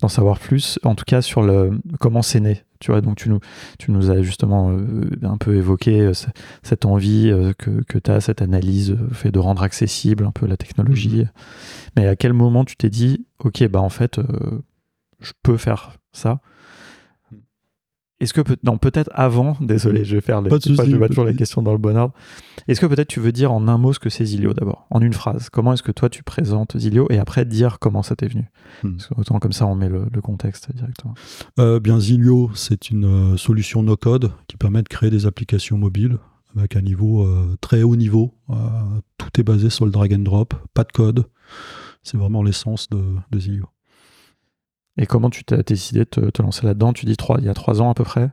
d'en 0.00 0.08
savoir 0.08 0.38
plus. 0.38 0.78
En 0.84 0.94
tout 0.94 1.04
cas, 1.06 1.22
sur 1.22 1.42
le 1.42 1.78
comment 2.00 2.22
c'est 2.22 2.40
né. 2.40 2.62
Tu 2.80 2.90
vois, 2.90 3.00
donc 3.00 3.16
tu 3.16 3.28
nous, 3.28 3.38
tu 3.78 3.92
nous 3.92 4.10
as 4.10 4.22
justement 4.22 4.70
euh, 4.70 5.08
un 5.22 5.36
peu 5.36 5.54
évoqué 5.56 6.00
euh, 6.00 6.14
ce- 6.14 6.26
cette 6.62 6.84
envie 6.84 7.30
euh, 7.30 7.52
que, 7.56 7.82
que 7.84 7.98
tu 7.98 8.10
as, 8.10 8.20
cette 8.20 8.42
analyse 8.42 8.96
fait 9.12 9.30
de 9.30 9.38
rendre 9.38 9.62
accessible 9.62 10.24
un 10.24 10.32
peu 10.32 10.46
la 10.46 10.56
technologie. 10.56 11.24
Mais 11.96 12.06
à 12.08 12.16
quel 12.16 12.32
moment 12.32 12.64
tu 12.64 12.76
t'es 12.76 12.90
dit, 12.90 13.24
ok, 13.38 13.68
bah 13.68 13.80
en 13.80 13.88
fait, 13.88 14.20
je 15.20 15.32
peux 15.42 15.56
faire 15.56 15.92
ça 16.12 16.40
est-ce 18.22 18.32
que 18.32 18.40
peut 18.40 18.56
non 18.62 18.78
peut-être 18.78 19.10
avant, 19.14 19.56
désolé, 19.60 20.04
je 20.04 20.16
vais 20.16 20.20
faire 20.20 20.40
les, 20.40 20.50
Pas 20.50 20.58
je 20.64 20.74
pas, 20.74 20.84
vais 20.84 21.08
toujours 21.08 21.24
les 21.24 21.34
questions 21.34 21.62
dans 21.62 21.72
le 21.72 21.78
bon 21.78 21.96
ordre. 21.96 22.14
Est-ce 22.68 22.80
que 22.80 22.86
peut-être 22.86 23.08
tu 23.08 23.20
veux 23.20 23.32
dire 23.32 23.52
en 23.52 23.68
un 23.68 23.78
mot 23.78 23.92
ce 23.92 23.98
que 23.98 24.10
c'est 24.10 24.24
Zilio 24.24 24.54
d'abord, 24.54 24.86
en 24.90 25.00
une 25.00 25.12
phrase 25.12 25.50
Comment 25.50 25.72
est-ce 25.72 25.82
que 25.82 25.92
toi 25.92 26.08
tu 26.08 26.22
présentes 26.22 26.78
Zilio? 26.78 27.06
Et 27.10 27.18
après 27.18 27.44
dire 27.44 27.78
comment 27.78 28.02
ça 28.02 28.16
t'est 28.16 28.28
venu? 28.28 28.44
Hmm. 28.82 28.96
Parce 28.96 29.10
autant 29.16 29.38
comme 29.38 29.52
ça 29.52 29.66
on 29.66 29.74
met 29.74 29.88
le, 29.88 30.06
le 30.12 30.20
contexte 30.20 30.74
directement. 30.74 31.14
Euh, 31.58 31.80
bien, 31.80 31.98
Zilio, 31.98 32.50
c'est 32.54 32.90
une 32.90 33.04
euh, 33.04 33.36
solution 33.36 33.82
no-code 33.82 34.30
qui 34.46 34.56
permet 34.56 34.82
de 34.82 34.88
créer 34.88 35.10
des 35.10 35.26
applications 35.26 35.76
mobiles 35.76 36.18
avec 36.56 36.76
un 36.76 36.82
niveau 36.82 37.24
euh, 37.24 37.56
très 37.60 37.82
haut 37.82 37.96
niveau. 37.96 38.34
Euh, 38.50 38.54
tout 39.18 39.40
est 39.40 39.44
basé 39.44 39.70
sur 39.70 39.84
le 39.84 39.90
drag 39.90 40.12
and 40.14 40.18
drop, 40.18 40.54
pas 40.74 40.84
de 40.84 40.92
code. 40.92 41.26
C'est 42.02 42.16
vraiment 42.16 42.42
l'essence 42.42 42.88
de, 42.90 43.02
de 43.30 43.38
Zilio. 43.38 43.66
Et 44.98 45.06
comment 45.06 45.30
tu 45.30 45.42
t'as 45.44 45.62
décidé 45.62 46.00
de 46.00 46.04
te, 46.04 46.20
te 46.30 46.42
lancer 46.42 46.66
là-dedans? 46.66 46.92
Tu 46.92 47.06
dis 47.06 47.16
trois, 47.16 47.38
il 47.38 47.46
y 47.46 47.48
a 47.48 47.54
trois 47.54 47.80
ans 47.80 47.90
à 47.90 47.94
peu 47.94 48.04
près? 48.04 48.30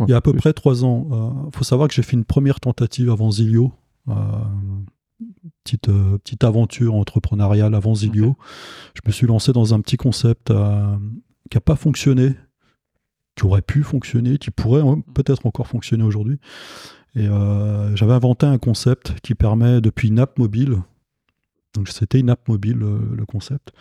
Il 0.00 0.10
y 0.10 0.12
a 0.12 0.16
à 0.16 0.20
peu 0.20 0.32
Plus. 0.32 0.40
près 0.40 0.52
trois 0.52 0.84
ans. 0.84 1.46
Il 1.46 1.56
faut 1.56 1.64
savoir 1.64 1.88
que 1.88 1.94
j'ai 1.94 2.02
fait 2.02 2.16
une 2.16 2.24
première 2.24 2.60
tentative 2.60 3.10
avant 3.10 3.30
Zilio. 3.30 3.72
Euh, 4.08 4.12
petite, 5.64 5.88
euh, 5.88 6.18
petite 6.18 6.44
aventure 6.44 6.94
entrepreneuriale 6.94 7.74
avant 7.74 7.94
Zilio. 7.94 8.36
Je 8.94 9.00
me 9.06 9.12
suis 9.12 9.26
lancé 9.26 9.52
dans 9.52 9.74
un 9.74 9.80
petit 9.80 9.96
concept 9.96 10.50
euh, 10.50 10.96
qui 11.50 11.56
n'a 11.56 11.60
pas 11.60 11.76
fonctionné, 11.76 12.34
qui 13.36 13.44
aurait 13.44 13.62
pu 13.62 13.82
fonctionner, 13.82 14.38
qui 14.38 14.50
pourrait 14.50 14.82
hein, 14.82 15.02
peut-être 15.14 15.46
encore 15.46 15.66
fonctionner 15.66 16.04
aujourd'hui. 16.04 16.38
Et 17.14 17.26
euh, 17.26 17.94
j'avais 17.94 18.14
inventé 18.14 18.46
un 18.46 18.58
concept 18.58 19.20
qui 19.20 19.34
permet, 19.34 19.80
depuis 19.80 20.08
une 20.08 20.18
app 20.18 20.38
mobile, 20.38 20.78
donc 21.74 21.88
c'était 21.88 22.20
une 22.20 22.30
app 22.30 22.48
mobile 22.48 22.76
le, 22.76 22.98
le 23.14 23.26
concept, 23.26 23.72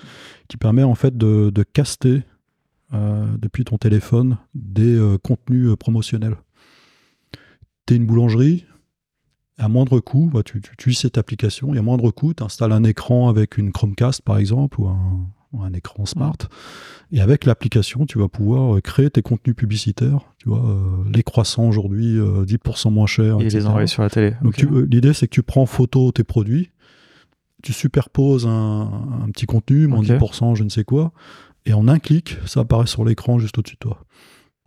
qui 0.48 0.58
permet 0.58 0.84
en 0.84 0.96
fait 0.96 1.18
de, 1.18 1.50
de 1.50 1.64
caster 1.64 2.24
euh, 2.94 3.26
depuis 3.38 3.64
ton 3.64 3.78
téléphone 3.78 4.38
des 4.54 4.96
euh, 4.96 5.18
contenus 5.18 5.70
euh, 5.70 5.76
promotionnels. 5.76 6.36
Tu 7.86 7.94
es 7.94 7.98
une 7.98 8.06
boulangerie, 8.06 8.66
à 9.58 9.68
moindre 9.68 10.00
coût, 10.00 10.30
bah, 10.34 10.44
tu, 10.44 10.62
tu 10.62 10.74
utilises 10.74 11.00
cette 11.00 11.18
application, 11.18 11.74
et 11.74 11.78
à 11.78 11.82
moindre 11.82 12.12
coût, 12.12 12.34
tu 12.34 12.44
installes 12.44 12.72
un 12.72 12.84
écran 12.84 13.30
avec 13.30 13.58
une 13.58 13.72
Chromecast 13.72 14.22
par 14.22 14.38
exemple, 14.38 14.82
ou 14.82 14.88
un, 14.88 15.28
ou 15.54 15.62
un 15.62 15.74
écran 15.74 16.06
smart, 16.06 16.38
et 17.14 17.20
avec 17.20 17.46
l'application, 17.46 18.06
tu 18.06 18.20
vas 18.20 18.30
pouvoir 18.30 18.78
euh, 18.78 18.82
créer 18.82 19.10
tes 19.10 19.22
contenus 19.22 19.56
publicitaires. 19.56 20.34
Tu 20.38 20.48
vois, 20.48 20.64
euh, 20.66 21.04
les 21.14 21.24
croissants 21.24 21.68
aujourd'hui, 21.68 22.18
euh, 22.18 22.46
10% 22.46 22.90
moins 22.90 23.06
cher. 23.06 23.40
Et 23.42 23.50
les 23.50 23.66
envoyer 23.66 23.88
sur 23.88 24.02
la 24.02 24.10
télé. 24.10 24.34
Donc 24.42 24.64
euh, 24.64 24.88
l'idée 24.90 25.14
c'est 25.14 25.28
que 25.28 25.34
tu 25.34 25.44
prends 25.44 25.64
en 25.64 25.66
photo 25.66 26.12
tes 26.12 26.24
produits, 26.24 26.72
tu 27.62 27.74
superposes 27.74 28.48
un, 28.48 28.92
un 29.24 29.30
petit 29.32 29.46
contenu, 29.46 29.88
moins 29.88 30.00
Ok. 30.00 30.08
10%, 30.08 30.56
je 30.56 30.64
ne 30.64 30.70
sais 30.70 30.84
quoi, 30.84 31.12
et 31.66 31.74
en 31.74 31.88
un 31.88 32.00
clic, 32.00 32.38
ça 32.46 32.62
apparaît 32.62 32.88
sur 32.88 33.06
l'écran 33.06 33.40
juste 33.40 33.58
au-dessus 33.58 33.76
de 33.76 33.80
toi. 33.80 34.00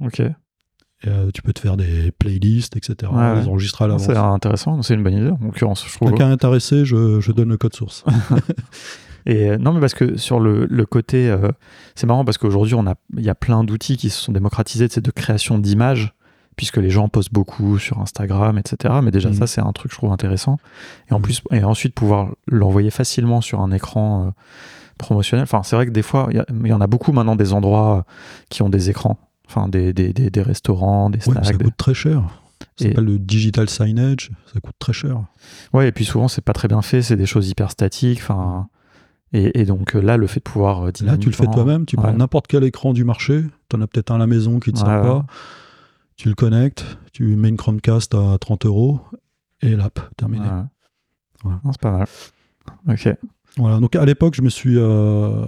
Ok. 0.00 0.20
Et, 0.20 0.32
euh, 1.08 1.30
tu 1.34 1.42
peux 1.42 1.52
te 1.52 1.60
faire 1.60 1.76
des 1.76 2.12
playlists, 2.12 2.76
etc. 2.76 3.12
Ouais, 3.12 3.40
les 3.40 3.48
enregistrer 3.48 3.84
à 3.84 3.88
l'avance. 3.88 4.06
C'est 4.06 4.16
intéressant, 4.16 4.80
c'est 4.82 4.94
une 4.94 5.02
bonne 5.02 5.14
idée 5.14 5.30
en 5.30 5.38
l'occurrence, 5.42 5.86
je 5.86 5.94
trouve. 5.94 6.20
Intéressé, 6.22 6.84
je, 6.84 7.20
je 7.20 7.32
donne 7.32 7.50
le 7.50 7.58
code 7.58 7.74
source. 7.74 8.04
Et 9.26 9.50
euh, 9.50 9.58
non, 9.58 9.72
mais 9.72 9.80
parce 9.80 9.94
que 9.94 10.16
sur 10.16 10.38
le, 10.38 10.66
le 10.66 10.86
côté, 10.86 11.30
euh, 11.30 11.48
c'est 11.94 12.06
marrant 12.06 12.24
parce 12.24 12.38
qu'aujourd'hui, 12.38 12.74
on 12.74 12.86
a, 12.86 12.94
il 13.16 13.22
y 13.24 13.30
a 13.30 13.34
plein 13.34 13.64
d'outils 13.64 13.96
qui 13.96 14.10
se 14.10 14.20
sont 14.20 14.32
démocratisés, 14.32 14.86
c'est 14.90 15.04
de 15.04 15.10
création 15.10 15.58
d'images, 15.58 16.13
puisque 16.56 16.76
les 16.76 16.90
gens 16.90 17.08
postent 17.08 17.32
beaucoup 17.32 17.78
sur 17.78 18.00
Instagram, 18.00 18.58
etc. 18.58 18.94
Mais 19.02 19.10
déjà, 19.10 19.28
Mhm. 19.30 19.34
ça, 19.34 19.46
c'est 19.46 19.60
un 19.60 19.72
truc, 19.72 19.90
je 19.92 19.96
trouve, 19.96 20.12
intéressant. 20.12 20.58
Et 21.10 21.14
en 21.14 21.18
Mhm. 21.18 21.22
plus, 21.22 21.42
et 21.52 21.64
ensuite 21.64 21.94
pouvoir 21.94 22.28
l'envoyer 22.46 22.90
facilement 22.90 23.40
sur 23.40 23.60
un 23.60 23.70
écran 23.72 24.26
euh, 24.26 24.30
promotionnel. 24.98 25.42
Enfin, 25.44 25.62
c'est 25.62 25.76
vrai 25.76 25.86
que 25.86 25.90
des 25.90 26.02
fois, 26.02 26.28
il 26.30 26.66
y 26.66 26.72
en 26.72 26.80
a 26.80 26.86
beaucoup 26.86 27.12
maintenant 27.12 27.36
des 27.36 27.52
endroits 27.52 27.98
euh, 27.98 28.02
qui 28.50 28.62
ont 28.62 28.68
des 28.68 28.90
écrans. 28.90 29.18
Enfin, 29.48 29.68
des, 29.68 29.92
des, 29.92 30.12
des, 30.12 30.30
des 30.30 30.42
restaurants, 30.42 31.10
des 31.10 31.18
Ouais, 31.18 31.32
snacks. 31.34 31.44
ça 31.46 31.52
des- 31.52 31.64
coûte 31.64 31.76
très 31.76 31.94
cher. 31.94 32.22
Et- 32.80 32.84
s'appelle 32.88 33.04
le 33.04 33.18
digital 33.18 33.68
signage, 33.68 34.30
ça 34.52 34.58
coûte 34.60 34.74
très 34.78 34.92
cher. 34.92 35.18
Ouais, 35.72 35.88
et 35.88 35.92
puis 35.92 36.04
souvent, 36.04 36.28
c'est 36.28 36.40
pas 36.42 36.52
très 36.54 36.66
bien 36.68 36.80
fait, 36.82 37.02
c'est 37.02 37.16
des 37.16 37.26
choses 37.26 37.48
hyper 37.50 37.70
statiques. 37.70 38.20
Enfin. 38.22 38.68
Et, 39.32 39.60
et 39.60 39.64
donc 39.64 39.96
euh, 39.96 40.00
là, 40.00 40.16
le 40.16 40.28
fait 40.28 40.38
de 40.38 40.44
pouvoir. 40.44 40.84
Là, 41.02 41.16
tu 41.18 41.26
le 41.28 41.34
fais 41.34 41.46
toi-même, 41.48 41.84
tu 41.86 41.96
prends 41.96 42.12
n'importe 42.12 42.46
quel 42.46 42.62
écran 42.62 42.92
du 42.92 43.02
marché, 43.04 43.44
tu 43.68 43.76
en 43.76 43.80
as 43.80 43.86
peut-être 43.88 44.12
un 44.12 44.14
à 44.14 44.18
la 44.18 44.28
maison 44.28 44.60
qui 44.60 44.70
ne 44.70 44.74
te 44.74 44.78
sert 44.78 44.88
ouais. 44.88 45.02
pas, 45.02 45.26
tu 46.16 46.28
le 46.28 46.34
connectes, 46.34 46.84
tu 47.12 47.24
mets 47.36 47.48
une 47.48 47.56
Chromecast 47.56 48.14
à 48.14 48.36
30 48.38 48.66
euros, 48.66 49.00
et 49.62 49.74
l'app, 49.76 50.00
terminé. 50.16 50.46
Voilà. 51.42 51.60
C'est 51.72 51.80
pas 51.80 51.92
mal. 51.98 52.06
Ok. 52.88 53.08
Voilà, 53.56 53.78
donc 53.78 53.94
à 53.94 54.04
l'époque, 54.04 54.34
je 54.34 54.42
me 54.42 54.48
suis, 54.48 54.76
euh, 54.78 55.44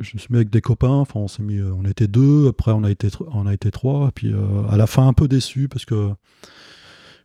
je 0.00 0.10
me 0.14 0.18
suis 0.18 0.28
mis 0.30 0.36
avec 0.36 0.50
des 0.50 0.60
copains. 0.60 0.88
Enfin, 0.88 1.20
on 1.20 1.28
s'est 1.28 1.42
mis, 1.42 1.58
euh, 1.58 1.72
on 1.74 1.84
était 1.84 2.08
deux. 2.08 2.48
Après, 2.48 2.72
on 2.72 2.84
a 2.84 2.90
été, 2.90 3.08
on 3.32 3.46
a 3.46 3.54
été 3.54 3.70
trois. 3.70 4.10
Puis 4.14 4.32
euh, 4.32 4.66
à 4.68 4.76
la 4.76 4.86
fin, 4.86 5.06
un 5.08 5.12
peu 5.14 5.26
déçu 5.26 5.68
parce 5.68 5.84
que 5.86 6.10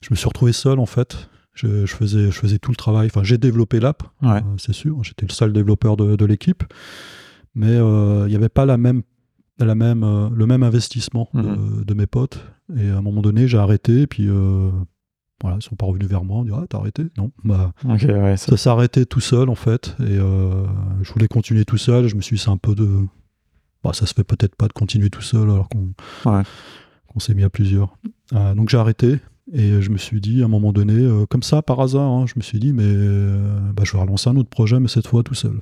je 0.01 0.07
me 0.11 0.15
suis 0.15 0.28
retrouvé 0.28 0.53
seul 0.53 0.80
en 0.80 0.86
fait. 0.86 1.30
Je, 1.53 1.86
je 1.86 1.93
faisais, 1.93 2.26
je 2.32 2.39
faisais 2.39 2.57
tout 2.57 2.72
le 2.72 2.78
travail. 2.78 3.07
Enfin, 3.07 3.24
j'ai 3.24 3.38
développé 3.38 3.82
l'app, 3.82 4.03
Ouais. 4.22 4.38
euh, 4.38 4.41
c'est 4.57 4.72
sûr. 4.74 5.03
J'étais 5.03 5.26
le 5.28 5.34
seul 5.34 5.51
développeur 5.51 5.97
de, 5.97 6.15
de 6.15 6.26
l'équipe, 6.26 6.63
mais 7.53 7.76
il 7.76 8.26
n'y 8.30 8.36
avait 8.36 8.47
pas 8.49 8.65
la 8.65 8.78
même, 8.78 9.01
la 9.66 9.76
même, 9.76 10.03
euh, 10.03 10.30
le 10.34 10.45
même 10.45 10.64
investissement 10.64 11.30
de, 11.34 11.41
Mhm. 11.41 11.84
de 11.86 11.93
mes 11.93 12.07
potes. 12.07 12.39
Et 12.78 12.89
à 12.89 12.97
un 12.97 13.01
moment 13.01 13.22
donné, 13.22 13.47
j'ai 13.47 13.57
arrêté. 13.57 14.01
Et 14.01 14.07
puis 14.07 14.28
euh, 14.28 14.70
voilà, 15.41 15.57
ils 15.60 15.64
sont 15.64 15.76
pas 15.76 15.86
revenus 15.86 16.07
vers 16.10 16.24
moi. 16.24 16.38
On 16.39 16.43
dit 16.43 16.51
ah 16.53 16.66
t'as 16.70 16.78
arrêté? 16.80 17.03
Non, 17.18 17.32
bah 17.43 17.74
ouais. 17.86 18.38
ça- 18.38 18.57
s'est 18.57 18.70
arrêté 18.70 19.05
tout 19.05 19.22
seul 19.22 19.49
en 19.49 19.55
fait 19.55 19.95
et 19.99 20.18
euh, 20.18 20.66
je 21.01 21.12
voulais 21.14 21.28
continuer 21.30 21.64
tout 21.66 21.78
seul 21.78 22.07
je 22.07 22.16
me 22.16 22.22
suis 22.22 22.36
dit 22.36 22.41
c'est 22.43 22.49
un 22.49 22.57
peu 22.57 22.76
de 22.76 22.88
bah, 23.84 23.91
ça 23.93 24.05
se 24.05 24.14
fait 24.14 24.26
peut-être 24.26 24.55
pas 24.57 24.68
de 24.68 24.74
continuer 24.74 25.10
tout 25.10 25.22
seul 25.22 25.49
alors 25.49 25.70
qu'on 25.70 25.93
Ouais. 26.30 26.43
s'est 27.20 27.34
mis 27.34 27.43
à 27.43 27.49
plusieurs 27.49 27.97
Euh, 28.34 28.53
donc 28.53 28.68
j'ai 28.70 28.78
arrêté 28.78 29.20
et 29.53 29.82
je 29.82 29.89
me 29.91 29.97
suis 29.97 30.20
dit 30.22 30.41
à 30.41 30.45
un 30.45 30.49
moment 30.49 30.74
donné 30.74 31.07
comme 31.30 31.41
ça 31.43 31.62
par 31.62 31.80
hasard 31.80 32.12
hein, 32.12 32.26
je 32.28 32.34
me 32.36 32.41
suis 32.41 32.60
dit 32.60 32.74
mais 32.74 32.93
bah, 33.74 33.84
je 33.86 33.93
vais 33.93 33.99
relancer 33.99 34.30
un 34.30 34.36
autre 34.36 34.49
projet 34.49 34.80
mais 34.82 34.89
cette 34.89 35.07
fois 35.07 35.24
tout 35.24 35.36
seul 35.36 35.62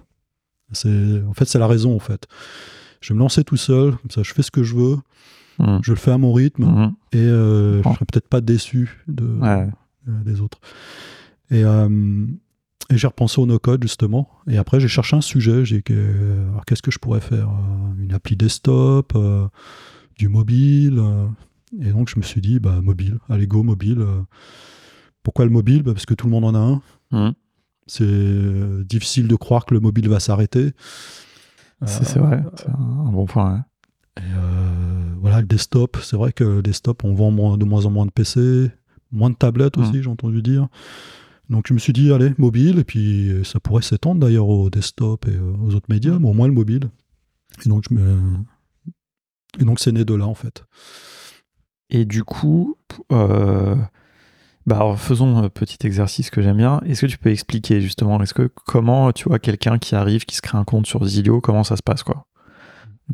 en 0.71 1.33
fait 1.33 1.45
c'est 1.45 1.59
la 1.59 1.67
raison 1.67 1.95
en 1.95 1.99
fait 1.99 2.25
je 3.01 3.09
vais 3.13 3.15
me 3.15 3.19
lancer 3.19 3.43
tout 3.43 3.57
seul 3.57 3.95
comme 3.97 4.11
ça 4.11 4.23
je 4.23 4.33
fais 4.33 4.43
ce 4.43 4.51
que 4.51 4.63
je 4.63 4.75
veux 4.75 4.97
Mhm. 5.59 5.79
je 5.83 5.91
le 5.91 5.97
fais 5.97 6.11
à 6.11 6.17
mon 6.19 6.33
rythme 6.33 6.65
Mhm. 6.65 6.93
et 7.13 7.17
euh, 7.17 7.77
je 7.81 7.89
serais 7.89 8.05
peut-être 8.05 8.27
pas 8.27 8.41
déçu 8.41 9.03
de, 9.07 9.25
Ouais. 9.25 9.67
euh, 10.07 10.23
des 10.23 10.39
autres. 10.39 10.59
Et, 11.49 11.63
euh, 11.63 12.25
et 12.91 12.97
j'ai 12.97 13.07
repensé 13.07 13.41
au 13.41 13.47
no-code 13.47 13.81
justement. 13.81 14.29
Et 14.47 14.57
après, 14.59 14.79
j'ai 14.79 14.87
cherché 14.87 15.15
un 15.15 15.21
sujet. 15.21 15.65
J'ai 15.65 15.83
alors, 15.89 16.63
qu'est-ce 16.65 16.83
que 16.83 16.91
je 16.91 16.99
pourrais 16.99 17.21
faire 17.21 17.49
Euh, 17.49 18.03
Une 18.03 18.13
appli 18.13 18.35
desktop, 18.35 19.17
du 20.15 20.27
mobile. 20.29 21.01
et 21.81 21.91
donc, 21.91 22.07
je 22.09 22.17
me 22.17 22.21
suis 22.23 22.39
dit, 22.39 22.59
bah, 22.59 22.79
mobile, 22.81 23.17
allez, 23.27 23.47
go, 23.47 23.63
mobile. 23.63 24.05
Pourquoi 25.23 25.45
le 25.45 25.51
mobile? 25.51 25.81
Bah, 25.83 25.93
Parce 25.93 26.05
que 26.05 26.13
tout 26.13 26.27
le 26.27 26.31
monde 26.31 26.45
en 26.45 26.53
a 26.53 26.59
un. 26.59 26.81
Mhm. 27.11 27.33
C'est 27.87 28.83
difficile 28.87 29.27
de 29.27 29.35
croire 29.35 29.65
que 29.65 29.73
le 29.73 29.79
mobile 29.79 30.07
va 30.07 30.19
s'arrêter. 30.19 30.71
C'est 31.85 32.17
vrai, 32.19 32.43
c'est 32.55 32.69
un, 32.69 33.11
bon 33.11 33.25
point. 33.25 33.53
ouais. 33.53 34.23
Et 34.23 34.25
euh, 34.35 35.13
voilà, 35.21 35.41
le 35.41 35.47
desktop, 35.47 35.97
c'est 36.01 36.15
vrai 36.17 36.33
que 36.33 36.43
le 36.43 36.61
desktop, 36.63 37.03
on 37.03 37.13
vend 37.13 37.29
moins- 37.31 37.57
de 37.57 37.65
moins 37.65 37.85
en 37.85 37.91
moins 37.91 38.05
de 38.07 38.11
PC, 38.11 38.71
moins 39.11 39.29
de 39.29 39.35
tablettes 39.35 39.77
aussi, 39.77 39.97
Mm. 39.97 40.01
j'ai 40.01 40.09
entendu 40.09 40.41
dire. 40.41 40.67
Donc 41.49 41.65
je 41.67 41.73
me 41.73 41.79
suis 41.79 41.93
dit, 41.93 42.11
allez, 42.11 42.33
mobile, 42.39 42.79
et 42.79 42.83
puis 42.83 43.29
euh, 43.29 43.43
ça 43.43 43.59
pourrait 43.59 43.83
s'étendre 43.83 44.19
d'ailleurs 44.19 44.49
au 44.49 44.69
desktop 44.69 45.27
et 45.27 45.31
euh, 45.35 45.53
aux 45.63 45.75
autres 45.75 45.85
médias, 45.89 46.17
mais 46.19 46.27
au 46.27 46.33
moins 46.33 46.47
le 46.47 46.53
mobile. 46.53 46.89
Et 47.65 47.69
donc 47.69 47.83
je 47.89 47.93
me... 47.93 48.17
Et 49.59 49.63
donc 49.63 49.79
c'est 49.79 49.91
né 49.91 50.03
de 50.03 50.13
là 50.15 50.25
en 50.25 50.33
fait. 50.35 50.65
Et 51.89 52.03
du 52.05 52.23
coup, 52.23 52.75
euh, 53.11 53.75
bah 54.67 54.75
alors 54.75 54.99
faisons 54.99 55.37
un 55.37 55.49
petit 55.49 55.87
exercice 55.87 56.29
que 56.29 56.41
j'aime 56.41 56.57
bien. 56.57 56.81
Est-ce 56.85 57.01
que 57.01 57.07
tu 57.07 57.17
peux 57.17 57.31
expliquer 57.31 57.81
justement, 57.81 58.21
est-ce 58.21 58.33
que 58.33 58.51
comment 58.65 59.11
tu 59.11 59.27
vois 59.27 59.39
quelqu'un 59.39 59.79
qui 59.79 59.95
arrive, 59.95 60.25
qui 60.25 60.35
se 60.35 60.41
crée 60.41 60.57
un 60.57 60.65
compte 60.65 60.85
sur 60.85 61.03
Zilio, 61.05 61.41
comment 61.41 61.63
ça 61.63 61.77
se 61.77 61.83
passe 61.83 62.03
quoi? 62.03 62.27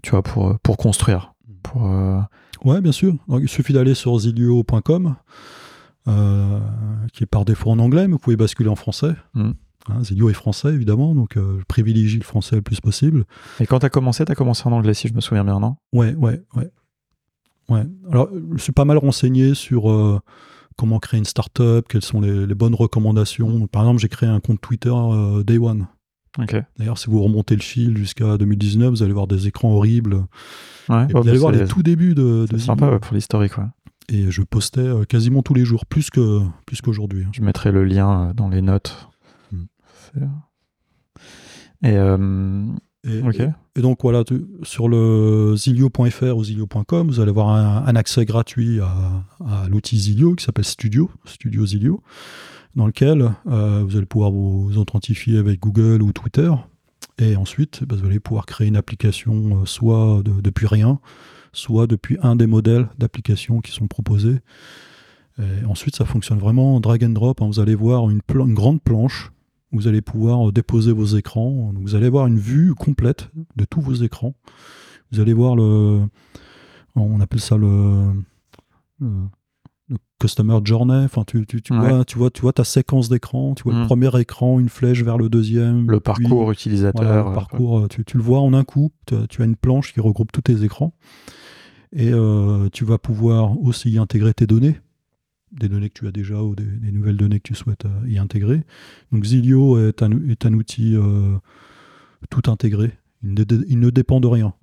Tu 0.02 0.12
vois 0.12 0.24
pour 0.24 0.60
pour 0.60 0.78
construire, 0.78 1.34
pour 1.62 1.86
euh, 1.86 2.20
Ouais, 2.64 2.82
bien 2.82 2.92
sûr. 2.92 3.16
Donc, 3.28 3.42
il 3.42 3.50
suffit 3.50 3.74
d'aller 3.74 3.94
sur 3.94 4.18
zilio.com, 4.18 5.16
euh, 6.08 6.60
qui 7.12 7.24
est 7.24 7.28
par 7.28 7.46
défaut 7.46 7.72
en 7.72 7.80
anglais, 7.80 8.08
mais 8.08 8.14
vous 8.14 8.20
pouvez 8.20 8.38
basculer 8.38 8.70
en 8.70 8.76
français. 8.76 9.14
Mm. 9.34 9.52
Hein, 9.90 10.04
Zilio 10.04 10.30
est 10.30 10.34
français, 10.34 10.70
évidemment, 10.70 11.14
donc 11.14 11.36
euh, 11.36 11.60
je 11.60 11.66
privilégie 11.66 12.18
le 12.18 12.24
français 12.24 12.56
le 12.56 12.62
plus 12.62 12.80
possible. 12.80 13.26
Et 13.60 13.66
quand 13.66 13.80
t'as 13.80 13.90
commencé, 13.90 14.24
t'as 14.24 14.36
commencé 14.36 14.64
en 14.66 14.72
anglais 14.72 14.94
si 14.94 15.10
je 15.10 15.14
me 15.14 15.20
souviens 15.20 15.44
bien, 15.44 15.60
non? 15.60 15.76
Ouais, 15.92 16.16
ouais, 16.16 16.42
ouais. 16.56 16.72
Ouais. 17.68 17.86
Alors, 18.10 18.30
je 18.56 18.62
suis 18.62 18.72
pas 18.72 18.86
mal 18.86 18.98
renseigné 18.98 19.54
sur 19.56 19.90
comment 20.78 21.00
créer 21.00 21.18
une 21.18 21.26
startup, 21.26 21.88
quelles 21.88 22.04
sont 22.04 22.22
les, 22.22 22.46
les 22.46 22.56
bonnes 22.56 22.76
recommandations. 22.76 23.68
Par 23.68 23.84
exemple, 23.84 24.00
j'ai 24.00 24.10
créé 24.10 24.30
un 24.30 24.40
compte 24.40 24.62
Twitter 24.62 24.94
euh, 24.94 25.44
Day 25.44 25.58
One. 25.58 25.88
Ok. 26.40 26.56
D'ailleurs, 26.78 26.98
si 26.98 27.10
vous 27.10 27.22
remontez 27.22 27.56
le 27.56 27.62
fil 27.62 27.96
jusqu'à 27.98 28.38
2019, 28.38 28.90
vous 28.90 29.04
allez 29.04 29.14
voir 29.14 29.28
des 29.28 29.48
écrans 29.48 29.70
horribles. 29.70 30.26
Ouais. 30.90 31.06
Et 31.10 31.14
ouais, 31.14 31.22
vous 31.22 31.30
allez 31.30 31.38
voir 31.38 31.52
les 31.52 31.66
tout 31.66 31.84
débuts 31.84 32.16
de, 32.16 32.46
c'est 32.50 32.56
de 32.56 32.60
sympa 32.60 32.90
ouais, 32.90 33.00
pour 33.00 33.14
l'historique. 33.14 33.54
Et 34.10 34.32
je 34.32 34.42
postais 34.42 34.82
euh, 34.82 35.06
quasiment 35.06 35.44
tous 35.44 35.54
les 35.54 35.64
jours, 35.64 35.86
plus 35.86 36.10
que 36.10 36.42
plus 36.66 36.82
qu'aujourd'hui. 36.82 37.26
Je 37.32 37.42
mettrai 37.42 37.72
le 37.72 37.84
lien 37.84 38.30
euh, 38.30 38.34
dans 38.34 38.50
les 38.50 38.62
notes. 38.62 39.10
Mm. 39.52 39.64
Euh, 40.18 40.26
Et 41.84 41.98
euh, 41.98 42.66
Et, 43.06 43.22
ok. 43.22 43.40
et- 43.40 43.50
et 43.76 43.82
donc 43.82 44.00
voilà, 44.04 44.24
tu- 44.24 44.46
sur 44.64 44.88
le 44.88 45.56
zilio.fr 45.58 46.38
ou 46.38 46.44
zilio.com, 46.44 47.08
vous 47.08 47.20
allez 47.20 47.30
avoir 47.32 47.50
un, 47.50 47.86
un 47.86 47.96
accès 47.96 48.24
gratuit 48.26 48.80
à, 48.80 49.24
à 49.46 49.68
l'outil 49.68 49.98
Zilio 49.98 50.36
qui 50.36 50.44
s'appelle 50.46 50.64
Studio, 50.66 51.10
Studio 51.26 51.66
Zilio, 51.66 52.02
dans 52.76 52.86
lequel 52.88 53.32
euh, 53.48 53.84
vous 53.86 53.98
allez 53.98 54.06
pouvoir 54.06 54.32
vous 54.32 54.72
authentifier 54.78 55.38
avec 55.38 55.60
Google 55.60 56.02
ou 56.02 56.12
Twitter. 56.14 56.52
Et 57.20 57.36
ensuite, 57.36 57.84
bah, 57.84 57.96
vous 58.00 58.06
allez 58.06 58.20
pouvoir 58.20 58.46
créer 58.46 58.68
une 58.68 58.78
application 58.78 59.62
euh, 59.62 59.66
soit 59.66 60.22
de- 60.24 60.40
depuis 60.42 60.68
rien, 60.68 61.00
soit 61.52 61.88
depuis 61.88 62.18
un 62.22 62.36
des 62.36 62.48
modèles 62.48 62.88
d'applications 62.98 63.60
qui 63.62 63.72
sont 63.72 63.88
proposés. 63.88 64.38
Et 65.40 65.66
ensuite, 65.66 65.96
ça 65.96 66.06
fonctionne 66.06 66.38
vraiment 66.38 66.76
en 66.76 66.80
drag 66.80 67.04
and 67.04 67.10
drop. 67.10 67.42
hein. 67.42 67.48
Vous 67.48 67.60
allez 67.60 67.74
voir 67.76 68.08
une, 68.12 68.22
grande 68.54 68.82
planche 68.82 69.32
vous 69.74 69.88
allez 69.88 70.02
pouvoir 70.02 70.52
déposer 70.52 70.92
vos 70.94 71.06
écrans. 71.06 71.74
Vous 71.76 71.96
allez 71.96 72.06
avoir 72.08 72.28
une 72.28 72.40
vue 72.40 72.74
complète 72.76 73.30
de 73.56 73.66
tous 73.66 73.82
vos 73.82 73.94
écrans. 73.96 74.36
Vous 75.12 75.20
allez 75.20 75.34
voir 75.34 75.56
le. 75.56 76.02
On 76.96 77.20
appelle 77.22 77.42
ça 77.42 77.58
le. 77.58 78.14
le- 79.00 79.10
le 79.90 79.98
Customer 80.20 80.60
Journey, 80.64 81.04
enfin 81.04 81.24
tu, 81.28 81.46
tu, 81.46 81.62
tu 81.62 81.74
Ouais. 81.74 81.90
vois, 81.90 82.06
tu 82.06 82.18
vois, 82.18 82.32
tu 82.32 82.42
vois 82.42 82.54
ta 82.54 82.64
séquence 82.64 83.10
d'écran, 83.10 83.54
tu 83.54 83.64
vois 83.64 83.74
Mm. 83.74 83.80
le 83.82 83.86
premier 83.86 84.20
écran, 84.22 84.58
une 84.60 84.70
flèche 84.70 85.04
vers 85.04 85.18
le 85.18 85.28
deuxième, 85.28 85.92
le 85.92 86.00
puis- 86.00 86.24
parcours 86.24 86.50
utilisateur. 86.54 87.04
voilà, 87.04 87.22
le 87.24 87.28
euh, 87.30 87.34
parcours, 87.34 87.80
euh, 87.80 87.88
tu, 87.90 88.06
tu 88.06 88.16
le 88.16 88.24
vois 88.24 88.40
en 88.40 88.54
un 88.54 88.64
coup. 88.64 88.92
Tu 89.06 89.16
as, 89.16 89.28
tu 89.28 89.42
as 89.42 89.46
une 89.46 89.58
planche 89.58 89.94
qui 89.94 90.00
regroupe 90.00 90.32
tous 90.32 90.42
tes 90.42 90.64
écrans. 90.64 90.94
Et 91.92 92.12
euh, 92.14 92.70
tu 92.72 92.86
vas 92.86 92.98
pouvoir 92.98 93.60
aussi 93.62 93.92
y 93.92 93.98
intégrer 93.98 94.34
tes 94.34 94.48
données, 94.48 94.80
des 95.54 95.70
données 95.70 95.90
que 95.90 96.00
tu 96.00 96.08
as 96.08 96.12
déjà 96.12 96.42
ou 96.42 96.56
des, 96.56 96.64
des 96.66 96.92
nouvelles 96.92 97.18
données 97.18 97.40
que 97.40 97.48
tu 97.48 97.56
souhaites 97.56 97.86
euh, 97.86 98.08
y 98.10 98.18
intégrer. 98.18 98.64
Donc 99.12 99.24
Zilio 99.26 99.78
est 99.80 100.02
un, 100.04 100.12
est 100.28 100.46
un 100.46 100.54
outil 100.54 100.96
euh, 100.96 101.36
tout 102.30 102.50
intégré. 102.52 102.92
Il 103.24 103.34
ne, 103.34 103.44
dé- 103.44 103.66
il 103.68 103.80
ne 103.80 103.90
dépend 103.90 104.20
de 104.20 104.28
rien. 104.28 104.54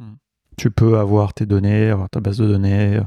tu 0.57 0.70
peux 0.70 0.99
avoir 0.99 1.32
tes 1.32 1.47
données, 1.47 1.88
avoir 1.88 2.11
ta 2.11 2.20
base 2.20 2.38
de 2.38 2.47
données, 2.47 2.97
euh, 2.99 3.03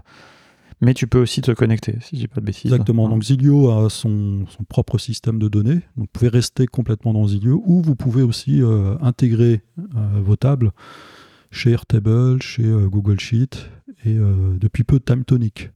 mais 0.82 0.94
tu 0.96 1.06
peux 1.08 1.20
aussi 1.22 1.42
te 1.42 1.52
connecter, 1.52 1.98
si 2.02 2.16
je 2.16 2.22
dis 2.22 2.28
pas 2.28 2.42
de 2.42 2.46
bêtises. 2.46 2.66
Exactement. 2.72 3.04
Ouais. 3.06 3.10
Donc 3.12 3.24
Zilio 3.24 3.70
a 3.72 3.90
son, 3.90 4.46
son 4.48 4.64
propre 4.64 4.98
système 4.98 5.38
de 5.40 5.48
données. 5.48 5.76
Donc 5.96 5.98
vous 5.98 6.08
pouvez 6.12 6.30
rester 6.30 6.66
complètement 6.66 7.14
dans 7.14 7.28
Zilio 7.28 7.62
ou 7.66 7.82
vous 7.82 7.96
pouvez 7.96 8.24
aussi 8.24 8.62
euh, 8.62 8.96
intégrer 9.02 9.62
euh, 9.80 10.22
vos 10.24 10.36
tables 10.36 10.72
chez 11.52 11.72
Airtable, 11.72 12.42
chez 12.42 12.66
euh, 12.66 12.88
Google 12.90 13.20
Sheet 13.20 13.70
et 14.04 14.18
euh, 14.18 14.58
depuis 14.60 14.84
peu 14.84 15.00
TimeTonic. 15.00 15.66
Hmm. 15.66 15.70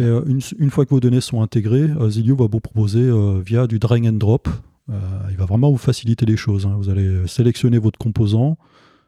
Euh, 0.00 0.24
une, 0.58 0.70
fois 0.70 0.84
que 0.84 0.90
vos 0.90 1.00
données 1.00 1.20
sont 1.20 1.42
intégrées, 1.42 1.90
euh, 2.00 2.10
Zilio 2.10 2.36
va 2.36 2.46
vous 2.50 2.60
proposer 2.60 3.02
euh, 3.02 3.40
via 3.44 3.66
du 3.66 3.78
drag 3.78 4.06
and 4.06 4.14
drop. 4.14 4.48
il 4.88 5.36
va 5.36 5.44
vraiment 5.44 5.70
vous 5.70 5.78
faciliter 5.78 6.26
les 6.26 6.36
choses. 6.36 6.66
hein. 6.66 6.74
Vous 6.76 6.88
allez 6.88 7.26
sélectionner 7.26 7.78
votre 7.78 7.98
composant, 7.98 8.58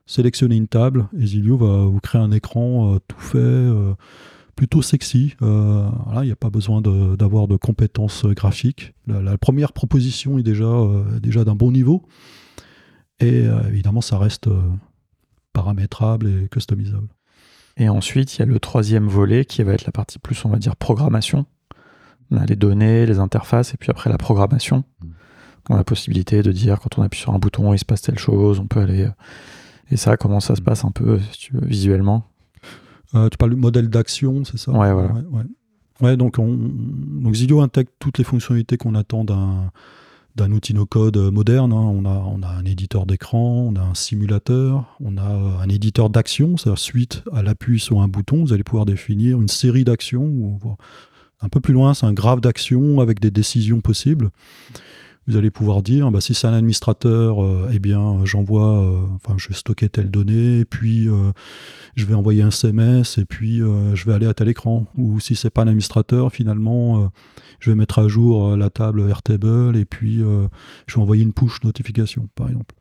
sélectionner 0.07 0.57
une 0.57 0.68
table 0.68 1.09
et 1.18 1.26
Zilio 1.26 1.57
va 1.57 1.86
vous 1.86 2.01
créer 2.01 2.20
un 2.20 2.30
écran 2.30 2.99
tout 3.09 3.18
fait. 3.20 3.68
plutôt 4.55 4.82
sexy. 4.82 5.34
Il 5.40 6.20
n'y 6.22 6.30
a 6.30 6.36
pas 6.36 6.51
besoin 6.51 6.80
d'avoir 6.80 7.49
de, 7.49 7.57
compétences 7.57 8.26
graphiques. 8.26 8.95
La, 9.09 9.36
première 9.38 9.72
proposition 9.72 10.38
est 10.38 10.45
déjà, 10.45 11.45
d'un 11.45 11.57
bon 11.57 11.72
niveau. 11.72 12.05
Et 13.18 13.45
évidemment, 13.68 14.03
ça 14.03 14.18
reste 14.18 14.49
paramétrable 15.53 16.28
et 16.28 16.49
customisable. 16.49 17.09
Et 17.76 17.88
ensuite, 17.88 18.36
il 18.36 18.40
y 18.40 18.42
a 18.42 18.46
le 18.46 18.58
troisième 18.60 19.08
volet 19.08 19.44
qui 19.44 19.62
va 19.62 19.72
être 19.72 19.86
la 19.86 19.92
partie 19.92 20.18
plus, 20.18 20.44
on 20.44 20.48
va 20.50 20.58
dire, 20.58 20.76
programmation. 20.76 21.46
On 22.30 22.36
a 22.36 22.46
les 22.46 22.56
données, 22.56 23.06
les 23.06 23.18
interfaces, 23.18 23.74
et 23.74 23.76
puis 23.76 23.90
après 23.90 24.10
la 24.10 24.18
programmation. 24.18 24.84
Mm. 25.02 25.06
On 25.70 25.74
a 25.74 25.78
la 25.78 25.84
possibilité 25.84 26.42
de 26.42 26.52
dire 26.52 26.80
quand 26.80 26.98
on 26.98 27.02
appuie 27.02 27.20
sur 27.20 27.32
un 27.34 27.38
bouton, 27.38 27.72
il 27.72 27.78
se 27.78 27.84
passe 27.84 28.02
telle 28.02 28.18
chose, 28.18 28.58
on 28.58 28.66
peut 28.66 28.80
aller. 28.80 29.04
euh, 29.04 29.10
Et 29.90 29.96
ça, 29.96 30.16
comment 30.16 30.40
ça 30.40 30.56
se 30.56 30.60
passe 30.62 30.84
un 30.84 30.90
peu, 30.90 31.18
si 31.32 31.38
tu 31.38 31.52
veux, 31.54 31.66
visuellement 31.66 32.24
Euh, 33.14 33.28
tu 33.28 33.36
parles 33.36 33.54
du 33.54 33.60
modèle 33.60 33.88
d'action, 33.88 34.42
c'est 34.44 34.56
ça? 34.58 34.72
Ouais, 34.72 34.92
voilà. 34.92 35.12
Ouais, 35.12 35.22
ouais. 35.30 35.42
Ouais, 36.00 36.16
donc, 36.16 36.38
on, 36.38 36.48
donc 36.56 37.34
Zilio 37.34 37.60
intègre 37.60 37.90
toutes 37.98 38.18
les 38.18 38.24
fonctionnalités 38.24 38.76
qu'on 38.76 38.94
attend 38.94 39.22
d'un 39.24 39.70
d'un 40.36 40.50
outil 40.52 40.74
no-code 40.74 41.16
euh, 41.16 41.30
moderne. 41.30 41.72
hein. 41.72 41.76
On, 41.76 42.04
a, 42.04 42.48
un 42.48 42.64
éditeur 42.64 43.06
d'écran, 43.06 43.66
on 43.68 43.76
a 43.76 43.80
un 43.80 43.94
simulateur, 43.94 44.96
on 45.00 45.16
a 45.16 45.30
euh, 45.30 45.58
un 45.62 45.68
éditeur 45.68 46.10
d'action, 46.10 46.56
c'est-à-dire 46.56 46.78
suite 46.78 47.22
à 47.32 47.42
l'appui 47.42 47.78
sur 47.78 48.00
un 48.00 48.08
bouton, 48.08 48.44
vous 48.44 48.52
allez 48.52 48.64
pouvoir 48.64 48.86
définir 48.86 49.40
une 49.40 49.48
série 49.48 49.84
d'actions. 49.84 50.58
Un 51.40 51.48
peu 51.48 51.60
plus 51.60 51.74
loin, 51.74 51.92
c'est 51.94 52.06
un 52.06 52.12
graphe 52.12 52.40
d'actions 52.40 53.00
avec 53.00 53.20
des 53.20 53.30
décisions 53.30 53.80
possibles. 53.80 54.30
Vous 55.28 55.36
allez 55.36 55.50
pouvoir 55.50 55.82
dire, 55.82 56.10
bah, 56.10 56.20
si 56.20 56.34
c'est 56.34 56.48
un 56.48 56.52
administrateur, 56.52 57.44
euh, 57.44 57.70
eh 57.72 57.78
bien, 57.78 58.24
j'envoie, 58.24 59.08
enfin, 59.14 59.34
je 59.38 59.48
vais 59.48 59.54
stocker 59.54 59.88
telle 59.88 60.10
donnée, 60.10 60.64
puis 60.64 61.08
je 61.94 62.04
vais 62.06 62.14
envoyer 62.14 62.42
un 62.42 62.48
SMS, 62.48 63.18
et 63.18 63.24
puis 63.24 63.58
je 63.58 64.04
vais 64.06 64.14
aller 64.14 64.26
à 64.26 64.34
tel 64.34 64.48
écran. 64.48 64.86
Ou 64.96 65.20
si 65.20 65.36
c'est 65.36 65.50
pas 65.50 65.62
un 65.62 65.68
administrateur, 65.68 66.32
finalement, 66.32 67.10
je 67.62 67.70
vais 67.70 67.76
mettre 67.76 68.00
à 68.00 68.08
jour 68.08 68.48
euh, 68.48 68.56
la 68.56 68.70
table 68.70 69.08
Airtable, 69.08 69.76
et 69.76 69.84
puis 69.84 70.20
euh, 70.20 70.48
je 70.88 70.96
vais 70.96 71.00
envoyer 71.00 71.22
une 71.22 71.32
push 71.32 71.62
notification, 71.62 72.28
par 72.34 72.48
exemple. 72.48 72.74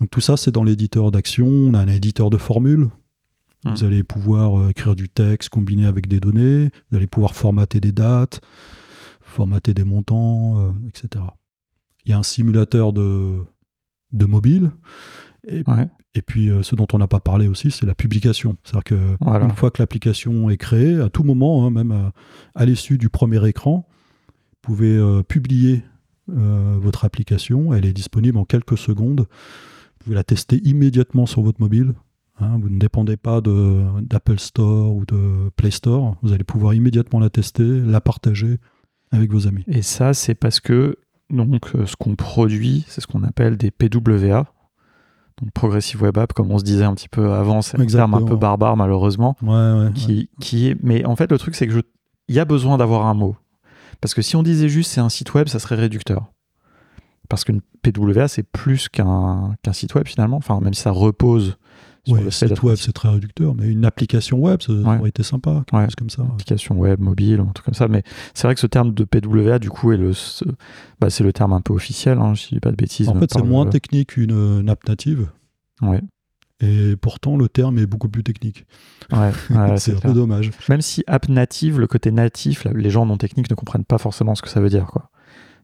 Donc 0.00 0.08
tout 0.10 0.20
ça, 0.22 0.36
c'est 0.38 0.50
dans 0.50 0.64
l'éditeur 0.64 1.10
d'action. 1.10 1.46
On 1.46 1.74
a 1.74 1.78
un 1.80 1.88
éditeur 1.88 2.30
de 2.30 2.38
formules. 2.38 2.88
Hmm. 3.64 3.70
Vous 3.74 3.84
allez 3.84 4.02
pouvoir 4.02 4.58
euh, 4.58 4.68
écrire 4.70 4.96
du 4.96 5.08
texte 5.10 5.50
combiné 5.50 5.84
avec 5.86 6.08
des 6.08 6.20
données. 6.20 6.70
Vous 6.90 6.96
allez 6.96 7.06
pouvoir 7.06 7.34
formater 7.34 7.80
des 7.80 7.92
dates, 7.92 8.40
formater 9.20 9.74
des 9.74 9.84
montants, 9.84 10.58
euh, 10.58 10.70
etc. 10.88 11.22
Il 12.06 12.10
y 12.10 12.14
a 12.14 12.18
un 12.18 12.22
simulateur 12.22 12.92
de, 12.94 13.36
de 14.12 14.24
mobile. 14.26 14.70
Et, 15.46 15.62
Ouais. 15.66 15.88
et 16.14 16.22
puis, 16.22 16.48
euh, 16.48 16.62
ce 16.62 16.74
dont 16.74 16.86
on 16.94 16.98
n'a 16.98 17.06
pas 17.08 17.20
parlé 17.20 17.48
aussi, 17.48 17.70
c'est 17.70 17.84
la 17.84 17.94
publication. 17.94 18.56
C'est-à-dire 18.64 18.84
que 18.84 19.16
Voilà. 19.20 19.44
une 19.44 19.52
fois 19.52 19.70
que 19.70 19.82
l'application 19.82 20.48
est 20.48 20.56
créée, 20.56 20.98
à 21.00 21.10
tout 21.10 21.22
moment, 21.24 21.66
hein, 21.66 21.70
même 21.70 21.92
à, 21.92 22.12
à 22.54 22.64
l'issue 22.64 22.96
du 22.96 23.10
premier 23.10 23.46
écran, 23.46 23.86
pouvez 24.64 24.96
euh, 24.96 25.22
publier 25.22 25.82
euh, 26.30 26.76
votre 26.80 27.04
application. 27.04 27.74
Elle 27.74 27.84
est 27.84 27.92
disponible 27.92 28.38
en 28.38 28.44
quelques 28.44 28.78
secondes. 28.78 29.20
Vous 29.20 30.04
pouvez 30.04 30.14
la 30.16 30.24
tester 30.24 30.60
immédiatement 30.64 31.26
sur 31.26 31.42
votre 31.42 31.60
mobile. 31.60 31.94
hein. 32.40 32.58
vous 32.60 32.68
ne 32.68 32.78
dépendez 32.78 33.16
pas 33.16 33.40
d'Apple 33.40 34.38
Store 34.38 34.94
ou 34.94 35.04
de 35.04 35.50
Play 35.56 35.70
Store. 35.70 36.16
Vous 36.22 36.32
allez 36.32 36.44
pouvoir 36.44 36.74
immédiatement 36.74 37.20
la 37.20 37.30
tester, 37.30 37.80
la 37.80 38.00
partager 38.00 38.58
avec 39.12 39.30
vos 39.30 39.46
amis. 39.46 39.64
Et 39.68 39.82
ça, 39.82 40.14
c'est 40.14 40.34
parce 40.34 40.60
que 40.60 40.98
donc, 41.30 41.74
euh, 41.74 41.86
ce 41.86 41.96
qu'on 41.96 42.16
produit, 42.16 42.84
c'est 42.88 43.00
ce 43.00 43.06
qu'on 43.06 43.22
appelle 43.22 43.56
des 43.56 43.70
PWA. 43.70 44.46
Donc 45.40 45.50
Progressive 45.52 46.02
Web 46.02 46.18
App, 46.18 46.32
comme 46.32 46.50
on 46.50 46.58
se 46.58 46.64
disait 46.64 46.84
un 46.84 46.94
petit 46.94 47.08
peu 47.08 47.32
avant, 47.32 47.60
c'est 47.60 47.80
un 47.80 47.86
terme 47.86 48.14
un 48.14 48.22
peu 48.22 48.36
barbare 48.36 48.76
malheureusement. 48.76 49.36
Ouais, 49.42 49.48
ouais, 49.48 49.84
ouais. 49.86 49.92
qui, 49.94 50.30
qui 50.40 50.68
est... 50.68 50.76
Mais 50.82 51.04
en 51.04 51.16
fait, 51.16 51.30
le 51.30 51.38
truc, 51.38 51.54
c'est 51.56 51.66
que 51.66 51.72
je... 51.72 51.80
il 52.28 52.34
y 52.36 52.38
a 52.38 52.44
besoin 52.44 52.78
d'avoir 52.78 53.06
un 53.06 53.14
mot. 53.14 53.36
Parce 54.00 54.14
que 54.14 54.22
si 54.22 54.36
on 54.36 54.42
disait 54.42 54.68
juste 54.68 54.90
c'est 54.92 55.00
un 55.00 55.08
site 55.08 55.34
web, 55.34 55.48
ça 55.48 55.58
serait 55.58 55.76
réducteur. 55.76 56.30
parce 57.30 57.42
qu'une 57.44 57.62
PWA, 57.82 58.28
c'est 58.28 58.42
plus 58.42 58.88
qu'un 58.90 59.54
qu'un 59.62 59.72
site 59.72 59.94
web 59.94 60.06
finalement. 60.06 60.36
Enfin, 60.36 60.60
même 60.60 60.74
si 60.74 60.82
ça 60.82 60.90
repose 60.90 61.56
sur 62.04 62.16
Ouais, 62.16 62.22
le 62.22 62.30
site 62.30 62.62
web, 62.62 62.76
c'est 62.76 62.92
très 62.92 63.08
réducteur, 63.08 63.54
mais 63.54 63.66
une 63.66 63.86
application 63.86 64.38
web, 64.38 64.60
ça 64.60 64.72
Ouais. 64.74 64.98
aurait 64.98 65.08
été 65.08 65.22
sympa, 65.22 65.64
quelque 65.66 65.76
Ouais. 65.80 65.84
chose 65.86 65.94
comme 65.94 66.10
ça. 66.10 66.22
application 66.22 66.76
web, 66.78 67.00
mobile, 67.00 67.40
un 67.40 67.46
truc 67.52 67.64
comme 67.64 67.72
ça. 67.74 67.88
Mais 67.88 68.02
c'est 68.34 68.46
vrai 68.46 68.54
que 68.54 68.60
ce 68.60 68.66
terme 68.66 68.92
de 68.92 69.04
PWA, 69.04 69.58
du 69.58 69.70
coup, 69.70 69.90
est 69.92 69.96
le, 69.96 70.12
bah, 71.00 71.08
c'est 71.08 71.24
le 71.24 71.32
terme 71.32 71.54
un 71.54 71.62
peu 71.62 71.72
officiel, 71.72 72.18
hein, 72.18 72.34
je 72.34 72.48
dis 72.48 72.60
pas 72.60 72.70
de 72.70 72.76
bêtises. 72.76 73.08
En 73.08 73.18
fait, 73.18 73.32
c'est 73.32 73.42
moins 73.42 73.64
le- 73.64 73.70
technique 73.70 74.10
qu'une 74.10 74.32
euh, 74.32 74.62
nappe 74.62 74.86
native, 74.86 75.28
Ouais, 75.80 76.02
et 76.60 76.96
pourtant 76.96 77.36
le 77.36 77.48
terme 77.48 77.78
est 77.78 77.86
beaucoup 77.86 78.08
plus 78.08 78.22
technique. 78.22 78.64
ouais, 79.12 79.32
ouais, 79.50 79.76
c'est 79.78 79.92
un 79.92 79.98
clair. 79.98 80.12
peu 80.12 80.18
dommage. 80.18 80.50
Même 80.68 80.80
si 80.80 81.02
app 81.06 81.28
native, 81.28 81.78
le 81.80 81.86
côté 81.86 82.10
natif, 82.10 82.64
les 82.74 82.90
gens 82.90 83.06
non 83.06 83.16
techniques 83.16 83.50
ne 83.50 83.54
comprennent 83.54 83.84
pas 83.84 83.98
forcément 83.98 84.34
ce 84.34 84.42
que 84.42 84.48
ça 84.48 84.60
veut 84.60 84.68
dire, 84.70 84.86
quoi. 84.86 85.10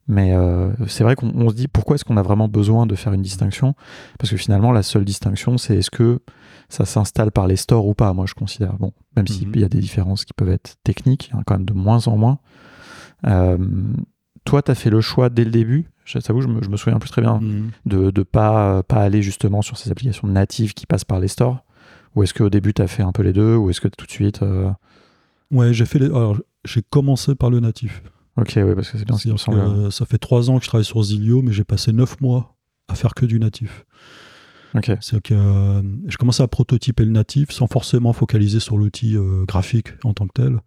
Mais 0.09 0.35
euh, 0.35 0.71
c'est 0.89 1.05
vrai 1.05 1.15
qu'on 1.15 1.31
on 1.37 1.51
se 1.51 1.55
dit 1.55 1.69
pourquoi 1.69 1.95
est-ce 1.95 2.05
qu'on 2.05 2.17
a 2.17 2.23
vraiment 2.23 2.49
besoin 2.49 2.87
de 2.87 2.97
faire 2.97 3.13
une 3.13 3.23
distinction? 3.23 3.75
Parce 4.19 4.31
que 4.31 4.37
finalement, 4.37 4.73
la 4.73 4.83
seule 4.83 5.05
distinction, 5.05 5.57
c'est 5.57 5.77
est-ce 5.77 5.91
que 5.91 6.19
ça 6.69 6.85
s'installe 6.85 7.31
par 7.31 7.47
les 7.47 7.55
stores 7.57 7.87
ou 7.87 7.95
pas. 7.95 8.13
Moi, 8.13 8.27
je 8.27 8.35
considère. 8.35 8.73
Bon, 8.79 8.93
même 9.15 9.29
s'il 9.29 9.49
Mhm. 9.49 9.57
y 9.57 9.65
a 9.65 9.69
des 9.69 9.79
différences 9.79 10.25
qui 10.25 10.33
peuvent 10.33 10.51
être 10.51 10.75
techniques, 10.83 11.29
il 11.29 11.35
y 11.35 11.37
en 11.37 11.41
a 11.41 11.45
quand 11.45 11.55
même 11.55 11.65
de 11.67 11.75
moins 11.75 12.09
en 12.09 12.17
moins. 12.17 12.39
Euh, 13.27 13.57
toi, 14.45 14.63
tu 14.63 14.71
as 14.71 14.75
fait 14.75 14.91
le 14.91 15.01
choix 15.01 15.29
dès 15.29 15.45
le 15.45 15.51
début, 15.51 15.91
je 16.11 16.19
t'avoue, 16.19 16.41
je 16.43 16.49
me, 16.49 16.63
je 16.63 16.69
me 16.69 16.77
souviens 16.77 16.99
plus 16.99 17.11
très 17.11 17.23
bien, 17.23 17.39
Mhm. 17.41 17.71
de 17.87 18.13
ne 18.17 18.23
pas, 18.23 18.83
pas 18.83 19.03
aller 19.03 19.23
justement 19.23 19.63
sur 19.63 19.77
ces 19.79 19.91
applications 19.91 20.29
natives 20.29 20.75
qui 20.75 20.87
passent 20.87 21.05
par 21.05 21.21
les 21.21 21.29
stores 21.29 21.65
Ou 22.17 22.23
est-ce 22.25 22.35
qu'au 22.35 22.51
début, 22.51 22.75
tu 22.75 22.83
as 22.83 22.89
fait 22.89 23.03
un 23.03 23.13
peu 23.13 23.23
les 23.23 23.33
deux 23.33 23.55
Ou 23.57 23.71
est-ce 23.71 23.81
que 23.81 23.89
tout 23.89 24.07
de 24.07 24.11
suite. 24.11 24.43
euh, 24.43 24.71
Ouais, 25.53 25.73
j'ai 25.73 25.87
fait 25.87 25.99
les... 26.01 26.07
alors, 26.07 26.37
j'ai 26.65 26.83
commencé 26.83 27.35
par 27.35 27.51
le 27.51 27.61
natif. 27.61 28.03
Ok, 28.37 28.53
oui, 28.57 28.75
parce 28.75 28.91
que 28.91 28.99
c'est 28.99 29.05
bien 29.05 29.17
ce 29.17 29.23
qui 29.25 29.33
me 29.33 29.37
semble. 29.37 29.59
que, 29.59 29.63
euh, 29.63 29.91
ça 29.91 30.07
fait 30.07 30.19
trois 30.19 30.51
ans 30.51 30.59
que 30.59 30.65
je 30.65 30.69
travaille 30.69 30.85
sur 30.85 31.03
Zilio, 31.03 31.43
mais 31.43 31.53
j'ai 31.53 31.65
passé 31.65 31.93
neuf 31.93 32.21
mois 32.21 32.57
à 32.89 32.95
faire 32.95 33.15
que 33.15 33.27
du 33.27 33.39
natif. 33.39 33.85
Ok, 34.75 34.91
C'est 35.01 35.21
que 35.21 35.35
euh, 35.35 35.83
je 36.07 36.17
commençais 36.17 36.45
à 36.45 36.49
prototyper 36.49 37.05
le 37.05 37.11
natif 37.11 37.51
sans 37.51 37.67
forcément 37.67 38.13
focaliser 38.13 38.61
sur 38.61 38.77
l'outil 38.79 39.17
euh, 39.17 39.45
graphique 39.45 39.89
en 40.05 40.15
tant 40.15 40.27
que 40.29 40.33
tel. 40.43 40.61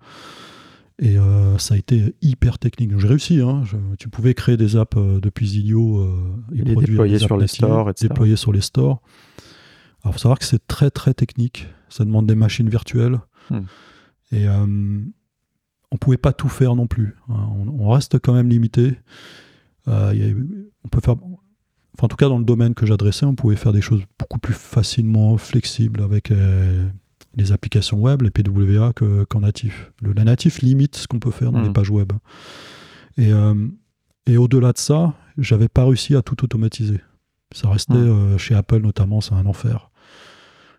Et 1.05 1.17
euh, 1.17 1.57
ça 1.57 1.73
a 1.73 1.77
été 1.77 2.15
hyper 2.21 2.57
technique. 2.59 2.91
Donc, 2.91 2.99
J'ai 2.99 3.07
réussi. 3.09 3.41
hein. 3.41 3.63
Je- 3.65 3.75
tu 3.99 4.07
pouvais 4.07 4.33
créer 4.33 4.55
des 4.55 4.77
apps 4.77 4.95
euh, 4.97 5.19
depuis 5.19 5.47
Zilio 5.47 5.99
euh, 5.99 6.15
et 6.55 6.59
Et 6.59 6.63
déployer 6.91 7.19
sur 7.19 7.35
les 7.37 7.47
stores, 7.67 7.89
etc. 7.89 8.07
Déployer 8.09 8.35
sur 8.37 8.53
les 8.53 8.61
stores. 8.61 9.01
Alors, 10.03 10.13
faut 10.13 10.19
savoir 10.19 10.39
que 10.39 10.45
c'est 10.45 10.65
très 10.65 10.89
très 10.91 11.13
technique. 11.13 11.67
Ça 11.89 12.05
demande 12.05 12.25
des 12.25 12.35
machines 12.35 12.69
virtuelles. 12.69 13.19
Hmm. 13.49 13.61
Et 14.31 14.47
on 15.91 15.97
pouvait 15.97 16.17
pas 16.17 16.33
tout 16.33 16.49
faire 16.49 16.75
non 16.75 16.87
plus. 16.87 17.15
hein. 17.29 17.47
On, 17.51 17.67
on 17.85 17.89
reste 17.89 18.17
quand 18.19 18.33
même 18.33 18.49
limité. 18.49 18.97
Euh, 19.87 20.11
il 20.13 20.25
y 20.25 20.31
a- 20.31 20.33
on 20.85 20.87
peut 20.87 21.01
faire, 21.01 21.15
enfin, 21.17 22.03
en 22.03 22.07
tout 22.07 22.15
cas 22.15 22.29
dans 22.29 22.39
le 22.39 22.45
domaine 22.45 22.73
que 22.73 22.85
j'adressais, 22.85 23.25
on 23.25 23.35
pouvait 23.35 23.55
faire 23.57 23.73
des 23.73 23.81
choses 23.81 24.01
beaucoup 24.17 24.39
plus 24.39 24.53
facilement 24.55 25.37
flexibles 25.37 26.01
avec 26.01 26.31
euh, 26.31 26.87
les 27.35 27.51
applications 27.51 27.99
web, 27.99 28.21
les 28.21 28.29
PWA, 28.31 28.93
que- 28.93 29.23
qu'en 29.25 29.39
natif. 29.41 29.91
Le, 30.01 30.13
la 30.13 30.23
natif 30.23 30.61
limite 30.61 30.95
ce 30.95 31.07
qu'on 31.07 31.19
peut 31.19 31.31
faire 31.31 31.51
dans 31.51 31.61
les 31.61 31.71
pages 31.73 31.89
web. 31.89 32.11
Et, 33.17 33.31
euh, 33.31 33.53
et 34.27 34.37
au-delà 34.37 34.71
de 34.73 34.77
ça, 34.77 35.13
j'avais 35.37 35.67
pas 35.67 35.85
réussi 35.85 36.15
à 36.15 36.21
tout 36.21 36.43
automatiser. 36.43 36.99
Ça 37.53 37.69
restait 37.69 37.93
Mhm. 37.93 38.33
euh, 38.33 38.37
chez 38.37 38.55
Apple 38.55 38.81
notamment, 38.81 39.21
c'est 39.21 39.33
un 39.33 39.45
enfer. 39.45 39.89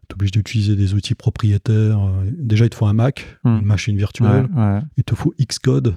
Tu 0.09 0.13
es 0.13 0.15
obligé 0.15 0.31
d'utiliser 0.33 0.77
des 0.77 0.95
outils 0.95 1.15
propriétaires. 1.15 1.99
euh, 2.01 2.31
Déjà, 2.39 2.65
il 2.67 2.71
te 2.71 2.75
faut 2.77 2.87
un 2.87 2.93
Mac, 2.93 3.39
Mhm. 3.45 3.59
une 3.61 3.65
machine 3.67 3.97
virtuelle. 3.97 4.49
Ouais, 4.55 4.61
ouais. 4.63 4.81
Il 4.97 5.05
te 5.05 5.15
faut 5.15 5.33
Xcode. 5.41 5.95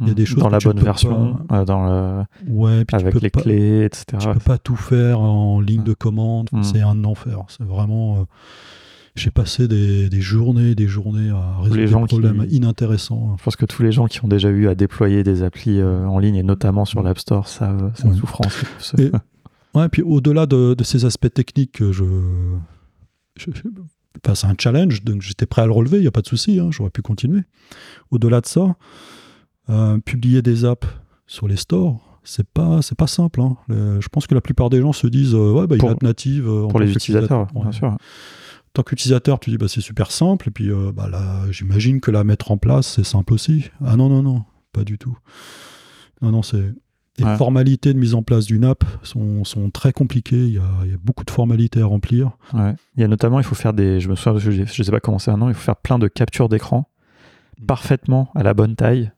Il 0.00 0.08
y 0.08 0.10
a 0.10 0.14
des 0.14 0.26
choses 0.26 0.40
dans 0.42 0.48
la 0.48 0.58
bonne 0.58 0.80
version, 0.80 1.38
euh, 1.52 1.64
dans 1.64 1.86
le, 1.86 2.24
Ouais, 2.52 2.84
puis 2.84 2.96
avec 2.96 3.14
les 3.20 3.30
pas- 3.30 3.42
clés, 3.42 3.84
etc. 3.84 4.04
Tu 4.18 4.28
peux 4.28 4.40
pas 4.40 4.58
tout 4.58 4.74
faire 4.74 5.20
en 5.20 5.60
ligne 5.60 5.84
de 5.84 5.94
commande. 5.94 6.48
Mm. 6.52 6.62
C'est 6.64 6.80
un 6.80 7.04
enfer. 7.04 7.38
C'est 7.48 7.62
vraiment. 7.62 8.26
Euh, 9.16 9.20
J'ai 9.20 9.30
passé 9.30 9.68
des, 9.68 10.08
des 10.08 10.20
journées, 10.20 10.74
des 10.74 10.86
journées 10.88 11.30
à 11.30 11.58
résoudre 11.58 11.76
les 11.80 11.86
des 11.86 11.92
qui- 11.92 12.04
problèmes 12.06 12.46
inintéressants. 12.50 13.36
Je 13.38 13.44
pense 13.44 13.56
que 13.56 13.66
tous 13.66 13.82
les 13.82 13.92
gens 13.92 14.06
qui 14.06 14.24
ont 14.24 14.28
déjà 14.28 14.48
eu 14.50 14.68
à 14.68 14.74
déployer 14.74 15.22
des 15.22 15.42
applis 15.42 15.78
euh, 15.80 16.06
en 16.06 16.18
ligne 16.18 16.36
et 16.36 16.42
notamment 16.42 16.84
sur 16.84 17.02
l'App 17.02 17.18
Store 17.18 17.46
savent 17.48 17.92
cette 17.94 18.06
Ouais. 18.06 18.16
souffrance. 18.16 18.62
ce- 18.78 19.00
Et- 19.00 19.12
Ouais, 19.74 19.88
puis 19.88 20.02
au-delà 20.02 20.46
de, 20.46 20.74
de 20.74 20.84
ces 20.84 21.04
aspects 21.04 21.32
techniques 21.32 21.72
que 21.72 21.90
je. 21.92 22.04
je- 23.36 23.50
je- 23.52 23.62
enfin, 24.24 24.34
c'est 24.36 24.46
un 24.46 24.54
challenge, 24.58 25.02
donc 25.02 25.20
j'étais 25.22 25.46
prêt 25.46 25.62
à 25.62 25.66
le 25.66 25.72
relever, 25.72 25.98
il 25.98 26.02
n'y 26.02 26.06
a 26.06 26.12
pas 26.12 26.22
de 26.22 26.28
souci, 26.28 26.60
hein, 26.60 26.68
j'aurais 26.70 26.90
pu 26.90 27.02
continuer. 27.02 27.42
Au-delà 28.12 28.40
de 28.40 28.46
ça, 28.46 28.76
euh, 29.70 29.98
publier 29.98 30.42
des 30.42 30.64
apps 30.64 30.86
sur 31.26 31.48
les 31.48 31.56
stores, 31.56 32.20
c'est 32.22 32.46
pas, 32.46 32.82
c'est 32.82 32.96
pas 32.96 33.08
simple. 33.08 33.40
hein. 33.40 33.56
Le- 33.68 34.00
je 34.00 34.08
pense 34.08 34.26
que 34.28 34.34
la 34.36 34.40
plupart 34.40 34.70
des 34.70 34.80
gens 34.80 34.92
se 34.92 35.08
disent 35.08 35.34
euh, 35.34 35.52
ouais, 35.52 35.66
bah, 35.66 35.76
Pour- 35.76 35.88
il 35.88 35.90
va 35.90 35.96
être 35.96 36.02
native. 36.04 36.46
euh, 36.48 36.68
pour 36.68 36.78
les 36.78 36.92
utilisateurs, 36.92 37.48
bien 37.52 37.72
sûr. 37.72 37.96
Tant 38.74 38.82
qu'utilisateur, 38.82 39.38
tu 39.40 39.50
dis 39.50 39.56
bah, 39.58 39.68
c'est 39.68 39.80
super 39.80 40.10
simple, 40.10 40.48
et 40.48 40.50
puis 40.50 40.70
euh, 40.70 40.92
bah, 40.92 41.08
là, 41.08 41.44
j'imagine 41.50 42.00
que 42.00 42.10
la 42.10 42.24
mettre 42.24 42.50
en 42.50 42.58
place, 42.58 42.86
c'est 42.88 43.04
simple 43.04 43.32
aussi. 43.32 43.70
Ah 43.84 43.96
non, 43.96 44.08
non, 44.08 44.22
non, 44.22 44.44
pas 44.72 44.84
du 44.84 44.98
tout. 44.98 45.16
Non, 46.22 46.30
non, 46.32 46.42
c'est. 46.42 46.72
Les 47.18 47.24
Ouais. 47.24 47.36
formalités 47.36 47.94
de 47.94 47.98
mise 48.00 48.16
en 48.16 48.24
place 48.24 48.44
d'une 48.46 48.64
app 48.64 48.82
sont, 49.04 49.44
sont 49.44 49.70
très 49.70 49.92
compliquées. 49.92 50.46
Il 50.48 50.54
y, 50.54 50.58
a, 50.58 50.64
il 50.84 50.90
y 50.90 50.94
a 50.94 50.96
beaucoup 51.00 51.24
de 51.24 51.30
formalités 51.30 51.80
à 51.80 51.86
remplir. 51.86 52.32
Ouais. 52.52 52.74
Il 52.96 53.02
y 53.02 53.04
a 53.04 53.08
notamment, 53.08 53.38
il 53.38 53.44
faut 53.44 53.54
faire 53.54 53.72
des. 53.72 54.00
Je 54.00 54.08
me 54.08 54.16
souviens, 54.16 54.40
je, 54.40 54.50
je 54.64 54.82
sais 54.82 54.90
pas 54.90 54.98
comment 54.98 55.20
c'est 55.20 55.30
maintenant, 55.30 55.46
il 55.48 55.54
faut 55.54 55.62
faire 55.62 55.76
plein 55.76 55.98
de 56.00 56.08
captures 56.08 56.48
d'écran 56.48 56.88
Mm. 57.60 57.66
parfaitement 57.66 58.30
à 58.34 58.42
la 58.42 58.52
bonne 58.52 58.74
taille. 58.74 59.12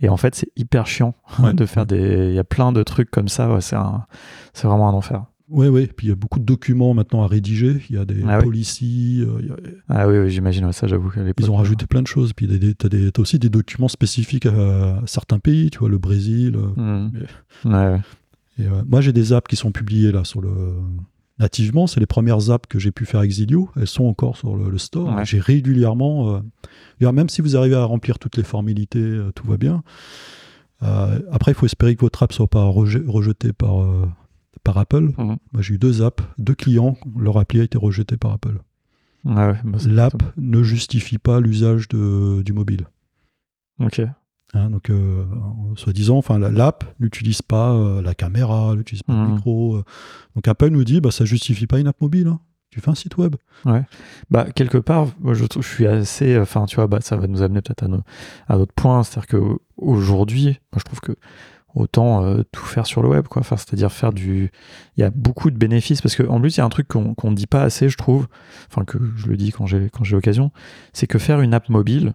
Et 0.00 0.08
en 0.08 0.16
fait, 0.16 0.34
c'est 0.34 0.48
hyper 0.56 0.86
chiant 0.86 1.14
Ouais. 1.38 1.52
de 1.52 1.66
faire 1.66 1.84
des. 1.84 2.28
Il 2.30 2.34
y 2.34 2.38
a 2.38 2.44
plein 2.44 2.72
de 2.72 2.82
trucs 2.82 3.10
comme 3.10 3.28
ça. 3.28 3.44
un... 3.72 4.06
c'est 4.54 4.66
vraiment 4.66 4.88
un 4.88 4.94
enfer. 4.94 5.26
Oui, 5.50 5.68
oui. 5.68 5.86
Puis 5.94 6.06
il 6.06 6.10
y 6.10 6.12
a 6.12 6.16
beaucoup 6.16 6.38
de 6.38 6.44
documents 6.44 6.94
maintenant 6.94 7.22
à 7.22 7.26
rédiger. 7.26 7.76
Il 7.90 7.96
y 7.96 7.98
a 7.98 8.04
des 8.04 8.22
Ah 8.26 8.38
oui. 8.38 8.44
policies. 8.44 9.22
euh, 9.26 9.54
a- 9.88 10.00
Ah 10.00 10.08
oui, 10.08 10.18
oui 10.18 10.30
j'imagine. 10.30 10.70
ça, 10.72 10.86
j'avoue 10.86 11.10
ils 11.38 11.50
ont 11.50 11.56
rajouté 11.56 11.86
plein 11.86 12.00
de 12.02 12.06
choses. 12.06 12.32
Puis 12.32 12.48
tu 12.48 12.86
as, 12.86 13.20
aussi 13.20 13.38
des 13.38 13.50
documents 13.50 13.88
spécifiques 13.88 14.46
à, 14.46 14.96
à 14.98 15.02
certains 15.06 15.38
pays. 15.38 15.70
Tu 15.70 15.78
vois, 15.78 15.88
le 15.90 15.98
Brésil. 15.98 16.56
euh, 16.56 17.08
Ouais, 17.64 17.72
ouais. 17.72 18.00
Et, 18.58 18.66
euh, 18.66 18.82
moi, 18.88 19.00
j'ai 19.00 19.12
des 19.12 19.32
apps 19.32 19.48
qui 19.48 19.56
sont 19.56 19.72
publiées 19.72 20.12
là 20.12 20.24
sur 20.24 20.40
le 20.40 20.50
nativement. 21.38 21.86
C'est 21.88 22.00
les 22.00 22.06
premières 22.06 22.50
apps 22.50 22.66
que 22.68 22.78
j'ai 22.78 22.92
pu 22.92 23.04
faire 23.04 23.18
avec 23.20 23.32
Zilio. 23.32 23.68
Elles 23.76 23.86
sont 23.88 24.04
encore 24.04 24.36
sur 24.36 24.56
le, 24.56 24.70
le 24.70 24.78
store. 24.78 25.14
Ouais. 25.14 25.24
J'ai 25.26 25.40
régulièrement, 25.40 26.40
euh, 27.02 27.12
même 27.12 27.28
si 27.28 27.42
vous 27.42 27.56
arrivez 27.56 27.74
à 27.76 27.84
remplir 27.84 28.18
toutes 28.18 28.36
les 28.36 28.44
formalités, 28.44 28.98
euh, 29.00 29.30
tout 29.34 29.46
va 29.46 29.56
bien. 29.58 29.82
Euh, 30.82 31.18
après, 31.30 31.52
il 31.52 31.54
faut 31.54 31.66
espérer 31.66 31.96
que 31.96 32.00
votre 32.00 32.22
app 32.22 32.32
soit 32.32 32.46
pas 32.48 32.64
reje- 32.68 33.04
rejetée 33.06 33.52
par 33.52 33.82
euh, 33.82 34.06
par 34.64 34.78
Apple. 34.78 35.12
Mhm. 35.18 35.36
Moi, 35.52 35.62
j'ai 35.62 35.74
eu 35.74 35.78
deux 35.78 36.02
apps, 36.02 36.22
deux 36.38 36.54
clients, 36.54 36.96
leur 37.18 37.38
appli 37.38 37.60
a 37.60 37.64
été 37.64 37.78
rejetée 37.78 38.16
par 38.16 38.32
Apple. 38.32 38.58
Ouais, 39.24 39.34
ouais, 39.34 39.58
bah, 39.64 39.78
L'app 39.86 40.22
ne 40.36 40.62
justifie 40.62 41.18
pas 41.18 41.40
l'usage 41.40 41.88
du 41.88 42.52
mobile. 42.52 42.86
Ok. 43.80 44.00
Hein, 44.56 44.70
donc, 44.70 44.88
euh, 44.90 45.24
soi-disant, 45.76 46.16
enfin, 46.18 46.38
la- 46.38 46.50
l'app 46.50 46.84
n'utilise 47.00 47.42
pas 47.42 47.72
euh, 47.72 48.02
la 48.02 48.14
caméra, 48.14 48.74
n'utilise 48.76 49.02
pas 49.02 49.12
Mhm. 49.12 49.26
le 49.28 49.34
micro. 49.34 49.76
euh. 49.76 49.84
Donc, 50.36 50.46
Apple 50.46 50.68
nous 50.68 50.84
dit, 50.84 51.00
bah, 51.00 51.10
ça 51.10 51.24
justifie 51.24 51.66
pas 51.66 51.78
une 51.80 51.88
app 51.88 52.00
mobile. 52.00 52.28
hein. 52.28 52.38
Tu 52.70 52.80
fais 52.80 52.90
un 52.90 52.94
site 52.96 53.16
web. 53.18 53.36
Bah, 54.30 54.46
quelque 54.54 54.78
part, 54.78 55.06
moi, 55.20 55.34
je, 55.34 55.44
trouve- 55.46 55.62
je 55.62 55.68
suis 55.68 55.86
assez. 55.86 56.36
Enfin, 56.38 56.66
tu 56.66 56.74
vois, 56.76 56.86
bah, 56.88 57.00
ça 57.00 57.16
va 57.16 57.26
nous 57.28 57.40
amener 57.42 57.62
peut-être 57.62 57.84
à, 57.84 57.88
nos- 57.88 58.02
à 58.48 58.56
notre 58.58 58.72
point. 58.74 59.02
C'est-à-dire 59.04 59.28
qu'aujourd'hui, 59.76 60.44
moi, 60.72 60.78
je 60.78 60.84
trouve 60.84 61.00
que 61.00 61.12
autant 61.74 62.24
euh, 62.24 62.42
tout 62.52 62.64
faire 62.64 62.86
sur 62.86 63.02
le 63.02 63.08
web, 63.08 63.26
quoi. 63.28 63.40
Enfin, 63.40 63.56
c'est-à-dire 63.56 63.92
faire 63.92 64.12
du. 64.12 64.50
Il 64.96 65.00
y 65.00 65.04
a 65.04 65.10
beaucoup 65.10 65.50
de 65.50 65.56
bénéfices 65.56 66.00
parce 66.00 66.16
qu'en 66.16 66.40
plus, 66.40 66.56
il 66.56 66.58
y 66.58 66.60
a 66.60 66.64
un 66.64 66.70
truc 66.70 66.88
qu'on 66.88 67.30
ne 67.30 67.34
dit 67.34 67.46
pas 67.46 67.62
assez, 67.62 67.88
je 67.88 67.96
trouve. 67.96 68.26
Enfin, 68.70 68.84
que 68.84 68.98
je 69.16 69.26
le 69.26 69.36
dis 69.36 69.52
quand 69.52 69.66
j'ai 69.66 69.90
quand 69.90 70.04
j'ai 70.04 70.14
l'occasion. 70.16 70.50
C'est 70.92 71.06
que 71.06 71.18
faire 71.18 71.40
une 71.40 71.54
app 71.54 71.68
mobile, 71.68 72.14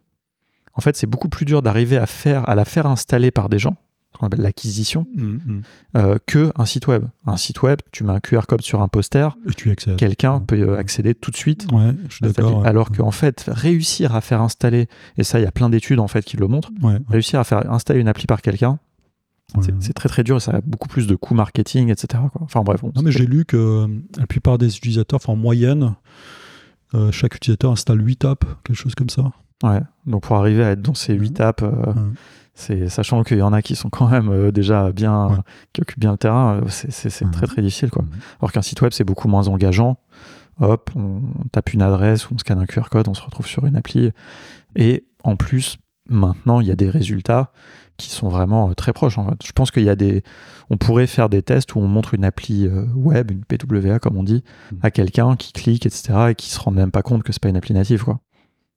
en 0.73 0.81
fait, 0.81 0.95
c'est 0.95 1.07
beaucoup 1.07 1.29
plus 1.29 1.45
dur 1.45 1.61
d'arriver 1.61 1.97
à, 1.97 2.05
faire, 2.05 2.47
à 2.49 2.55
la 2.55 2.63
faire 2.63 2.85
installer 2.85 3.31
par 3.31 3.49
des 3.49 3.59
gens, 3.59 3.75
qu'on 4.17 4.27
appelle 4.27 4.39
l'acquisition, 4.39 5.05
euh, 5.97 6.17
que 6.25 6.53
un 6.55 6.65
site 6.65 6.87
web. 6.87 7.03
Un 7.25 7.35
site 7.35 7.61
web, 7.63 7.79
tu 7.91 8.05
mets 8.05 8.13
un 8.13 8.21
QR 8.21 8.41
code 8.47 8.61
sur 8.61 8.81
un 8.81 8.87
poster, 8.87 9.35
quelqu'un 9.97 10.39
peut 10.39 10.55
euh, 10.57 10.77
accéder 10.77 11.15
tout 11.15 11.31
de 11.31 11.35
suite. 11.35 11.67
Ouais, 11.73 11.91
je 12.07 12.15
suis 12.15 12.25
d'accord. 12.25 12.59
ouais. 12.61 12.67
Alors 12.67 12.91
qu'en 12.91 13.11
fait, 13.11 13.45
réussir 13.47 14.15
à 14.15 14.21
faire 14.21 14.41
installer, 14.41 14.87
et 15.17 15.25
ça, 15.25 15.39
il 15.39 15.43
y 15.43 15.47
a 15.47 15.51
plein 15.51 15.69
d'études 15.69 15.99
en 15.99 16.07
fait 16.07 16.23
qui 16.23 16.37
le 16.37 16.47
montrent, 16.47 16.71
Ouais, 16.81 16.97
réussir 17.09 17.41
à 17.41 17.43
faire 17.43 17.69
installer 17.71 17.99
une 17.99 18.07
appli 18.07 18.25
par 18.25 18.41
quelqu'un. 18.41 18.79
C'est- 19.81 19.93
très 19.93 20.09
très 20.09 20.23
dur 20.23 20.37
et 20.37 20.39
ça 20.39 20.51
a 20.57 20.61
beaucoup 20.61 20.87
plus 20.87 21.07
de 21.07 21.15
coûts 21.15 21.33
marketing, 21.33 21.89
etc. 21.89 22.23
quoi. 22.31 22.41
Enfin 22.43 22.61
bref, 22.61 22.81
bon, 22.81 22.91
Non, 22.95 23.01
mais 23.01 23.11
j'ai 23.11 23.25
lu 23.25 23.45
que 23.45 23.57
euh, 23.57 23.87
la 24.17 24.27
plupart 24.27 24.57
des 24.57 24.75
utilisateurs, 24.77 25.19
en 25.27 25.35
moyenne, 25.35 25.95
euh, 26.93 27.11
chaque 27.11 27.35
utilisateur 27.35 27.71
installe 27.71 28.05
8 28.05 28.25
apps, 28.25 28.47
quelque 28.63 28.75
chose 28.77 28.95
comme 28.95 29.09
ça. 29.09 29.31
ouais. 29.63 29.81
Donc 30.05 30.23
pour 30.23 30.35
arriver 30.37 30.63
à 30.63 30.71
être 30.71 30.81
dans 30.81 30.93
ces 30.93 31.13
8 31.13 31.39
apps, 31.41 31.63
euh, 31.63 31.69
Ouais. 31.69 31.93
c'est 32.53 32.89
sachant 32.89 33.23
qu'il 33.23 33.37
y 33.37 33.41
en 33.41 33.53
a 33.53 33.61
qui 33.61 33.75
sont 33.75 33.89
quand 33.89 34.07
même 34.07 34.29
euh, 34.29 34.51
déjà 34.51 34.91
bien, 34.91 35.27
Ouais. 35.27 35.35
qui 35.73 35.81
occupent 35.81 35.99
bien 35.99 36.11
le 36.11 36.17
terrain, 36.17 36.61
c'est- 36.67 37.23
Ouais. 37.23 37.31
très 37.31 37.47
très 37.47 37.61
difficile 37.61 37.89
quoi. 37.91 38.03
Mhm. 38.03 38.09
Alors 38.41 38.51
qu'un 38.51 38.61
site 38.61 38.81
web, 38.81 38.91
c'est 38.93 39.03
beaucoup 39.03 39.27
moins 39.27 39.47
engageant. 39.47 39.97
Hop, 40.61 40.89
on 40.95 41.21
tape 41.51 41.73
une 41.73 41.81
adresse 41.81 42.29
ou 42.29 42.33
on 42.35 42.37
scanne 42.37 42.59
un 42.59 42.65
QR 42.65 42.89
code, 42.91 43.07
on 43.07 43.13
se 43.13 43.21
retrouve 43.21 43.47
sur 43.47 43.65
une 43.65 43.75
appli. 43.77 44.11
Et 44.75 45.05
en 45.23 45.35
plus, 45.37 45.77
maintenant, 46.09 46.59
il 46.61 46.67
y 46.67 46.71
a 46.71 46.75
des 46.75 46.89
résultats 46.89 47.51
qui 47.97 48.09
sont 48.09 48.29
vraiment 48.29 48.69
euh, 48.69 48.73
très 48.73 48.93
proches. 48.93 49.17
En 49.17 49.27
fait. 49.29 49.45
Je 49.45 49.51
pense 49.51 49.71
qu'il 49.71 49.83
y 49.83 49.89
a 49.89 49.95
des, 49.95 50.23
on 50.69 50.77
pourrait 50.77 51.07
faire 51.07 51.27
des 51.29 51.41
tests 51.41 51.75
où 51.75 51.79
on 51.79 51.87
montre 51.87 52.13
une 52.13 52.23
appli 52.23 52.65
euh, 52.65 52.85
web, 52.95 53.31
une 53.31 53.43
PWA 53.43 53.99
comme 53.99 54.15
on 54.17 54.23
dit, 54.23 54.43
Mm. 54.71 54.75
à 54.83 54.91
quelqu'un 54.91 55.35
qui 55.35 55.51
clique, 55.53 55.85
etc., 55.85 56.27
et 56.29 56.35
qui 56.35 56.49
se 56.49 56.59
rend 56.59 56.71
même 56.71 56.91
pas 56.91 57.01
compte 57.01 57.23
que 57.23 57.33
c'est 57.33 57.41
pas 57.41 57.49
une 57.49 57.57
appli 57.57 57.73
native, 57.73 58.03
quoi. 58.03 58.19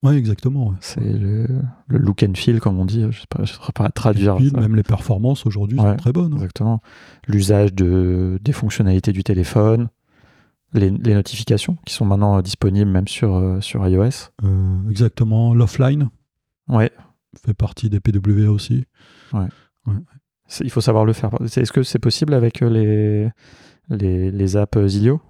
Ouais, 0.03 0.16
exactement. 0.16 0.70
ouais. 0.70 0.74
C'est 0.80 1.01
le, 1.01 1.47
le 1.87 1.99
look 1.99 2.24
and 2.24 2.33
feel, 2.35 2.59
comme 2.59 2.76
on 2.80 2.85
dit. 2.85 3.07
Je 3.12 3.20
sais 3.20 3.26
pas, 3.30 3.45
je 3.45 3.53
saurais 3.53 3.70
pas 3.72 3.89
traduire. 3.91 4.37
Même 4.41 4.74
les 4.74 4.83
performances 4.83 5.47
aujourd'hui 5.47 5.78
Ouais. 5.78 5.91
sont 5.91 5.97
très 5.97 6.12
bonnes. 6.12 6.33
hein. 6.33 6.37
Exactement. 6.39 6.83
L'usage 7.28 7.72
de, 7.72 8.41
des 8.43 8.51
fonctionnalités 8.53 9.12
du 9.12 9.22
téléphone, 9.22 9.89
les, 10.72 10.91
les 10.91 11.14
notifications 11.14 11.76
qui 11.87 11.95
sont 11.95 12.05
maintenant 12.05 12.39
euh, 12.39 12.43
disponibles 12.43 12.91
même 12.91 13.07
sur, 13.07 13.59
sur 13.61 13.87
iOS. 13.87 14.33
Euh, 14.43 14.91
exactement. 14.91 15.55
L'offline 15.55 16.09
Ouais, 16.68 16.91
fait 17.45 17.55
partie 17.55 17.89
des 17.91 18.01
PWA 18.01 18.51
aussi. 18.51 18.85
il 20.61 20.70
faut 20.70 20.80
savoir 20.80 21.05
le 21.05 21.12
faire. 21.12 21.30
Est-ce 21.43 21.72
que 21.72 21.83
c'est 21.83 21.99
possible 21.99 22.35
avec 22.35 22.62
euh, 22.62 22.68
les, 22.68 23.30
les, 23.97 24.30
les 24.30 24.57
apps 24.57 24.76
euh, 24.76 24.89
Zilio? 24.89 25.20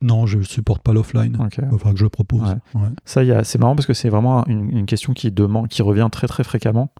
Non, 0.00 0.26
je 0.26 0.40
supporte 0.42 0.82
pas 0.82 0.92
l'offline. 0.92 1.36
Ok. 1.40 1.58
Il 1.62 1.68
faudra 1.70 1.92
que 1.92 1.98
je 1.98 2.04
le 2.04 2.10
propose. 2.10 2.42
Ouais. 2.42 2.80
Ouais. 2.80 2.88
Ça, 3.04 3.44
c'est 3.44 3.58
marrant 3.60 3.76
parce 3.76 3.86
que 3.86 3.94
c'est 3.94 4.08
vraiment 4.08 4.44
une, 4.46 4.76
une 4.76 4.86
question 4.86 5.12
qui, 5.12 5.30
demande, 5.30 5.68
qui 5.68 5.80
revient 5.82 6.08
très 6.10 6.26
très 6.26 6.42
fréquemment. 6.42 6.92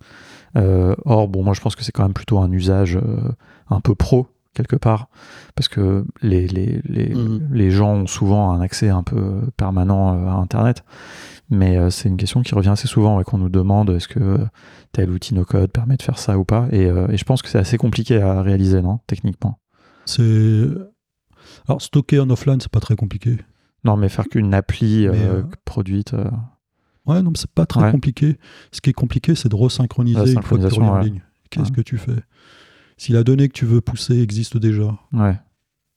Euh, 0.57 0.95
or, 1.05 1.27
bon, 1.29 1.43
moi 1.43 1.55
je 1.55 1.61
pense 1.61 1.75
que 1.75 1.83
c'est 1.83 1.91
quand 1.93 2.05
même 2.05 2.13
plutôt 2.13 2.39
un 2.39 2.53
usage 2.53 2.97
euh, 2.97 3.33
un 3.71 3.81
peu 3.81 3.97
pro, 3.97 4.29
quelque 4.55 4.77
part, 4.77 5.09
parce 5.57 5.67
que 5.69 6.05
les, 6.21 6.47
les, 6.47 6.81
les, 6.85 7.13
Mhm. 7.15 7.49
les 7.53 7.71
gens 7.73 7.93
ont 7.95 8.07
souvent 8.07 8.53
un 8.53 8.61
accès 8.61 8.91
un 8.91 9.03
peu 9.03 9.41
permanent 9.57 10.15
euh, 10.15 10.29
à 10.29 10.35
Internet. 10.35 10.85
Mais 11.51 11.77
euh, 11.77 11.91
c'est 11.91 12.09
une 12.09 12.17
question 12.17 12.41
qui 12.43 12.55
revient 12.55 12.71
assez 12.71 12.89
souvent 12.89 13.21
et 13.21 13.25
qu'on 13.25 13.39
nous 13.39 13.51
demande 13.51 13.91
est-ce 13.91 14.09
que 14.09 14.21
euh, 14.21 14.39
tel 14.93 15.11
outil 15.11 15.35
no-code 15.35 15.71
permet 15.71 15.97
de 15.97 16.03
faire 16.03 16.19
ça 16.19 16.39
ou 16.39 16.45
pas? 16.45 16.67
Et, 16.73 16.87
euh, 16.87 17.09
et 17.09 17.17
je 17.17 17.25
pense 17.25 17.43
que 17.43 17.49
c'est 17.49 17.59
assez 17.59 17.77
compliqué 17.77 18.21
à 18.23 18.41
réaliser, 18.43 18.81
non 18.81 19.01
Techniquement? 19.07 19.59
C'est 20.07 20.65
alors 21.69 21.83
stocker 21.83 22.21
en 22.21 22.31
offline, 22.31 22.61
c'est 22.61 22.71
pas 22.73 22.81
très 22.81 22.97
compliqué. 22.97 23.37
Non, 23.85 23.97
mais 23.97 24.09
faire 24.09 24.27
qu'une 24.29 24.55
appli 24.55 25.07
euh, 25.07 25.43
produite. 25.65 26.13
Ouais, 27.05 27.21
non, 27.23 27.31
mais 27.33 27.37
c'est 27.37 27.51
pas 27.51 27.67
très 27.67 27.83
Ouais. 27.83 27.91
compliqué. 27.91 28.39
Ce 28.71 28.81
qui 28.81 28.91
est 28.91 28.95
compliqué, 28.95 29.35
c'est 29.35 29.49
de 29.49 29.57
resynchroniser 29.57 30.33
une 30.35 30.43
fois 30.43 30.59
que 30.59 30.69
tu 30.69 30.81
en 30.81 30.99
ligne. 31.01 31.21
Qu'est-ce 31.51 31.71
Ouais. 31.71 31.77
que 31.77 31.81
tu 31.83 31.99
fais? 31.99 32.23
Si 32.97 33.13
la 33.13 33.25
donnée 33.25 33.49
que 33.49 33.53
tu 33.55 33.67
veux 33.67 33.81
pousser 33.81 34.21
existe 34.21 34.57
déjà, 34.57 34.97
ouais. 35.13 35.39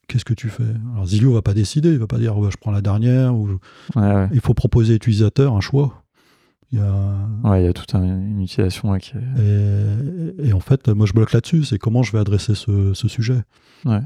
Qu'est-ce 0.08 0.24
que 0.24 0.34
tu 0.34 0.48
fais? 0.48 0.64
Alors 0.92 1.06
Zilio 1.06 1.32
va 1.32 1.42
pas 1.42 1.54
décider, 1.54 1.90
il 1.92 1.98
va 1.98 2.06
pas 2.06 2.18
dire 2.18 2.36
Ouais, 2.38 2.50
je 2.50 2.56
prends 2.56 2.70
la 2.70 2.80
dernière. 2.82 3.34
Ou... 3.34 3.48
Ouais, 3.94 4.02
ouais. 4.02 4.28
Il 4.32 4.40
faut 4.40 4.54
proposer 4.54 4.92
à 4.92 4.94
l'utilisateur 4.94 5.54
un 5.54 5.60
choix. 5.60 6.02
Il 6.72 6.78
y 6.78 6.82
a... 6.82 7.28
Ouais, 7.44 7.62
il 7.62 7.66
y 7.66 7.68
a 7.68 7.72
toute 7.72 7.94
un- 7.94 8.02
une 8.04 8.40
utilisation 8.42 8.90
ouais, 8.90 9.00
qui 9.00 9.12
est. 9.16 9.42
et, 10.44 10.48
et 10.48 10.52
en 10.52 10.60
fait, 10.60 10.88
moi 10.88 11.06
je 11.06 11.12
bloque 11.12 11.32
là-dessus, 11.32 11.64
c'est 11.64 11.78
comment 11.78 12.02
je 12.02 12.10
vais 12.12 12.18
adresser 12.18 12.54
ce, 12.56 12.92
ce 12.94 13.06
sujet. 13.08 13.40
Il 13.84 14.02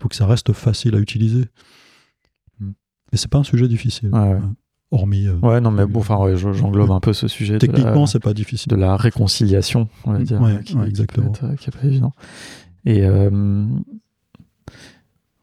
faut 0.00 0.08
que 0.08 0.14
ça 0.16 0.26
reste 0.26 0.52
facile 0.52 0.94
à 0.94 0.98
utiliser. 0.98 1.44
Mm. 2.60 2.70
Et 3.12 3.16
c'est 3.16 3.28
pas 3.30 3.38
un 3.38 3.44
sujet 3.44 3.68
difficile. 3.68 4.10
Ouais. 4.12 4.38
Hormis. 4.92 5.26
euh, 5.26 5.36
Ouais, 5.42 5.60
non, 5.60 5.70
mais 5.70 5.86
bon, 5.86 6.00
enfin, 6.00 6.18
j'englobe 6.34 6.90
un 6.90 7.00
peu 7.00 7.12
ce 7.12 7.26
sujet. 7.26 7.58
techniquement, 7.58 8.06
c'est 8.06 8.20
pas 8.20 8.34
difficile. 8.34 8.70
de 8.70 8.76
la 8.76 8.96
réconciliation, 8.96 9.88
on 10.04 10.12
va 10.12 10.18
dire, 10.18 10.38
qui, 10.64 10.76
exactement. 10.86 11.32
euh, 11.42 11.54
qui 11.56 11.68
est 11.70 11.72
pas 11.76 11.84
évident. 11.86 12.12
Et 12.84 13.02
euh, 13.04 13.64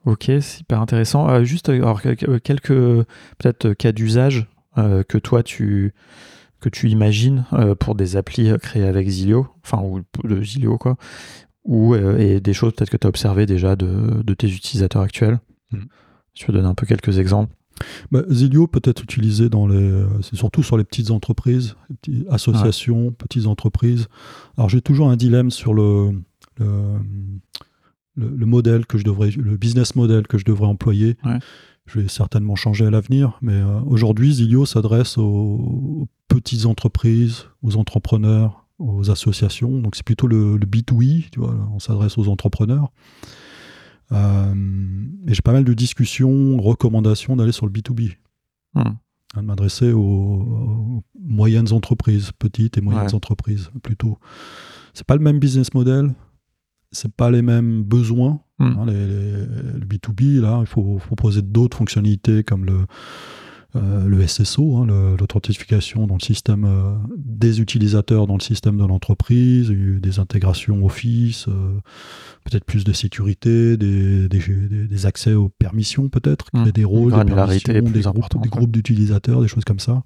ok, 0.09 0.31
c'est 0.41 0.61
hyper 0.61 0.81
intéressant. 0.81 1.29
Euh, 1.29 1.43
juste, 1.43 1.69
euh, 1.69 1.75
alors, 1.75 2.01
quelques, 2.01 2.67
peut-être 2.67 3.65
euh, 3.65 3.73
cas 3.73 3.91
d'usage 3.91 4.47
euh, 4.77 5.03
que 5.03 5.17
toi 5.17 5.43
tu 5.43 5.93
que 6.59 6.67
tu 6.67 6.89
imagines 6.89 7.45
euh, 7.53 7.73
pour 7.73 7.95
des 7.95 8.17
applis 8.17 8.51
créées 8.61 8.83
avec 8.85 9.07
Zilio, 9.07 9.47
enfin 9.63 9.81
ou 9.81 10.01
de 10.27 10.43
Zilio 10.43 10.77
quoi, 10.77 10.97
ou 11.63 11.95
et 11.95 12.41
des 12.41 12.53
choses 12.53 12.73
peut-être 12.73 12.89
que 12.89 12.97
tu 12.97 13.07
as 13.07 13.09
observé 13.09 13.45
déjà 13.45 13.77
de, 13.77 14.21
de 14.23 14.33
tes 14.33 14.47
utilisateurs 14.47 15.01
actuels? 15.01 15.39
Mm. 15.71 15.83
Je 16.33 16.45
peux 16.45 16.51
donner 16.51 16.67
un 16.67 16.75
peu 16.75 16.85
quelques 16.85 17.17
exemples. 17.17 17.53
Bah, 18.11 18.23
Zilio 18.29 18.67
peut 18.67 18.81
être 18.83 19.03
utilisé 19.03 19.47
dans 19.47 19.67
les, 19.67 20.03
c'est 20.21 20.35
surtout 20.35 20.63
sur 20.63 20.77
les 20.77 20.83
petites 20.83 21.11
entreprises, 21.11 21.75
les 21.89 21.95
petites 21.95 22.27
associations, 22.29 23.11
petites 23.13 23.47
entreprises. 23.47 24.07
Alors 24.57 24.67
j'ai 24.67 24.81
toujours 24.81 25.09
un 25.09 25.15
dilemme 25.15 25.51
sur 25.51 25.73
le, 25.73 26.11
le, 26.57 26.99
le- 28.19 28.35
le 28.35 28.45
modèle 28.45 28.85
que 28.85 28.97
je 28.97 29.03
devrais, 29.03 29.31
le 29.31 29.57
business 29.57 29.95
model 29.95 30.27
que 30.27 30.37
je 30.37 30.45
devrais 30.45 30.67
employer. 30.67 31.17
Ouais. 31.25 31.39
Je 31.85 31.99
vais 31.99 32.07
certainement 32.07 32.55
changer 32.55 32.85
à 32.85 32.91
l'avenir, 32.91 33.39
mais 33.41 33.53
euh, 33.53 33.79
aujourd'hui 33.87 34.33
Zilio 34.33 34.65
s'adresse 34.65 35.17
aux, 35.17 35.23
aux 35.23 36.07
petites 36.27 36.65
entreprises, 36.67 37.45
aux 37.63 37.77
entrepreneurs, 37.77 38.67
aux 38.77 39.09
associations. 39.09 39.79
Donc 39.81 39.95
c'est 39.95 40.05
plutôt 40.05 40.27
le, 40.27 40.57
le 40.57 40.65
B2E, 40.67 41.29
tu 41.31 41.39
vois, 41.39 41.55
on 41.73 41.79
s'adresse 41.79 42.17
aux 42.19 42.27
entrepreneurs. 42.27 42.91
Euh, 44.11 44.53
et 45.27 45.33
j'ai 45.33 45.41
pas 45.41 45.51
mal 45.53 45.63
de 45.63 45.73
discussions, 45.73 46.57
recommandations 46.61 47.35
d'aller 47.35 47.51
sur 47.51 47.65
le 47.65 47.71
B2B, 47.71 48.15
Hmm. 48.75 48.81
hein, 49.35 49.41
de 49.41 49.41
m'adresser 49.41 49.91
aux, 49.91 49.99
aux 50.01 51.03
moyennes 51.19 51.71
entreprises, 51.73 52.31
petites 52.37 52.77
et 52.77 52.81
moyennes 52.81 53.03
Ouais. 53.07 53.15
entreprises 53.15 53.69
plutôt. 53.83 54.17
C'est 54.93 55.05
pas 55.07 55.15
le 55.15 55.23
même 55.23 55.39
business 55.39 55.73
model, 55.73 56.13
c'est 56.91 57.11
pas 57.11 57.29
les 57.31 57.41
mêmes 57.41 57.83
besoins. 57.83 58.41
Hmm. 58.59 58.73
hein, 58.77 58.85
les- 58.87 59.07
les- 59.07 59.45
le 59.79 59.85
B2B, 59.85 60.41
là, 60.41 60.57
il 60.61 60.65
faut 60.67 60.97
proposer 61.05 61.41
d'autres 61.41 61.77
fonctionnalités 61.77 62.43
comme 62.43 62.65
le, 62.65 62.79
euh, 63.75 64.05
le 64.07 64.21
SSO, 64.27 64.77
hein, 64.77 64.87
l'authentification 65.17 66.07
dans 66.07 66.15
le 66.15 66.19
système 66.21 66.65
euh, 66.65 66.95
des 67.17 67.61
utilisateurs 67.61 68.27
dans 68.27 68.33
le 68.35 68.41
système 68.41 68.77
de 68.77 68.83
l'entreprise, 68.85 69.69
des 69.69 70.19
intégrations 70.19 70.83
Office, 70.85 71.47
euh, 71.47 71.77
peut-être 72.43 72.65
plus 72.65 72.83
de 72.83 72.91
sécurité, 72.91 73.77
des, 73.77 74.27
des, 74.27 75.05
accès 75.05 75.33
aux 75.35 75.49
permissions 75.49 76.09
peut-être, 76.09 76.47
Hmm. 76.53 76.69
des 76.71 76.83
rôles, 76.83 77.11
des 77.23 77.31
permissions, 77.35 77.73
des 77.93 78.01
groupes, 78.01 78.41
des 78.43 78.49
groupes 78.49 78.71
d'utilisateurs, 78.71 79.41
des 79.41 79.47
choses 79.47 79.63
comme 79.65 79.79
ça. 79.79 80.03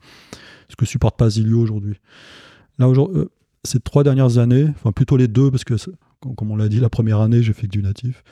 Ce 0.69 0.75
que 0.75 0.86
supporte 0.86 1.17
pas 1.17 1.29
Zilio 1.29 1.59
aujourd'hui. 1.61 1.95
Là, 2.77 2.88
aujourd'hui, 2.89 3.23
ces 3.63 3.79
trois 3.79 4.03
dernières 4.03 4.38
années, 4.38 4.67
enfin 4.75 4.91
plutôt 4.91 5.17
les 5.17 5.27
deux, 5.27 5.49
parce 5.49 5.63
que 5.63 5.75
comme 6.36 6.51
on 6.51 6.55
l'a 6.55 6.69
dit, 6.69 6.80
la 6.80 6.89
première 6.89 7.19
année, 7.21 7.41
j'ai 7.43 7.53
fait 7.53 7.67
que 7.67 7.71
du 7.71 7.82
natif, 7.84 8.24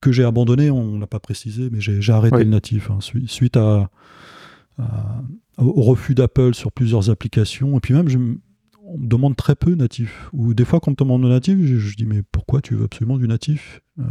que 0.00 0.12
j'ai 0.12 0.24
abandonné, 0.24 0.70
on 0.70 0.98
l'a 0.98 1.06
pas 1.06 1.20
précisé, 1.20 1.68
mais 1.72 1.80
j'ai 1.80 2.12
arrêté 2.12 2.36
Oui. 2.36 2.44
le 2.44 2.50
natif 2.50 2.90
hein, 2.90 2.98
sui- 3.00 3.26
suite 3.28 3.56
à, 3.56 3.88
à- 4.78 5.22
au 5.58 5.82
refus 5.82 6.14
d'Apple 6.14 6.54
sur 6.54 6.72
plusieurs 6.72 7.10
applications. 7.10 7.76
Et 7.76 7.80
puis 7.80 7.94
même, 7.94 8.08
je 8.08 8.18
on 8.86 8.98
me 8.98 9.06
demande 9.06 9.34
très 9.34 9.54
peu 9.54 9.74
natif. 9.74 10.28
Ou 10.34 10.52
des 10.52 10.66
fois, 10.66 10.78
quand 10.78 11.00
on 11.00 11.04
me 11.04 11.08
demande 11.08 11.22
le 11.22 11.30
natif, 11.30 11.56
je, 11.64 11.76
je 11.78 11.96
dis 11.96 12.04
mais 12.04 12.22
pourquoi 12.30 12.60
tu 12.60 12.74
veux 12.74 12.84
absolument 12.84 13.16
du 13.16 13.26
natif 13.26 13.80
Euh, 13.98 14.02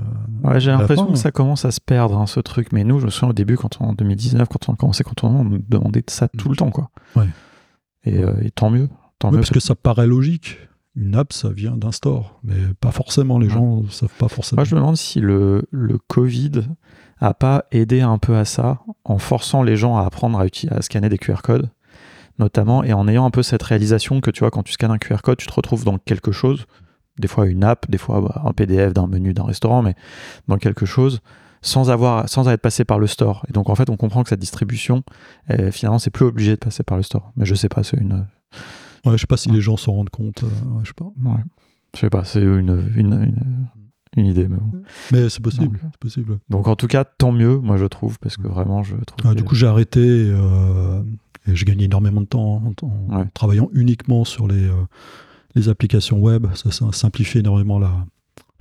Ouais, 0.44 0.60
j'ai 0.60 0.72
l'impression 0.72 1.06
que 1.12 1.16
ça 1.18 1.32
commence 1.32 1.64
à 1.64 1.70
se 1.70 1.80
perdre, 1.80 2.18
hein, 2.18 2.26
ce 2.26 2.40
truc. 2.40 2.72
Mais 2.72 2.84
nous, 2.84 3.00
je 3.00 3.06
me 3.06 3.12
souviens 3.12 3.30
au 3.30 3.34
début, 3.34 3.56
quand 3.56 3.78
on- 3.82 3.90
en 3.90 3.94
2019, 3.94 4.48
quand 4.50 4.68
on 4.70 4.74
a 4.74 4.76
commencé, 4.76 5.04
quand 5.04 5.24
on, 5.24 5.28
on 5.28 5.44
me 5.44 5.60
demandait 5.60 6.04
ça 6.08 6.28
tout 6.28 6.50
le 6.50 6.56
temps, 6.56 6.72
quoi. 6.72 6.90
Ouais. 7.16 7.28
Et, 8.06 8.18
euh, 8.24 8.34
et 8.42 8.50
tant 8.50 8.72
mieux. 8.72 8.90
Tant 9.20 9.28
Ouais, 9.28 9.34
mieux. 9.34 9.40
parce 9.42 9.52
que 9.52 9.60
ça 9.60 9.76
paraît 9.76 10.08
logique. 10.08 10.58
Une 10.96 11.16
app, 11.16 11.34
ça 11.34 11.50
vient 11.50 11.76
d'un 11.76 11.92
store, 11.92 12.40
mais 12.44 12.56
pas 12.80 12.92
forcément. 12.92 13.40
Les 13.40 13.50
gens 13.50 13.84
savent 13.90 14.16
pas 14.20 14.28
forcément. 14.28 14.60
Moi, 14.60 14.66
je 14.66 14.76
me 14.76 14.80
demande 14.80 14.98
si 14.98 15.20
le, 15.20 15.68
le 15.72 15.98
Covid 15.98 16.62
a 17.20 17.34
pas 17.34 17.66
aidé 17.72 18.02
un 18.02 18.18
peu 18.18 18.36
à 18.36 18.46
ça, 18.46 18.82
en 19.06 19.18
forçant 19.18 19.64
les 19.64 19.76
gens 19.76 19.98
à 19.98 20.06
apprendre 20.06 20.40
à, 20.40 20.82
scanner 20.82 21.10
des 21.10 21.18
QR 21.18 21.42
codes, 21.42 21.70
notamment, 22.38 22.84
et 22.84 22.94
en 22.94 23.08
ayant 23.08 23.26
un 23.26 23.32
peu 23.32 23.44
cette 23.44 23.64
réalisation 23.64 24.22
que, 24.22 24.30
tu 24.30 24.42
vois, 24.42 24.52
quand 24.52 24.64
tu 24.64 24.74
scannes 24.74 24.92
un 24.92 24.98
QR 24.98 25.22
code, 25.24 25.38
tu 25.38 25.48
te 25.48 25.54
retrouves 25.54 25.86
dans 25.86 25.98
quelque 25.98 26.32
chose, 26.32 26.66
des 27.18 27.28
fois 27.28 27.48
une 27.48 27.64
app, 27.64 27.90
des 27.90 27.98
fois 27.98 28.22
bah, 28.22 28.42
un 28.46 28.52
PDF 28.52 28.94
d'un 28.94 29.08
menu 29.08 29.34
d'un 29.34 29.46
restaurant, 29.46 29.82
mais 29.82 29.96
dans 30.48 30.58
quelque 30.58 30.86
chose, 30.86 31.22
sans 31.62 31.90
avoir, 31.90 32.28
sans 32.28 32.50
être 32.50 32.62
passé 32.62 32.84
par 32.84 33.00
le 33.00 33.08
store. 33.08 33.46
Et 33.50 33.54
donc, 33.54 33.70
en 33.70 33.76
fait, 33.76 33.90
on 33.90 33.96
comprend 33.96 34.24
que 34.24 34.30
cette 34.30 34.40
distribution, 34.40 35.04
finalement, 35.72 36.00
c'est 36.00 36.10
plus 36.12 36.26
obligé 36.26 36.52
de 36.52 36.58
passer 36.58 36.84
par 36.84 36.98
le 36.98 37.04
store. 37.04 37.32
Mais 37.38 37.46
je 37.46 37.56
sais 37.56 37.70
pas, 37.70 37.84
c'est 37.84 37.96
une, 37.96 38.28
Ouais, 39.06 39.14
je 39.14 39.18
sais 39.18 39.28
pas 39.28 39.38
si 39.38 39.50
les 39.52 39.62
gens 39.62 39.78
s'en 39.78 39.94
rendent 39.94 40.10
compte. 40.10 40.44
euh, 40.44 40.48
ouais, 40.48 40.82
je 40.84 40.88
sais 40.90 40.94
pas. 40.96 41.06
ouais. 41.06 41.42
je 41.96 42.00
sais 42.00 42.10
pas, 42.10 42.24
c'est 42.24 42.42
une, 42.42 42.92
une, 42.96 43.14
une, 43.14 43.68
une 44.18 44.26
idée, 44.26 44.48
mais 44.48 44.58
bon. 44.58 44.82
Mais 45.12 45.30
c'est 45.30 45.42
possible. 45.42 45.78
Donc, 45.80 45.92
c'est 45.92 46.00
possible. 46.00 46.40
Donc 46.50 46.68
en 46.68 46.76
tout 46.76 46.88
cas, 46.88 47.04
tant 47.04 47.32
mieux, 47.32 47.58
moi 47.58 47.78
je 47.78 47.86
trouve, 47.86 48.18
parce 48.20 48.38
que 48.38 48.48
vraiment, 48.48 48.84
je 48.84 48.96
trouve. 48.96 49.30
Ah, 49.32 49.36
du 49.36 49.44
coup, 49.44 49.56
j'ai 49.56 49.68
arrêté 49.68 50.00
euh, 50.02 51.02
et 51.48 51.56
j'ai 51.56 51.66
gagné 51.66 51.86
énormément 51.86 52.22
de 52.22 52.26
temps 52.28 52.62
en, 52.82 53.20
en 53.20 53.26
travaillant 53.34 53.70
uniquement 53.74 54.24
sur 54.26 54.48
les, 54.48 54.66
euh, 54.68 54.74
les 55.56 55.68
applications 55.70 56.20
web. 56.20 56.48
Ça, 56.56 56.72
ça 56.72 56.86
simplifie 56.94 57.40
énormément 57.40 57.80
la- 57.80 58.06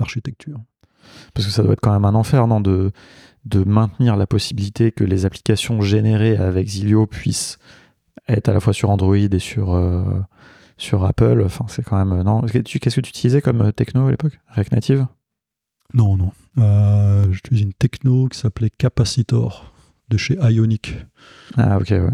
l'architecture. 0.01 0.59
parce 1.35 1.47
que 1.47 1.53
ça 1.53 1.63
doit 1.63 1.75
être 1.75 1.81
quand 1.81 1.93
même 1.93 2.05
un 2.05 2.15
enfer, 2.17 2.47
non, 2.49 2.61
de, 2.61 2.91
de 3.45 3.63
maintenir 3.63 4.17
la 4.17 4.27
possibilité 4.27 4.91
que 4.91 5.05
les 5.05 5.25
applications 5.27 5.81
générées 5.81 6.37
avec 6.37 6.67
Zilio 6.69 7.07
puissent 7.07 7.59
être 8.29 8.49
à 8.49 8.53
la 8.53 8.61
fois 8.61 8.73
sur 8.73 8.91
Android 8.91 9.17
et 9.17 9.39
sur, 9.39 9.75
euh, 9.75 10.03
sur 10.77 11.05
Apple. 11.05 11.43
Enfin, 11.45 11.67
c'est 11.69 11.83
quand 11.85 12.03
même. 12.03 12.23
Non. 12.23 12.43
Qu'est-ce 12.43 12.97
que 12.97 13.01
tu 13.01 13.11
utilisais 13.11 13.41
comme 13.43 13.61
euh, 13.63 13.73
techno 13.73 14.07
à 14.07 14.11
l'époque? 14.11 14.39
React 14.49 14.73
Native? 14.73 15.07
Non, 15.95 16.17
non. 16.17 16.33
Euh, 16.59 17.31
J'utilise 17.33 17.63
une 17.63 17.73
techno 17.73 18.29
qui 18.29 18.39
s'appelait 18.39 18.71
Capacitor 18.71 19.73
de 20.09 20.17
chez 20.17 20.39
Ionic. 20.41 20.97
Ah, 21.57 21.79
ok, 21.79 21.91
ouais. 21.91 22.09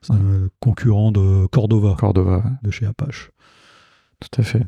C'est 0.00 0.12
un 0.12 0.48
concurrent 0.58 1.12
de 1.12 1.46
Cordova, 1.46 1.94
Cordova, 1.98 2.38
ouais. 2.38 2.50
de 2.62 2.70
chez 2.72 2.86
Apache. 2.86 3.30
tout 4.20 4.40
à 4.40 4.42
fait. 4.44 4.66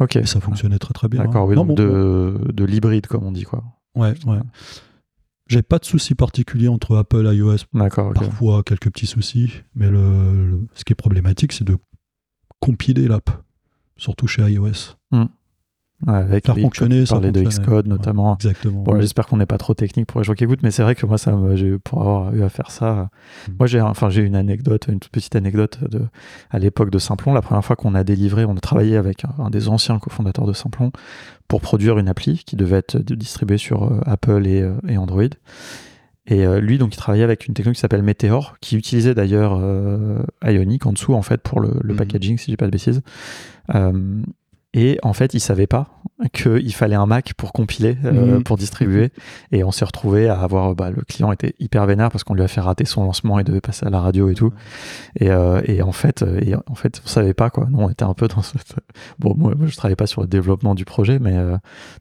Ok. 0.00 0.16
Et 0.16 0.26
ça 0.26 0.40
fonctionnait 0.40 0.78
très 0.78 0.92
très 0.92 1.08
bien. 1.08 1.24
D'accord, 1.24 1.44
hein. 1.44 1.48
oui, 1.48 1.56
Non, 1.56 1.64
donc 1.64 1.76
bon, 1.76 1.82
de, 1.82 2.52
de 2.52 2.64
l'hybride, 2.64 3.06
comme 3.06 3.24
on 3.24 3.32
dit, 3.32 3.44
quoi. 3.44 3.64
Ouais, 3.94 4.14
ouais. 4.26 4.38
J'ai 5.48 5.62
pas 5.62 5.78
de 5.78 5.84
soucis 5.84 6.14
particuliers 6.14 6.68
entre 6.68 6.96
Apple 6.96 7.26
et 7.26 7.36
iOS. 7.36 7.56
D'accord. 7.72 8.12
Parfois 8.14 8.62
quelques 8.62 8.90
petits 8.92 9.06
soucis, 9.06 9.62
mais 9.74 9.88
le, 9.90 10.46
le- 10.50 10.66
ce 10.74 10.84
qui 10.84 10.92
est 10.92 10.96
problématique, 10.96 11.52
c'est 11.52 11.64
de 11.64 11.76
compiler 12.60 13.08
l'app, 13.08 13.30
surtout 13.96 14.26
chez 14.26 14.42
iOS. 14.42 14.96
Ouais, 16.06 16.14
avec 16.14 16.46
Faire 16.46 16.54
les- 16.54 16.62
fonctionner, 16.62 17.04
parlais 17.08 17.32
de. 17.32 17.42
Xcode 17.42 17.86
Ouais, 17.86 17.90
notamment. 17.90 18.34
Exactement. 18.36 18.82
Bon, 18.84 19.00
j'espère 19.00 19.26
qu'on 19.26 19.38
n'est 19.38 19.46
pas 19.46 19.58
trop 19.58 19.74
technique 19.74 20.06
pour 20.06 20.20
les 20.20 20.24
gens 20.24 20.34
qui 20.34 20.44
écoutent, 20.44 20.62
mais 20.62 20.70
c'est 20.70 20.84
vrai 20.84 20.94
que 20.94 21.04
moi, 21.06 21.18
ça 21.18 21.36
pour 21.82 22.00
avoir 22.02 22.32
eu 22.34 22.42
à 22.44 22.48
faire 22.48 22.70
ça, 22.70 23.08
Mm. 23.48 23.52
moi, 23.58 23.66
j'ai, 23.66 23.80
enfin, 23.80 24.08
j'ai 24.08 24.22
une 24.22 24.36
anecdote, 24.36 24.86
une 24.88 25.00
toute 25.00 25.10
petite 25.10 25.34
anecdote 25.34 25.78
de, 25.90 26.02
à 26.50 26.58
l'époque 26.60 26.90
de 26.90 26.98
Simplon. 27.00 27.34
La 27.34 27.42
première 27.42 27.64
fois 27.64 27.74
qu'on 27.74 27.96
a 27.96 28.04
délivré, 28.04 28.44
on 28.44 28.56
a 28.56 28.60
travaillé 28.60 28.96
avec 28.96 29.24
un, 29.24 29.34
un 29.42 29.50
des 29.50 29.68
anciens 29.68 29.98
cofondateurs 29.98 30.46
de 30.46 30.52
Simplon 30.52 30.92
pour 31.48 31.60
produire 31.60 31.98
une 31.98 32.08
appli 32.08 32.42
qui 32.46 32.54
devait 32.54 32.76
être 32.78 32.96
distribuée 32.98 33.58
sur 33.58 33.82
euh, 33.84 34.00
Apple 34.06 34.46
et, 34.46 34.62
euh, 34.62 34.74
et 34.88 34.98
Android. 34.98 35.22
Et 36.30 36.46
euh, 36.46 36.60
lui, 36.60 36.76
donc, 36.78 36.94
il 36.94 36.98
travaillait 36.98 37.24
avec 37.24 37.46
une 37.48 37.54
technologie 37.54 37.78
qui 37.78 37.80
s'appelle 37.80 38.02
Meteor, 38.02 38.56
qui 38.60 38.76
utilisait 38.76 39.14
d'ailleurs 39.14 39.58
euh, 39.60 40.22
Ionic 40.44 40.84
en 40.86 40.92
dessous, 40.92 41.14
en 41.14 41.22
fait, 41.22 41.40
pour 41.40 41.58
le, 41.58 41.70
le 41.82 41.94
Mhm. 41.94 41.98
packaging, 41.98 42.38
si 42.38 42.50
j'ai 42.50 42.56
pas 42.58 42.66
de 42.66 42.70
bêtises. 42.70 43.00
Euh, 43.74 44.22
et 44.74 44.98
en 45.02 45.12
fait, 45.12 45.34
il 45.34 45.40
savait 45.40 45.66
pas 45.66 45.88
qu'il 46.32 46.74
fallait 46.74 46.96
un 46.96 47.06
Mac 47.06 47.32
pour 47.34 47.52
compiler, 47.52 47.96
euh, 48.04 48.36
Mhm. 48.36 48.42
pour 48.42 48.56
distribuer. 48.56 49.12
Et 49.52 49.62
on 49.64 49.70
s'est 49.70 49.84
retrouvé 49.84 50.28
à 50.28 50.40
avoir, 50.40 50.74
bah, 50.74 50.90
le 50.90 51.02
client 51.02 51.30
était 51.32 51.54
hyper 51.60 51.86
vénère 51.86 52.10
parce 52.10 52.24
qu'on 52.24 52.34
lui 52.34 52.42
a 52.42 52.48
fait 52.48 52.60
rater 52.60 52.84
son 52.84 53.04
lancement 53.04 53.38
et 53.38 53.44
devait 53.44 53.60
passer 53.60 53.86
à 53.86 53.90
la 53.90 54.00
radio 54.00 54.28
et 54.28 54.34
tout. 54.34 54.52
Et, 55.20 55.30
euh, 55.30 55.60
et 55.64 55.80
en 55.80 55.92
fait, 55.92 56.22
euh, 56.22 56.40
et 56.42 56.54
en 56.56 56.74
fait, 56.74 57.00
on 57.04 57.08
savait 57.08 57.34
pas 57.34 57.50
quoi. 57.50 57.66
Non, 57.70 57.84
on 57.84 57.90
était 57.90 58.04
un 58.04 58.14
peu 58.14 58.26
dans 58.28 58.42
cette. 58.42 58.74
Bon, 59.20 59.34
moi, 59.36 59.52
je 59.64 59.76
travaillais 59.76 59.96
pas 59.96 60.06
sur 60.08 60.20
le 60.20 60.26
développement 60.26 60.74
du 60.74 60.84
projet, 60.84 61.18
mais 61.20 61.36
euh, 61.36 61.56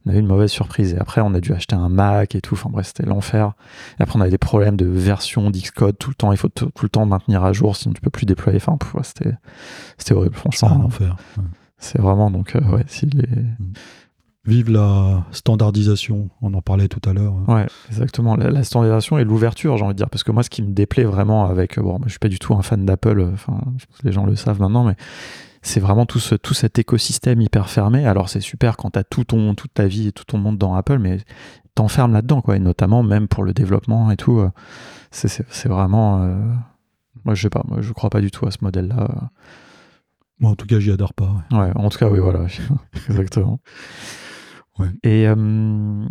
on 0.06 0.12
a 0.12 0.16
eu 0.16 0.20
une 0.20 0.28
mauvaise 0.28 0.52
surprise. 0.52 0.94
Et 0.94 0.98
après, 0.98 1.22
on 1.22 1.34
a 1.36 1.40
dû 1.40 1.54
acheter 1.54 1.76
un 1.76 1.90
Mac 1.90 2.34
et 2.36 2.42
tout. 2.42 2.56
Enfin 2.56 2.70
bref, 2.72 2.88
c'était 2.88 3.06
l'enfer. 3.08 3.54
Et 4.00 4.04
après, 4.04 4.18
on 4.18 4.22
avait 4.22 4.32
des 4.32 4.38
problèmes 4.40 4.78
de 4.78 4.88
version 4.88 5.52
d'Xcode 5.52 5.98
tout 6.00 6.10
le 6.10 6.16
temps. 6.16 6.32
Il 6.32 6.38
faut 6.38 6.50
tout, 6.50 6.72
le 6.82 6.90
temps 6.90 7.06
maintenir 7.06 7.44
à 7.46 7.54
jour, 7.54 7.76
sinon 7.76 7.94
tu 7.94 8.02
peux 8.02 8.10
plus 8.10 8.26
déployer. 8.26 8.58
Enfin, 8.58 8.78
ouais, 8.96 9.04
c'était 9.04 9.36
c'était 9.98 10.14
horrible, 10.16 10.36
C'est 10.36 10.48
un 10.66 10.70
franchement. 10.70 10.86
enfer. 10.86 11.16
Ouais. 11.38 11.44
C'est 11.78 12.02
vraiment 12.02 12.32
donc 12.32 12.56
euh, 12.56 12.62
ouais, 12.72 12.84
si 12.88 13.06
les... 13.08 13.28
Vive 14.46 14.70
la 14.72 15.26
standardisation, 15.32 16.30
on 16.42 16.54
en 16.54 16.62
parlait 16.62 16.88
tout 16.88 17.02
à 17.10 17.12
l'heure. 17.12 17.34
Ouais, 17.50 17.66
exactement. 17.90 18.38
La, 18.38 18.50
la 18.50 18.64
standardisation 18.64 19.18
et 19.18 19.26
l'ouverture, 19.26 19.76
j'ai 19.76 19.84
envie 19.84 19.94
de 19.94 19.98
dire. 19.98 20.10
Parce 20.10 20.24
que 20.24 20.32
moi, 20.32 20.42
ce 20.42 20.50
qui 20.50 20.62
me 20.64 20.72
déplaît 20.72 21.04
vraiment 21.04 21.46
avec. 21.48 21.78
Bon, 21.78 21.98
moi, 22.00 22.04
je 22.06 22.12
suis 22.12 22.20
pas 22.20 22.30
du 22.30 22.40
tout 22.40 22.54
un 22.56 22.62
fan 22.62 22.86
d'Apple, 22.86 23.20
euh, 23.20 23.32
enfin, 23.34 23.60
je 23.78 23.86
pense 23.86 23.98
que 23.98 24.06
les 24.08 24.14
gens 24.14 24.26
le 24.26 24.38
savent 24.38 24.62
maintenant, 24.62 24.86
mais 24.86 24.96
c'est 25.62 25.82
vraiment 25.82 26.06
tout, 26.06 26.20
ce, 26.20 26.34
tout 26.36 26.54
cet 26.54 26.80
écosystème 26.80 27.42
hyper 27.42 27.70
fermé. 27.70 28.06
Alors, 28.06 28.30
c'est 28.30 28.40
super 28.40 28.78
quand 28.78 28.92
tu 28.92 29.00
as 29.00 29.04
tout 29.04 29.26
ton, 29.26 29.54
toute 29.54 29.74
ta 29.74 29.86
vie 29.86 30.08
et 30.08 30.12
tout 30.14 30.24
ton 30.24 30.38
monde 30.38 30.58
dans 30.58 30.76
Apple, 30.76 30.98
mais 31.00 31.18
t'enfermes 31.76 32.14
là-dedans, 32.14 32.40
quoi. 32.40 32.56
Et 32.56 32.60
notamment, 32.60 33.04
même 33.04 33.28
pour 33.28 33.44
le 33.44 33.54
développement 33.54 34.12
et 34.12 34.16
tout. 34.16 34.40
euh, 34.40 34.50
c'est- 35.12 35.44
vraiment. 35.68 36.22
euh, 36.24 36.38
Moi, 37.26 37.36
je 37.36 37.42
sais 37.42 37.50
pas, 37.50 37.64
moi, 37.68 37.82
je 37.82 37.92
crois 37.92 38.10
pas 38.10 38.22
du 38.22 38.32
tout 38.32 38.46
à 38.48 38.52
ce 38.52 38.60
modèle-là. 38.62 39.30
Moi, 40.40 40.52
en 40.52 40.56
tout 40.56 40.66
cas, 40.68 40.80
j'y 40.80 40.92
adhère 40.92 41.14
pas. 41.14 41.34
ouais. 41.52 41.58
Ouais, 41.58 41.72
en 41.76 41.90
tout 41.90 41.98
cas, 41.98 42.10
oui, 42.10 42.20
voilà, 42.20 42.46
exactement. 43.10 43.60
Ouais. 44.80 44.88
Et, 45.04 45.28
euh, 45.28 46.06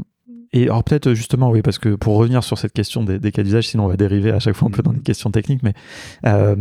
et 0.52 0.64
alors 0.64 0.82
peut-être 0.84 1.12
justement, 1.14 1.50
oui, 1.50 1.62
parce 1.62 1.78
que 1.78 1.94
pour 1.94 2.16
revenir 2.16 2.42
sur 2.42 2.58
cette 2.58 2.72
question 2.72 3.04
des, 3.04 3.18
des 3.18 3.30
cas 3.30 3.42
d'usage, 3.42 3.68
sinon 3.68 3.84
on 3.84 3.88
va 3.88 3.96
dériver 3.96 4.30
à 4.32 4.38
chaque 4.40 4.56
fois 4.56 4.68
un 4.68 4.70
peu 4.72 4.82
dans 4.82 4.92
les 4.92 5.00
questions 5.00 5.30
techniques, 5.30 5.62
mais 5.62 5.74
euh, 6.24 6.56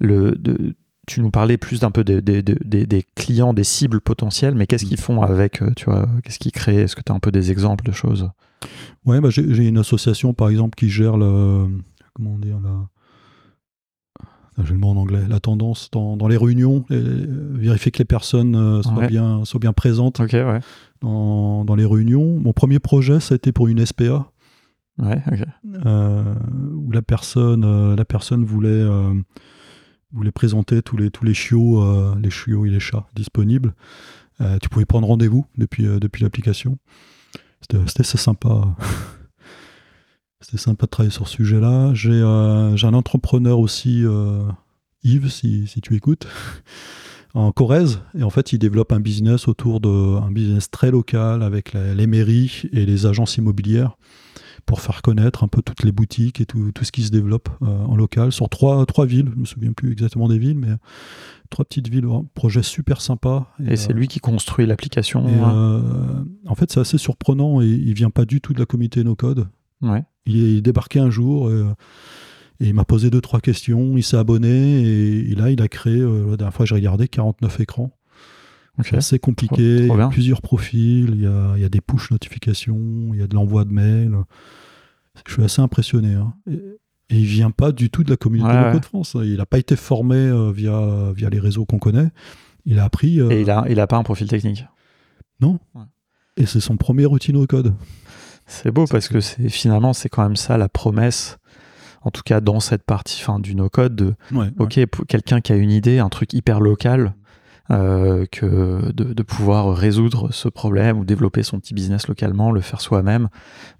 le, 0.00 0.32
de- 0.32 0.74
tu 1.06 1.20
nous 1.20 1.30
parlais 1.30 1.56
plus 1.58 1.80
d'un 1.80 1.90
peu 1.90 2.04
des, 2.04 2.20
des- 2.22 3.02
clients, 3.16 3.52
des 3.54 3.64
cibles 3.64 4.00
potentielles, 4.00 4.54
mais 4.54 4.66
qu'est-ce 4.66 4.84
qu'ils 4.84 5.00
font 5.00 5.20
avec, 5.22 5.60
euh, 5.62 5.70
tu 5.76 5.84
vois, 5.86 6.08
qu'est-ce 6.24 6.38
qu'ils 6.38 6.52
créent? 6.52 6.82
Est-ce 6.82 6.94
que 6.96 7.02
tu 7.04 7.10
as 7.12 7.14
un 7.14 7.18
peu 7.20 7.32
des 7.32 7.50
exemples 7.50 7.84
de 7.84 7.92
choses? 7.92 8.30
Ouais, 9.04 9.20
bah, 9.20 9.28
j'ai 9.30 9.52
j'ai 9.52 9.66
une 9.66 9.78
association, 9.78 10.32
par 10.32 10.48
exemple, 10.48 10.76
qui 10.76 10.88
gère 10.88 11.16
le. 11.16 11.66
Comment 12.14 12.38
dire 12.38 12.60
la... 12.62 12.88
J'ai 14.62 14.74
le 14.74 14.78
mot 14.78 14.88
en 14.88 14.96
anglais. 14.96 15.22
La 15.28 15.40
tendance 15.40 15.90
dans, 15.92 16.16
dans 16.16 16.28
les 16.28 16.36
réunions, 16.36 16.84
vérifier 16.90 17.90
que 17.90 17.98
les 17.98 18.04
personnes 18.04 18.54
euh, 18.54 18.82
soient, 18.82 18.92
Ouais. 18.98 19.06
bien, 19.08 19.44
soient 19.44 19.60
bien 19.60 19.72
présentes 19.72 20.18
ouais. 20.20 20.60
dans, 21.00 21.64
dans 21.64 21.74
les 21.74 21.86
réunions. 21.86 22.38
Mon 22.38 22.52
premier 22.52 22.78
projet, 22.78 23.18
ça 23.20 23.34
a 23.34 23.36
été 23.36 23.50
pour 23.52 23.68
une 23.68 23.84
SPA, 23.84 24.30
Ouais, 24.98 25.22
ok. 25.26 25.44
euh, 25.86 26.34
où 26.74 26.90
la 26.92 27.00
personne, 27.00 27.64
euh, 27.64 27.96
la 27.96 28.04
personne 28.04 28.44
voulait, 28.44 28.68
euh, 28.68 29.14
voulait 30.12 30.32
présenter 30.32 30.82
tous 30.82 30.98
les, 30.98 31.10
tous 31.10 31.24
les 31.24 31.32
chiots, 31.34 32.14
les 32.16 32.30
chiots 32.30 32.66
et 32.66 32.70
les 32.70 32.80
chats 32.80 33.06
disponibles. 33.14 33.74
Tu 34.60 34.68
pouvais 34.68 34.84
prendre 34.84 35.06
rendez-vous 35.06 35.46
depuis, 35.56 35.84
depuis 35.84 36.24
l'application. 36.24 36.76
C'était 37.62 37.78
c'était 37.86 38.00
assez 38.00 38.18
sympa. 38.18 38.74
C'était 40.42 40.58
sympa 40.58 40.86
de 40.86 40.90
travailler 40.90 41.12
sur 41.12 41.28
ce 41.28 41.36
sujet-là. 41.36 41.94
J'ai 41.94 42.10
euh, 42.12 42.74
un 42.82 42.94
entrepreneur 42.94 43.58
aussi, 43.58 44.04
euh, 44.04 44.42
Yves, 45.04 45.28
si, 45.30 45.66
si 45.66 45.80
tu 45.80 45.94
écoutes, 45.96 46.26
en 47.34 47.52
Corrèze. 47.52 48.00
Et 48.18 48.22
en 48.22 48.30
fait, 48.30 48.52
il 48.52 48.58
développe 48.58 48.92
un 48.92 49.00
business 49.00 49.48
autour 49.48 49.80
de 49.80 49.88
un 49.88 50.30
business 50.30 50.70
très 50.70 50.90
local 50.90 51.42
avec 51.42 51.72
la- 51.72 51.94
les 51.94 52.06
mairies 52.06 52.62
et 52.72 52.84
les 52.84 53.06
agences 53.06 53.36
immobilières 53.36 53.96
pour 54.66 54.80
faire 54.80 55.02
connaître 55.02 55.42
un 55.42 55.48
peu 55.48 55.60
toutes 55.62 55.82
les 55.82 55.90
boutiques 55.92 56.40
et 56.40 56.46
tout, 56.46 56.70
tout 56.72 56.84
ce 56.84 56.92
qui 56.92 57.02
se 57.02 57.10
développe 57.10 57.48
euh, 57.62 57.66
en 57.66 57.96
local 57.96 58.30
sur 58.32 58.48
trois, 58.48 58.84
trois 58.86 59.06
villes. 59.06 59.30
Je 59.34 59.40
me 59.40 59.44
souviens 59.44 59.72
plus 59.72 59.90
exactement 59.92 60.28
des 60.28 60.38
villes, 60.38 60.58
mais 60.58 60.68
trois 61.50 61.64
petites 61.64 61.88
villes. 61.88 62.04
Un 62.06 62.24
projet 62.34 62.62
super 62.62 63.00
sympa. 63.00 63.48
Et 63.64 63.76
c'est 63.76 63.92
euh, 63.92 63.94
lui 63.96 64.08
qui 64.08 64.20
construit 64.20 64.66
l'application 64.66 65.24
hein 65.26 65.54
euh, 65.56 66.24
en 66.46 66.54
fait, 66.54 66.70
c'est 66.72 66.80
assez 66.80 66.98
surprenant 66.98 67.60
et 67.60 67.66
il 67.66 67.94
vient 67.94 68.10
pas 68.10 68.24
du 68.24 68.40
tout 68.40 68.52
de 68.52 68.58
la 68.60 68.66
communauté 68.66 69.02
no 69.04 69.14
code. 69.16 69.48
Ouais. 69.80 70.04
Il 70.26 70.56
est 70.56 70.60
débarqué 70.60 70.98
un 71.00 71.10
jour 71.10 71.48
euh, 71.48 71.74
et 72.60 72.68
il 72.68 72.74
m'a 72.74 72.84
posé 72.84 73.10
deux 73.10 73.20
trois 73.20 73.40
questions. 73.40 73.96
Il 73.96 74.02
s'est 74.04 74.16
abonné 74.16 74.82
et, 74.82 75.34
là, 75.34 75.50
il 75.50 75.60
a 75.62 75.68
créé. 75.68 75.98
euh, 75.98 76.30
la 76.30 76.36
dernière 76.36 76.54
fois, 76.54 76.64
j'ai 76.66 76.74
regardé 76.76 77.08
49 77.08 77.60
écrans. 77.60 77.90
C'est 78.84 78.96
assez 78.96 79.18
compliqué. 79.18 79.86
Trop- 79.86 79.86
trop 79.88 79.96
il 79.96 80.00
y 80.00 80.02
a 80.02 80.08
plusieurs 80.08 80.40
profils. 80.42 81.10
Il 81.12 81.20
y 81.22 81.26
a, 81.26 81.52
il 81.56 81.62
y 81.62 81.64
a 81.64 81.68
des 81.68 81.80
push 81.80 82.10
notifications. 82.10 83.10
Il 83.12 83.20
y 83.20 83.22
a 83.22 83.26
de 83.26 83.34
l'envoi 83.34 83.64
de 83.64 83.72
mails. 83.72 84.16
Je 85.26 85.32
suis 85.34 85.42
assez 85.44 85.60
impressionné. 85.60 86.14
hein. 86.14 86.34
Et, 86.50 86.54
et 87.10 87.18
il 87.18 87.26
vient 87.26 87.50
pas 87.50 87.72
du 87.72 87.90
tout 87.90 88.02
de 88.04 88.10
la 88.10 88.16
communauté 88.16 88.52
Ouais, 88.54 88.60
no 88.60 88.66
ouais. 88.68 88.72
code 88.72 88.84
France. 88.86 89.16
Il 89.22 89.36
n'a 89.36 89.44
pas 89.46 89.58
été 89.58 89.76
formé 89.76 90.16
euh, 90.16 90.50
via 90.52 91.12
via 91.14 91.28
les 91.28 91.38
réseaux 91.40 91.66
qu'on 91.66 91.78
connaît. 91.78 92.08
Il 92.64 92.78
a 92.78 92.84
appris. 92.84 93.20
euh, 93.20 93.28
Et 93.30 93.42
il 93.42 93.50
a, 93.50 93.66
il 93.68 93.78
a 93.80 93.86
pas 93.86 93.96
un 93.98 94.02
profil 94.04 94.28
technique? 94.28 94.64
et 96.38 96.46
c'est 96.46 96.60
son 96.60 96.76
premier 96.78 97.04
outil 97.06 97.32
no 97.32 97.46
code. 97.46 97.74
C'est 98.46 98.70
beau 98.70 98.84
parce 98.86 99.08
cool. 99.08 99.16
que 99.16 99.20
c'est 99.20 99.48
finalement 99.48 99.92
c'est 99.92 100.08
quand 100.08 100.22
même 100.22 100.36
ça 100.36 100.56
la 100.58 100.68
promesse, 100.68 101.38
en 102.02 102.10
tout 102.10 102.22
cas 102.24 102.40
dans 102.40 102.60
cette 102.60 102.82
partie 102.84 103.20
fin, 103.20 103.38
du 103.38 103.54
no-code, 103.54 103.94
de 103.96 104.14
Ouais, 104.32 104.50
ok 104.58 104.80
quelqu'un 105.08 105.40
qui 105.40 105.52
a 105.52 105.56
une 105.56 105.70
idée, 105.70 105.98
un 105.98 106.08
truc 106.08 106.32
hyper 106.34 106.60
local, 106.60 107.14
euh, 107.70 108.26
que 108.30 108.92
de, 108.92 109.04
de 109.14 109.22
pouvoir 109.22 109.74
résoudre 109.74 110.32
ce 110.32 110.48
problème 110.48 110.98
ou 110.98 111.04
développer 111.04 111.42
son 111.42 111.58
petit 111.60 111.72
business 111.74 112.08
localement, 112.08 112.50
le 112.50 112.60
faire 112.60 112.80
soi-même, 112.80 113.28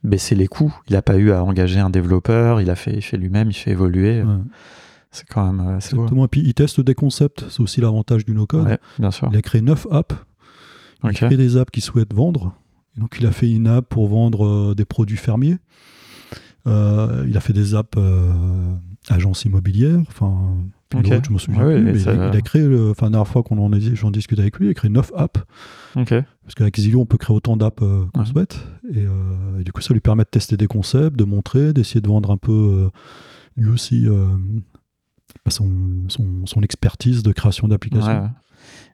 baisser 0.05 0.35
les 0.35 0.47
coûts. 0.47 0.75
Il 0.89 0.93
n'a 0.95 1.03
pas 1.03 1.17
eu 1.17 1.33
à 1.33 1.43
engager 1.45 1.81
un 1.81 1.91
développeur, 1.91 2.61
il 2.61 2.71
a 2.71 2.77
fait, 2.77 2.95
il 2.95 3.03
fait 3.03 3.17
lui-même, 3.19 3.51
il 3.51 3.55
fait 3.55 3.73
évoluer. 3.73 4.23
ouais. 4.23 4.37
C'est 5.11 5.29
quand 5.29 5.53
même 5.53 5.69
euh. 5.69 5.75
Exactement. 5.75 6.25
Et 6.25 6.29
puis 6.29 6.41
il 6.41 6.55
teste 6.55 6.81
des 6.81 6.95
concepts, 6.95 7.45
c'est 7.51 7.61
aussi 7.61 7.83
l'avantage 7.83 8.25
du 8.25 8.33
no-code. 8.33 8.67
Ouais, 8.67 8.79
bien 8.99 9.11
sûr. 9.11 9.29
Il 9.31 9.37
a 9.37 9.43
créé 9.43 9.61
neuf 9.61 9.87
apps. 9.91 10.15
Il 11.05 11.11
Ok. 11.11 11.17
crée 11.17 11.37
des 11.37 11.57
apps 11.59 11.71
qu'il 11.71 11.83
souhaite 11.83 12.15
vendre. 12.15 12.55
Et 12.97 13.01
donc 13.01 13.17
il 13.19 13.27
a 13.27 13.33
fait 13.33 13.51
une 13.51 13.67
app 13.67 13.89
pour 13.89 14.09
vendre 14.09 14.47
euh, 14.47 14.75
des 14.75 14.85
produits 14.85 15.17
fermiers. 15.17 15.57
Euh, 16.67 17.25
il 17.29 17.37
a 17.37 17.41
fait 17.41 17.53
des 17.53 17.75
apps 17.75 17.97
euh, 17.99 18.33
agences 19.09 19.45
immobilières. 19.45 19.99
Enfin, 20.09 20.57
je 20.93 21.33
me 21.33 21.39
souviens 21.39 21.65
Ouais, 21.67 21.81
plus. 21.81 21.89
et 21.89 21.93
mais 21.95 21.99
ça- 21.99 22.15
il, 22.15 22.21
a, 22.37 22.41
créé, 22.43 22.63
enfin 22.91 23.07
la 23.07 23.11
dernière 23.11 23.27
fois 23.29 23.43
qu'on 23.43 23.59
en 23.59 23.73
a 23.73 23.79
dit, 23.79 23.97
j'en 23.97 24.11
discutais 24.11 24.43
avec 24.43 24.59
lui, 24.59 24.67
il 24.67 24.71
a 24.71 24.75
créé 24.75 24.91
neuf 24.91 25.11
apps. 25.17 25.41
Ok. 25.97 26.15
Parce 26.43 26.55
qu'avec 26.55 26.79
Zillow, 26.79 27.01
on 27.01 27.07
peut 27.07 27.19
créer 27.19 27.35
autant 27.35 27.57
d'apps 27.57 27.83
euh, 27.83 28.05
qu'on 28.13 28.21
Ouais. 28.21 28.27
souhaite. 28.27 28.65
Et, 28.95 29.05
et 29.61 29.65
du 29.65 29.73
coup, 29.73 29.81
ça 29.81 29.93
lui 29.95 30.01
permet 30.01 30.23
de 30.25 30.29
tester 30.29 30.57
des 30.57 30.67
concepts, 30.67 31.17
de 31.19 31.25
montrer, 31.25 31.73
d'essayer 31.73 32.01
de 32.01 32.09
vendre 32.09 32.31
un 32.31 32.37
peu 32.37 32.91
lui 33.57 33.71
aussi 33.71 34.07
son, 35.49 35.71
son, 36.09 36.47
son 36.47 36.61
expertise 36.63 37.23
de 37.23 37.33
création 37.33 37.69
d'applications. 37.69 38.23
Ouais. 38.23 38.29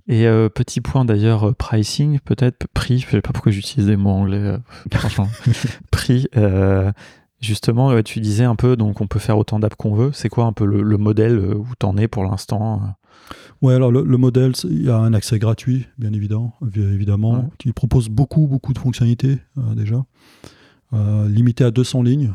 Et 0.09 0.27
euh, 0.27 0.49
petit 0.49 0.81
point 0.81 1.05
d'ailleurs, 1.05 1.49
euh, 1.49 1.53
pricing, 1.53 2.19
peut-être, 2.21 2.67
prix, 2.73 2.99
je 3.01 3.07
sais 3.09 3.21
pas 3.21 3.33
pourquoi 3.33 3.53
j'utilise 3.53 3.87
des 3.87 3.97
mots 3.97 4.11
anglais, 4.11 4.39
euh, 4.39 4.59
franchement. 4.93 5.29
prix, 5.91 6.27
euh, 6.37 6.91
justement, 7.41 8.03
tu 8.03 8.21
disais 8.21 8.45
un 8.45 8.57
peu, 8.57 8.75
donc 8.77 9.01
on 9.03 9.07
peut 9.07 9.19
faire 9.19 9.37
autant 9.37 9.59
d'apps 9.59 9.77
qu'on 9.77 9.95
veut. 9.95 10.11
C'est 10.13 10.29
quoi 10.31 10.45
un 10.47 10.53
peu 10.55 10.65
le, 10.65 10.83
le 10.83 10.97
modèle 10.97 11.39
où 11.39 11.67
t'en 11.79 11.97
es 11.99 12.09
pour 12.09 12.25
l'instant 12.25 12.81
Ouais, 13.61 13.75
alors 13.75 13.91
le, 13.93 14.03
le 14.03 14.17
modèle, 14.17 14.53
il 14.65 14.85
y 14.85 14.91
a 14.91 14.97
un 14.97 15.13
accès 15.13 15.39
gratuit, 15.39 15.87
bien 15.99 16.13
évident, 16.15 16.55
vi- 16.63 16.81
évidemment, 16.81 17.33
Ouais. 17.41 17.45
qui 17.59 17.73
propose 17.75 18.09
beaucoup, 18.09 18.47
beaucoup 18.47 18.73
de 18.73 18.79
fonctionnalités 18.79 19.39
déjà. 19.77 20.05
Limité 20.93 21.65
à 21.65 21.71
200 21.71 22.03
lignes. 22.03 22.33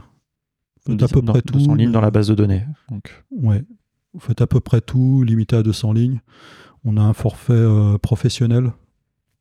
À 0.88 1.08
peu 1.08 1.22
dans- 1.22 1.34
près 1.34 1.42
tout. 1.42 1.54
200 1.54 1.76
lignes 1.76 1.92
dans 1.92 2.02
la 2.02 2.12
base 2.12 2.28
de 2.28 2.36
données. 2.36 2.66
Donc, 2.92 3.24
Ouais. 3.32 3.64
Vous 4.14 4.20
faites 4.20 4.42
à 4.42 4.48
peu 4.48 4.60
près 4.60 4.80
tout, 4.82 5.24
limité 5.24 5.56
à 5.56 5.64
200 5.64 5.92
lignes. 5.94 6.20
On 6.86 6.98
a 6.98 7.02
un 7.02 7.14
forfait 7.14 7.54
euh, 7.54 7.98
professionnel 7.98 8.72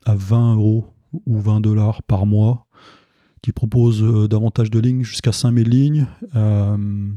à 0.04 0.14
20 0.14 0.56
euros 0.56 0.86
ou 1.26 1.38
20 1.38 1.60
dollars 1.60 2.02
par 2.02 2.26
mois 2.26 2.66
qui 3.42 3.52
propose 3.52 4.02
euh, 4.02 4.28
davantage 4.28 4.70
de 4.70 4.78
lignes, 4.78 5.02
jusqu'à 5.02 5.32
5000 5.32 5.68
lignes. 5.68 6.06
Euh, 6.36 7.08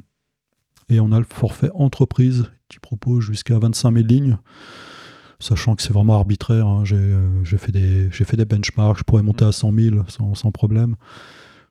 et 0.89 0.99
on 0.99 1.11
a 1.11 1.19
le 1.19 1.25
forfait 1.25 1.69
entreprise 1.75 2.45
qui 2.69 2.79
propose 2.79 3.23
jusqu'à 3.23 3.59
25 3.59 3.93
000 3.93 4.07
lignes. 4.07 4.37
Sachant 5.39 5.75
que 5.75 5.81
c'est 5.83 5.93
vraiment 5.93 6.15
arbitraire, 6.15 6.65
hein. 6.65 6.83
j'ai 6.85 7.57
fait, 7.57 7.71
des- 7.71 8.45
benchmarks, 8.45 8.99
je 8.99 9.03
pourrais 9.03 9.21
monter 9.21 9.45
à 9.45 9.51
100 9.51 9.73
000 9.73 9.97
sans, 10.07 10.51
problème. 10.51 10.95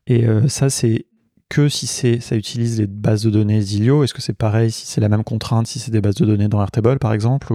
Et 0.06 0.26
ça, 0.48 0.68
c'est 0.68 1.06
que 1.48 1.68
si 1.68 1.86
ça 1.86 2.36
utilise 2.36 2.80
les 2.80 2.86
bases 2.86 3.22
de 3.22 3.30
données 3.30 3.60
Zilio. 3.60 4.04
Est-ce 4.04 4.14
que 4.14 4.22
c'est 4.22 4.34
pareil 4.34 4.70
si 4.70 4.86
c'est 4.86 5.00
la 5.00 5.08
même 5.08 5.24
contrainte, 5.24 5.66
si 5.66 5.78
c'est 5.78 5.90
des 5.90 6.00
bases 6.00 6.16
de 6.16 6.26
données 6.26 6.48
dans 6.48 6.60
Airtable, 6.60 6.98
par 6.98 7.12
exemple. 7.12 7.54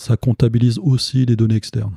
Ça 0.00 0.16
comptabilise 0.16 0.78
aussi 0.78 1.26
les 1.26 1.36
données 1.36 1.56
externes. 1.56 1.94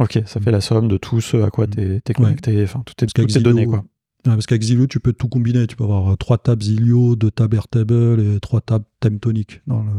Ok, 0.00 0.20
ça 0.26 0.40
fait 0.40 0.50
la 0.50 0.60
somme 0.60 0.88
de 0.88 0.96
tout 0.96 1.20
ce 1.20 1.36
à 1.38 1.50
quoi 1.50 1.66
Mm. 1.66 1.70
tu 1.70 1.80
es, 2.10 2.14
connecté, 2.14 2.62
enfin, 2.64 2.82
toutes, 2.84 2.96
tes- 2.96 3.06
qu'avec 3.06 3.28
toutes 3.28 3.34
ces 3.38 3.42
données. 3.42 3.66
Quoi. 3.66 3.78
Ouais, 4.26 4.34
parce 4.34 4.46
qu'avec 4.46 4.62
Zilio, 4.62 4.86
tu 4.86 4.98
peux 5.00 5.12
tout 5.12 5.28
combiner. 5.28 5.66
Tu 5.66 5.76
peux 5.76 5.84
avoir 5.84 6.12
euh, 6.12 6.16
trois 6.16 6.38
tables 6.38 6.62
Zilio, 6.62 7.14
deux 7.16 7.30
tables 7.30 7.56
Airtable 7.56 8.20
et 8.20 8.40
trois 8.40 8.60
tables 8.60 8.84
Temtonic 9.00 9.62
dans 9.66 9.82
le, 9.84 9.90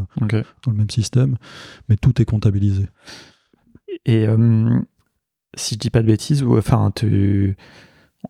dans 0.63 0.71
le 0.71 0.77
même 0.77 0.89
système. 0.89 1.37
Mais 1.87 1.95
tout 1.95 2.21
est 2.21 2.25
comptabilisé. 2.25 2.87
Et 4.05 4.27
euh, 4.27 4.79
si 5.55 5.75
je 5.75 5.79
dis 5.79 5.89
pas 5.89 6.01
de 6.01 6.07
bêtises, 6.07 6.43
enfin, 6.43 6.91
tu, 6.95 7.55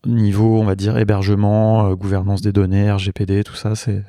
niveau, 0.05 0.59
on 0.59 0.65
va 0.65 0.75
dire, 0.75 0.97
hébergement, 0.97 1.87
euh, 1.87 1.95
gouvernance 1.95 2.41
des 2.41 2.51
données, 2.51 2.91
RGPD, 2.91 3.43
tout 3.43 3.55
ça, 3.55 3.75
c'est. 3.75 4.03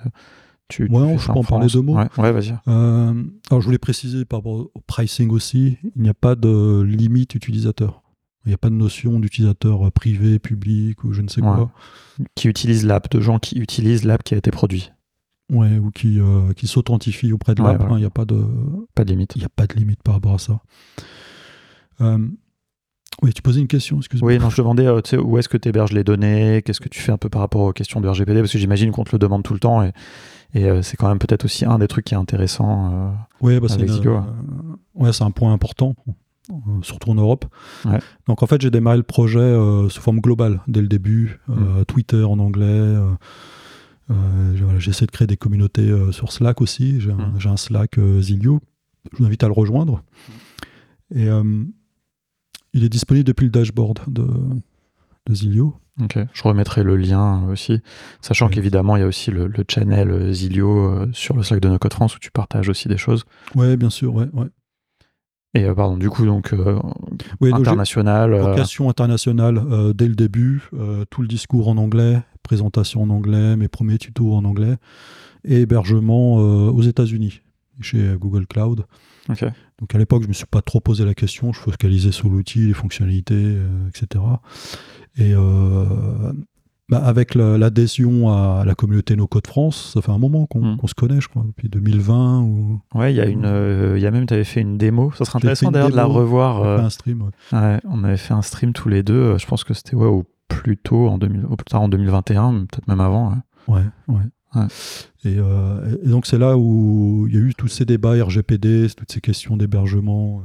Tu, 0.70 0.86
tu 0.88 0.94
Ouais, 0.94 1.18
je 1.18 1.26
peux 1.26 1.32
en 1.38 1.44
parler 1.44 1.66
deux 1.66 1.82
mots. 1.82 1.96
Ouais, 1.96 2.08
ouais, 2.16 2.32
vas-y. 2.32 2.54
Euh, 2.68 3.22
alors, 3.50 3.60
je 3.60 3.66
voulais 3.66 3.78
préciser 3.78 4.24
par 4.24 4.38
rapport 4.38 4.54
au 4.74 4.80
pricing 4.86 5.30
aussi, 5.30 5.76
il 5.96 6.02
n'y 6.02 6.08
a 6.08 6.14
pas 6.14 6.34
de 6.34 6.80
limite 6.82 7.34
utilisateur. 7.34 8.02
Il 8.46 8.48
n'y 8.48 8.54
a 8.54 8.58
pas 8.58 8.70
de 8.70 8.74
notion 8.74 9.20
d'utilisateur 9.20 9.92
privé, 9.92 10.38
public 10.38 11.04
ou 11.04 11.12
je 11.12 11.20
ne 11.20 11.28
sais 11.28 11.42
Ouais. 11.42 11.48
quoi. 11.54 11.70
Qui 12.34 12.48
utilise 12.48 12.86
l'app, 12.86 13.10
de 13.10 13.20
gens 13.20 13.38
qui 13.38 13.58
utilisent 13.58 14.04
l'app 14.04 14.22
qui 14.22 14.32
a 14.34 14.38
été 14.38 14.50
produit. 14.50 14.90
Ouais, 15.52 15.78
ou 15.78 15.90
qui, 15.90 16.18
euh, 16.20 16.52
qui 16.54 16.66
s'authentifient 16.68 17.32
auprès 17.32 17.54
de 17.54 17.62
l'app. 17.62 17.82
hein, 17.82 17.88
Il 17.92 17.98
n'y 17.98 18.04
a 18.04 18.10
pas 18.10 18.24
de, 18.24 18.42
Pas 18.94 19.04
de 19.04 19.10
limite. 19.10 19.32
il 19.36 19.40
n'y 19.40 19.44
a 19.44 19.48
pas 19.50 19.66
de 19.66 19.74
limite 19.74 20.02
par 20.02 20.14
rapport 20.14 20.34
à 20.34 20.38
ça. 20.38 20.60
Euh, 22.00 22.18
oui, 23.22 23.32
tu 23.32 23.42
posais 23.42 23.60
une 23.60 23.66
question, 23.68 23.98
excuse-moi. 23.98 24.32
Oui, 24.32 24.38
non, 24.38 24.50
je 24.50 24.56
demandais 24.56 24.86
euh, 24.86 25.00
où 25.22 25.38
est-ce 25.38 25.48
que 25.48 25.56
tu 25.56 25.68
héberges 25.68 25.92
les 25.92 26.04
données, 26.04 26.62
qu'est-ce 26.64 26.80
que 26.80 26.88
tu 26.88 27.00
fais 27.00 27.12
un 27.12 27.18
peu 27.18 27.28
par 27.28 27.40
rapport 27.42 27.62
aux 27.62 27.72
questions 27.72 28.00
de 28.00 28.08
RGPD, 28.08 28.40
parce 28.40 28.52
que 28.52 28.58
j'imagine 28.58 28.90
qu'on 28.92 29.04
te 29.04 29.10
le 29.12 29.18
demande 29.18 29.42
tout 29.42 29.52
le 29.54 29.60
temps 29.60 29.82
et, 29.82 29.92
et 30.54 30.64
euh, 30.66 30.82
c'est 30.82 30.96
quand 30.96 31.08
même 31.08 31.18
peut-être 31.18 31.44
aussi 31.44 31.64
un 31.64 31.78
des 31.78 31.86
trucs 31.88 32.06
qui 32.06 32.14
est 32.14 32.18
intéressant. 32.18 32.90
euh, 32.92 33.10
bah, 33.60 33.68
c'est 33.68 33.76
ouais, 34.94 35.10
un 35.20 35.30
point 35.30 35.52
important, 35.52 35.94
surtout 36.82 37.10
en 37.10 37.14
Europe. 37.14 37.44
Ouais. 37.84 37.98
Donc 38.26 38.42
en 38.42 38.46
fait, 38.46 38.60
j'ai 38.60 38.70
démarré 38.70 38.96
le 38.96 39.02
projet 39.04 39.54
sous 39.88 40.00
forme 40.00 40.20
globale 40.20 40.60
dès 40.66 40.80
le 40.80 40.88
début. 40.88 41.38
euh, 41.48 41.84
Twitter 41.84 42.24
en 42.24 42.38
anglais. 42.38 42.96
J'essaie 44.78 45.06
de 45.06 45.10
créer 45.10 45.26
des 45.28 45.36
communautés 45.36 45.92
sur 46.10 46.32
Slack 46.32 46.60
aussi. 46.60 47.00
J'ai 47.00 47.12
un, 47.12 47.16
Mm. 47.16 47.38
un 47.48 47.56
Slack 47.56 47.98
Zilio. 48.20 48.60
Je 49.12 49.18
vous 49.18 49.24
invite 49.26 49.44
à 49.44 49.46
le 49.46 49.52
rejoindre. 49.52 50.02
Et 51.14 51.28
il 52.72 52.84
est 52.84 52.88
disponible 52.88 53.24
depuis 53.26 53.44
le 53.44 53.50
dashboard 53.50 54.00
de, 54.08 54.26
de 55.26 55.34
Zilio. 55.34 55.74
Ok, 56.02 56.18
je 56.32 56.42
remettrai 56.44 56.82
le 56.82 56.96
lien 56.96 57.44
aussi, 57.50 57.80
sachant 58.22 58.46
Ouais. 58.46 58.52
qu'évidemment 58.54 58.96
il 58.96 59.00
y 59.00 59.02
a 59.02 59.06
aussi 59.06 59.30
le, 59.30 59.48
le 59.48 59.64
channel 59.68 60.10
euh, 60.10 60.32
Zilio 60.32 60.70
euh, 60.78 61.08
sur 61.12 61.36
le 61.36 61.42
Slack 61.42 61.60
de 61.60 61.68
No 61.68 61.78
Code 61.78 61.92
France 61.92 62.16
où 62.16 62.18
tu 62.18 62.30
partages 62.30 62.68
aussi 62.70 62.88
des 62.88 62.96
choses. 62.96 63.24
Ouais, 63.54 63.76
bien 63.76 63.90
sûr. 63.90 64.14
Ouais, 64.14 64.26
ouais. 64.32 64.46
Et 65.54 65.64
euh, 65.64 65.74
pardon, 65.74 65.96
du 65.98 66.08
coup 66.08 66.24
donc 66.24 66.52
euh, 66.54 66.78
Ouais, 67.40 67.52
international. 67.52 68.32
euh, 68.32 68.42
Vocation 68.42 68.88
internationale 68.88 69.60
dès 69.94 70.08
le 70.08 70.14
début, 70.14 70.62
tout 71.10 71.20
le 71.22 71.28
discours 71.28 71.68
en 71.68 71.76
anglais, 71.76 72.22
présentation 72.42 73.02
en 73.02 73.10
anglais, 73.10 73.56
mes 73.56 73.68
premiers 73.68 73.98
tutos 73.98 74.32
en 74.32 74.44
anglais, 74.44 74.76
et 75.44 75.60
hébergement 75.62 76.36
aux 76.36 76.82
États-Unis, 76.82 77.42
chez 77.80 78.14
Google 78.18 78.46
Cloud. 78.46 78.84
ok. 79.28 79.44
Donc 79.80 79.94
à 79.94 79.98
l'époque, 79.98 80.22
je 80.22 80.28
me 80.28 80.32
suis 80.34 80.46
pas 80.46 80.62
trop 80.62 80.80
posé 80.80 81.04
la 81.04 81.14
question, 81.14 81.52
je 81.52 81.60
focalisais 81.60 82.12
sur 82.12 82.28
l'outil, 82.28 82.66
les 82.66 82.74
fonctionnalités, 82.74 83.34
euh, 83.36 83.88
etc. 83.88 84.22
Et 85.16 85.32
euh, 85.34 86.32
bah, 86.88 86.98
avec 87.04 87.34
la- 87.34 87.56
l'adhésion 87.56 88.28
à 88.30 88.64
la 88.66 88.74
communauté 88.74 89.16
No 89.16 89.26
Code 89.26 89.46
France, 89.46 89.92
ça 89.94 90.02
fait 90.02 90.10
un 90.12 90.18
moment 90.18 90.46
qu'on 90.46 90.72
Mm. 90.72 90.76
qu'on 90.76 90.86
se 90.86 90.94
connaît, 90.94 91.20
je 91.20 91.28
crois, 91.28 91.44
depuis 91.46 91.68
2020 91.68 92.40
ou 92.42 92.80
Ouais, 92.94 93.12
il 93.12 93.16
y 93.16 93.20
a 93.20 93.26
une, 93.26 93.44
euh, 93.44 93.98
y 93.98 94.06
a 94.06 94.10
même 94.10 94.26
tu 94.26 94.34
avais 94.34 94.44
fait 94.44 94.60
une 94.60 94.76
démo. 94.76 95.12
Ça 95.12 95.24
serait 95.24 95.36
intéressant 95.38 95.70
d'ailleurs 95.70 95.90
de 95.90 95.96
la 95.96 96.04
revoir. 96.04 96.60
on 96.60 96.64
a 96.64 96.66
euh, 96.66 96.76
fait 96.78 96.84
un 96.84 96.90
stream. 96.90 97.22
ouais. 97.22 97.58
ouais, 97.58 97.80
on 97.84 98.04
avait 98.04 98.16
fait 98.16 98.34
un 98.34 98.42
stream 98.42 98.72
tous 98.72 98.88
les 98.88 99.02
deux. 99.02 99.14
euh, 99.14 99.38
Je 99.38 99.46
pense 99.46 99.64
que 99.64 99.72
c'était 99.72 99.94
ouais 99.96 100.06
au 100.06 100.24
plus 100.48 100.76
tôt 100.76 101.06
en 101.08 101.16
2000, 101.16 101.46
au 101.46 101.56
plus 101.56 101.64
tard 101.64 101.80
en 101.82 101.88
2021, 101.88 102.52
mais 102.52 102.60
peut-être 102.66 102.88
même 102.88 103.00
avant. 103.00 103.30
ouais. 103.30 103.36
Ouais, 103.76 103.84
ouais. 104.08 104.22
Ouais. 104.54 104.66
Et, 105.24 105.36
euh, 105.38 105.96
et 106.04 106.08
donc 106.08 106.26
c'est 106.26 106.38
là 106.38 106.56
où 106.56 107.26
il 107.28 107.34
y 107.34 107.38
a 107.38 107.40
eu 107.40 107.54
tous 107.54 107.68
ces 107.68 107.84
débats 107.84 108.22
RGPD, 108.22 108.88
toutes 108.96 109.12
ces 109.12 109.20
questions 109.20 109.56
d'hébergement 109.56 110.42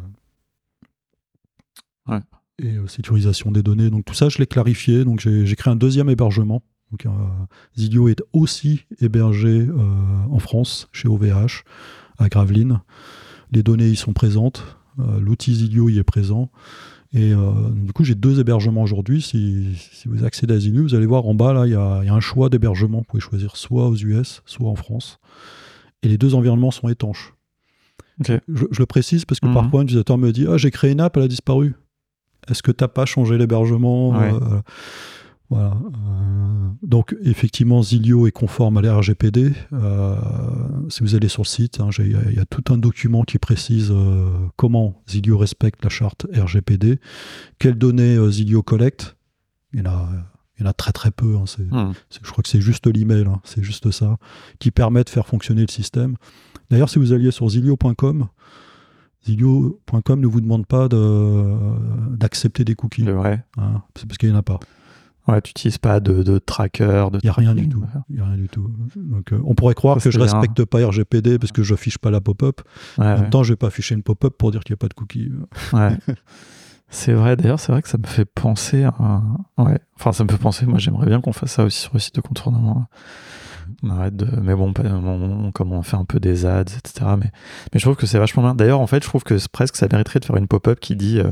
euh, 2.07 2.13
Ouais. 2.13 2.21
et 2.59 2.75
euh, 2.77 2.87
sécurisation 2.87 3.51
des 3.51 3.63
données. 3.63 3.89
Donc 3.89 4.05
tout 4.05 4.13
ça, 4.13 4.29
je 4.29 4.37
l'ai 4.37 4.45
clarifié. 4.45 5.05
Donc 5.05 5.19
j'ai 5.21 5.55
créé 5.55 5.71
un 5.71 5.75
deuxième 5.75 6.09
hébergement. 6.09 6.61
Donc, 6.91 7.07
euh, 7.07 7.09
Zilio 7.75 8.07
est 8.09 8.21
aussi 8.31 8.85
hébergé 9.01 9.67
en 10.29 10.37
France, 10.39 10.87
chez 10.91 11.07
OVH, 11.07 11.63
à 12.19 12.29
Gravelines. 12.29 12.81
Les 13.51 13.63
données 13.63 13.89
y 13.89 13.95
sont 13.95 14.13
présentes. 14.13 14.77
L'outil 15.19 15.55
Zilio 15.55 15.89
y 15.89 15.97
est 15.97 16.03
présent. 16.03 16.51
Et 17.13 17.31
euh, 17.33 17.51
du 17.71 17.93
coup, 17.93 18.03
j'ai 18.03 18.15
deux 18.15 18.39
hébergements 18.39 18.83
aujourd'hui. 18.83 19.21
Si, 19.21 19.75
si 19.91 20.07
vous 20.07 20.25
accédez 20.25 20.53
à 20.55 20.59
Zilio, 20.59 20.83
vous 20.83 20.95
allez 20.95 21.05
voir 21.05 21.25
en 21.27 21.33
bas, 21.33 21.53
là, 21.53 21.65
il 21.65 21.71
y 21.71 21.75
a, 21.75 22.01
il 22.03 22.07
y 22.07 22.09
a 22.09 22.13
un 22.13 22.19
choix 22.19 22.49
d'hébergement. 22.49 22.99
Vous 22.99 23.03
pouvez 23.05 23.21
choisir 23.21 23.55
soit 23.55 23.87
aux 23.87 23.95
US, 23.95 24.41
soit 24.45 24.69
en 24.69 24.75
France. 24.75 25.19
Et 26.03 26.07
les 26.09 26.17
deux 26.17 26.35
environnements 26.35 26.71
sont 26.71 26.89
étanches. 26.89 27.33
Je, 28.47 28.63
je 28.71 28.79
le 28.79 28.85
précise 28.85 29.25
parce 29.25 29.39
que 29.39 29.45
Mhm. 29.47 29.53
parfois, 29.53 29.79
un 29.81 29.83
utilisateur 29.83 30.17
me 30.17 30.31
dit 30.31 30.45
Ah, 30.49 30.57
j'ai 30.57 30.71
créé 30.71 30.91
une 30.91 31.01
app, 31.01 31.15
elle 31.17 31.23
a 31.23 31.27
disparu. 31.27 31.75
Est-ce 32.49 32.61
que 32.63 32.71
tu 32.71 32.83
n'as 32.83 32.87
pas 32.87 33.05
changé 33.05 33.37
l'hébergement 33.37 34.09
Ouais. 34.11 34.31
Euh, 34.33 34.61
Voilà. 35.49 35.77
Euh, 35.77 36.69
donc, 36.81 37.15
effectivement, 37.23 37.83
Zilio 37.83 38.25
est 38.27 38.31
conforme 38.31 38.77
à 38.77 38.81
la 38.81 38.95
RGPD. 38.97 39.53
Euh, 39.73 40.15
si 40.89 41.01
vous 41.03 41.13
allez 41.15 41.27
sur 41.27 41.43
le 41.43 41.47
site, 41.47 41.79
hein, 41.79 41.89
il 41.99 42.11
y, 42.11 42.15
a- 42.15 42.29
il 42.29 42.35
y 42.35 42.39
a 42.39 42.45
tout 42.45 42.63
un 42.73 42.77
document 42.77 43.23
qui 43.23 43.37
précise 43.37 43.89
euh, 43.91 44.27
comment 44.55 45.03
Zilio 45.07 45.37
respecte 45.37 45.83
la 45.83 45.89
charte 45.89 46.25
RGPD, 46.33 46.99
quelles 47.59 47.77
données 47.77 48.15
euh, 48.15 48.31
Zilio 48.31 48.63
collecte? 48.63 49.15
Il 49.73 49.79
y 49.79 49.81
en 49.83 49.91
a, 49.91 50.09
il 50.57 50.63
y 50.63 50.65
en 50.65 50.69
a 50.69 50.73
très 50.73 50.91
très 50.93 51.11
peu. 51.11 51.35
hein, 51.37 51.43
c'est- 51.45 51.61
Hmm. 51.71 51.93
c'est- 52.09 52.21
je 52.23 52.31
crois 52.31 52.41
que 52.41 52.49
c'est 52.49 52.61
juste 52.61 52.87
l'email, 52.87 53.25
hein, 53.27 53.39
c'est 53.43 53.61
juste 53.63 53.91
ça, 53.91 54.17
qui 54.59 54.71
permet 54.71 55.03
de 55.03 55.09
faire 55.09 55.27
fonctionner 55.27 55.61
le 55.61 55.71
système. 55.71 56.15
D'ailleurs, 56.71 56.89
si 56.89 56.97
vous 56.97 57.13
alliez 57.13 57.29
sur 57.31 57.47
zilio.com, 57.49 58.27
zilio.com 59.25 60.19
ne 60.19 60.27
vous 60.27 60.41
demande 60.41 60.65
pas 60.65 60.87
de- 60.87 62.15
d'accepter 62.15 62.63
des 62.63 62.75
cookies. 62.75 63.03
Le 63.03 63.13
vrai. 63.13 63.45
c'est 63.95 64.07
parce 64.07 64.17
qu'il 64.17 64.29
n'y 64.29 64.35
en 64.35 64.39
a 64.39 64.43
pas. 64.43 64.59
Ouais, 65.27 65.41
tu 65.41 65.49
n'utilises 65.49 65.77
pas 65.79 65.99
de, 65.99 66.21
de 66.23 66.37
tracker, 66.37 67.07
de. 67.11 67.19
Il 67.23 67.25
n'y 67.25 67.29
a 67.29 67.33
rien 67.33 67.55
du 67.55 67.67
tout. 67.67 67.83
Il 68.09 68.17
y 68.17 68.19
a 68.19 68.25
rien 68.25 68.37
du 68.37 68.47
tout. 68.47 68.71
Donc, 68.95 69.33
euh, 69.33 69.41
on 69.45 69.55
pourrait 69.55 69.73
croire 69.73 69.97
Ça, 69.99 70.03
que 70.03 70.11
je 70.11 70.17
bien. 70.19 70.25
respecte 70.25 70.63
pas 70.65 70.85
RGPD 70.85 71.39
parce 71.39 71.51
que 71.51 71.63
je 71.63 71.73
n'affiche 71.73 71.97
pas 71.97 72.11
la 72.11 72.21
pop-up. 72.21 72.61
Ouais, 72.97 73.05
en 73.05 73.07
ouais. 73.15 73.21
même 73.21 73.29
temps, 73.29 73.41
je 73.43 73.53
vais 73.53 73.57
pas 73.57 73.67
afficher 73.67 73.95
une 73.95 74.03
pop-up 74.03 74.35
pour 74.37 74.51
dire 74.51 74.63
qu'il 74.63 74.73
n'y 74.73 74.77
a 74.77 74.81
pas 74.81 74.87
de 74.87 74.93
cookies. 74.93 75.31
Ouais. 75.73 75.97
C'est 76.87 77.13
vrai, 77.13 77.35
d'ailleurs, 77.35 77.59
c'est 77.59 77.71
vrai 77.71 77.81
que 77.81 77.89
ça 77.89 77.97
me 77.97 78.05
fait 78.05 78.25
penser 78.25 78.83
à. 78.83 78.93
Ouais. 79.57 79.79
Enfin, 79.99 80.11
ça 80.11 80.23
me 80.23 80.29
fait 80.29 80.37
penser, 80.37 80.67
moi, 80.67 80.77
j'aimerais 80.77 81.07
bien 81.07 81.19
qu'on 81.19 81.33
fasse 81.33 81.51
ça 81.53 81.63
aussi 81.63 81.79
sur 81.81 81.91
le 81.93 81.99
site 81.99 82.15
de 82.15 82.21
contournement. 82.21 82.85
On 83.83 83.89
arrête 83.91 84.15
de. 84.15 84.27
Mais 84.41 84.55
bon, 84.55 84.73
on, 84.83 85.51
comme 85.51 85.71
on 85.73 85.81
fait 85.83 85.97
un 85.97 86.05
peu 86.05 86.19
des 86.19 86.45
ads, 86.45 86.61
etc. 86.61 87.05
Mais, 87.17 87.31
mais 87.73 87.79
je 87.79 87.85
trouve 87.85 87.95
que 87.95 88.05
c'est 88.05 88.19
vachement 88.19 88.43
bien. 88.43 88.55
D'ailleurs, 88.55 88.79
en 88.79 88.87
fait, 88.87 89.03
je 89.03 89.07
trouve 89.09 89.23
que 89.23 89.37
c'est 89.37 89.51
presque 89.51 89.75
ça 89.75 89.87
mériterait 89.91 90.19
de 90.19 90.25
faire 90.25 90.37
une 90.37 90.47
pop-up 90.47 90.79
qui 90.79 90.95
dit, 90.95 91.19
euh, 91.19 91.31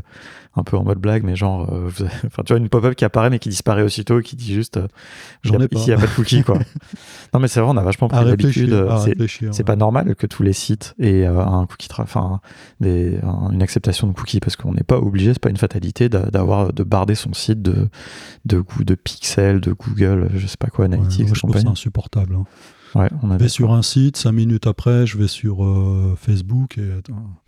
un 0.55 0.61
peu 0.63 0.77
en 0.77 0.83
mode 0.83 0.99
blague, 0.99 1.23
mais 1.23 1.35
genre. 1.35 1.67
euh, 1.73 1.87
vous 1.87 2.03
avez- 2.03 2.11
Enfin, 2.27 2.43
tu 2.45 2.53
vois, 2.53 2.59
une 2.59 2.69
pop-up 2.69 2.93
qui 2.95 3.05
apparaît, 3.05 3.29
mais 3.31 3.39
qui 3.39 3.49
disparaît 3.49 3.81
aussitôt, 3.81 4.19
qui 4.21 4.35
dit 4.35 4.53
juste. 4.53 4.77
euh, 4.77 4.87
J'en 5.43 5.53
y 5.53 5.61
a- 5.61 5.65
ai 5.65 5.67
pas. 5.67 5.79
Ici, 5.79 5.89
il 5.89 5.95
n'y 5.95 6.01
a 6.01 6.05
pas 6.05 6.11
de 6.11 6.15
cookies, 6.15 6.43
quoi. 6.43 6.59
non, 7.33 7.39
mais 7.39 7.47
c'est 7.47 7.59
vrai, 7.59 7.71
on 7.73 7.77
a 7.77 7.83
vachement 7.83 8.07
pris 8.07 8.17
l'habitude. 8.29 8.69
euh, 8.73 8.87
c'est- 9.05 9.15
c'est 9.51 9.63
ouais. 9.63 9.65
pas 9.65 9.75
normal 9.75 10.15
que 10.15 10.27
tous 10.27 10.43
les 10.43 10.53
sites 10.53 10.93
aient 10.99 11.25
un 11.25 11.65
cookie, 11.65 11.87
enfin 11.97 12.39
un- 13.23 13.49
une 13.51 13.61
acceptation 13.63 14.07
de 14.07 14.13
cookies 14.13 14.39
parce 14.39 14.55
qu'on 14.55 14.73
n'est 14.73 14.83
pas 14.83 14.97
obligé, 14.99 15.33
c'est 15.33 15.39
pas 15.41 15.49
une 15.49 15.57
fatalité 15.57 16.07
d'a- 16.09 16.29
d'avoir 16.29 16.71
de 16.73 16.83
barder 16.83 17.15
son 17.15 17.33
site 17.33 17.61
de 17.61 17.89
de, 18.45 18.59
Goo- 18.59 18.83
de 18.83 18.97
Google, 19.73 20.29
je 20.35 20.45
sais 20.47 20.57
pas 20.57 20.67
quoi, 20.67 20.85
Ouais, 20.85 20.93
Analytics, 20.93 21.25
moi, 21.27 21.33
je 21.33 21.39
trouve 21.39 21.51
ça 21.53 21.57
compagnie. 21.59 21.77
Hein. 22.31 22.45
Ouais, 22.95 23.09
on 23.23 23.31
Je 23.31 23.37
vais 23.37 23.49
sur 23.49 23.73
un 23.73 23.81
site, 23.81 24.17
cinq 24.17 24.33
minutes 24.33 24.67
après, 24.67 25.07
je 25.07 25.17
vais 25.17 25.27
sur 25.27 25.65
euh, 25.65 26.15
Facebook 26.15 26.77
et 26.77 26.91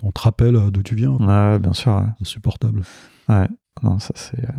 on 0.01 0.11
te 0.11 0.19
rappelle 0.21 0.55
euh, 0.55 0.71
d'où 0.71 0.81
tu 0.81 0.95
viens. 0.95 1.11
Ouais, 1.11 1.59
bien 1.59 1.73
sûr. 1.73 1.95
Ouais. 1.95 2.03
Insupportable. 2.19 2.81
Ouais. 3.29 3.47
Non, 3.83 3.99
ça 3.99 4.11
c'est. 4.15 4.43
euh, 4.43 4.51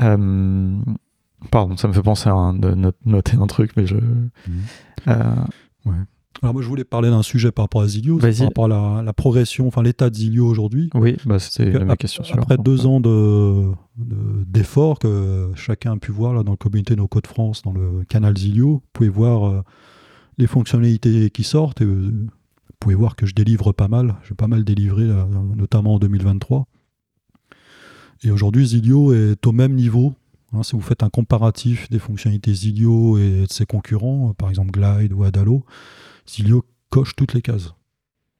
euh, 0.00 0.80
pardon, 1.50 1.76
ça 1.76 1.86
me 1.88 1.92
fait 1.92 2.02
penser 2.02 2.28
à 2.30 2.32
un- 2.32 2.54
de 2.54 2.74
not- 2.74 2.92
noter 3.04 3.36
un 3.36 3.46
truc, 3.46 3.72
mais 3.76 3.86
je. 3.86 3.96
Euh, 5.08 5.34
Alors 6.40 6.54
moi 6.54 6.62
je 6.62 6.68
voulais 6.68 6.84
parler 6.84 7.10
d'un 7.10 7.22
sujet 7.22 7.52
par 7.52 7.64
rapport 7.64 7.82
à 7.82 7.88
Zilio, 7.88 8.18
par 8.18 8.28
rapport 8.46 8.64
à 8.64 8.68
la, 8.68 9.02
la 9.02 9.12
progression, 9.12 9.66
enfin 9.68 9.82
l'état 9.82 10.08
de 10.10 10.14
Zilio 10.14 10.46
aujourd'hui. 10.46 10.88
oui, 10.94 11.16
bah, 11.26 11.38
c'était 11.38 11.70
questions. 11.96 12.24
sur 12.24 12.38
Après 12.38 12.56
deux 12.64 12.86
ans 12.86 13.00
de- 13.00 13.70
de- 13.98 14.44
d'efforts 14.46 14.98
que 14.98 15.50
chacun 15.54 15.92
a 15.92 15.96
pu 15.98 16.10
voir 16.10 16.32
là, 16.34 16.42
dans 16.42 16.52
le 16.52 16.56
communauté 16.56 16.96
No 16.96 17.06
Code 17.06 17.26
France, 17.26 17.62
dans 17.62 17.72
le 17.72 18.04
canal 18.08 18.36
Zilio, 18.36 18.68
vous 18.70 18.82
pouvez 18.92 19.08
voir 19.08 19.44
euh, 19.48 19.62
les 20.38 20.46
fonctionnalités 20.46 21.30
qui 21.30 21.44
sortent. 21.44 21.80
Et, 21.80 21.84
euh, 21.84 22.10
vous 22.10 22.76
pouvez 22.86 22.94
voir 22.96 23.14
que 23.14 23.26
je 23.26 23.34
délivre 23.34 23.70
pas 23.72 23.86
mal. 23.86 24.16
J'ai 24.28 24.34
pas 24.34 24.48
mal 24.48 24.64
délivré, 24.64 25.04
là, 25.04 25.28
notamment 25.56 25.94
en 25.94 25.98
2023. 26.00 26.66
Et 28.24 28.30
aujourd'hui, 28.32 28.66
Zilio 28.66 29.12
est 29.12 29.46
au 29.46 29.52
même 29.52 29.74
niveau. 29.74 30.14
hein, 30.52 30.62
si 30.64 30.72
vous 30.74 30.80
faites 30.82 31.02
un 31.04 31.08
comparatif 31.08 31.88
des 31.90 31.98
fonctionnalités 32.00 32.52
Zilio 32.52 33.18
et 33.18 33.46
de 33.46 33.52
ses 33.52 33.66
concurrents, 33.66 34.34
par 34.34 34.48
exemple 34.50 34.70
Glide 34.72 35.12
ou 35.12 35.22
Adalo, 35.24 35.64
Zilio 36.32 36.64
coche 36.90 37.14
toutes 37.14 37.34
les 37.34 37.42
cases. 37.42 37.74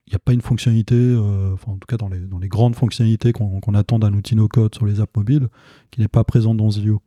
Il 0.07 0.11
n'y 0.11 0.17
a 0.17 0.19
pas 0.19 0.33
une 0.33 0.41
fonctionnalité, 0.41 0.97
euh, 0.97 1.55
en 1.67 1.77
tout 1.77 1.87
cas 1.87 1.97
dans 1.97 2.09
les, 2.09 2.49
grandes 2.49 2.75
fonctionnalités 2.75 3.33
qu'on 3.33 3.75
attend 3.75 3.99
d'un 3.99 4.13
outil 4.15 4.35
no-code 4.35 4.75
sur 4.75 4.85
les 4.85 5.01
apps 5.01 5.17
mobiles, 5.17 5.49
qui 5.91 6.01
n'est 6.01 6.09
pas 6.09 6.25
présente 6.25 6.57
dans 6.57 6.71
Zilio. 6.71 7.03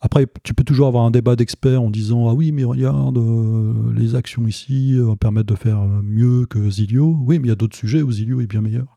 Après, 0.00 0.26
tu 0.42 0.54
peux 0.54 0.64
toujours 0.64 0.86
avoir 0.86 1.04
un 1.04 1.10
débat 1.10 1.36
d'experts 1.36 1.82
en 1.82 1.90
disant 1.90 2.28
Ah 2.28 2.34
oui, 2.34 2.52
mais 2.52 2.64
regarde, 2.64 3.18
euh, 3.18 3.92
les 3.94 4.14
actions 4.14 4.46
ici 4.46 4.94
euh, 4.94 5.16
permettent 5.16 5.48
de 5.48 5.54
faire 5.54 5.80
mieux 5.80 6.46
que 6.46 6.70
Zilio. 6.70 7.16
Oui, 7.20 7.38
mais 7.38 7.46
il 7.46 7.50
y 7.50 7.52
a 7.52 7.56
d'autres 7.56 7.76
sujets 7.76 8.02
où 8.02 8.12
Zilio 8.12 8.40
est 8.40 8.46
bien 8.46 8.60
meilleur. 8.60 8.96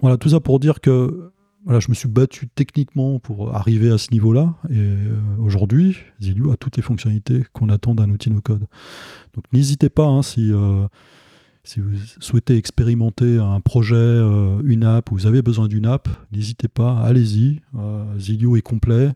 Voilà, 0.00 0.16
tout 0.16 0.28
ça 0.28 0.38
pour 0.38 0.60
dire 0.60 0.80
que 0.80 1.32
voilà, 1.68 1.80
je 1.80 1.90
me 1.90 1.94
suis 1.94 2.08
battu 2.08 2.48
techniquement 2.48 3.18
pour 3.18 3.54
arriver 3.54 3.90
à 3.90 3.98
ce 3.98 4.10
niveau-là. 4.10 4.54
Et 4.70 4.78
euh, 4.78 5.18
aujourd'hui, 5.38 5.98
Zilio 6.18 6.50
a 6.50 6.56
toutes 6.56 6.78
les 6.78 6.82
fonctionnalités 6.82 7.42
qu'on 7.52 7.68
attend 7.68 7.94
d'un 7.94 8.08
outil 8.08 8.30
no-code. 8.30 8.64
Donc 9.34 9.44
n'hésitez 9.52 9.90
pas, 9.90 10.06
hein, 10.06 10.22
si, 10.22 10.50
euh, 10.50 10.88
si 11.64 11.80
vous 11.80 11.90
souhaitez 12.20 12.56
expérimenter 12.56 13.36
un 13.36 13.60
projet, 13.60 13.96
euh, 13.96 14.62
une 14.64 14.82
app, 14.82 15.12
ou 15.12 15.16
vous 15.16 15.26
avez 15.26 15.42
besoin 15.42 15.68
d'une 15.68 15.84
app, 15.84 16.08
n'hésitez 16.32 16.68
pas, 16.68 17.00
allez-y. 17.00 17.60
Euh, 17.76 18.18
Zilio 18.18 18.56
est 18.56 18.62
complet. 18.62 19.10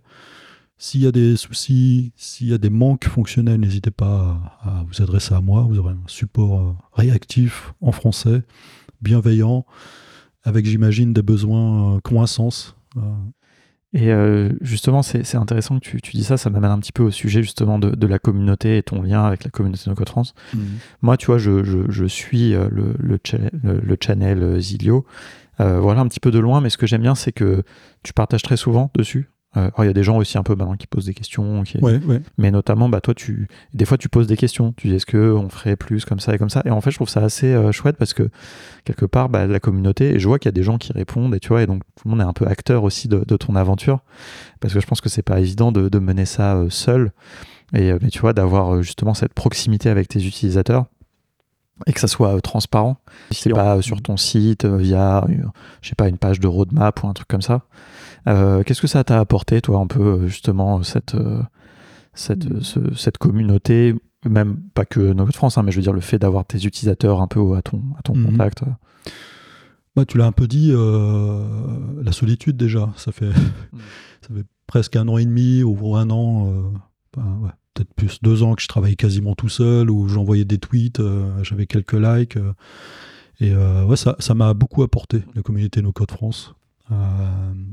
S'il 0.76 1.00
y 1.00 1.06
a 1.06 1.12
des 1.12 1.38
soucis, 1.38 2.12
s'il 2.16 2.48
y 2.48 2.52
a 2.52 2.58
des 2.58 2.68
manques 2.68 3.06
fonctionnels, 3.06 3.60
n'hésitez 3.60 3.90
pas 3.90 4.38
à, 4.60 4.84
vous 4.86 5.00
adresser 5.00 5.32
à 5.32 5.40
moi. 5.40 5.62
Vous 5.62 5.78
aurez 5.78 5.94
un 5.94 6.06
support 6.06 6.76
réactif 6.92 7.72
en 7.80 7.92
français, 7.92 8.42
bienveillant, 9.00 9.64
avec, 10.44 10.66
j'imagine, 10.66 11.12
des 11.12 11.22
besoins 11.22 11.96
euh, 11.96 12.00
sens. 12.26 12.76
Euh, 12.96 13.00
Et 13.94 14.10
euh, 14.10 14.48
justement, 14.62 15.02
c'est 15.02 15.22
c'est 15.24 15.36
intéressant 15.36 15.78
que 15.78 15.84
tu, 15.84 16.00
tu 16.00 16.12
dis 16.16 16.24
ça, 16.24 16.38
ça 16.38 16.48
m'amène 16.48 16.70
un 16.70 16.78
petit 16.78 16.92
peu 16.92 17.02
au 17.02 17.10
sujet 17.10 17.42
justement 17.42 17.78
de, 17.78 17.90
de 17.90 18.06
la 18.06 18.18
communauté 18.18 18.78
et 18.78 18.82
ton 18.82 19.02
lien 19.02 19.22
avec 19.24 19.44
la 19.44 19.50
communauté 19.50 19.90
No 19.90 19.94
Code 19.94 20.08
France. 20.08 20.34
Moi, 21.02 21.16
tu 21.18 21.26
vois, 21.26 21.36
je, 21.38 21.62
je, 21.62 21.78
je 21.90 22.04
suis 22.06 22.52
le, 22.52 22.94
le, 22.98 23.18
cha- 23.22 23.36
le, 23.62 23.80
le 23.80 23.96
channel 24.00 24.58
Zilio, 24.60 25.04
euh, 25.60 25.78
voilà 25.78 26.00
un 26.00 26.08
petit 26.08 26.20
peu 26.20 26.30
de 26.30 26.38
loin, 26.38 26.62
mais 26.62 26.70
ce 26.70 26.78
que 26.78 26.86
j'aime 26.86 27.02
bien, 27.02 27.14
c'est 27.14 27.32
que 27.32 27.62
tu 28.02 28.14
partages 28.14 28.42
très 28.42 28.56
souvent 28.56 28.90
dessus. 28.96 29.28
Euh, 29.56 29.60
alors, 29.60 29.84
il 29.84 29.86
y 29.86 29.90
a 29.90 29.92
des 29.92 30.02
gens 30.02 30.16
aussi 30.16 30.38
un 30.38 30.42
peu 30.42 30.54
maintenant 30.54 30.76
qui 30.76 30.86
posent 30.86 31.04
des 31.04 31.12
questions, 31.14 31.62
qui- 31.62 31.76
Ouais, 31.78 31.98
ouais. 32.06 32.22
mais 32.38 32.50
notamment, 32.50 32.88
bah, 32.88 33.02
toi, 33.02 33.12
tu, 33.12 33.48
des 33.74 33.84
fois, 33.84 33.98
tu 33.98 34.08
poses 34.08 34.26
des 34.26 34.36
questions. 34.38 34.72
Tu 34.78 34.88
dis, 34.88 34.94
est-ce 34.94 35.04
que 35.04 35.32
on 35.32 35.50
ferait 35.50 35.76
plus 35.76 36.04
comme 36.06 36.20
ça 36.20 36.34
et 36.34 36.38
comme 36.38 36.48
ça? 36.48 36.62
Et 36.64 36.70
en 36.70 36.80
fait, 36.80 36.90
je 36.90 36.96
trouve 36.96 37.08
ça 37.10 37.20
assez 37.22 37.52
euh, 37.52 37.70
chouette 37.70 37.96
parce 37.98 38.14
que 38.14 38.30
quelque 38.84 39.04
part, 39.04 39.28
bah, 39.28 39.46
la 39.46 39.60
communauté, 39.60 40.14
et 40.14 40.18
je 40.18 40.26
vois 40.26 40.38
qu'il 40.38 40.48
y 40.48 40.50
a 40.50 40.52
des 40.52 40.62
gens 40.62 40.78
qui 40.78 40.92
répondent, 40.92 41.34
et 41.34 41.40
tu 41.40 41.48
vois, 41.48 41.62
et 41.62 41.66
donc 41.66 41.82
tout 41.96 42.08
le 42.08 42.10
monde 42.12 42.20
est 42.20 42.28
un 42.28 42.32
peu 42.32 42.46
acteur 42.46 42.82
aussi 42.84 43.08
de, 43.08 43.24
de 43.26 43.36
ton 43.36 43.54
aventure, 43.54 44.00
parce 44.60 44.72
que 44.72 44.80
je 44.80 44.86
pense 44.86 45.00
que 45.02 45.10
c'est 45.10 45.22
pas 45.22 45.38
évident 45.38 45.70
de, 45.70 45.88
de 45.90 45.98
mener 45.98 46.24
ça 46.24 46.56
euh, 46.56 46.70
seul. 46.70 47.12
Et 47.74 47.92
mais 48.02 48.08
tu 48.10 48.20
vois, 48.20 48.32
d'avoir 48.34 48.82
justement 48.82 49.14
cette 49.14 49.32
proximité 49.34 49.88
avec 49.88 50.06
tes 50.08 50.24
utilisateurs 50.26 50.86
et 51.86 51.92
que 51.92 52.00
ça 52.00 52.06
soit 52.06 52.38
transparent. 52.42 52.98
Si 53.30 53.42
c'est 53.42 53.50
pas 53.50 53.76
euh, 53.78 53.82
sur 53.82 54.00
ton 54.02 54.16
site 54.16 54.64
via, 54.66 55.24
je 55.80 55.88
sais 55.88 55.94
pas, 55.94 56.08
une 56.08 56.18
page 56.18 56.38
de 56.38 56.46
roadmap 56.46 57.02
ou 57.02 57.08
un 57.08 57.12
truc 57.14 57.28
comme 57.28 57.42
ça. 57.42 57.62
Euh, 58.28 58.62
Qu'est-ce 58.62 58.80
que 58.80 58.86
ça 58.86 59.04
t'a 59.04 59.18
apporté, 59.20 59.60
toi, 59.60 59.78
un 59.80 59.86
peu 59.86 60.00
euh, 60.02 60.26
justement 60.28 60.82
cette 60.82 61.14
euh, 61.14 61.42
cette, 62.14 62.60
ce- 62.62 62.94
cette 62.94 63.18
communauté, 63.18 63.94
même 64.28 64.58
pas 64.74 64.84
que 64.84 65.00
No 65.00 65.24
Code 65.24 65.34
France, 65.34 65.58
hein, 65.58 65.62
mais 65.62 65.72
je 65.72 65.76
veux 65.76 65.82
dire 65.82 65.92
le 65.94 66.00
fait 66.00 66.18
d'avoir 66.18 66.44
tes 66.44 66.64
utilisateurs 66.64 67.20
un 67.22 67.26
peu 67.26 67.56
à 67.56 67.62
ton 67.62 67.82
à 67.98 68.02
ton 68.02 68.14
Mhm. 68.14 68.26
contact. 68.26 68.62
Bah, 69.96 70.04
tu 70.06 70.16
l'as 70.18 70.26
un 70.26 70.32
peu 70.32 70.46
dit, 70.46 70.70
euh, 70.72 71.44
la 72.02 72.12
solitude 72.12 72.56
déjà. 72.56 72.90
Ça 72.96 73.12
fait, 73.12 73.30
ça 74.22 74.34
fait 74.34 74.44
presque 74.66 74.96
un 74.96 75.08
an 75.08 75.18
et 75.18 75.24
demi 75.24 75.62
ou 75.62 75.96
un 75.96 76.08
an, 76.10 76.46
euh, 76.48 76.62
ben, 77.16 77.38
ouais, 77.42 77.50
peut-être 77.74 77.92
plus 77.94 78.18
deux 78.22 78.42
ans 78.42 78.54
que 78.54 78.62
je 78.62 78.68
travaille 78.68 78.96
quasiment 78.96 79.34
tout 79.34 79.48
seul, 79.48 79.90
où 79.90 80.08
j'envoyais 80.08 80.44
des 80.44 80.58
tweets, 80.58 81.00
euh, 81.00 81.42
j'avais 81.42 81.66
quelques 81.66 81.92
likes. 81.94 82.38
et 83.40 83.54
ouais, 83.54 83.96
ça 83.96 84.14
ça 84.18 84.34
m'a 84.34 84.54
beaucoup 84.54 84.82
apporté, 84.82 85.22
la 85.34 85.42
communauté 85.42 85.82
No 85.82 85.92
Code 85.92 86.10
France. 86.12 86.54
Euh, 86.90 86.94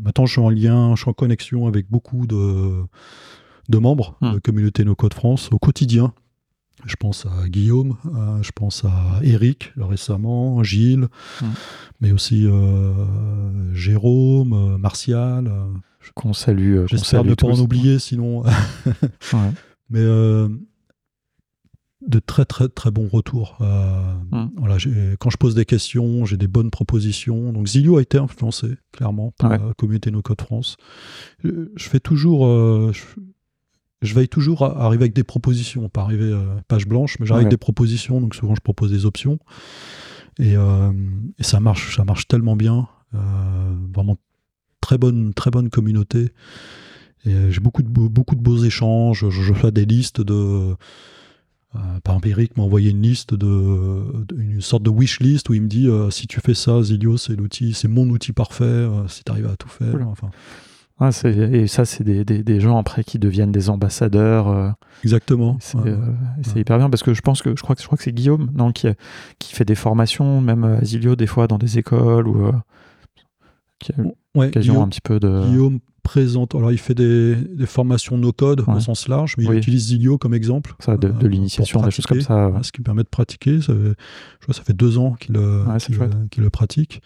maintenant, 0.03 0.25
je 0.25 0.31
suis 0.33 0.41
en 0.41 0.49
lien, 0.49 0.95
je 0.95 1.01
suis 1.01 1.09
en 1.09 1.13
connexion 1.13 1.67
avec 1.67 1.89
beaucoup 1.89 2.27
de, 2.27 2.83
de 3.69 3.77
membres 3.77 4.15
Hmm. 4.21 4.33
de 4.33 4.39
communauté 4.39 4.83
No 4.85 4.95
Code 4.95 5.13
France 5.13 5.49
au 5.51 5.59
quotidien. 5.59 6.13
Je 6.85 6.95
pense 6.95 7.25
à 7.25 7.49
Guillaume, 7.49 7.97
euh, 8.15 8.41
je 8.41 8.51
pense 8.53 8.85
à 8.85 9.19
Eric 9.21 9.73
récemment, 9.77 10.63
Gilles, 10.63 11.07
Hmm. 11.41 11.47
mais 11.99 12.11
aussi 12.13 12.45
euh, 12.47 12.93
Jérôme, 13.73 14.53
euh, 14.53 14.77
Martial. 14.77 15.47
euh, 15.47 15.65
Qu'on 16.15 16.33
salue. 16.33 16.77
euh, 16.77 16.87
J'espère 16.87 17.23
ne 17.25 17.33
pas 17.33 17.47
en 17.47 17.59
oublier, 17.59 17.99
sinon. 17.99 18.43
Ouais. 18.43 18.51
mais 19.89 19.99
euh, 19.99 20.47
de 22.09 22.19
très 22.19 22.43
très 22.45 22.67
très 22.67 22.91
bons 22.91 23.07
retours. 23.07 23.57
Euh, 23.61 24.13
Hmm. 24.31 24.49
voilà, 24.57 24.77
quand 25.19 25.29
je 25.29 25.37
pose 25.37 25.55
des 25.55 25.65
questions, 25.65 26.25
j'ai 26.25 26.37
des 26.37 26.47
bonnes 26.47 26.71
propositions. 26.71 27.53
Donc 27.53 27.67
Zilio 27.67 27.97
a 27.97 28.01
été 28.01 28.17
influencé 28.17 28.67
clairement 28.91 29.31
par 29.37 29.51
Ouais. 29.51 29.57
la 29.59 29.73
communauté 29.75 30.11
No 30.11 30.21
Code 30.21 30.41
France. 30.41 30.75
Je, 31.43 31.49
je 31.75 31.89
fais 31.89 31.99
toujours, 31.99 32.45
euh, 32.47 32.91
je, 32.93 33.01
je 34.01 34.13
veille 34.15 34.27
toujours 34.27 34.63
à 34.65 34.85
arriver 34.85 35.03
avec 35.03 35.13
des 35.13 35.23
propositions, 35.23 35.87
pas 35.89 36.01
arriver 36.01 36.31
euh, 36.31 36.43
page 36.67 36.87
blanche, 36.87 37.17
mais 37.19 37.25
j'arrive 37.25 37.43
Ouais. 37.43 37.47
avec 37.47 37.51
des 37.51 37.57
propositions. 37.57 38.19
Donc 38.21 38.33
souvent 38.35 38.55
je 38.55 38.61
propose 38.61 38.91
des 38.91 39.05
options 39.05 39.39
et, 40.39 40.55
euh, 40.57 40.91
et 41.37 41.43
ça 41.43 41.59
marche, 41.59 41.95
ça 41.95 42.03
marche 42.05 42.27
tellement 42.27 42.55
bien. 42.55 42.87
Euh, 43.15 43.19
vraiment 43.93 44.17
très 44.81 44.97
bonne 44.97 45.33
très 45.33 45.51
bonne 45.51 45.69
communauté. 45.69 46.29
Et 47.25 47.33
euh, 47.33 47.51
j'ai 47.51 47.59
beaucoup 47.59 47.81
de, 47.83 47.89
beaux- 47.89 48.09
beaucoup 48.09 48.35
de 48.35 48.41
beaux 48.41 48.57
échanges. 48.63 49.25
Je, 49.29 49.41
je 49.43 49.53
fais 49.53 49.71
des 49.71 49.85
listes 49.85 50.21
de. 50.21 50.75
Euh, 51.75 51.79
par 52.03 52.17
Eric 52.25 52.57
m'a 52.57 52.63
envoyé 52.63 52.91
une 52.91 53.01
liste 53.01 53.33
de, 53.33 53.45
de- 54.25 54.35
une 54.39 54.61
sorte 54.61 54.83
de 54.83 54.89
wish 54.89 55.19
list 55.19 55.49
où 55.49 55.53
il 55.53 55.61
me 55.61 55.67
dit 55.67 55.87
euh, 55.87 56.09
si 56.09 56.25
tu 56.27 56.39
fais 56.39 56.53
ça, 56.55 56.81
Zilio, 56.81 57.17
c'est 57.17 57.35
l'outil, 57.35 57.73
c'est 57.73 57.87
mon 57.87 58.09
outil 58.09 58.31
parfait. 58.33 58.63
euh, 58.65 59.07
si 59.07 59.23
tu 59.23 59.31
arrives 59.31 59.47
à 59.47 59.55
tout 59.55 59.69
faire. 59.69 59.91
Cool. 59.91 60.03
Enfin, 60.03 60.29
Ouais, 60.99 61.13
c'est- 61.13 61.31
et 61.33 61.67
ça, 61.67 61.85
c'est 61.85 62.03
des, 62.03 62.25
des, 62.25 62.43
des 62.43 62.59
gens 62.59 62.77
après 62.77 63.05
qui 63.05 63.19
deviennent 63.19 63.53
des 63.53 63.69
ambassadeurs. 63.69 64.49
euh, 64.49 64.69
exactement. 65.03 65.57
c'est 65.61 65.77
Ouais. 65.77 65.91
Ouais. 65.93 66.59
hyper 66.61 66.77
bien 66.77 66.89
parce 66.89 67.03
que 67.03 67.13
je 67.13 67.21
pense 67.21 67.41
que 67.41 67.55
je 67.55 67.61
crois 67.61 67.75
que 67.75 67.81
je 67.81 67.85
crois 67.87 67.97
que 67.97 68.03
c'est 68.03 68.11
Guillaume 68.11 68.49
non 68.53 68.71
qui 68.73 68.87
qui 69.39 69.53
fait 69.55 69.63
des 69.63 69.75
formations 69.75 70.41
même 70.41 70.79
Zilio 70.83 71.15
des 71.15 71.27
fois 71.27 71.47
dans 71.47 71.57
des 71.57 71.77
écoles 71.77 72.27
ou 72.27 72.47
euh, 72.47 72.51
qui 73.15 73.21
a 73.21 73.23
eu 73.23 73.27
Ouais, 74.35 74.51
Guillaume, 74.51 74.77
un 74.83 74.87
petit 74.87 75.01
peu 75.01 75.19
de 75.19 75.45
Guillaume 75.47 75.79
présente. 76.03 76.55
Alors, 76.55 76.71
il 76.71 76.77
fait 76.77 76.95
des, 76.95 77.35
des 77.35 77.65
formations 77.65 78.17
no 78.17 78.31
code 78.31 78.61
Ouais. 78.61 78.75
au 78.75 78.79
sens 78.79 79.07
large, 79.07 79.35
mais 79.37 79.47
Oui. 79.47 79.55
il 79.55 79.57
utilise 79.59 79.87
Zilio 79.87 80.17
comme 80.17 80.33
exemple. 80.33 80.75
ça 80.79 80.97
de, 80.97 81.07
euh, 81.07 81.11
de 81.11 81.27
l'initiation 81.27 81.81
des 81.81 81.91
choses 81.91 82.05
comme 82.05 82.21
ça. 82.21 82.49
ouais. 82.49 82.59
Ce 82.63 82.71
qui 82.71 82.81
permet 82.81 83.03
de 83.03 83.07
pratiquer. 83.09 83.61
Ça, 83.61 83.73
fait- 83.73 83.95
je 84.39 84.45
vois, 84.45 84.55
ça 84.55 84.63
fait 84.63 84.73
deux 84.75 84.97
ans 84.97 85.13
qu'il 85.13 85.35
euh, 85.37 85.63
euh, 85.67 86.27
qu'il 86.31 86.43
le 86.43 86.49
pratique. 86.49 87.01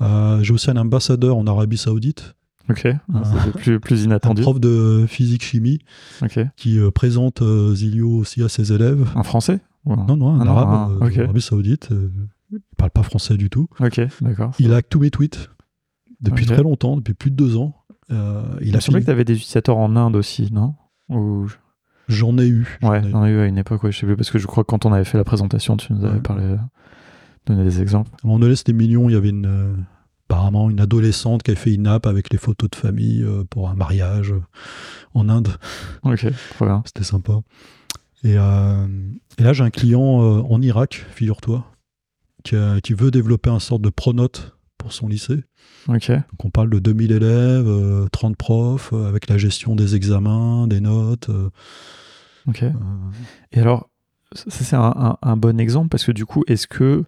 Euh, 0.00 0.42
J'ai 0.42 0.52
aussi 0.52 0.70
un 0.70 0.76
ambassadeur 0.76 1.36
en 1.36 1.46
Arabie 1.46 1.76
Saoudite, 1.76 2.34
Ok, 2.68 2.82
c'est 2.82 3.52
plus 3.56 3.80
plus 3.80 4.00
un 4.02 4.04
inattendu. 4.06 4.42
prof 4.42 4.58
de 4.60 5.04
physique-chimie 5.08 5.80
Ok, 6.22 6.38
qui 6.56 6.78
euh, 6.78 6.90
présente 6.90 7.42
Zilio 7.74 8.08
aussi 8.10 8.42
à 8.42 8.48
ses 8.48 8.72
élèves. 8.72 9.06
un 9.14 9.22
français 9.22 9.60
un- 9.86 9.96
Non, 10.06 10.16
non, 10.16 10.30
un 10.40 10.46
Ah 10.46 10.50
arabe 10.50 10.98
ah, 11.00 11.04
ok. 11.06 11.16
d'Arabie 11.16 11.40
Saoudite. 11.40 11.88
il 12.52 12.60
parle 12.76 12.90
pas 12.90 13.02
français 13.02 13.36
du 13.36 13.50
tout. 13.50 13.68
Ok, 13.80 14.00
d'accord. 14.20 14.52
Il 14.58 14.72
a 14.72 14.82
tous 14.82 15.00
mes 15.00 15.10
tweets 15.10 15.50
depuis 16.20 16.46
très 16.46 16.62
longtemps, 16.62 16.96
depuis 16.96 17.14
plus 17.14 17.30
de 17.30 17.36
deux 17.36 17.56
ans. 17.56 17.74
Euh, 18.10 18.42
il 18.60 18.68
Il 18.68 18.76
a 18.76 18.80
semblé 18.80 19.00
que 19.00 19.06
tu 19.06 19.10
avais 19.10 19.24
des 19.24 19.34
utilisateurs 19.34 19.76
en 19.78 19.94
Inde 19.96 20.16
aussi, 20.16 20.48
non? 20.52 20.74
Ou 21.08 21.46
J'en 22.08 22.36
ai 22.38 22.46
eu. 22.48 22.78
j'en 22.82 22.90
ouais, 22.90 23.02
ai 23.04 23.32
eu. 23.32 23.38
à 23.40 23.46
une 23.46 23.58
époque, 23.58 23.82
ouais, 23.84 23.92
je 23.92 23.98
sais 23.98 24.06
plus 24.06 24.16
parce 24.16 24.30
que 24.30 24.38
je 24.38 24.46
crois 24.48 24.64
que 24.64 24.68
quand 24.68 24.84
on 24.84 24.92
avait 24.92 25.04
fait 25.04 25.18
la 25.18 25.24
présentation, 25.24 25.76
tu 25.76 25.92
nous 25.92 26.04
avais 26.04 26.16
Ouais. 26.16 26.20
parlé, 26.20 26.56
donné 27.46 27.62
des 27.64 27.80
exemples. 27.80 28.10
À 28.14 28.26
un 28.26 28.28
moment 28.28 28.40
donné, 28.40 28.56
c'était 28.56 28.72
mignon. 28.72 29.08
Il 29.08 29.12
y 29.12 29.16
avait 29.16 29.28
une, 29.30 29.46
euh, 29.46 29.74
apparemment 30.28 30.70
une 30.70 30.80
adolescente 30.80 31.42
qui 31.44 31.52
avait 31.52 31.60
fait 31.60 31.72
une 31.72 31.86
app 31.86 32.06
avec 32.06 32.30
les 32.32 32.38
photos 32.38 32.68
de 32.70 32.74
famille 32.76 33.22
euh, 33.22 33.44
pour 33.48 33.68
un 33.70 33.74
mariage 33.74 34.32
euh, 34.32 34.42
en 35.14 35.28
Inde. 35.28 35.48
Ok, 36.02 36.26
trop 36.56 36.64
bien. 36.66 36.82
C'était 36.84 37.04
sympa. 37.04 37.34
Et, 38.24 38.34
euh, 38.36 38.86
et 39.38 39.42
là, 39.44 39.52
j'ai 39.52 39.62
un 39.64 39.70
client 39.70 40.20
euh, 40.22 40.42
en 40.50 40.60
Irak, 40.60 41.06
figure-toi, 41.12 41.64
qui 42.42 42.92
veut 42.94 43.10
développer 43.10 43.50
un 43.50 43.60
sorte 43.60 43.82
de 43.82 43.90
pronote 43.90 44.56
pour 44.80 44.92
son 44.92 45.06
lycée. 45.08 45.44
Donc 45.88 46.44
on 46.44 46.50
parle 46.50 46.70
de 46.70 46.78
2000 46.78 47.12
élèves, 47.12 47.66
euh, 47.68 48.06
30 48.10 48.36
profs, 48.36 48.92
euh, 48.92 49.08
avec 49.08 49.28
la 49.28 49.38
gestion 49.38 49.76
des 49.76 49.94
examens, 49.94 50.66
des 50.66 50.80
notes. 50.80 51.28
euh, 51.28 51.50
Ok. 52.48 52.62
euh, 52.64 52.72
Et 53.52 53.60
alors, 53.60 53.88
ça 54.32 54.44
c'est 54.50 54.76
un, 54.76 54.92
un- 54.96 55.18
un 55.22 55.36
bon 55.36 55.60
exemple 55.60 55.88
parce 55.88 56.04
que 56.04 56.12
du 56.12 56.26
coup, 56.26 56.42
est-ce 56.48 56.66
que 56.66 57.04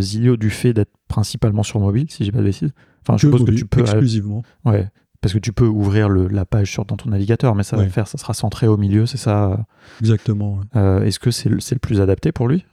Zilio, 0.00 0.36
du 0.36 0.50
fait 0.50 0.72
d'être 0.72 0.92
principalement 1.08 1.62
sur 1.62 1.78
mobile, 1.80 2.06
si 2.10 2.24
j'ai 2.24 2.32
pas 2.32 2.38
de 2.38 2.44
bêtises, 2.44 2.72
enfin, 3.02 3.16
je 3.18 3.26
suppose 3.26 3.44
que 3.44 3.50
tu 3.52 3.66
peux, 3.66 3.80
exclusivement. 3.80 4.42
ouais, 4.64 4.88
parce 5.20 5.34
que 5.34 5.38
tu 5.38 5.52
peux 5.52 5.66
ouvrir 5.66 6.08
le- 6.08 6.26
la 6.28 6.44
page 6.44 6.70
sur 6.72 6.84
dans 6.86 6.96
ton 6.96 7.10
navigateur, 7.10 7.54
mais 7.54 7.62
ça 7.62 7.76
va 7.76 7.82
Ouais. 7.82 7.88
faire, 7.90 8.08
ça 8.08 8.16
sera 8.18 8.32
centré 8.34 8.66
au 8.66 8.76
milieu, 8.76 9.06
c'est 9.06 9.18
ça. 9.18 9.66
Exactement. 10.00 10.60
ouais. 10.74 11.06
Est-ce 11.08 11.18
que 11.20 11.30
c'est 11.30 11.48
le, 11.48 11.58
plus 11.80 12.00
adapté 12.00 12.32
pour 12.32 12.48
lui? 12.48 12.64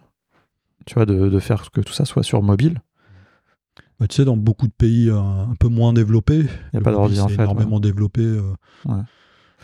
Tu 0.86 0.94
vois, 0.96 1.06
de, 1.06 1.28
de 1.30 1.40
faire 1.40 1.70
que 1.72 1.82
tout 1.82 1.94
ça 1.94 2.06
soit 2.06 2.24
sur 2.24 2.42
mobile? 2.42 2.82
Bah, 4.00 4.08
tu 4.08 4.16
sais, 4.16 4.26
dans 4.26 4.38
beaucoup 4.38 4.68
de 4.68 4.72
pays 4.72 5.10
euh, 5.10 5.18
un 5.20 5.56
peu 5.60 5.68
moins 5.68 5.92
développés, 5.94 6.40
Il 6.40 6.46
n'y 6.74 6.80
a 6.80 6.82
pas 6.82 6.92
d'ordi 6.92 7.20
en 7.20 7.28
ouais. 7.28 7.34
énormément 7.34 7.80
développé. 7.80 8.22
euh. 8.22 8.42
Ouais. 8.86 9.02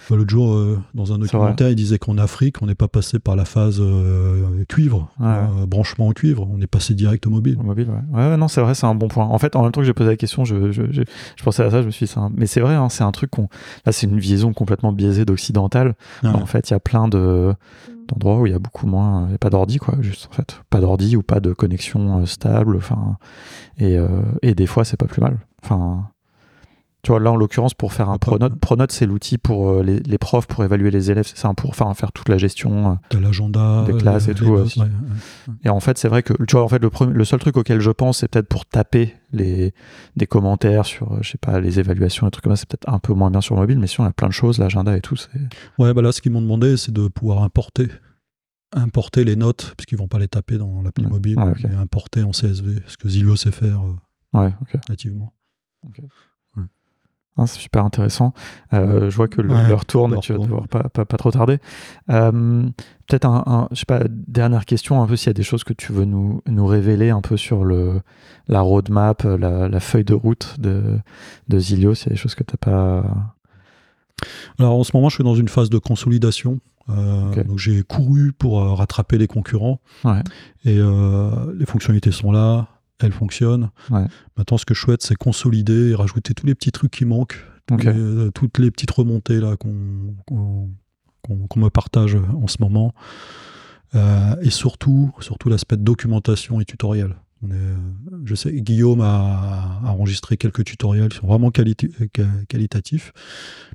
Bah, 0.10 0.16
L'autre 0.16 0.30
jour, 0.30 0.54
euh, 0.54 0.80
dans 0.94 1.14
un 1.14 1.18
documentaire, 1.18 1.70
il 1.70 1.76
disait 1.76 1.98
qu'en 1.98 2.18
Afrique, 2.18 2.62
on 2.62 2.66
n'est 2.68 2.76
pas 2.76 2.88
passé 2.88 3.18
par 3.20 3.36
la 3.36 3.46
phase 3.46 3.78
euh, 3.82 4.64
cuivre, 4.68 5.10
Ouais. 5.20 5.28
euh, 5.28 5.66
branchement 5.66 6.08
au 6.10 6.14
cuivre, 6.14 6.48
on 6.52 6.60
est 6.62 6.68
passé 6.68 6.94
direct 6.94 7.26
au 7.28 7.30
mobile. 7.30 7.58
Au 7.60 7.64
mobile, 7.64 7.88
ouais. 7.90 8.18
Ouais, 8.20 8.38
non, 8.38 8.48
c'est 8.48 8.62
vrai, 8.62 8.76
c'est 8.76 8.86
un 8.86 8.96
bon 8.96 9.08
point. 9.08 9.26
En 9.26 9.38
fait, 9.40 9.56
en 9.56 9.64
même 9.64 9.72
temps 9.72 9.82
que 9.82 9.88
j'ai 9.88 9.94
posé 9.94 10.10
la 10.10 10.16
question, 10.18 10.46
je, 10.46 10.72
je, 10.72 10.84
je, 10.92 11.02
je 11.36 11.44
pensais 11.44 11.64
à 11.64 11.72
ça, 11.72 11.82
je 11.82 11.88
me 11.88 11.92
suis 11.92 12.06
dit, 12.06 12.14
un- 12.18 12.32
mais 12.36 12.46
c'est 12.46 12.60
vrai, 12.62 12.76
hein, 12.76 12.90
c'est 12.90 13.04
un 13.04 13.12
truc 13.12 13.32
qu'on. 13.32 13.48
Là, 13.86 13.92
c'est 13.92 14.08
une 14.08 14.20
vision 14.20 14.54
complètement 14.54 14.92
biaisée 14.92 15.26
d'occidental. 15.26 15.96
Ouais. 16.24 16.30
En 16.30 16.46
fait, 16.46 16.70
il 16.70 16.74
y 16.74 16.76
a 16.76 16.80
plein 16.80 17.08
de 17.08 17.54
d'endroits 18.08 18.40
où 18.40 18.46
il 18.46 18.52
y 18.52 18.56
a 18.56 18.60
beaucoup 18.60 18.86
moins. 18.86 19.30
A 19.34 19.38
pas 19.40 19.50
d'ordi, 19.50 19.78
quoi, 19.78 19.96
juste, 20.02 20.28
en 20.32 20.34
fait. 20.36 20.62
Pas 20.70 20.80
d'ordi 20.80 21.16
ou 21.16 21.24
pas 21.24 21.40
de 21.40 21.54
connexion 21.54 22.20
euh, 22.20 22.26
stable. 22.26 22.76
Enfin. 22.78 23.18
Et, 23.80 23.98
euh, 23.98 24.08
et 24.44 24.54
des 24.54 24.68
fois, 24.68 24.86
c'est 24.86 24.98
pas 24.98 25.08
plus 25.08 25.22
mal. 25.22 25.38
Enfin. 25.64 26.10
Tu 27.06 27.12
vois, 27.12 27.20
là, 27.20 27.32
en 27.32 27.36
l'occurrence, 27.36 27.76
pour 27.76 27.94
faire 27.94 28.10
un 28.10 28.18
Pronote, 28.18 28.60
Pronote, 28.60 28.92
c'est 28.92 29.06
l'outil 29.06 29.38
pour 29.38 29.70
euh, 29.70 29.84
les, 29.84 30.00
les 30.00 30.18
profs 30.18 30.48
pour 30.48 30.64
évaluer 30.64 30.90
les 30.90 31.12
élèves, 31.12 31.28
c'est 31.28 31.38
ça, 31.38 31.54
pour 31.54 31.76
faire, 31.76 31.96
faire 31.96 32.12
toute 32.12 32.30
la 32.30 32.40
gestion. 32.40 32.94
euh, 32.94 32.96
T'as 33.10 33.20
l'agenda, 33.20 33.84
Des 33.86 33.94
classes 33.96 34.28
et 34.28 34.34
tout, 34.34 34.46
notes, 34.46 34.66
aussi. 34.66 34.80
ouais, 34.80 34.88
ouais. 34.88 35.54
Et 35.64 35.70
en 35.70 35.80
fait, 35.80 36.00
c'est 36.00 36.08
vrai 36.08 36.24
que, 36.24 36.34
tu 36.46 36.56
vois, 36.56 36.64
en 36.64 36.68
fait, 36.68 36.80
le, 36.80 36.90
premier- 36.90 37.14
le 37.14 37.24
seul 37.24 37.40
truc 37.40 37.58
auquel 37.58 37.80
je 37.80 37.92
pense, 37.92 38.18
c'est 38.22 38.28
peut-être 38.28 38.48
pour 38.48 38.66
taper 38.66 39.14
les, 39.32 39.72
des 40.16 40.26
commentaires 40.26 40.88
sur, 40.88 41.12
euh, 41.14 41.20
je 41.22 41.30
sais 41.30 41.38
pas, 41.38 41.60
les 41.60 41.80
évaluations 41.80 42.28
et 42.28 42.32
trucs 42.32 42.44
comme 42.44 42.56
ça, 42.56 42.62
c'est 42.62 42.70
peut-être 42.70 42.90
un 42.92 42.98
peu 42.98 43.14
moins 43.14 43.30
bien 43.30 43.42
sur 43.42 43.56
mobile, 43.56 43.78
mais 43.78 43.86
si 43.86 44.02
on 44.02 44.04
a 44.06 44.12
plein 44.12 44.28
de 44.30 44.34
choses, 44.34 44.58
l'agenda 44.58 44.98
et 44.98 45.02
tout, 45.02 45.16
c'est. 45.16 45.30
Ouais, 45.78 45.94
bah 45.94 46.02
là, 46.02 46.12
ce 46.12 46.22
qu'ils 46.24 46.32
m'ont 46.32 46.42
demandé, 46.42 46.76
c'est 46.76 46.92
de 46.92 47.08
pouvoir 47.08 47.44
importer, 47.44 47.88
importer 48.74 49.24
les 49.24 49.36
notes, 49.36 49.76
puisqu'ils 49.78 50.00
vont 50.00 50.08
pas 50.08 50.18
les 50.18 50.28
taper 50.28 50.58
dans 50.58 50.82
l'appli 50.82 51.06
mobile, 51.06 51.38
mais 51.64 51.76
importer 51.76 52.24
en 52.24 52.32
CSV, 52.32 52.82
ce 52.88 52.98
que 52.98 53.08
Zillow 53.10 53.36
sait 53.36 53.52
faire 53.52 53.82
euh, 53.84 54.40
Ouais, 54.42 54.54
nativement. 54.90 55.34
Ah, 57.38 57.48
c'est 57.48 57.60
super 57.60 57.84
intéressant. 57.84 58.34
Euh, 58.74 59.10
je 59.10 59.16
vois 59.18 59.28
que 59.28 59.42
le- 59.42 59.54
Ouais, 59.54 59.68
l'heure 59.68 59.86
tourne 59.86 60.12
et 60.12 60.14
l'heure 60.16 60.22
tu 60.24 60.32
vas 60.34 60.40
devoir 60.40 60.68
pas, 60.70 60.84
pas, 60.84 61.04
pas 61.04 61.18
trop 61.18 61.32
tarder. 61.32 61.60
Euh, 62.10 62.64
peut-être 63.08 63.26
un, 63.26 63.44
un- 63.46 63.68
je 63.72 63.80
sais 63.80 63.86
pas, 63.86 64.00
dernière 64.10 64.66
question, 64.66 65.02
un 65.04 65.06
peu 65.08 65.18
s'il 65.18 65.28
y 65.28 65.30
a 65.32 65.34
des 65.34 65.44
choses 65.44 65.66
que 65.66 65.74
tu 65.74 65.92
veux 65.92 66.06
nous, 66.06 66.42
nous 66.48 66.66
révéler 66.66 67.10
un 67.10 67.20
peu 67.20 67.36
sur 67.36 67.66
le, 67.66 68.02
la 68.48 68.62
roadmap, 68.62 69.24
la, 69.24 69.68
la 69.68 69.80
feuille 69.82 70.06
de 70.06 70.14
route 70.14 70.56
de, 70.60 70.98
de 71.50 71.60
Zilio, 71.60 71.94
s'il 71.94 72.08
y 72.08 72.10
a 72.12 72.14
des 72.14 72.18
choses 72.22 72.36
que 72.36 72.44
tu 72.44 72.56
pas. 72.56 73.04
Alors 74.58 74.80
en 74.80 74.84
ce 74.86 74.92
moment, 74.94 75.10
je 75.10 75.16
suis 75.16 75.24
dans 75.24 75.36
une 75.36 75.50
phase 75.50 75.70
de 75.70 75.78
consolidation. 75.78 76.60
Euh. 76.90 77.44
Donc 77.44 77.58
j'ai 77.58 77.84
couru 77.84 78.32
pour 78.32 78.62
rattraper 78.78 79.18
les 79.18 79.28
concurrents. 79.28 79.82
Ouais. 80.06 80.22
Et 80.64 80.78
les 80.78 81.66
fonctionnalités 81.66 82.12
sont 82.12 82.32
là, 82.32 82.68
elles 83.00 83.12
fonctionnent. 83.12 83.70
Ouais. 83.90 84.06
Maintenant, 84.38 84.58
ce 84.58 84.66
que 84.66 84.74
je 84.74 84.80
souhaite, 84.82 85.02
c'est 85.04 85.16
consolider 85.16 85.90
et 85.92 85.96
rajouter 85.96 86.34
tous 86.34 86.46
les 86.46 86.56
petits 86.56 86.72
trucs 86.72 86.92
qui 86.92 87.06
manquent, 87.06 87.44
les- 87.70 88.00
euh, 88.00 88.32
toutes 88.32 88.58
les 88.60 88.72
petites 88.72 88.92
remontées 88.92 89.40
là 89.40 89.56
qu'on 89.58 90.70
me 91.56 91.70
partage 91.70 92.16
en 92.16 92.48
ce 92.48 92.58
moment. 92.62 92.94
Euh, 93.96 94.36
et 94.42 94.50
surtout, 94.50 95.12
surtout 95.20 95.50
l'aspect 95.50 95.78
de 95.78 95.84
documentation 95.84 96.60
et 96.60 96.66
tutoriel. 96.66 97.16
On 97.42 97.52
est, 97.52 97.54
euh, 97.54 97.76
je 98.26 98.36
sais, 98.36 98.52
Guillaume 98.62 99.02
a, 99.02 99.80
a 99.86 99.90
enregistré 99.92 100.38
quelques 100.38 100.64
tutoriels 100.66 101.10
qui 101.10 101.18
sont 101.18 101.28
vraiment 101.28 101.50
quali- 101.52 101.76
qua- 101.76 102.26
qualitatifs, 102.50 103.14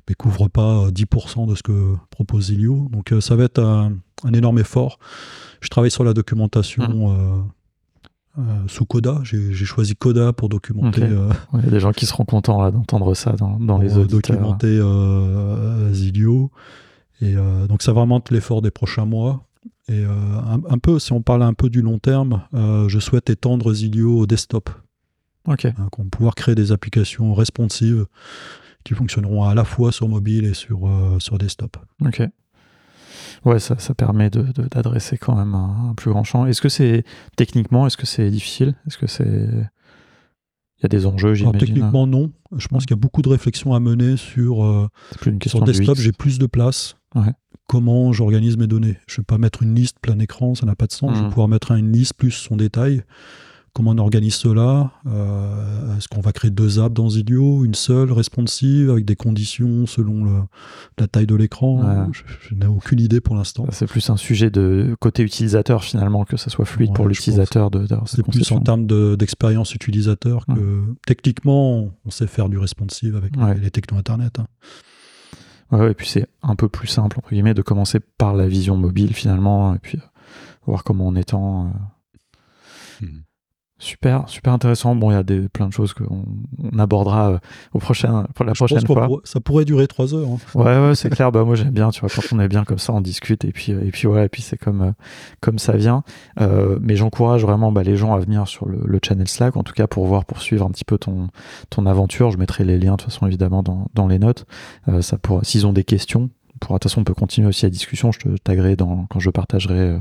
mais 0.07 0.13
couvrent 0.15 0.49
pas 0.49 0.85
euh, 0.87 0.91
10% 0.91 1.47
de 1.47 1.55
ce 1.55 1.63
que 1.63 1.95
propose 2.09 2.45
Zilio. 2.47 2.87
Donc 2.91 3.13
ça 3.19 3.35
va 3.35 3.45
être 3.45 3.59
un, 3.59 3.93
un 4.23 4.33
énorme 4.33 4.59
effort. 4.59 4.99
Je 5.61 5.69
travaille 5.69 5.91
sur 5.91 6.03
la 6.03 6.13
documentation 6.13 6.83
Mmh. 6.87 7.15
euh, 7.17 7.41
euh, 8.37 8.41
sous 8.67 8.85
Coda. 8.85 9.19
J'ai 9.23 9.53
choisi 9.53 9.95
Coda 9.95 10.33
pour 10.33 10.49
documenter, 10.49 11.03
euh, 11.03 11.29
Il 11.55 11.65
y 11.65 11.67
a 11.67 11.71
des 11.71 11.79
gens 11.79 11.91
qui 11.91 12.05
seront 12.05 12.25
contents 12.25 12.71
d'entendre 12.71 13.13
ça 13.13 13.33
dans, 13.33 13.59
dans 13.59 13.77
les 13.77 13.97
euh, 13.97 14.01
auditeurs. 14.01 14.19
documenter 14.37 14.67
euh, 14.67 15.93
Zilio. 15.93 16.51
Et 17.21 17.35
donc 17.69 17.83
ça 17.83 17.91
va 17.91 18.01
vraiment 18.01 18.17
être 18.17 18.31
l'effort 18.31 18.61
des 18.63 18.71
prochains 18.71 19.05
mois. 19.05 19.45
Et 19.87 20.03
un, 20.03 20.59
un 20.67 20.77
peu, 20.79 20.97
si 20.97 21.13
on 21.13 21.21
parle 21.21 21.43
un 21.43 21.53
peu 21.53 21.69
du 21.69 21.81
long 21.83 21.99
terme, 21.99 22.41
je 22.53 22.99
souhaite 22.99 23.29
étendre 23.29 23.73
Zilio 23.73 24.17
au 24.17 24.25
desktop. 24.25 24.69
Ok. 25.47 25.65
hein, 25.65 25.87
qu'on 25.91 26.05
pouvoir 26.05 26.33
créer 26.33 26.55
des 26.55 26.71
applications 26.71 27.33
responsives 27.33 28.05
qui 28.83 28.95
fonctionneront 28.95 29.43
à 29.43 29.53
la 29.53 29.65
fois 29.65 29.91
sur 29.91 30.07
mobile 30.07 30.45
et 30.45 30.55
sur, 30.55 30.89
sur 31.19 31.37
desktop. 31.37 31.77
Ok. 32.03 32.23
Ouais, 33.45 33.59
ça, 33.59 33.77
ça 33.79 33.93
permet 33.93 34.29
de- 34.29 34.41
de- 34.53 34.67
d'adresser 34.69 35.17
quand 35.17 35.35
même 35.35 35.53
un, 35.55 35.89
un 35.89 35.93
plus 35.95 36.11
grand 36.11 36.23
champ. 36.23 36.45
Est-ce 36.45 36.61
que 36.61 36.69
c'est 36.69 37.03
techniquement, 37.35 37.87
est-ce 37.87 37.97
que 37.97 38.05
c'est 38.05 38.29
difficile? 38.29 38.75
Est-ce 38.87 38.97
que 38.97 39.07
c'est 39.07 39.25
il 40.79 40.83
y 40.83 40.85
a 40.85 40.89
des 40.89 41.05
enjeux, 41.05 41.35
j'imagine? 41.35 41.59
techniquement, 41.59 42.07
non. 42.07 42.31
Je 42.57 42.67
pense 42.67 42.79
Ouais. 42.81 42.85
qu'il 42.87 42.91
y 42.95 42.99
a 42.99 43.01
beaucoup 43.01 43.21
de 43.21 43.29
réflexions 43.29 43.73
à 43.75 43.79
mener 43.79 44.17
sur, 44.17 44.65
euh, 44.65 44.87
plus 45.19 45.31
une 45.31 45.37
question 45.39 45.59
sur 45.59 45.65
de 45.67 45.71
desktop, 45.71 45.97
j'ai 45.97 46.11
plus 46.11 46.39
de 46.39 46.47
place. 46.47 46.95
Ouais. 47.15 47.31
Comment 47.67 48.11
j'organise 48.13 48.57
mes 48.57 48.67
données? 48.67 48.97
Je 49.07 49.15
ne 49.15 49.17
vais 49.21 49.25
pas 49.25 49.37
mettre 49.37 49.61
une 49.63 49.75
liste 49.75 49.97
plein 50.01 50.17
écran, 50.19 50.55
ça 50.55 50.65
n'a 50.65 50.75
pas 50.75 50.87
de 50.87 50.91
sens. 50.91 51.15
Je 51.17 51.23
vais 51.23 51.29
pouvoir 51.29 51.47
mettre 51.47 51.71
une 51.71 51.91
liste 51.91 52.15
plus 52.15 52.31
son 52.31 52.55
détail. 52.57 53.03
Comment 53.73 53.91
on 53.91 53.97
organise 53.99 54.35
cela 54.35 54.91
Euh, 55.07 55.95
Est-ce 55.97 56.09
qu'on 56.09 56.19
va 56.19 56.33
créer 56.33 56.51
deux 56.51 56.79
apps 56.79 56.93
dans 56.93 57.09
Zilio 57.09 57.63
Une 57.63 57.73
seule, 57.73 58.11
responsive, 58.11 58.89
avec 58.89 59.05
des 59.05 59.15
conditions 59.15 59.85
selon 59.85 60.25
le- 60.25 60.41
la 60.99 61.07
taille 61.07 61.25
de 61.25 61.35
l'écran. 61.35 62.09
Je, 62.11 62.21
je 62.49 62.55
n'ai 62.55 62.65
aucune 62.65 62.99
idée 62.99 63.21
pour 63.21 63.33
l'instant. 63.35 63.65
C'est 63.71 63.87
plus 63.87 64.09
un 64.09 64.17
sujet 64.17 64.49
de 64.49 64.93
côté 64.99 65.23
utilisateur 65.23 65.85
finalement, 65.85 66.25
que 66.25 66.35
ça 66.35 66.49
soit 66.49 66.65
fluide 66.65 66.89
Ouais, 66.89 66.95
pour 66.95 67.07
l'utilisateur 67.07 67.71
de 67.71 67.87
C'est 68.07 68.23
plus 68.23 68.51
en 68.51 68.59
termes 68.59 68.85
de- 68.87 69.15
d'expérience 69.15 69.73
utilisateur 69.73 70.45
que 70.47 70.83
techniquement, 71.07 71.91
on 72.05 72.09
sait 72.09 72.27
faire 72.27 72.49
du 72.49 72.57
responsive 72.57 73.15
avec 73.15 73.37
Ouais. 73.37 73.53
les, 73.53 73.61
les 73.61 73.71
technos 73.71 73.97
Internet. 73.97 74.39
hein. 74.39 74.47
Ouais, 75.71 75.79
ouais, 75.79 75.91
et 75.91 75.93
puis 75.93 76.09
c'est 76.09 76.27
un 76.43 76.57
peu 76.57 76.67
plus 76.67 76.87
simple 76.87 77.17
entre 77.19 77.29
guillemets 77.29 77.53
de 77.53 77.61
commencer 77.61 78.01
par 78.17 78.35
la 78.35 78.45
vision 78.49 78.75
mobile 78.75 79.13
finalement, 79.13 79.73
et 79.73 79.79
puis 79.79 79.97
euh, 79.97 80.01
voir 80.65 80.83
comment 80.83 81.07
on 81.07 81.15
étend. 81.15 81.67
euh. 81.67 83.05
Mhm. 83.05 83.21
Super, 83.81 84.29
super 84.29 84.53
intéressant. 84.53 84.95
Bon, 84.95 85.09
il 85.09 85.15
y 85.15 85.17
a 85.17 85.23
des, 85.23 85.49
plein 85.49 85.67
de 85.67 85.73
choses 85.73 85.93
qu'on 85.93 86.23
on 86.71 86.77
abordera 86.77 87.31
euh, 87.31 87.37
au 87.73 87.79
prochain, 87.79 88.27
pour 88.35 88.45
la 88.45 88.53
Je 88.53 88.59
prochaine 88.59 88.85
fois. 88.85 89.09
ça 89.23 89.39
pourrait 89.39 89.65
durer 89.65 89.87
trois 89.87 90.13
heures. 90.13 90.27
hein. 90.29 90.37
Ouais, 90.53 90.89
ouais, 90.89 90.93
c'est 90.93 91.09
clair. 91.09 91.31
Bah, 91.31 91.43
moi, 91.43 91.55
j'aime 91.55 91.71
bien, 91.71 91.89
tu 91.89 92.01
vois, 92.01 92.09
quand 92.13 92.21
on 92.31 92.39
est 92.39 92.47
bien 92.47 92.63
comme 92.63 92.77
ça, 92.77 92.93
on 92.93 93.01
discute 93.01 93.43
et 93.43 93.51
puis, 93.51 93.71
euh, 93.73 93.81
et 93.83 93.89
puis 93.89 94.07
voilà, 94.07 94.25
et 94.25 94.29
puis 94.29 94.43
c'est 94.43 94.55
comme, 94.57 94.81
euh, 94.83 94.91
comme 95.39 95.57
ça 95.57 95.73
vient. 95.73 96.03
Euh, 96.39 96.77
mais 96.79 96.95
j'encourage 96.95 97.41
vraiment 97.41 97.71
bah, 97.71 97.81
les 97.81 97.97
gens 97.97 98.13
à 98.13 98.19
venir 98.19 98.47
sur 98.47 98.69
le, 98.69 98.81
le 98.85 98.99
channel 99.03 99.27
Slack, 99.27 99.57
en 99.57 99.63
tout 99.63 99.73
cas 99.73 99.87
pour 99.87 100.05
voir, 100.05 100.25
pour 100.25 100.43
suivre 100.43 100.63
un 100.63 100.69
petit 100.69 100.85
peu 100.85 100.99
ton, 100.99 101.29
ton 101.71 101.87
aventure. 101.87 102.29
Je 102.29 102.37
mettrai 102.37 102.63
les 102.63 102.77
liens, 102.77 102.91
de 102.91 102.97
toute 102.97 103.11
façon, 103.11 103.25
évidemment, 103.25 103.63
dans, 103.63 103.87
dans 103.95 104.05
les 104.07 104.19
notes. 104.19 104.45
Ça 105.01 105.17
pour, 105.17 105.43
s'ils 105.43 105.65
ont 105.65 105.73
des 105.73 105.83
questions, 105.83 106.29
pour, 106.61 106.75
de 106.75 106.79
toute 106.79 106.89
façon, 106.89 107.01
on 107.01 107.03
peut 107.03 107.13
continuer 107.13 107.47
aussi 107.49 107.65
la 107.65 107.69
discussion. 107.69 108.11
Je 108.13 108.19
te 108.19 108.29
taguerai 108.37 108.77
dans, 108.77 109.05
quand 109.09 109.19
je 109.19 109.29
partagerai 109.29 109.79
euh, 109.79 109.99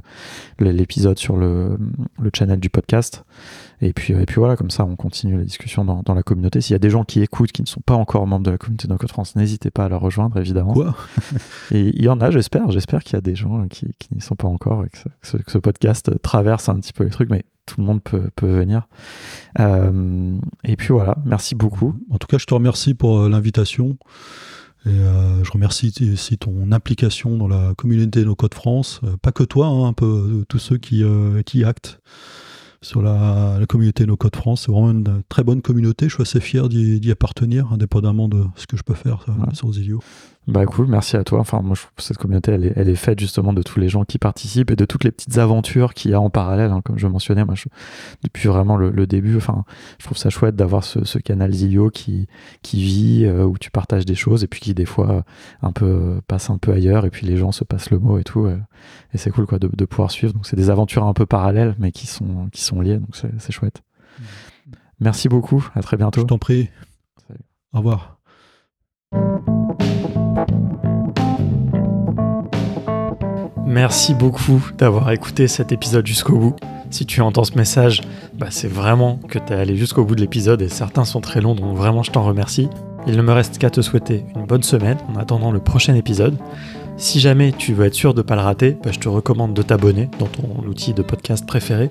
l'épisode 0.60 1.18
sur 1.18 1.36
le, 1.36 1.76
le 2.20 2.30
channel 2.32 2.60
du 2.60 2.70
podcast. 2.70 3.24
Et 3.82 3.92
puis, 3.92 4.12
euh, 4.14 4.20
et 4.20 4.26
puis 4.26 4.36
voilà, 4.36 4.56
comme 4.56 4.70
ça, 4.70 4.84
on 4.84 4.94
continue 4.94 5.36
la 5.38 5.44
discussion 5.44 5.84
dans, 5.84 6.02
dans 6.04 6.14
la 6.14 6.22
communauté. 6.22 6.60
S'il 6.60 6.74
y 6.74 6.76
a 6.76 6.78
des 6.78 6.90
gens 6.90 7.02
qui 7.04 7.22
écoutent, 7.22 7.50
qui 7.50 7.62
ne 7.62 7.66
sont 7.66 7.80
pas 7.80 7.94
encore 7.94 8.26
membres 8.26 8.44
de 8.44 8.50
la 8.50 8.58
communauté 8.58 8.86
Code 8.88 9.08
France, 9.10 9.34
n'hésitez 9.36 9.70
pas 9.70 9.86
à 9.86 9.88
la 9.88 9.96
rejoindre, 9.96 10.36
évidemment. 10.38 10.74
Quoi? 10.74 10.94
Et 11.72 11.88
il 11.96 12.02
y 12.02 12.08
en 12.08 12.20
a, 12.20 12.30
j'espère. 12.30 12.70
J'espère 12.70 13.02
qu'il 13.02 13.14
y 13.14 13.16
a 13.16 13.22
des 13.22 13.34
gens 13.34 13.66
qui, 13.68 13.86
qui 13.98 14.14
n'y 14.14 14.20
sont 14.20 14.36
pas 14.36 14.48
encore 14.48 14.84
et 14.84 14.90
que 14.90 14.98
ce, 14.98 15.04
que 15.04 15.10
ce- 15.22 15.36
que 15.38 15.50
ce 15.50 15.58
podcast 15.58 16.10
traverse 16.22 16.68
un 16.68 16.78
petit 16.78 16.92
peu 16.92 17.04
les 17.04 17.10
trucs, 17.10 17.30
mais 17.30 17.44
tout 17.64 17.80
le 17.80 17.86
monde 17.86 18.02
peut, 18.02 18.28
peut 18.36 18.48
venir. 18.50 18.86
Euh, 19.58 20.36
et 20.64 20.76
puis 20.76 20.88
voilà, 20.92 21.16
merci 21.24 21.54
beaucoup. 21.54 21.94
En 22.10 22.18
tout 22.18 22.26
cas, 22.26 22.36
je 22.38 22.44
te 22.46 22.52
remercie 22.54 22.94
pour 22.94 23.20
euh, 23.20 23.28
l'invitation. 23.28 23.96
Et 24.86 24.88
euh, 24.88 25.44
je 25.44 25.50
remercie 25.50 25.92
aussi 26.12 26.38
ton 26.38 26.72
implication 26.72 27.36
dans 27.36 27.48
la 27.48 27.74
communauté 27.76 28.24
No 28.24 28.34
Code 28.34 28.54
France. 28.54 29.00
Euh, 29.04 29.16
pas 29.20 29.30
que 29.32 29.42
toi, 29.42 29.66
hein, 29.66 29.86
un 29.88 29.92
peu 29.92 30.06
euh, 30.40 30.44
tous 30.48 30.58
ceux 30.58 30.78
qui, 30.78 31.02
euh, 31.04 31.42
qui 31.42 31.64
actent 31.64 32.00
sur 32.80 33.02
la, 33.02 33.58
la 33.60 33.66
communauté 33.66 34.06
No 34.06 34.16
Code 34.16 34.36
France. 34.36 34.62
C'est 34.64 34.72
vraiment 34.72 34.90
une 34.90 35.22
très 35.28 35.44
bonne 35.44 35.60
communauté. 35.60 36.08
Je 36.08 36.14
suis 36.14 36.22
assez 36.22 36.40
fier 36.40 36.68
d'y 36.70 37.10
appartenir, 37.10 37.72
indépendamment 37.72 38.26
de 38.28 38.42
ce 38.56 38.66
que 38.66 38.78
je 38.78 38.82
peux 38.82 38.94
faire 38.94 39.26
Ouais. 39.28 39.54
sur 39.54 39.70
Zilio. 39.70 40.00
Bah 40.46 40.64
cool, 40.66 40.86
merci 40.86 41.16
à 41.16 41.22
toi. 41.22 41.38
Enfin, 41.38 41.60
moi 41.62 41.74
je 41.76 41.82
trouve 41.82 41.92
que 41.94 42.02
cette 42.02 42.16
communauté, 42.16 42.50
elle 42.50 42.64
est, 42.64 42.72
elle 42.74 42.88
est, 42.88 42.96
faite 42.96 43.20
justement 43.20 43.52
de 43.52 43.62
tous 43.62 43.78
les 43.78 43.88
gens 43.88 44.04
qui 44.04 44.18
participent 44.18 44.70
et 44.70 44.76
de 44.76 44.84
toutes 44.84 45.04
les 45.04 45.12
petites 45.12 45.38
aventures 45.38 45.94
qu'il 45.94 46.10
y 46.10 46.14
a 46.14 46.20
en 46.20 46.30
parallèle. 46.30 46.70
Hein, 46.70 46.80
comme 46.82 46.98
je 46.98 47.06
mentionnais, 47.06 47.44
moi, 47.44 47.54
je, 47.54 47.68
depuis 48.24 48.48
vraiment 48.48 48.76
le, 48.76 49.06
début, 49.06 49.36
enfin, 49.36 49.64
je 49.98 50.06
trouve 50.06 50.16
ça 50.16 50.30
chouette 50.30 50.56
d'avoir 50.56 50.82
ce, 50.82 51.04
ce, 51.04 51.18
canal 51.18 51.52
Zio 51.52 51.90
qui, 51.90 52.26
qui 52.62 52.82
vit, 52.82 53.26
euh, 53.26 53.44
où 53.44 53.58
tu 53.58 53.70
partages 53.70 54.06
des 54.06 54.14
choses 54.14 54.42
et 54.42 54.48
puis 54.48 54.60
qui 54.60 54.74
des 54.74 54.86
fois 54.86 55.24
un 55.62 55.72
peu 55.72 56.20
passe 56.26 56.50
un 56.50 56.58
peu 56.58 56.72
ailleurs 56.72 57.04
et 57.04 57.10
puis 57.10 57.26
les 57.26 57.36
gens 57.36 57.52
se 57.52 57.62
passent 57.62 57.90
le 57.90 57.98
mot 57.98 58.18
et 58.18 58.24
tout. 58.24 58.48
et 58.48 59.18
c'est 59.18 59.30
cool 59.30 59.46
quoi 59.46 59.58
de, 59.58 59.68
de, 59.72 59.84
pouvoir 59.84 60.10
suivre. 60.10 60.32
Donc 60.32 60.46
c'est 60.46 60.56
des 60.56 60.70
aventures 60.70 61.04
un 61.04 61.14
peu 61.14 61.26
parallèles 61.26 61.76
mais 61.78 61.92
qui 61.92 62.06
sont, 62.06 62.48
qui 62.50 62.62
sont 62.62 62.80
liées. 62.80 62.98
Donc 62.98 63.14
c'est 63.14 63.52
chouette. 63.52 63.82
Merci 65.00 65.28
beaucoup. 65.28 65.66
À 65.74 65.82
très 65.82 65.96
bientôt. 65.96 66.20
Je 66.20 66.26
t'en 66.26 66.38
prie. 66.38 66.70
Au 67.72 67.78
revoir. 67.78 68.20
Merci 73.66 74.14
beaucoup 74.14 74.60
d'avoir 74.78 75.10
écouté 75.12 75.46
cet 75.46 75.70
épisode 75.72 76.06
jusqu'au 76.06 76.36
bout. 76.36 76.56
Si 76.90 77.06
tu 77.06 77.20
entends 77.20 77.44
ce 77.44 77.56
message, 77.56 78.00
bah 78.34 78.48
c'est 78.50 78.68
vraiment 78.68 79.20
que 79.28 79.38
tu 79.38 79.52
es 79.52 79.56
allé 79.56 79.76
jusqu'au 79.76 80.04
bout 80.04 80.16
de 80.16 80.20
l'épisode 80.20 80.60
et 80.60 80.68
certains 80.68 81.04
sont 81.04 81.20
très 81.20 81.40
longs, 81.40 81.54
donc 81.54 81.76
vraiment 81.76 82.02
je 82.02 82.10
t'en 82.10 82.24
remercie. 82.24 82.68
Il 83.06 83.16
ne 83.16 83.22
me 83.22 83.32
reste 83.32 83.58
qu'à 83.58 83.70
te 83.70 83.80
souhaiter 83.80 84.24
une 84.34 84.44
bonne 84.44 84.64
semaine 84.64 84.98
en 85.08 85.18
attendant 85.18 85.52
le 85.52 85.60
prochain 85.60 85.94
épisode. 85.94 86.36
Si 86.96 87.20
jamais 87.20 87.52
tu 87.52 87.72
veux 87.72 87.86
être 87.86 87.94
sûr 87.94 88.12
de 88.12 88.18
ne 88.18 88.22
pas 88.22 88.34
le 88.34 88.42
rater, 88.42 88.76
bah 88.82 88.90
je 88.92 88.98
te 88.98 89.08
recommande 89.08 89.54
de 89.54 89.62
t'abonner 89.62 90.10
dans 90.18 90.26
ton 90.26 90.66
outil 90.66 90.92
de 90.92 91.02
podcast 91.02 91.46
préféré. 91.46 91.90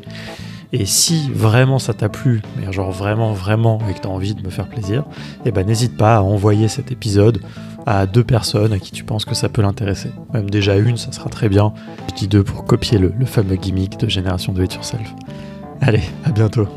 Et 0.72 0.86
si 0.86 1.32
vraiment 1.34 1.80
ça 1.80 1.94
t'a 1.94 2.10
plu, 2.10 2.42
mais 2.58 2.72
genre 2.72 2.92
vraiment, 2.92 3.34
vraiment, 3.34 3.80
et 3.90 3.94
que 3.94 4.02
tu 4.02 4.08
as 4.08 4.12
envie 4.12 4.36
de 4.36 4.44
me 4.44 4.52
faire 4.52 4.68
plaisir, 4.68 5.06
eh 5.46 5.52
ben 5.52 5.66
n'hésite 5.66 5.98
pas 5.98 6.18
à 6.18 6.22
envoyer 6.22 6.68
cet 6.68 6.92
épisode 6.92 7.42
à 7.90 8.06
deux 8.06 8.24
personnes 8.24 8.72
à 8.72 8.78
qui 8.78 8.92
tu 8.92 9.04
penses 9.04 9.26
que 9.26 9.34
ça 9.34 9.50
peut 9.50 9.64
l'intéresser. 9.64 10.12
Même 10.32 10.48
déjà 10.48 10.78
une, 10.78 10.96
ça 10.96 11.12
sera 11.12 11.28
très 11.28 11.50
bien. 11.50 11.74
Je 12.10 12.14
dis 12.14 12.28
deux 12.28 12.44
pour 12.44 12.64
copier 12.64 13.00
le, 13.00 13.12
fameux 13.26 13.56
gimmick 13.56 14.00
de 14.00 14.08
génération 14.08 14.54
de 14.54 14.64
It 14.64 14.76
Yourself. 14.76 15.12
Allez, 15.82 16.04
à 16.24 16.30
bientôt. 16.30 16.68